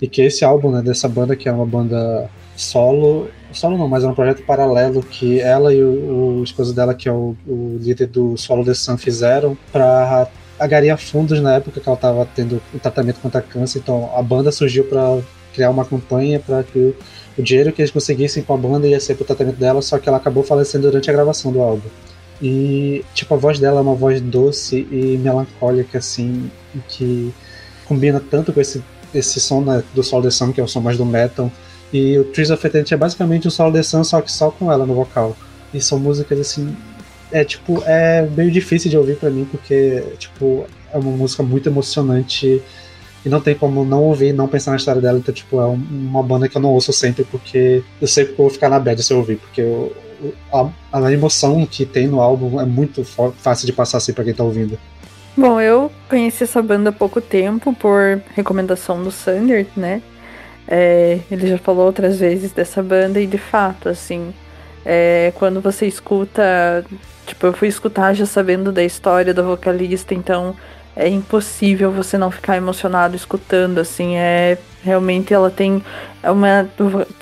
E 0.00 0.08
que 0.08 0.22
esse 0.22 0.44
álbum 0.44 0.70
né, 0.70 0.82
dessa 0.82 1.08
banda, 1.08 1.36
que 1.36 1.48
é 1.48 1.52
uma 1.52 1.66
banda 1.66 2.28
solo, 2.56 3.28
Solo 3.54 3.78
não, 3.78 3.88
mas 3.88 4.02
era 4.02 4.12
um 4.12 4.16
projeto 4.16 4.42
paralelo 4.44 5.02
que 5.02 5.40
ela 5.40 5.72
e 5.72 5.82
o, 5.82 6.40
o 6.40 6.44
esposo 6.44 6.74
dela, 6.74 6.92
que 6.94 7.08
é 7.08 7.12
o, 7.12 7.36
o 7.46 7.78
líder 7.80 8.08
do 8.08 8.36
Solo 8.36 8.64
The 8.64 8.74
Sun, 8.74 8.96
fizeram 8.96 9.56
para 9.72 10.28
agaria 10.58 10.96
fundos 10.96 11.40
na 11.40 11.54
época 11.54 11.80
que 11.80 11.88
ela 11.88 11.96
estava 11.96 12.28
tendo 12.34 12.60
o 12.72 12.78
tratamento 12.78 13.20
contra 13.20 13.42
câncer. 13.42 13.78
Então 13.78 14.10
a 14.16 14.22
banda 14.22 14.52
surgiu 14.52 14.84
para 14.84 15.18
criar 15.54 15.70
uma 15.70 15.84
campanha 15.84 16.40
para 16.40 16.62
que 16.62 16.94
o, 17.38 17.42
dinheiro 17.42 17.72
que 17.72 17.80
eles 17.80 17.90
conseguissem 17.90 18.42
com 18.42 18.54
a 18.54 18.56
banda 18.56 18.86
ia 18.86 19.00
ser 19.00 19.14
para 19.14 19.22
o 19.22 19.26
tratamento 19.26 19.56
dela, 19.56 19.80
só 19.80 19.98
que 19.98 20.08
ela 20.08 20.18
acabou 20.18 20.42
falecendo 20.42 20.88
durante 20.88 21.08
a 21.08 21.12
gravação 21.12 21.52
do 21.52 21.62
álbum. 21.62 21.88
E, 22.42 23.04
tipo, 23.14 23.32
a 23.34 23.36
voz 23.36 23.58
dela 23.58 23.78
é 23.78 23.82
uma 23.82 23.94
voz 23.94 24.20
doce 24.20 24.86
e 24.90 25.18
melancólica, 25.18 25.98
assim, 25.98 26.50
que 26.88 27.32
combina 27.86 28.20
tanto 28.20 28.52
com 28.52 28.60
esse, 28.60 28.82
esse 29.14 29.40
som 29.40 29.60
né, 29.60 29.82
do 29.94 30.02
Sol 30.02 30.20
The 30.20 30.30
Sun, 30.30 30.52
que 30.52 30.60
é 30.60 30.64
o 30.64 30.68
som 30.68 30.80
mais 30.80 30.98
do 30.98 31.06
metal. 31.06 31.50
E 31.92 32.18
o 32.18 32.24
Trees 32.24 32.50
of 32.50 32.66
Eternity 32.66 32.94
é 32.94 32.96
basicamente 32.96 33.46
o 33.46 33.50
Sol 33.50 33.72
The 33.72 33.82
Sun, 33.82 34.02
só 34.02 34.20
que 34.20 34.30
só 34.30 34.50
com 34.50 34.70
ela 34.70 34.84
no 34.84 34.94
vocal. 34.94 35.36
E 35.72 35.80
são 35.80 35.98
músicas, 35.98 36.40
assim, 36.40 36.76
é, 37.34 37.44
tipo, 37.44 37.82
é 37.84 38.22
meio 38.36 38.48
difícil 38.48 38.88
de 38.88 38.96
ouvir 38.96 39.16
para 39.16 39.28
mim, 39.28 39.44
porque, 39.50 40.04
tipo, 40.18 40.66
é 40.92 40.96
uma 40.96 41.10
música 41.10 41.42
muito 41.42 41.68
emocionante 41.68 42.62
e 43.26 43.28
não 43.28 43.40
tem 43.40 43.56
como 43.56 43.84
não 43.84 44.04
ouvir 44.04 44.32
não 44.32 44.46
pensar 44.46 44.70
na 44.70 44.76
história 44.76 45.02
dela. 45.02 45.18
Então, 45.18 45.34
tipo, 45.34 45.60
é 45.60 45.64
uma 45.64 46.22
banda 46.22 46.48
que 46.48 46.56
eu 46.56 46.62
não 46.62 46.70
ouço 46.70 46.92
sempre, 46.92 47.24
porque 47.24 47.82
eu 48.00 48.06
sei 48.06 48.24
que 48.24 48.34
vou 48.34 48.48
ficar 48.48 48.68
na 48.68 48.78
bad 48.78 49.02
se 49.02 49.12
eu 49.12 49.16
ouvir, 49.16 49.38
porque 49.38 49.62
eu, 49.62 49.92
a, 50.52 50.70
a 50.92 51.12
emoção 51.12 51.66
que 51.66 51.84
tem 51.84 52.06
no 52.06 52.20
álbum 52.20 52.60
é 52.60 52.64
muito 52.64 53.02
fácil 53.02 53.66
de 53.66 53.72
passar 53.72 53.98
assim 53.98 54.12
pra 54.12 54.22
quem 54.22 54.32
tá 54.32 54.44
ouvindo. 54.44 54.78
Bom, 55.36 55.60
eu 55.60 55.90
conheci 56.08 56.44
essa 56.44 56.62
banda 56.62 56.90
há 56.90 56.92
pouco 56.92 57.20
tempo 57.20 57.74
por 57.74 58.22
recomendação 58.36 59.02
do 59.02 59.10
Sander, 59.10 59.66
né? 59.76 60.00
É, 60.68 61.18
ele 61.28 61.48
já 61.48 61.58
falou 61.58 61.84
outras 61.84 62.20
vezes 62.20 62.52
dessa 62.52 62.80
banda 62.80 63.20
e 63.20 63.26
de 63.26 63.38
fato, 63.38 63.88
assim, 63.88 64.32
é, 64.84 65.32
quando 65.34 65.60
você 65.60 65.86
escuta, 65.86 66.84
tipo, 67.26 67.46
eu 67.46 67.52
fui 67.52 67.68
escutar 67.68 68.14
já 68.14 68.26
sabendo 68.26 68.72
da 68.72 68.82
história 68.82 69.34
do 69.34 69.44
vocalista, 69.44 70.14
então 70.14 70.54
é 70.96 71.08
impossível 71.08 71.90
você 71.90 72.16
não 72.16 72.30
ficar 72.30 72.56
emocionado 72.56 73.16
escutando, 73.16 73.78
assim, 73.78 74.16
é 74.16 74.58
realmente 74.82 75.32
ela 75.32 75.50
tem 75.50 75.82
uma 76.22 76.68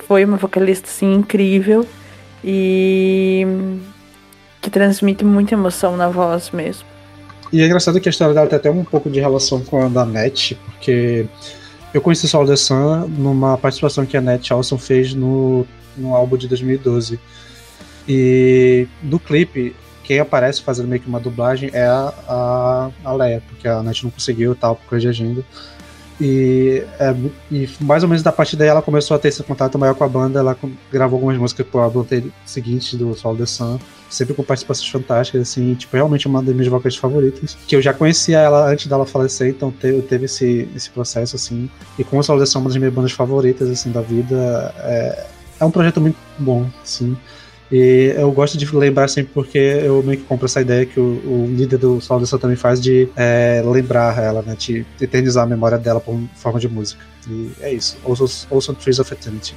foi 0.07 0.25
uma 0.25 0.37
vocalista 0.37 0.89
assim 0.89 1.15
incrível 1.15 1.87
e 2.45 3.47
que 4.61 4.69
transmite 4.69 5.25
muita 5.25 5.55
emoção 5.55 5.97
na 5.97 6.09
voz 6.09 6.51
mesmo. 6.51 6.85
E 7.53 7.61
é 7.61 7.67
engraçado 7.67 8.01
que 8.01 8.09
a 8.09 8.11
história 8.11 8.35
dela 8.35 8.47
tem 8.47 8.57
até 8.57 8.71
um 8.71 8.85
pouco 8.85 9.11
de 9.11 9.21
relação 9.21 9.63
com 9.63 9.85
a 9.85 9.89
da 9.89 10.05
Net, 10.05 10.55
porque 10.65 11.27
eu 11.93 12.01
conheci 12.01 12.27
Sol 12.27 12.47
The 12.47 12.57
Sun 12.57 13.09
numa 13.09 13.59
participação 13.59 14.07
que 14.07 14.17
a 14.17 14.21
Net 14.21 14.53
Olson 14.53 14.79
fez 14.79 15.15
no, 15.15 15.67
no 15.97 16.15
álbum 16.15 16.37
de 16.37 16.49
2012. 16.49 17.21
E 18.09 18.89
no 19.03 19.21
clipe, 19.21 19.77
quem 20.05 20.19
aparece 20.19 20.63
fazendo 20.63 20.89
meio 20.89 21.01
que 21.01 21.09
uma 21.09 21.21
dublagem 21.21 21.71
é 21.73 21.87
a, 21.87 22.13
a, 22.29 22.91
a 23.05 23.13
Leia, 23.13 23.43
porque 23.49 23.67
a 23.69 23.83
Net 23.83 24.05
não 24.05 24.11
conseguiu 24.11 24.55
tal, 24.55 24.77
por 24.77 24.91
causa 24.91 25.01
de 25.01 25.09
agenda. 25.09 25.45
E, 26.21 26.85
é, 27.01 27.15
e, 27.51 27.69
mais 27.81 28.05
ou 28.05 28.09
menos 28.09 28.23
da 28.23 28.31
partir 28.31 28.55
daí 28.55 28.69
ela 28.69 28.81
começou 28.81 29.17
a 29.17 29.19
ter 29.19 29.29
esse 29.29 29.43
contato 29.43 29.77
maior 29.77 29.95
com 29.95 30.05
a 30.05 30.09
banda. 30.09 30.39
Ela 30.39 30.57
gravou 30.93 31.17
algumas 31.17 31.37
músicas 31.37 31.67
pro 31.67 31.81
álbum 31.81 32.07
seguinte 32.45 32.97
do 32.97 33.13
Sol 33.15 33.37
The 33.37 33.45
Sun, 33.45 33.79
sempre 34.09 34.33
com 34.33 34.45
participações 34.45 34.89
fantásticas, 34.89 35.43
assim, 35.43 35.75
tipo, 35.75 35.97
realmente 35.97 36.29
uma 36.29 36.41
das 36.41 36.55
minhas 36.55 36.69
vocais 36.69 36.95
favoritas. 36.95 37.57
Que 37.67 37.75
eu 37.75 37.83
já 37.83 37.93
conhecia 37.93 38.39
ela 38.39 38.71
antes 38.71 38.87
dela 38.87 39.05
falecer, 39.05 39.49
então 39.49 39.73
teve, 39.73 40.03
teve 40.03 40.27
esse, 40.27 40.69
esse 40.77 40.91
processo, 40.91 41.35
assim. 41.35 41.69
E 41.99 42.05
com 42.05 42.19
o 42.19 42.23
Sol 42.23 42.39
The 42.39 42.47
Sun, 42.47 42.61
uma 42.61 42.69
das 42.69 42.77
minhas 42.77 42.95
bandas 42.95 43.13
favoritas, 43.13 43.69
assim, 43.69 43.91
da 43.91 44.01
vida. 44.01 44.73
É, 44.79 45.27
é 45.59 45.65
um 45.65 45.71
projeto 45.71 46.01
muito 46.01 46.17
bom, 46.39 46.69
assim. 46.83 47.17
E 47.73 48.13
eu 48.19 48.31
gosto 48.31 48.59
de 48.59 48.77
lembrar 48.77 49.09
sempre 49.09 49.33
porque 49.33 49.57
eu 49.57 50.03
meio 50.03 50.19
que 50.19 50.25
compro 50.27 50.45
essa 50.45 50.61
ideia 50.61 50.85
que 50.85 51.01
o, 51.01 51.05
o 51.25 51.55
líder 51.57 51.79
do 51.79 52.03
Sol 52.03 52.21
da 52.21 52.39
também 52.39 52.55
faz 52.55 52.79
de 52.79 53.09
é, 53.17 53.63
lembrar 53.65 54.23
ela, 54.23 54.43
né? 54.43 54.55
De 54.59 54.85
eternizar 55.01 55.45
a 55.45 55.47
memória 55.47 55.79
dela 55.79 55.99
por 55.99 56.21
forma 56.35 56.61
de 56.61 56.69
música. 56.69 57.03
E 57.27 57.51
é 57.63 57.73
isso. 57.73 57.97
Ouçam, 58.05 58.29
ouçam 58.51 58.75
Trees 58.75 58.99
of 58.99 59.11
Eternity. 59.11 59.55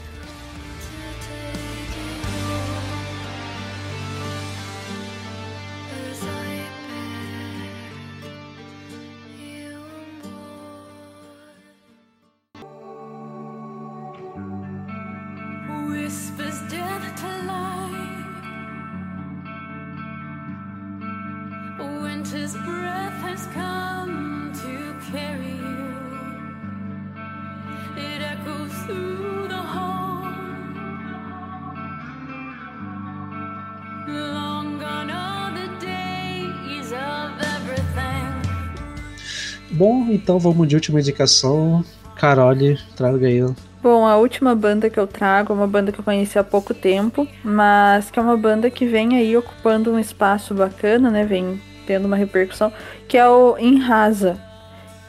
Então 40.25 40.39
vamos 40.39 40.67
de 40.67 40.73
última 40.73 40.99
indicação. 40.99 41.85
Carole, 42.15 42.79
traga 42.95 43.27
aí. 43.27 43.45
Bom, 43.83 44.07
a 44.07 44.17
última 44.17 44.55
banda 44.55 44.89
que 44.89 44.99
eu 44.99 45.05
trago 45.05 45.53
é 45.53 45.55
uma 45.55 45.67
banda 45.67 45.91
que 45.91 45.99
eu 45.99 46.03
conheci 46.03 46.39
há 46.39 46.43
pouco 46.43 46.73
tempo, 46.73 47.27
mas 47.43 48.09
que 48.09 48.17
é 48.17 48.21
uma 48.21 48.35
banda 48.35 48.71
que 48.71 48.87
vem 48.87 49.15
aí 49.15 49.37
ocupando 49.37 49.91
um 49.91 49.99
espaço 49.99 50.55
bacana, 50.55 51.11
né? 51.11 51.23
Vem 51.23 51.61
tendo 51.85 52.05
uma 52.05 52.15
repercussão, 52.15 52.73
que 53.07 53.15
é 53.15 53.29
o 53.29 53.55
Enrasa, 53.59 54.35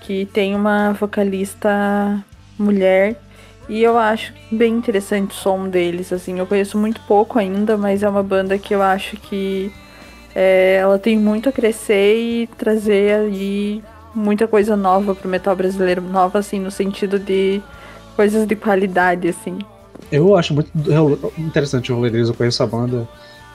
que 0.02 0.26
tem 0.26 0.54
uma 0.54 0.92
vocalista 0.92 2.22
mulher 2.58 3.18
e 3.66 3.82
eu 3.82 3.96
acho 3.96 4.34
bem 4.52 4.74
interessante 4.74 5.30
o 5.30 5.34
som 5.34 5.66
deles, 5.66 6.12
assim, 6.12 6.38
eu 6.38 6.46
conheço 6.46 6.76
muito 6.76 7.00
pouco 7.08 7.38
ainda, 7.38 7.78
mas 7.78 8.02
é 8.02 8.08
uma 8.08 8.22
banda 8.22 8.58
que 8.58 8.74
eu 8.74 8.82
acho 8.82 9.16
que 9.16 9.72
é, 10.34 10.76
ela 10.82 10.98
tem 10.98 11.18
muito 11.18 11.48
a 11.48 11.52
crescer 11.52 12.14
e 12.18 12.46
trazer 12.58 13.14
aí 13.14 13.82
muita 14.16 14.48
coisa 14.48 14.76
nova 14.76 15.14
pro 15.14 15.28
metal 15.28 15.54
brasileiro, 15.54 16.00
nova 16.00 16.38
assim 16.38 16.58
no 16.58 16.70
sentido 16.70 17.18
de 17.18 17.60
coisas 18.16 18.46
de 18.46 18.56
qualidade 18.56 19.28
assim. 19.28 19.58
Eu 20.10 20.36
acho 20.36 20.54
muito 20.54 20.70
interessante 21.38 21.92
o 21.92 21.96
rolê 21.96 22.10
deles, 22.10 22.28
eu 22.28 22.34
conheço 22.34 22.62
a 22.62 22.66
banda 22.66 23.06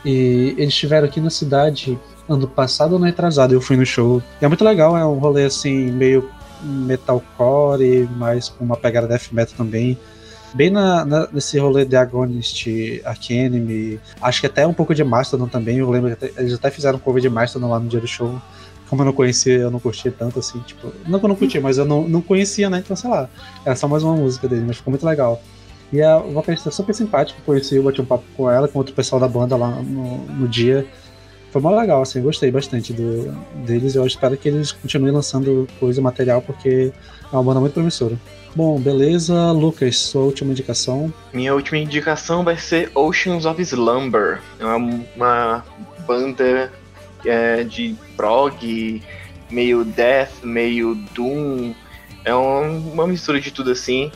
e 0.05 0.55
eles 0.57 0.69
estiveram 0.69 1.07
aqui 1.07 1.19
na 1.19 1.29
cidade 1.29 1.99
ano 2.29 2.47
passado 2.47 2.91
ou 2.91 2.97
ano 2.97 3.05
retrasado, 3.05 3.53
eu 3.53 3.61
fui 3.61 3.75
no 3.75 3.85
show. 3.85 4.21
E 4.41 4.45
é 4.45 4.47
muito 4.47 4.63
legal, 4.63 4.95
é 4.95 5.05
um 5.05 5.17
rolê 5.17 5.45
assim 5.45 5.91
meio 5.91 6.29
metalcore, 6.63 8.07
mas 8.15 8.49
com 8.49 8.63
uma 8.63 8.77
pegada 8.77 9.07
death 9.07 9.31
metal 9.31 9.55
também. 9.57 9.97
Bem 10.53 10.69
na, 10.69 11.05
na, 11.05 11.27
nesse 11.31 11.57
rolê 11.57 11.85
de 11.85 11.95
Agonist, 11.95 12.67
Arcanime, 13.05 13.99
acho 14.21 14.41
que 14.41 14.47
até 14.47 14.67
um 14.67 14.73
pouco 14.73 14.93
de 14.93 15.03
Mastodon 15.03 15.47
também. 15.47 15.77
Eu 15.77 15.89
lembro 15.89 16.15
eles 16.37 16.53
até 16.53 16.69
fizeram 16.69 16.99
cover 16.99 17.21
de 17.21 17.29
Mastodon 17.29 17.69
lá 17.69 17.79
no 17.79 17.87
dia 17.87 18.01
do 18.01 18.07
show 18.07 18.39
como 18.91 19.03
eu 19.03 19.05
não 19.05 19.13
conhecia, 19.13 19.53
eu 19.53 19.71
não 19.71 19.79
curtia 19.79 20.11
tanto 20.11 20.37
assim, 20.37 20.59
tipo. 20.67 20.91
Não 21.07 21.17
que 21.17 21.23
eu 21.23 21.29
não 21.29 21.35
curtia, 21.37 21.61
mas 21.61 21.77
eu 21.77 21.85
não, 21.85 22.09
não 22.09 22.21
conhecia, 22.21 22.69
né? 22.69 22.79
Então, 22.83 22.93
sei 22.93 23.09
lá. 23.09 23.29
Era 23.65 23.73
só 23.73 23.87
mais 23.87 24.03
uma 24.03 24.17
música 24.17 24.49
dele, 24.49 24.65
mas 24.67 24.75
ficou 24.75 24.91
muito 24.91 25.05
legal. 25.05 25.41
E 25.93 26.01
a 26.01 26.17
vocalista 26.17 26.67
é 26.67 26.71
super 26.73 26.93
simpática, 26.93 27.39
conheci, 27.45 27.77
eu 27.77 27.83
bati 27.83 28.01
um 28.01 28.05
papo 28.05 28.25
com 28.35 28.51
ela, 28.51 28.67
com 28.67 28.77
outro 28.77 28.93
pessoal 28.93 29.17
da 29.17 29.29
banda 29.29 29.55
lá 29.55 29.69
no, 29.81 30.17
no 30.25 30.45
dia. 30.45 30.85
Foi 31.51 31.61
muito 31.61 31.77
legal, 31.77 32.01
assim, 32.01 32.21
gostei 32.21 32.51
bastante 32.51 32.91
do, 32.91 33.31
deles. 33.65 33.95
Eu 33.95 34.05
espero 34.05 34.35
que 34.35 34.49
eles 34.49 34.73
continuem 34.73 35.13
lançando 35.13 35.65
coisa, 35.79 36.01
material, 36.01 36.41
porque 36.41 36.91
é 37.31 37.35
uma 37.35 37.43
banda 37.43 37.61
muito 37.61 37.73
promissora. 37.73 38.17
Bom, 38.53 38.77
beleza. 38.77 39.53
Lucas, 39.53 39.97
sua 39.97 40.23
última 40.23 40.51
indicação? 40.51 41.13
Minha 41.31 41.55
última 41.55 41.77
indicação 41.77 42.43
vai 42.43 42.57
ser 42.57 42.91
Oceans 42.93 43.45
of 43.45 43.61
Slumber. 43.61 44.41
É 44.59 44.65
uma, 44.65 44.99
uma 45.15 45.65
banda 46.05 46.69
é, 47.25 47.63
de 47.63 47.95
prog, 48.15 49.01
meio 49.49 49.83
death, 49.83 50.43
meio 50.43 50.95
doom. 51.13 51.73
É 52.23 52.33
um, 52.35 52.91
uma 52.91 53.07
mistura 53.07 53.39
de 53.39 53.51
tudo 53.51 53.71
assim. 53.71 54.11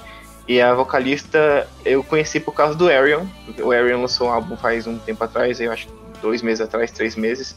E 0.48 0.62
a 0.62 0.74
vocalista 0.74 1.68
eu 1.84 2.04
conheci 2.04 2.40
por 2.40 2.54
causa 2.54 2.76
do 2.76 2.88
Arion. 2.88 3.26
O 3.60 3.72
Arion 3.72 4.02
lançou 4.02 4.28
um 4.28 4.32
álbum 4.32 4.56
faz 4.56 4.86
um 4.86 4.98
tempo 4.98 5.24
atrás, 5.24 5.60
eu 5.60 5.72
acho 5.72 5.88
dois 6.22 6.42
meses 6.42 6.62
atrás, 6.62 6.92
três 6.92 7.16
meses. 7.16 7.56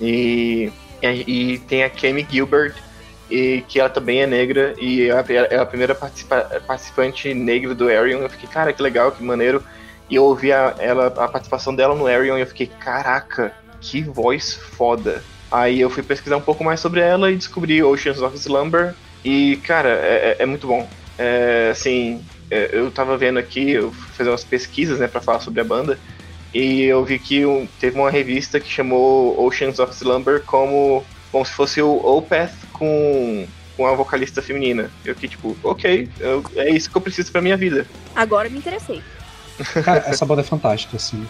E, 0.00 0.72
e, 1.02 1.58
tem 1.66 1.82
a 1.82 1.90
Kemi 1.90 2.26
Gilbert, 2.30 2.76
e 3.28 3.64
que 3.68 3.80
ela 3.80 3.90
também 3.90 4.22
é 4.22 4.26
negra, 4.26 4.74
e 4.78 5.10
é, 5.10 5.24
é 5.50 5.58
a 5.58 5.66
primeira 5.66 5.94
participa, 5.94 6.62
participante 6.66 7.34
negra 7.34 7.74
do 7.74 7.88
Arion. 7.88 8.20
Eu 8.20 8.30
fiquei, 8.30 8.48
cara, 8.48 8.72
que 8.72 8.80
legal, 8.80 9.10
que 9.10 9.22
maneiro. 9.22 9.62
E 10.08 10.14
eu 10.14 10.24
ouvi 10.24 10.52
a, 10.52 10.74
ela, 10.78 11.08
a 11.08 11.28
participação 11.28 11.74
dela 11.74 11.94
no 11.94 12.06
Arion 12.06 12.38
e 12.38 12.40
eu 12.40 12.46
fiquei, 12.46 12.66
caraca, 12.66 13.52
que 13.80 14.02
voz 14.02 14.54
foda. 14.54 15.22
Aí 15.50 15.80
eu 15.80 15.88
fui 15.88 16.02
pesquisar 16.02 16.36
um 16.36 16.42
pouco 16.42 16.62
mais 16.62 16.80
sobre 16.80 17.00
ela 17.00 17.30
e 17.30 17.36
descobri 17.36 17.82
Oceans 17.82 18.20
of 18.20 18.36
Slumber. 18.36 18.94
E, 19.24 19.56
cara, 19.64 19.88
é, 19.88 20.36
é, 20.38 20.42
é 20.42 20.46
muito 20.46 20.66
bom. 20.66 20.88
É, 21.16 21.70
assim, 21.72 22.22
é, 22.50 22.70
eu 22.72 22.90
tava 22.90 23.16
vendo 23.16 23.38
aqui, 23.38 23.72
eu 23.72 23.92
fui 23.92 24.08
fazer 24.14 24.30
umas 24.30 24.44
pesquisas, 24.44 24.98
né, 24.98 25.08
pra 25.08 25.20
falar 25.20 25.40
sobre 25.40 25.60
a 25.60 25.64
banda, 25.64 25.98
e 26.54 26.84
eu 26.84 27.04
vi 27.04 27.18
que 27.18 27.44
um, 27.44 27.66
teve 27.80 27.98
uma 27.98 28.10
revista 28.10 28.60
que 28.60 28.70
chamou 28.70 29.38
Oceans 29.44 29.78
of 29.78 29.92
Slumber 29.94 30.42
como, 30.44 31.04
como 31.30 31.44
se 31.44 31.52
fosse 31.52 31.82
o 31.82 31.96
Opeth 31.96 32.52
com, 32.72 33.46
com 33.76 33.86
a 33.86 33.94
vocalista 33.94 34.40
feminina. 34.40 34.90
Eu 35.04 35.14
que, 35.14 35.28
tipo, 35.28 35.56
ok, 35.62 36.08
eu, 36.20 36.44
é 36.56 36.70
isso 36.70 36.90
que 36.90 36.96
eu 36.96 37.02
preciso 37.02 37.32
pra 37.32 37.42
minha 37.42 37.56
vida. 37.56 37.86
Agora 38.14 38.48
me 38.48 38.58
interessei. 38.58 39.02
Cara, 39.84 40.04
essa 40.06 40.24
banda 40.24 40.40
é 40.40 40.44
fantástica, 40.44 40.96
assim. 40.96 41.26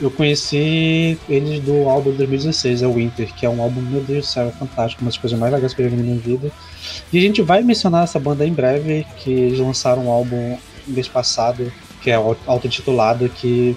Eu 0.00 0.10
conheci 0.10 1.18
eles 1.28 1.60
do 1.60 1.88
álbum 1.88 2.10
de 2.12 2.18
2016, 2.18 2.82
é 2.82 2.86
o 2.86 2.94
Winter, 2.94 3.34
que 3.34 3.44
é 3.44 3.50
um 3.50 3.60
álbum, 3.60 3.82
meu 3.82 4.00
Deus 4.02 4.24
do 4.26 4.30
céu, 4.30 4.48
é 4.48 4.50
fantástico, 4.50 5.02
uma 5.02 5.10
das 5.10 5.18
coisas 5.18 5.38
mais 5.38 5.52
legais 5.52 5.74
que 5.74 5.82
eu 5.82 5.84
já 5.84 5.90
vi 5.90 5.96
na 5.96 6.02
minha 6.02 6.16
vida. 6.18 6.50
E 7.12 7.18
a 7.18 7.20
gente 7.20 7.42
vai 7.42 7.62
mencionar 7.62 8.04
essa 8.04 8.18
banda 8.18 8.46
em 8.46 8.52
breve, 8.52 9.06
que 9.18 9.30
eles 9.30 9.58
lançaram 9.58 10.06
um 10.06 10.10
álbum 10.10 10.56
mês 10.86 11.06
passado, 11.06 11.70
que 12.02 12.10
é 12.10 12.14
auto-intitulado, 12.14 13.28
que 13.28 13.76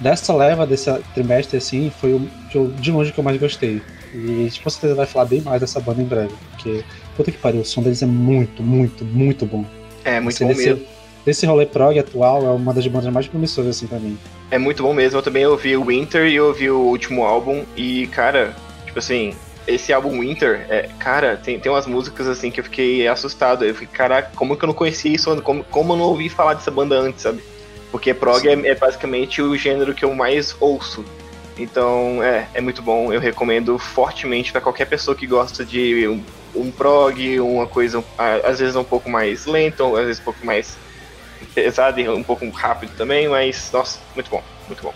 dessa 0.00 0.32
leva, 0.34 0.66
desse 0.66 0.90
trimestre, 1.14 1.58
assim, 1.58 1.92
foi 2.00 2.14
o 2.14 2.28
eu, 2.54 2.68
de 2.68 2.90
longe 2.90 3.12
que 3.12 3.20
eu 3.20 3.24
mais 3.24 3.38
gostei. 3.38 3.82
E 4.14 4.24
a 4.24 4.42
gente 4.44 4.62
com 4.62 4.70
certeza 4.70 4.94
vai 4.94 5.04
falar 5.04 5.26
bem 5.26 5.42
mais 5.42 5.60
dessa 5.60 5.78
banda 5.80 6.00
em 6.00 6.06
breve, 6.06 6.32
porque, 6.52 6.82
puta 7.14 7.30
que 7.30 7.36
pariu, 7.36 7.60
o 7.60 7.64
som 7.64 7.82
deles 7.82 8.02
é 8.02 8.06
muito, 8.06 8.62
muito, 8.62 9.04
muito 9.04 9.44
bom. 9.44 9.66
É, 10.02 10.18
muito 10.18 10.34
Assim, 10.34 10.44
bom 10.46 10.50
desse- 10.54 10.68
mesmo. 10.70 10.84
Desse 11.26 11.44
rolê 11.44 11.66
prog 11.66 11.98
atual, 11.98 12.46
é 12.46 12.50
uma 12.50 12.72
das 12.72 12.86
bandas 12.86 13.12
mais 13.12 13.26
promissoras, 13.26 13.76
assim, 13.76 13.86
pra 13.86 13.98
mim. 13.98 14.16
É 14.50 14.58
muito 14.58 14.82
bom 14.82 14.92
mesmo. 14.92 15.18
Eu 15.18 15.22
também 15.22 15.46
ouvi 15.46 15.76
o 15.76 15.84
Winter 15.84 16.26
e 16.26 16.40
ouvi 16.40 16.70
o 16.70 16.78
último 16.78 17.24
álbum. 17.24 17.64
E, 17.76 18.06
cara, 18.08 18.54
tipo 18.86 18.98
assim, 18.98 19.34
esse 19.66 19.92
álbum 19.92 20.20
Winter, 20.20 20.66
é, 20.68 20.88
cara, 20.98 21.36
tem, 21.36 21.60
tem 21.60 21.70
umas 21.70 21.86
músicas 21.86 22.26
assim 22.26 22.50
que 22.50 22.60
eu 22.60 22.64
fiquei 22.64 23.06
assustado. 23.06 23.64
Eu 23.64 23.74
fiquei, 23.74 23.88
caraca, 23.88 24.30
como 24.34 24.56
que 24.56 24.64
eu 24.64 24.68
não 24.68 24.74
conhecia 24.74 25.14
isso? 25.14 25.40
Como, 25.42 25.62
como 25.64 25.92
eu 25.92 25.96
não 25.98 26.06
ouvi 26.06 26.28
falar 26.28 26.54
dessa 26.54 26.70
banda 26.70 26.96
antes, 26.96 27.22
sabe? 27.22 27.42
Porque 27.90 28.14
prog 28.14 28.46
é, 28.46 28.52
é 28.52 28.74
basicamente 28.74 29.42
o 29.42 29.56
gênero 29.56 29.94
que 29.94 30.04
eu 30.04 30.14
mais 30.14 30.56
ouço. 30.58 31.04
Então, 31.58 32.22
é, 32.22 32.48
é 32.54 32.60
muito 32.60 32.80
bom. 32.80 33.12
Eu 33.12 33.20
recomendo 33.20 33.78
fortemente 33.78 34.52
pra 34.52 34.60
qualquer 34.60 34.86
pessoa 34.86 35.14
que 35.14 35.26
gosta 35.26 35.64
de 35.64 36.06
um, 36.08 36.22
um 36.54 36.70
prog, 36.70 37.40
uma 37.40 37.66
coisa 37.66 38.02
às 38.44 38.60
vezes 38.60 38.76
um 38.76 38.84
pouco 38.84 39.10
mais 39.10 39.44
lenta, 39.44 39.84
às 39.84 40.06
vezes 40.06 40.20
um 40.20 40.24
pouco 40.24 40.46
mais 40.46 40.78
pesado 41.46 42.00
e 42.00 42.08
um 42.08 42.22
pouco 42.22 42.48
rápido 42.50 42.96
também, 42.96 43.28
mas 43.28 43.70
nossa, 43.72 43.98
muito 44.14 44.30
bom, 44.30 44.42
muito 44.66 44.82
bom. 44.82 44.94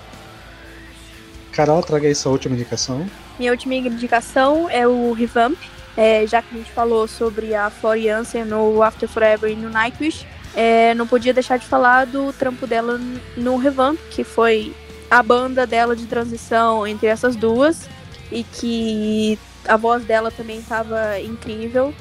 Carol, 1.53 1.83
traga 1.83 2.09
aí 2.09 2.15
sua 2.15 2.33
última 2.33 2.55
indicação. 2.55 3.07
Minha 3.39 3.53
última 3.53 3.75
indicação 3.75 4.69
é 4.71 4.87
o 4.87 5.13
Revamp. 5.13 5.59
É, 5.95 6.27
já 6.27 6.41
que 6.41 6.55
a 6.55 6.59
gente 6.59 6.71
falou 6.71 7.07
sobre 7.07 7.55
a 7.55 7.69
Floriança 7.69 8.43
no 8.47 8.83
After 8.83 9.07
Forever 9.07 9.51
e 9.51 9.55
no 9.55 9.69
Nightwish, 9.69 10.27
é, 10.55 10.95
não 10.95 11.07
podia 11.07 11.35
deixar 11.35 11.59
de 11.59 11.67
falar 11.67 12.07
do 12.07 12.33
trampo 12.33 12.67
dela 12.67 12.99
no 13.37 13.57
Revamp, 13.59 13.99
que 14.11 14.25
foi 14.25 14.75
a 15.11 15.23
banda 15.23 15.67
dela 15.67 15.95
de 15.95 16.07
transição 16.07 16.87
entre 16.87 17.07
essas 17.09 17.37
duas 17.37 17.89
e 18.31 18.43
que 18.43 19.39
a 19.69 19.77
voz 19.77 20.05
dela 20.05 20.31
também 20.31 20.59
estava 20.59 21.21
incrível. 21.21 21.95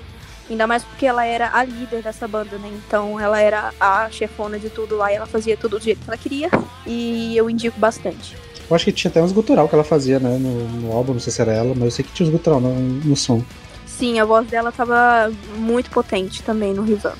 Ainda 0.51 0.67
mais 0.67 0.83
porque 0.83 1.05
ela 1.05 1.25
era 1.25 1.49
a 1.53 1.63
líder 1.63 2.03
dessa 2.03 2.27
banda, 2.27 2.57
né? 2.57 2.69
Então 2.85 3.17
ela 3.17 3.39
era 3.39 3.73
a 3.79 4.09
chefona 4.11 4.59
de 4.59 4.69
tudo 4.69 4.97
lá 4.97 5.09
e 5.09 5.15
ela 5.15 5.25
fazia 5.25 5.55
tudo 5.55 5.79
do 5.79 5.83
jeito 5.83 6.03
que 6.03 6.09
ela 6.09 6.17
queria. 6.17 6.49
E 6.85 7.37
eu 7.37 7.49
indico 7.49 7.79
bastante. 7.79 8.35
Eu 8.69 8.75
acho 8.75 8.83
que 8.83 8.91
tinha 8.91 9.09
até 9.09 9.23
uns 9.23 9.31
gutural 9.31 9.69
que 9.69 9.75
ela 9.75 9.83
fazia, 9.83 10.19
né, 10.19 10.37
no, 10.37 10.67
no 10.67 10.91
álbum, 10.91 11.13
não 11.13 11.21
sei 11.21 11.31
se 11.31 11.41
era 11.41 11.53
ela, 11.53 11.73
mas 11.73 11.85
eu 11.85 11.91
sei 11.91 12.03
que 12.03 12.11
tinha 12.11 12.27
uns 12.27 12.33
gutural 12.33 12.59
no, 12.59 12.73
no 12.73 13.15
som. 13.15 13.41
Sim, 13.85 14.19
a 14.19 14.25
voz 14.25 14.45
dela 14.49 14.73
tava 14.73 15.31
muito 15.55 15.89
potente 15.89 16.43
também 16.43 16.73
no 16.73 16.83
Revamp. 16.83 17.17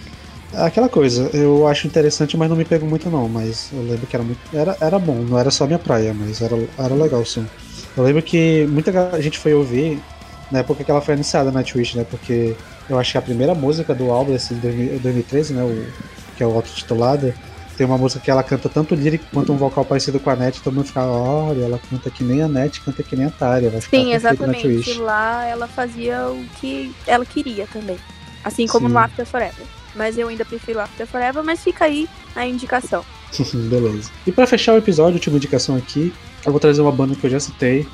Aquela 0.54 0.90
coisa, 0.90 1.30
eu 1.34 1.66
acho 1.68 1.88
interessante, 1.88 2.36
mas 2.36 2.50
não 2.50 2.58
me 2.58 2.66
pegou 2.66 2.90
muito 2.90 3.10
não, 3.10 3.30
mas 3.30 3.70
eu 3.72 3.82
lembro 3.82 4.08
que 4.08 4.16
era 4.16 4.24
muito. 4.26 4.40
Era, 4.54 4.76
era 4.82 5.00
bom, 5.00 5.16
não 5.16 5.40
era 5.40 5.50
só 5.50 5.66
minha 5.66 5.80
praia, 5.80 6.14
mas 6.14 6.42
era, 6.42 6.58
era 6.78 6.94
legal 6.94 7.22
o 7.22 7.26
som. 7.26 7.46
Eu 7.96 8.04
lembro 8.04 8.22
que 8.22 8.68
muita 8.68 8.92
gente 9.22 9.40
foi 9.40 9.54
ouvir 9.54 10.02
na 10.52 10.60
época 10.60 10.84
que 10.84 10.92
ela 10.92 11.00
foi 11.00 11.14
anunciada 11.14 11.50
na 11.50 11.64
Twitch, 11.64 11.96
né? 11.96 12.06
Porque 12.10 12.56
eu 12.92 13.00
acho 13.00 13.14
que 13.14 13.18
a 13.18 13.22
primeira 13.22 13.56
música 13.56 13.96
do 13.96 14.12
álbum, 14.12 14.36
esse 14.36 14.54
de 14.54 14.60
2000 14.60 15.00
2013, 15.00 15.54
né? 15.54 15.64
O, 15.64 16.12
que 16.36 16.44
é 16.44 16.46
o 16.46 16.54
auto-titulado, 16.54 17.34
tem 17.78 17.86
uma 17.86 17.98
música 17.98 18.20
que 18.20 18.30
ela 18.30 18.44
canta 18.44 18.68
tanto 18.68 18.94
lírico 18.96 19.26
quanto 19.34 19.54
um 19.54 19.58
vocal 19.58 19.86
parecido 19.86 20.20
com 20.20 20.30
a 20.30 20.36
Net, 20.36 20.62
todo 20.62 20.74
mundo 20.74 20.88
fica, 20.88 21.04
olha, 21.04 21.64
ela 21.64 21.80
canta 21.90 22.10
que 22.10 22.24
nem 22.24 22.42
a 22.42 22.48
Net, 22.48 22.82
canta 22.82 23.02
que 23.02 23.16
nem 23.16 23.28
a 23.28 23.30
Tária, 23.30 23.70
vai 23.70 23.80
ficar 23.80 23.98
Sim, 23.98 24.14
exatamente. 24.14 24.94
Lá 24.96 25.46
ela 25.46 25.68
fazia 25.68 26.28
o 26.28 26.46
que 26.60 26.94
ela 27.08 27.26
queria 27.26 27.66
também. 27.68 27.98
Assim 28.44 28.68
como 28.68 28.88
Sim. 28.88 28.94
no 28.94 29.00
After 29.00 29.26
Forever. 29.26 29.66
Mas 29.96 30.18
eu 30.18 30.28
ainda 30.28 30.44
prefiro 30.44 30.80
After 30.80 31.08
Forever, 31.08 31.44
mas 31.44 31.64
fica 31.64 31.86
aí 31.86 32.10
a 32.36 32.46
indicação. 32.46 33.06
Beleza. 33.70 34.10
E 34.28 34.32
pra 34.32 34.46
fechar 34.46 34.74
o 34.74 34.78
episódio, 34.78 35.16
última 35.16 35.38
indicação 35.38 35.76
aqui, 35.76 36.14
eu 36.46 36.52
vou 36.52 36.60
trazer 36.60 36.82
uma 36.82 36.92
banda 36.92 37.16
que 37.16 37.26
eu 37.26 37.30
já 37.30 37.40
citei 37.40 37.88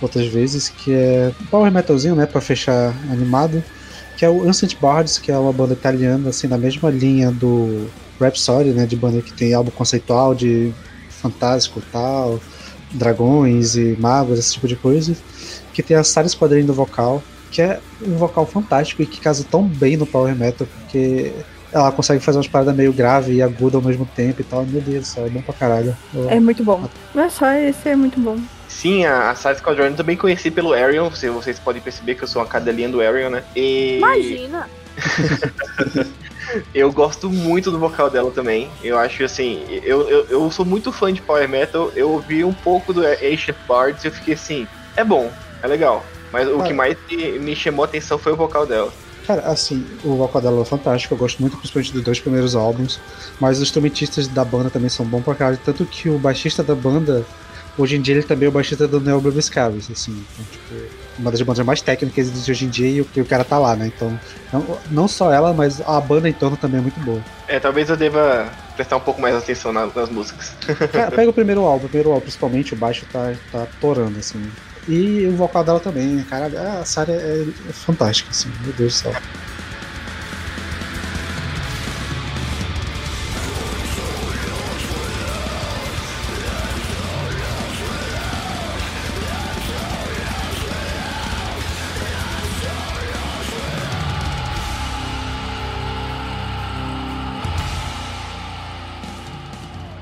outras 0.00 0.26
vezes, 0.26 0.68
que 0.68 0.92
é 0.92 1.32
power 1.50 1.72
metalzinho, 1.72 2.14
né, 2.14 2.26
Pra 2.26 2.40
fechar 2.40 2.94
animado, 3.10 3.62
que 4.24 4.26
é 4.26 4.30
o 4.30 4.48
Ancient 4.48 4.76
Bards, 4.80 5.18
que 5.18 5.30
é 5.30 5.36
uma 5.36 5.52
banda 5.52 5.74
italiana, 5.74 6.30
assim, 6.30 6.46
na 6.46 6.56
mesma 6.56 6.88
linha 6.90 7.30
do 7.30 7.88
Rhapsody, 8.18 8.70
né, 8.70 8.86
de 8.86 8.96
banda 8.96 9.20
que 9.20 9.32
tem 9.34 9.52
álbum 9.52 9.70
conceitual 9.70 10.34
de 10.34 10.72
fantástico 11.10 11.78
e 11.80 11.82
tal, 11.92 12.40
dragões 12.90 13.76
e 13.76 13.94
magos, 14.00 14.38
esse 14.38 14.54
tipo 14.54 14.66
de 14.66 14.76
coisa, 14.76 15.14
que 15.74 15.82
tem 15.82 15.94
a 15.96 16.02
Sara 16.04 16.26
Esquadrinho 16.26 16.66
do 16.66 16.72
vocal, 16.72 17.22
que 17.50 17.60
é 17.60 17.80
um 18.06 18.16
vocal 18.16 18.46
fantástico 18.46 19.02
e 19.02 19.06
que 19.06 19.20
casa 19.20 19.44
tão 19.48 19.64
bem 19.64 19.96
no 19.96 20.06
power 20.06 20.34
metal, 20.34 20.66
porque 20.80 21.30
ela 21.70 21.92
consegue 21.92 22.20
fazer 22.24 22.38
umas 22.38 22.48
paradas 22.48 22.74
meio 22.74 22.92
grave 22.92 23.34
e 23.34 23.42
aguda 23.42 23.76
ao 23.76 23.82
mesmo 23.82 24.06
tempo 24.16 24.40
e 24.40 24.44
tal. 24.44 24.64
Meu 24.64 24.80
Deus 24.80 25.00
do 25.00 25.06
céu, 25.06 25.26
é 25.26 25.28
bom 25.28 25.42
pra 25.42 25.52
caralho. 25.52 25.94
Eu- 26.14 26.30
É 26.30 26.40
muito 26.40 26.64
bom. 26.64 26.88
Não 27.14 27.24
é 27.24 27.28
só 27.28 27.52
esse, 27.52 27.88
é 27.90 27.96
muito 27.96 28.18
bom. 28.20 28.38
Sim, 28.74 29.06
a, 29.06 29.30
a 29.30 29.34
Side 29.34 29.58
Squadron 29.58 29.86
eu 29.86 29.94
também 29.94 30.16
conheci 30.16 30.50
pelo 30.50 30.72
Arion, 30.72 31.10
se 31.12 31.28
vocês 31.28 31.58
podem 31.58 31.80
perceber 31.80 32.16
que 32.16 32.24
eu 32.24 32.28
sou 32.28 32.42
uma 32.42 32.48
cadelinha 32.48 32.88
do 32.88 33.00
Arion, 33.00 33.30
né? 33.30 33.44
E 33.54 33.98
Imagina! 33.98 34.68
eu 36.74 36.92
gosto 36.92 37.30
muito 37.30 37.70
do 37.70 37.78
vocal 37.78 38.10
dela 38.10 38.30
também. 38.30 38.68
Eu 38.82 38.98
acho 38.98 39.24
assim, 39.24 39.64
eu, 39.82 40.08
eu, 40.08 40.26
eu 40.26 40.50
sou 40.50 40.66
muito 40.66 40.92
fã 40.92 41.12
de 41.12 41.22
Power 41.22 41.48
Metal, 41.48 41.90
eu 41.94 42.10
ouvi 42.10 42.44
um 42.44 42.52
pouco 42.52 42.92
do 42.92 43.06
Ancient 43.06 43.56
Bards 43.66 44.04
e 44.04 44.08
eu 44.08 44.12
fiquei 44.12 44.34
assim, 44.34 44.66
é 44.96 45.04
bom, 45.04 45.32
é 45.62 45.66
legal. 45.66 46.04
Mas 46.32 46.48
o 46.48 46.62
que 46.64 46.72
mais 46.72 46.96
me, 47.08 47.38
me 47.38 47.56
chamou 47.56 47.84
a 47.84 47.86
atenção 47.86 48.18
foi 48.18 48.32
o 48.32 48.36
vocal 48.36 48.66
dela. 48.66 48.92
Cara, 49.24 49.42
assim, 49.42 49.86
o 50.04 50.16
vocal 50.16 50.42
dela 50.42 50.60
é 50.60 50.64
fantástico, 50.64 51.14
eu 51.14 51.18
gosto 51.18 51.40
muito 51.40 51.56
principalmente 51.56 51.92
dos 51.92 52.02
dois 52.02 52.20
primeiros 52.20 52.54
álbuns, 52.54 53.00
mas 53.40 53.56
os 53.56 53.62
instrumentistas 53.62 54.28
da 54.28 54.44
banda 54.44 54.68
também 54.68 54.90
são 54.90 55.06
bons 55.06 55.22
pra 55.22 55.34
caralho, 55.34 55.58
tanto 55.64 55.86
que 55.86 56.10
o 56.10 56.18
baixista 56.18 56.62
da 56.62 56.74
banda, 56.74 57.24
hoje 57.76 57.96
em 57.96 58.00
dia 58.00 58.14
ele 58.14 58.22
também 58.24 58.46
é 58.46 58.48
o 58.48 58.52
baixista 58.52 58.86
do 58.88 59.00
Neo 59.00 59.20
Scavis, 59.42 59.90
assim, 59.90 60.12
então, 60.32 60.44
tipo, 60.46 60.74
uma 61.18 61.30
das 61.30 61.40
bandas 61.42 61.64
mais 61.64 61.82
técnicas 61.82 62.44
de 62.44 62.50
hoje 62.50 62.66
em 62.66 62.68
dia 62.70 62.88
e 62.88 63.00
o, 63.00 63.08
e 63.16 63.20
o 63.20 63.26
cara 63.26 63.44
tá 63.44 63.58
lá, 63.58 63.76
né, 63.76 63.86
então, 63.86 64.18
não, 64.52 64.80
não 64.90 65.08
só 65.08 65.32
ela, 65.32 65.52
mas 65.54 65.80
a 65.80 66.00
banda 66.00 66.28
em 66.28 66.32
torno 66.32 66.56
também 66.56 66.78
é 66.78 66.82
muito 66.82 67.00
boa. 67.00 67.22
É, 67.46 67.60
talvez 67.60 67.90
eu 67.90 67.96
deva 67.96 68.50
prestar 68.74 68.96
um 68.96 69.00
pouco 69.00 69.20
mais 69.20 69.34
atenção 69.34 69.72
na- 69.72 69.86
nas 69.94 70.08
músicas. 70.08 70.56
Cara, 70.90 71.10
pega 71.12 71.30
o 71.30 71.32
primeiro 71.34 71.62
álbum, 71.62 71.86
o 71.86 71.88
primeiro 71.88 72.10
álbum 72.10 72.22
principalmente, 72.22 72.74
o 72.74 72.76
baixo 72.76 73.06
tá, 73.06 73.34
tá 73.50 73.66
torando, 73.78 74.18
assim, 74.18 74.50
e 74.86 75.26
o 75.28 75.36
vocal 75.36 75.64
dela 75.64 75.80
também, 75.80 76.24
cara, 76.24 76.80
a 76.80 76.84
Sarah 76.84 77.12
é, 77.12 77.42
é 77.68 77.72
fantástica, 77.72 78.30
assim, 78.30 78.52
meu 78.60 78.72
Deus 78.72 78.94
do 78.94 78.96
céu. 78.96 79.12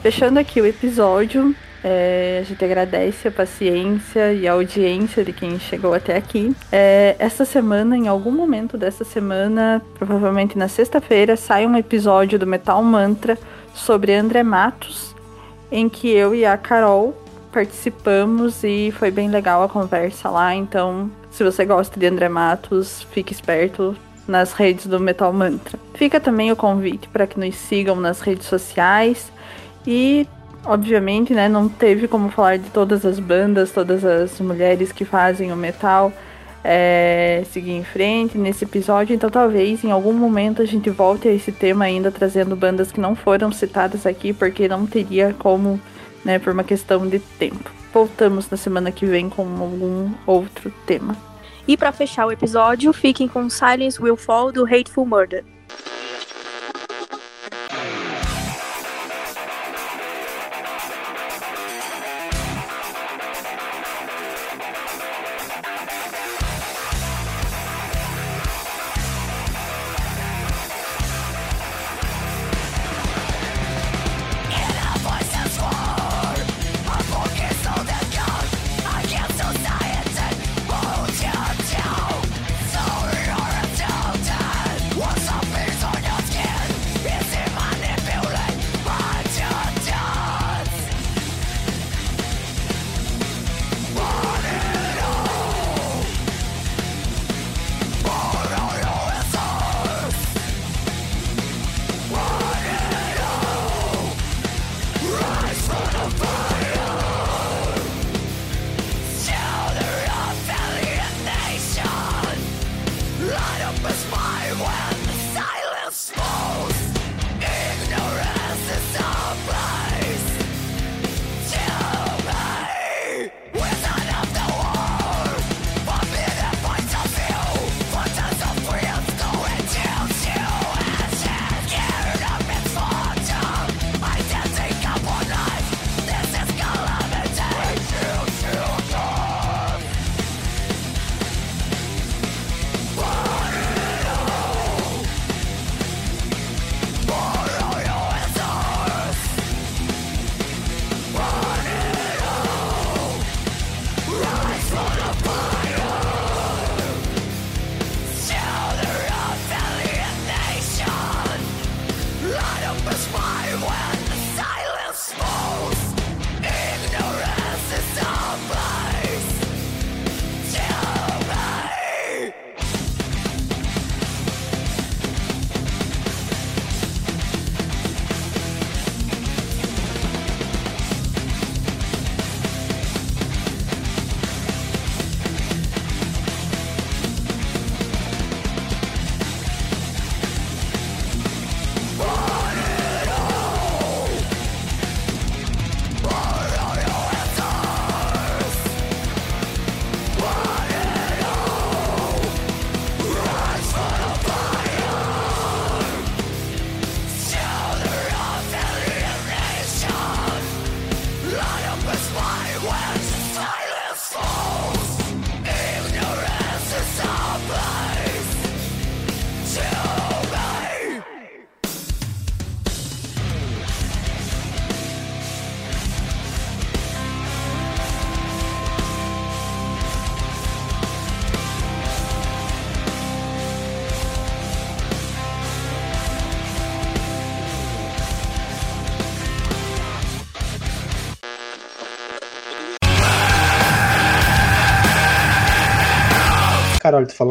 Fechando 0.02 0.40
aqui 0.40 0.60
o 0.60 0.66
episódio, 0.66 1.54
é, 1.84 2.40
a 2.40 2.44
gente 2.44 2.64
agradece 2.64 3.28
a 3.28 3.30
paciência 3.30 4.32
e 4.32 4.48
a 4.48 4.52
audiência 4.52 5.24
de 5.24 5.32
quem 5.32 5.60
chegou 5.60 5.94
até 5.94 6.16
aqui. 6.16 6.52
É, 6.72 7.14
essa 7.20 7.44
semana, 7.44 7.96
em 7.96 8.08
algum 8.08 8.32
momento 8.32 8.76
dessa 8.76 9.04
semana, 9.04 9.80
provavelmente 9.94 10.58
na 10.58 10.66
sexta-feira, 10.66 11.36
sai 11.36 11.68
um 11.68 11.76
episódio 11.76 12.36
do 12.36 12.44
Metal 12.48 12.82
Mantra 12.82 13.38
sobre 13.74 14.12
André 14.12 14.42
Matos, 14.42 15.14
em 15.70 15.88
que 15.88 16.08
eu 16.08 16.34
e 16.34 16.44
a 16.44 16.56
Carol 16.56 17.16
participamos 17.52 18.64
e 18.64 18.92
foi 18.98 19.12
bem 19.12 19.30
legal 19.30 19.62
a 19.62 19.68
conversa 19.68 20.28
lá. 20.28 20.52
Então, 20.52 21.08
se 21.30 21.44
você 21.44 21.64
gosta 21.64 22.00
de 22.00 22.06
André 22.06 22.28
Matos, 22.28 23.06
fique 23.12 23.32
esperto 23.32 23.96
nas 24.26 24.52
redes 24.52 24.86
do 24.88 24.98
Metal 24.98 25.32
Mantra. 25.32 25.78
Fica 25.94 26.18
também 26.18 26.50
o 26.50 26.56
convite 26.56 27.06
para 27.08 27.24
que 27.24 27.38
nos 27.38 27.54
sigam 27.54 27.94
nas 27.94 28.20
redes 28.20 28.46
sociais. 28.46 29.30
E, 29.86 30.26
obviamente, 30.64 31.34
né, 31.34 31.48
não 31.48 31.68
teve 31.68 32.08
como 32.08 32.30
falar 32.30 32.58
de 32.58 32.70
todas 32.70 33.04
as 33.04 33.18
bandas, 33.18 33.72
todas 33.72 34.04
as 34.04 34.40
mulheres 34.40 34.92
que 34.92 35.04
fazem 35.04 35.52
o 35.52 35.56
metal. 35.56 36.12
é, 36.64 37.42
seguir 37.50 37.72
em 37.72 37.84
frente 37.84 38.38
nesse 38.38 38.64
episódio. 38.64 39.14
Então 39.14 39.30
talvez 39.30 39.82
em 39.84 39.90
algum 39.90 40.12
momento 40.12 40.62
a 40.62 40.64
gente 40.64 40.90
volte 40.90 41.28
a 41.28 41.32
esse 41.32 41.50
tema 41.50 41.84
ainda, 41.84 42.10
trazendo 42.10 42.54
bandas 42.54 42.92
que 42.92 43.00
não 43.00 43.14
foram 43.14 43.50
citadas 43.50 44.06
aqui, 44.06 44.32
porque 44.32 44.68
não 44.68 44.86
teria 44.86 45.34
como, 45.38 45.80
né, 46.24 46.38
por 46.38 46.52
uma 46.52 46.64
questão 46.64 47.06
de 47.06 47.18
tempo. 47.18 47.70
Voltamos 47.92 48.48
na 48.50 48.56
semana 48.56 48.90
que 48.90 49.04
vem 49.04 49.28
com 49.28 49.42
algum 49.42 50.10
outro 50.26 50.72
tema. 50.86 51.16
E 51.66 51.76
para 51.76 51.92
fechar 51.92 52.26
o 52.26 52.32
episódio, 52.32 52.92
fiquem 52.92 53.28
com 53.28 53.48
Silence 53.48 54.00
Will 54.00 54.16
Fall 54.16 54.50
do 54.50 54.64
Hateful 54.64 55.06
Murder. 55.06 55.44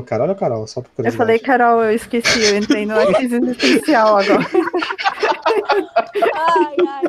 Falou 0.02 0.06
Carol 0.06 0.30
ou 0.30 0.36
Carol? 0.36 0.68
Só 0.68 0.82
por 0.82 1.06
Eu 1.06 1.12
falei, 1.12 1.40
Carol, 1.40 1.82
eu 1.84 1.94
esqueci, 1.96 2.44
eu 2.44 2.58
entrei 2.58 2.86
no 2.86 2.96
crise 3.14 3.36
existencial 3.36 4.18
agora. 4.18 4.40
Ai, 6.34 6.76
ai. 6.88 7.04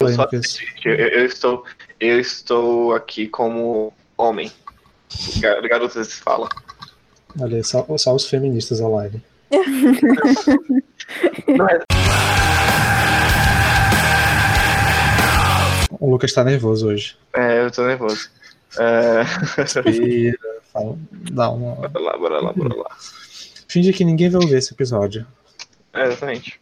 Eu, 0.00 0.08
só, 0.14 0.28
eu, 0.84 0.94
eu 0.94 1.26
estou, 1.26 1.64
eu 2.00 2.20
estou 2.20 2.94
aqui 2.94 3.28
como 3.28 3.92
homem. 4.16 4.50
Gar- 5.40 5.60
Garotas 5.62 6.12
falam. 6.14 6.48
Olha, 7.40 7.62
só, 7.62 7.86
só 7.96 8.14
os 8.14 8.28
feministas 8.28 8.80
online. 8.80 9.22
Não 11.48 11.68
é, 11.68 11.78
O 16.00 16.10
Lucas 16.10 16.32
tá 16.32 16.44
nervoso 16.44 16.88
hoje. 16.88 17.16
é, 17.34 17.64
eu 17.64 17.70
tô 17.70 17.86
nervoso. 17.86 18.30
É, 18.78 19.22
Respira, 19.56 20.38
fala, 20.72 20.98
dá 21.30 21.50
uma. 21.50 21.74
bora 21.88 22.00
lá, 22.00 22.18
bora 22.18 22.40
lá, 22.40 22.52
bora 22.52 22.74
lá. 22.76 22.90
Finge 23.68 23.92
que 23.92 24.04
ninguém 24.04 24.28
vai 24.28 24.40
ouvir 24.42 24.56
esse 24.56 24.72
episódio. 24.72 25.26
É, 25.92 26.06
exatamente. 26.06 26.60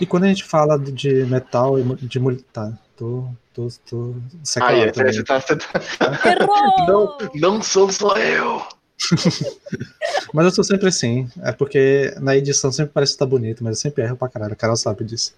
E 0.00 0.06
quando 0.06 0.24
a 0.24 0.28
gente 0.28 0.44
fala 0.44 0.78
de 0.78 1.24
metal 1.24 1.78
e 1.78 1.82
de 2.06 2.20
mulher. 2.20 2.40
Tá, 2.52 2.72
tô. 2.96 3.28
tô. 3.52 3.68
tô. 3.88 4.14
Ai, 4.60 4.92
sequelado 4.92 5.00
é, 5.02 5.12
você 5.12 5.24
tá, 5.24 5.40
você 5.40 5.56
tá... 5.56 5.80
Errou! 6.24 6.86
Não, 6.86 7.30
não 7.34 7.62
sou 7.62 7.90
só 7.90 8.16
eu. 8.16 8.62
Mas 10.32 10.44
eu 10.44 10.50
sou 10.50 10.64
sempre 10.64 10.88
assim. 10.88 11.28
É 11.42 11.52
porque 11.52 12.14
na 12.20 12.36
edição 12.36 12.72
sempre 12.72 12.92
parece 12.92 13.12
que 13.12 13.18
tá 13.18 13.26
bonito, 13.26 13.64
mas 13.64 13.76
eu 13.76 13.80
sempre 13.80 14.04
erro 14.04 14.16
pra 14.16 14.28
caralho. 14.28 14.52
A 14.52 14.56
Carol 14.56 14.76
sabe 14.76 15.04
disso. 15.04 15.34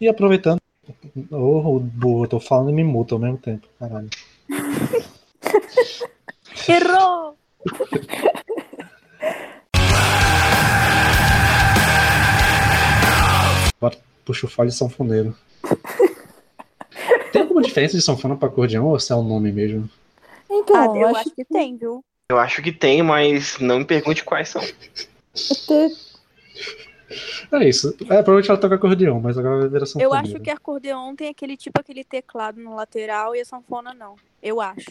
E 0.00 0.08
aproveitando. 0.08 0.60
Ô, 1.30 1.76
oh, 1.76 1.80
burro, 1.80 2.24
eu 2.24 2.28
tô 2.28 2.40
falando 2.40 2.70
e 2.70 2.72
me 2.72 2.84
muta 2.84 3.14
ao 3.14 3.18
mesmo 3.18 3.38
tempo. 3.38 3.66
Caralho. 3.78 4.08
Errou! 6.68 7.36
Puxa 14.24 14.46
o 14.46 14.64
de 14.64 14.72
sanfoneiro. 14.72 15.36
Tem 17.32 17.42
alguma 17.42 17.62
diferença 17.62 17.96
de 17.96 18.02
sanfona 18.02 18.36
pra 18.36 18.48
acordeão 18.48 18.86
ou 18.86 18.98
se 18.98 19.12
é 19.12 19.16
o 19.16 19.22
nome 19.22 19.52
mesmo? 19.52 19.88
Então, 20.50 20.94
Ah, 20.94 20.98
eu 20.98 21.06
acho 21.08 21.20
acho 21.20 21.30
que 21.30 21.44
tem, 21.44 21.76
viu? 21.76 22.04
Eu 22.30 22.38
acho 22.38 22.62
que 22.62 22.72
tem, 22.72 23.02
mas 23.02 23.58
não 23.58 23.80
me 23.80 23.84
pergunte 23.84 24.24
quais 24.24 24.48
são. 24.48 24.62
que 24.62 24.90
até 25.52 25.88
É 27.52 27.68
isso. 27.68 27.88
É, 28.02 28.22
provavelmente 28.22 28.50
ela 28.50 28.60
toca 28.60 28.74
acordeão, 28.76 29.20
mas 29.20 29.36
agora 29.36 29.60
vai 29.60 29.68
virar 29.68 29.86
sanfoneira. 29.86 30.06
Eu 30.06 30.14
acho 30.14 30.40
que 30.40 30.50
acordeon 30.50 31.14
tem 31.16 31.28
aquele 31.28 31.56
tipo 31.56 31.80
aquele 31.80 32.04
teclado 32.04 32.60
no 32.60 32.74
lateral 32.74 33.34
e 33.34 33.40
a 33.40 33.44
sanfona 33.44 33.92
não. 33.92 34.16
Eu 34.42 34.60
acho. 34.60 34.90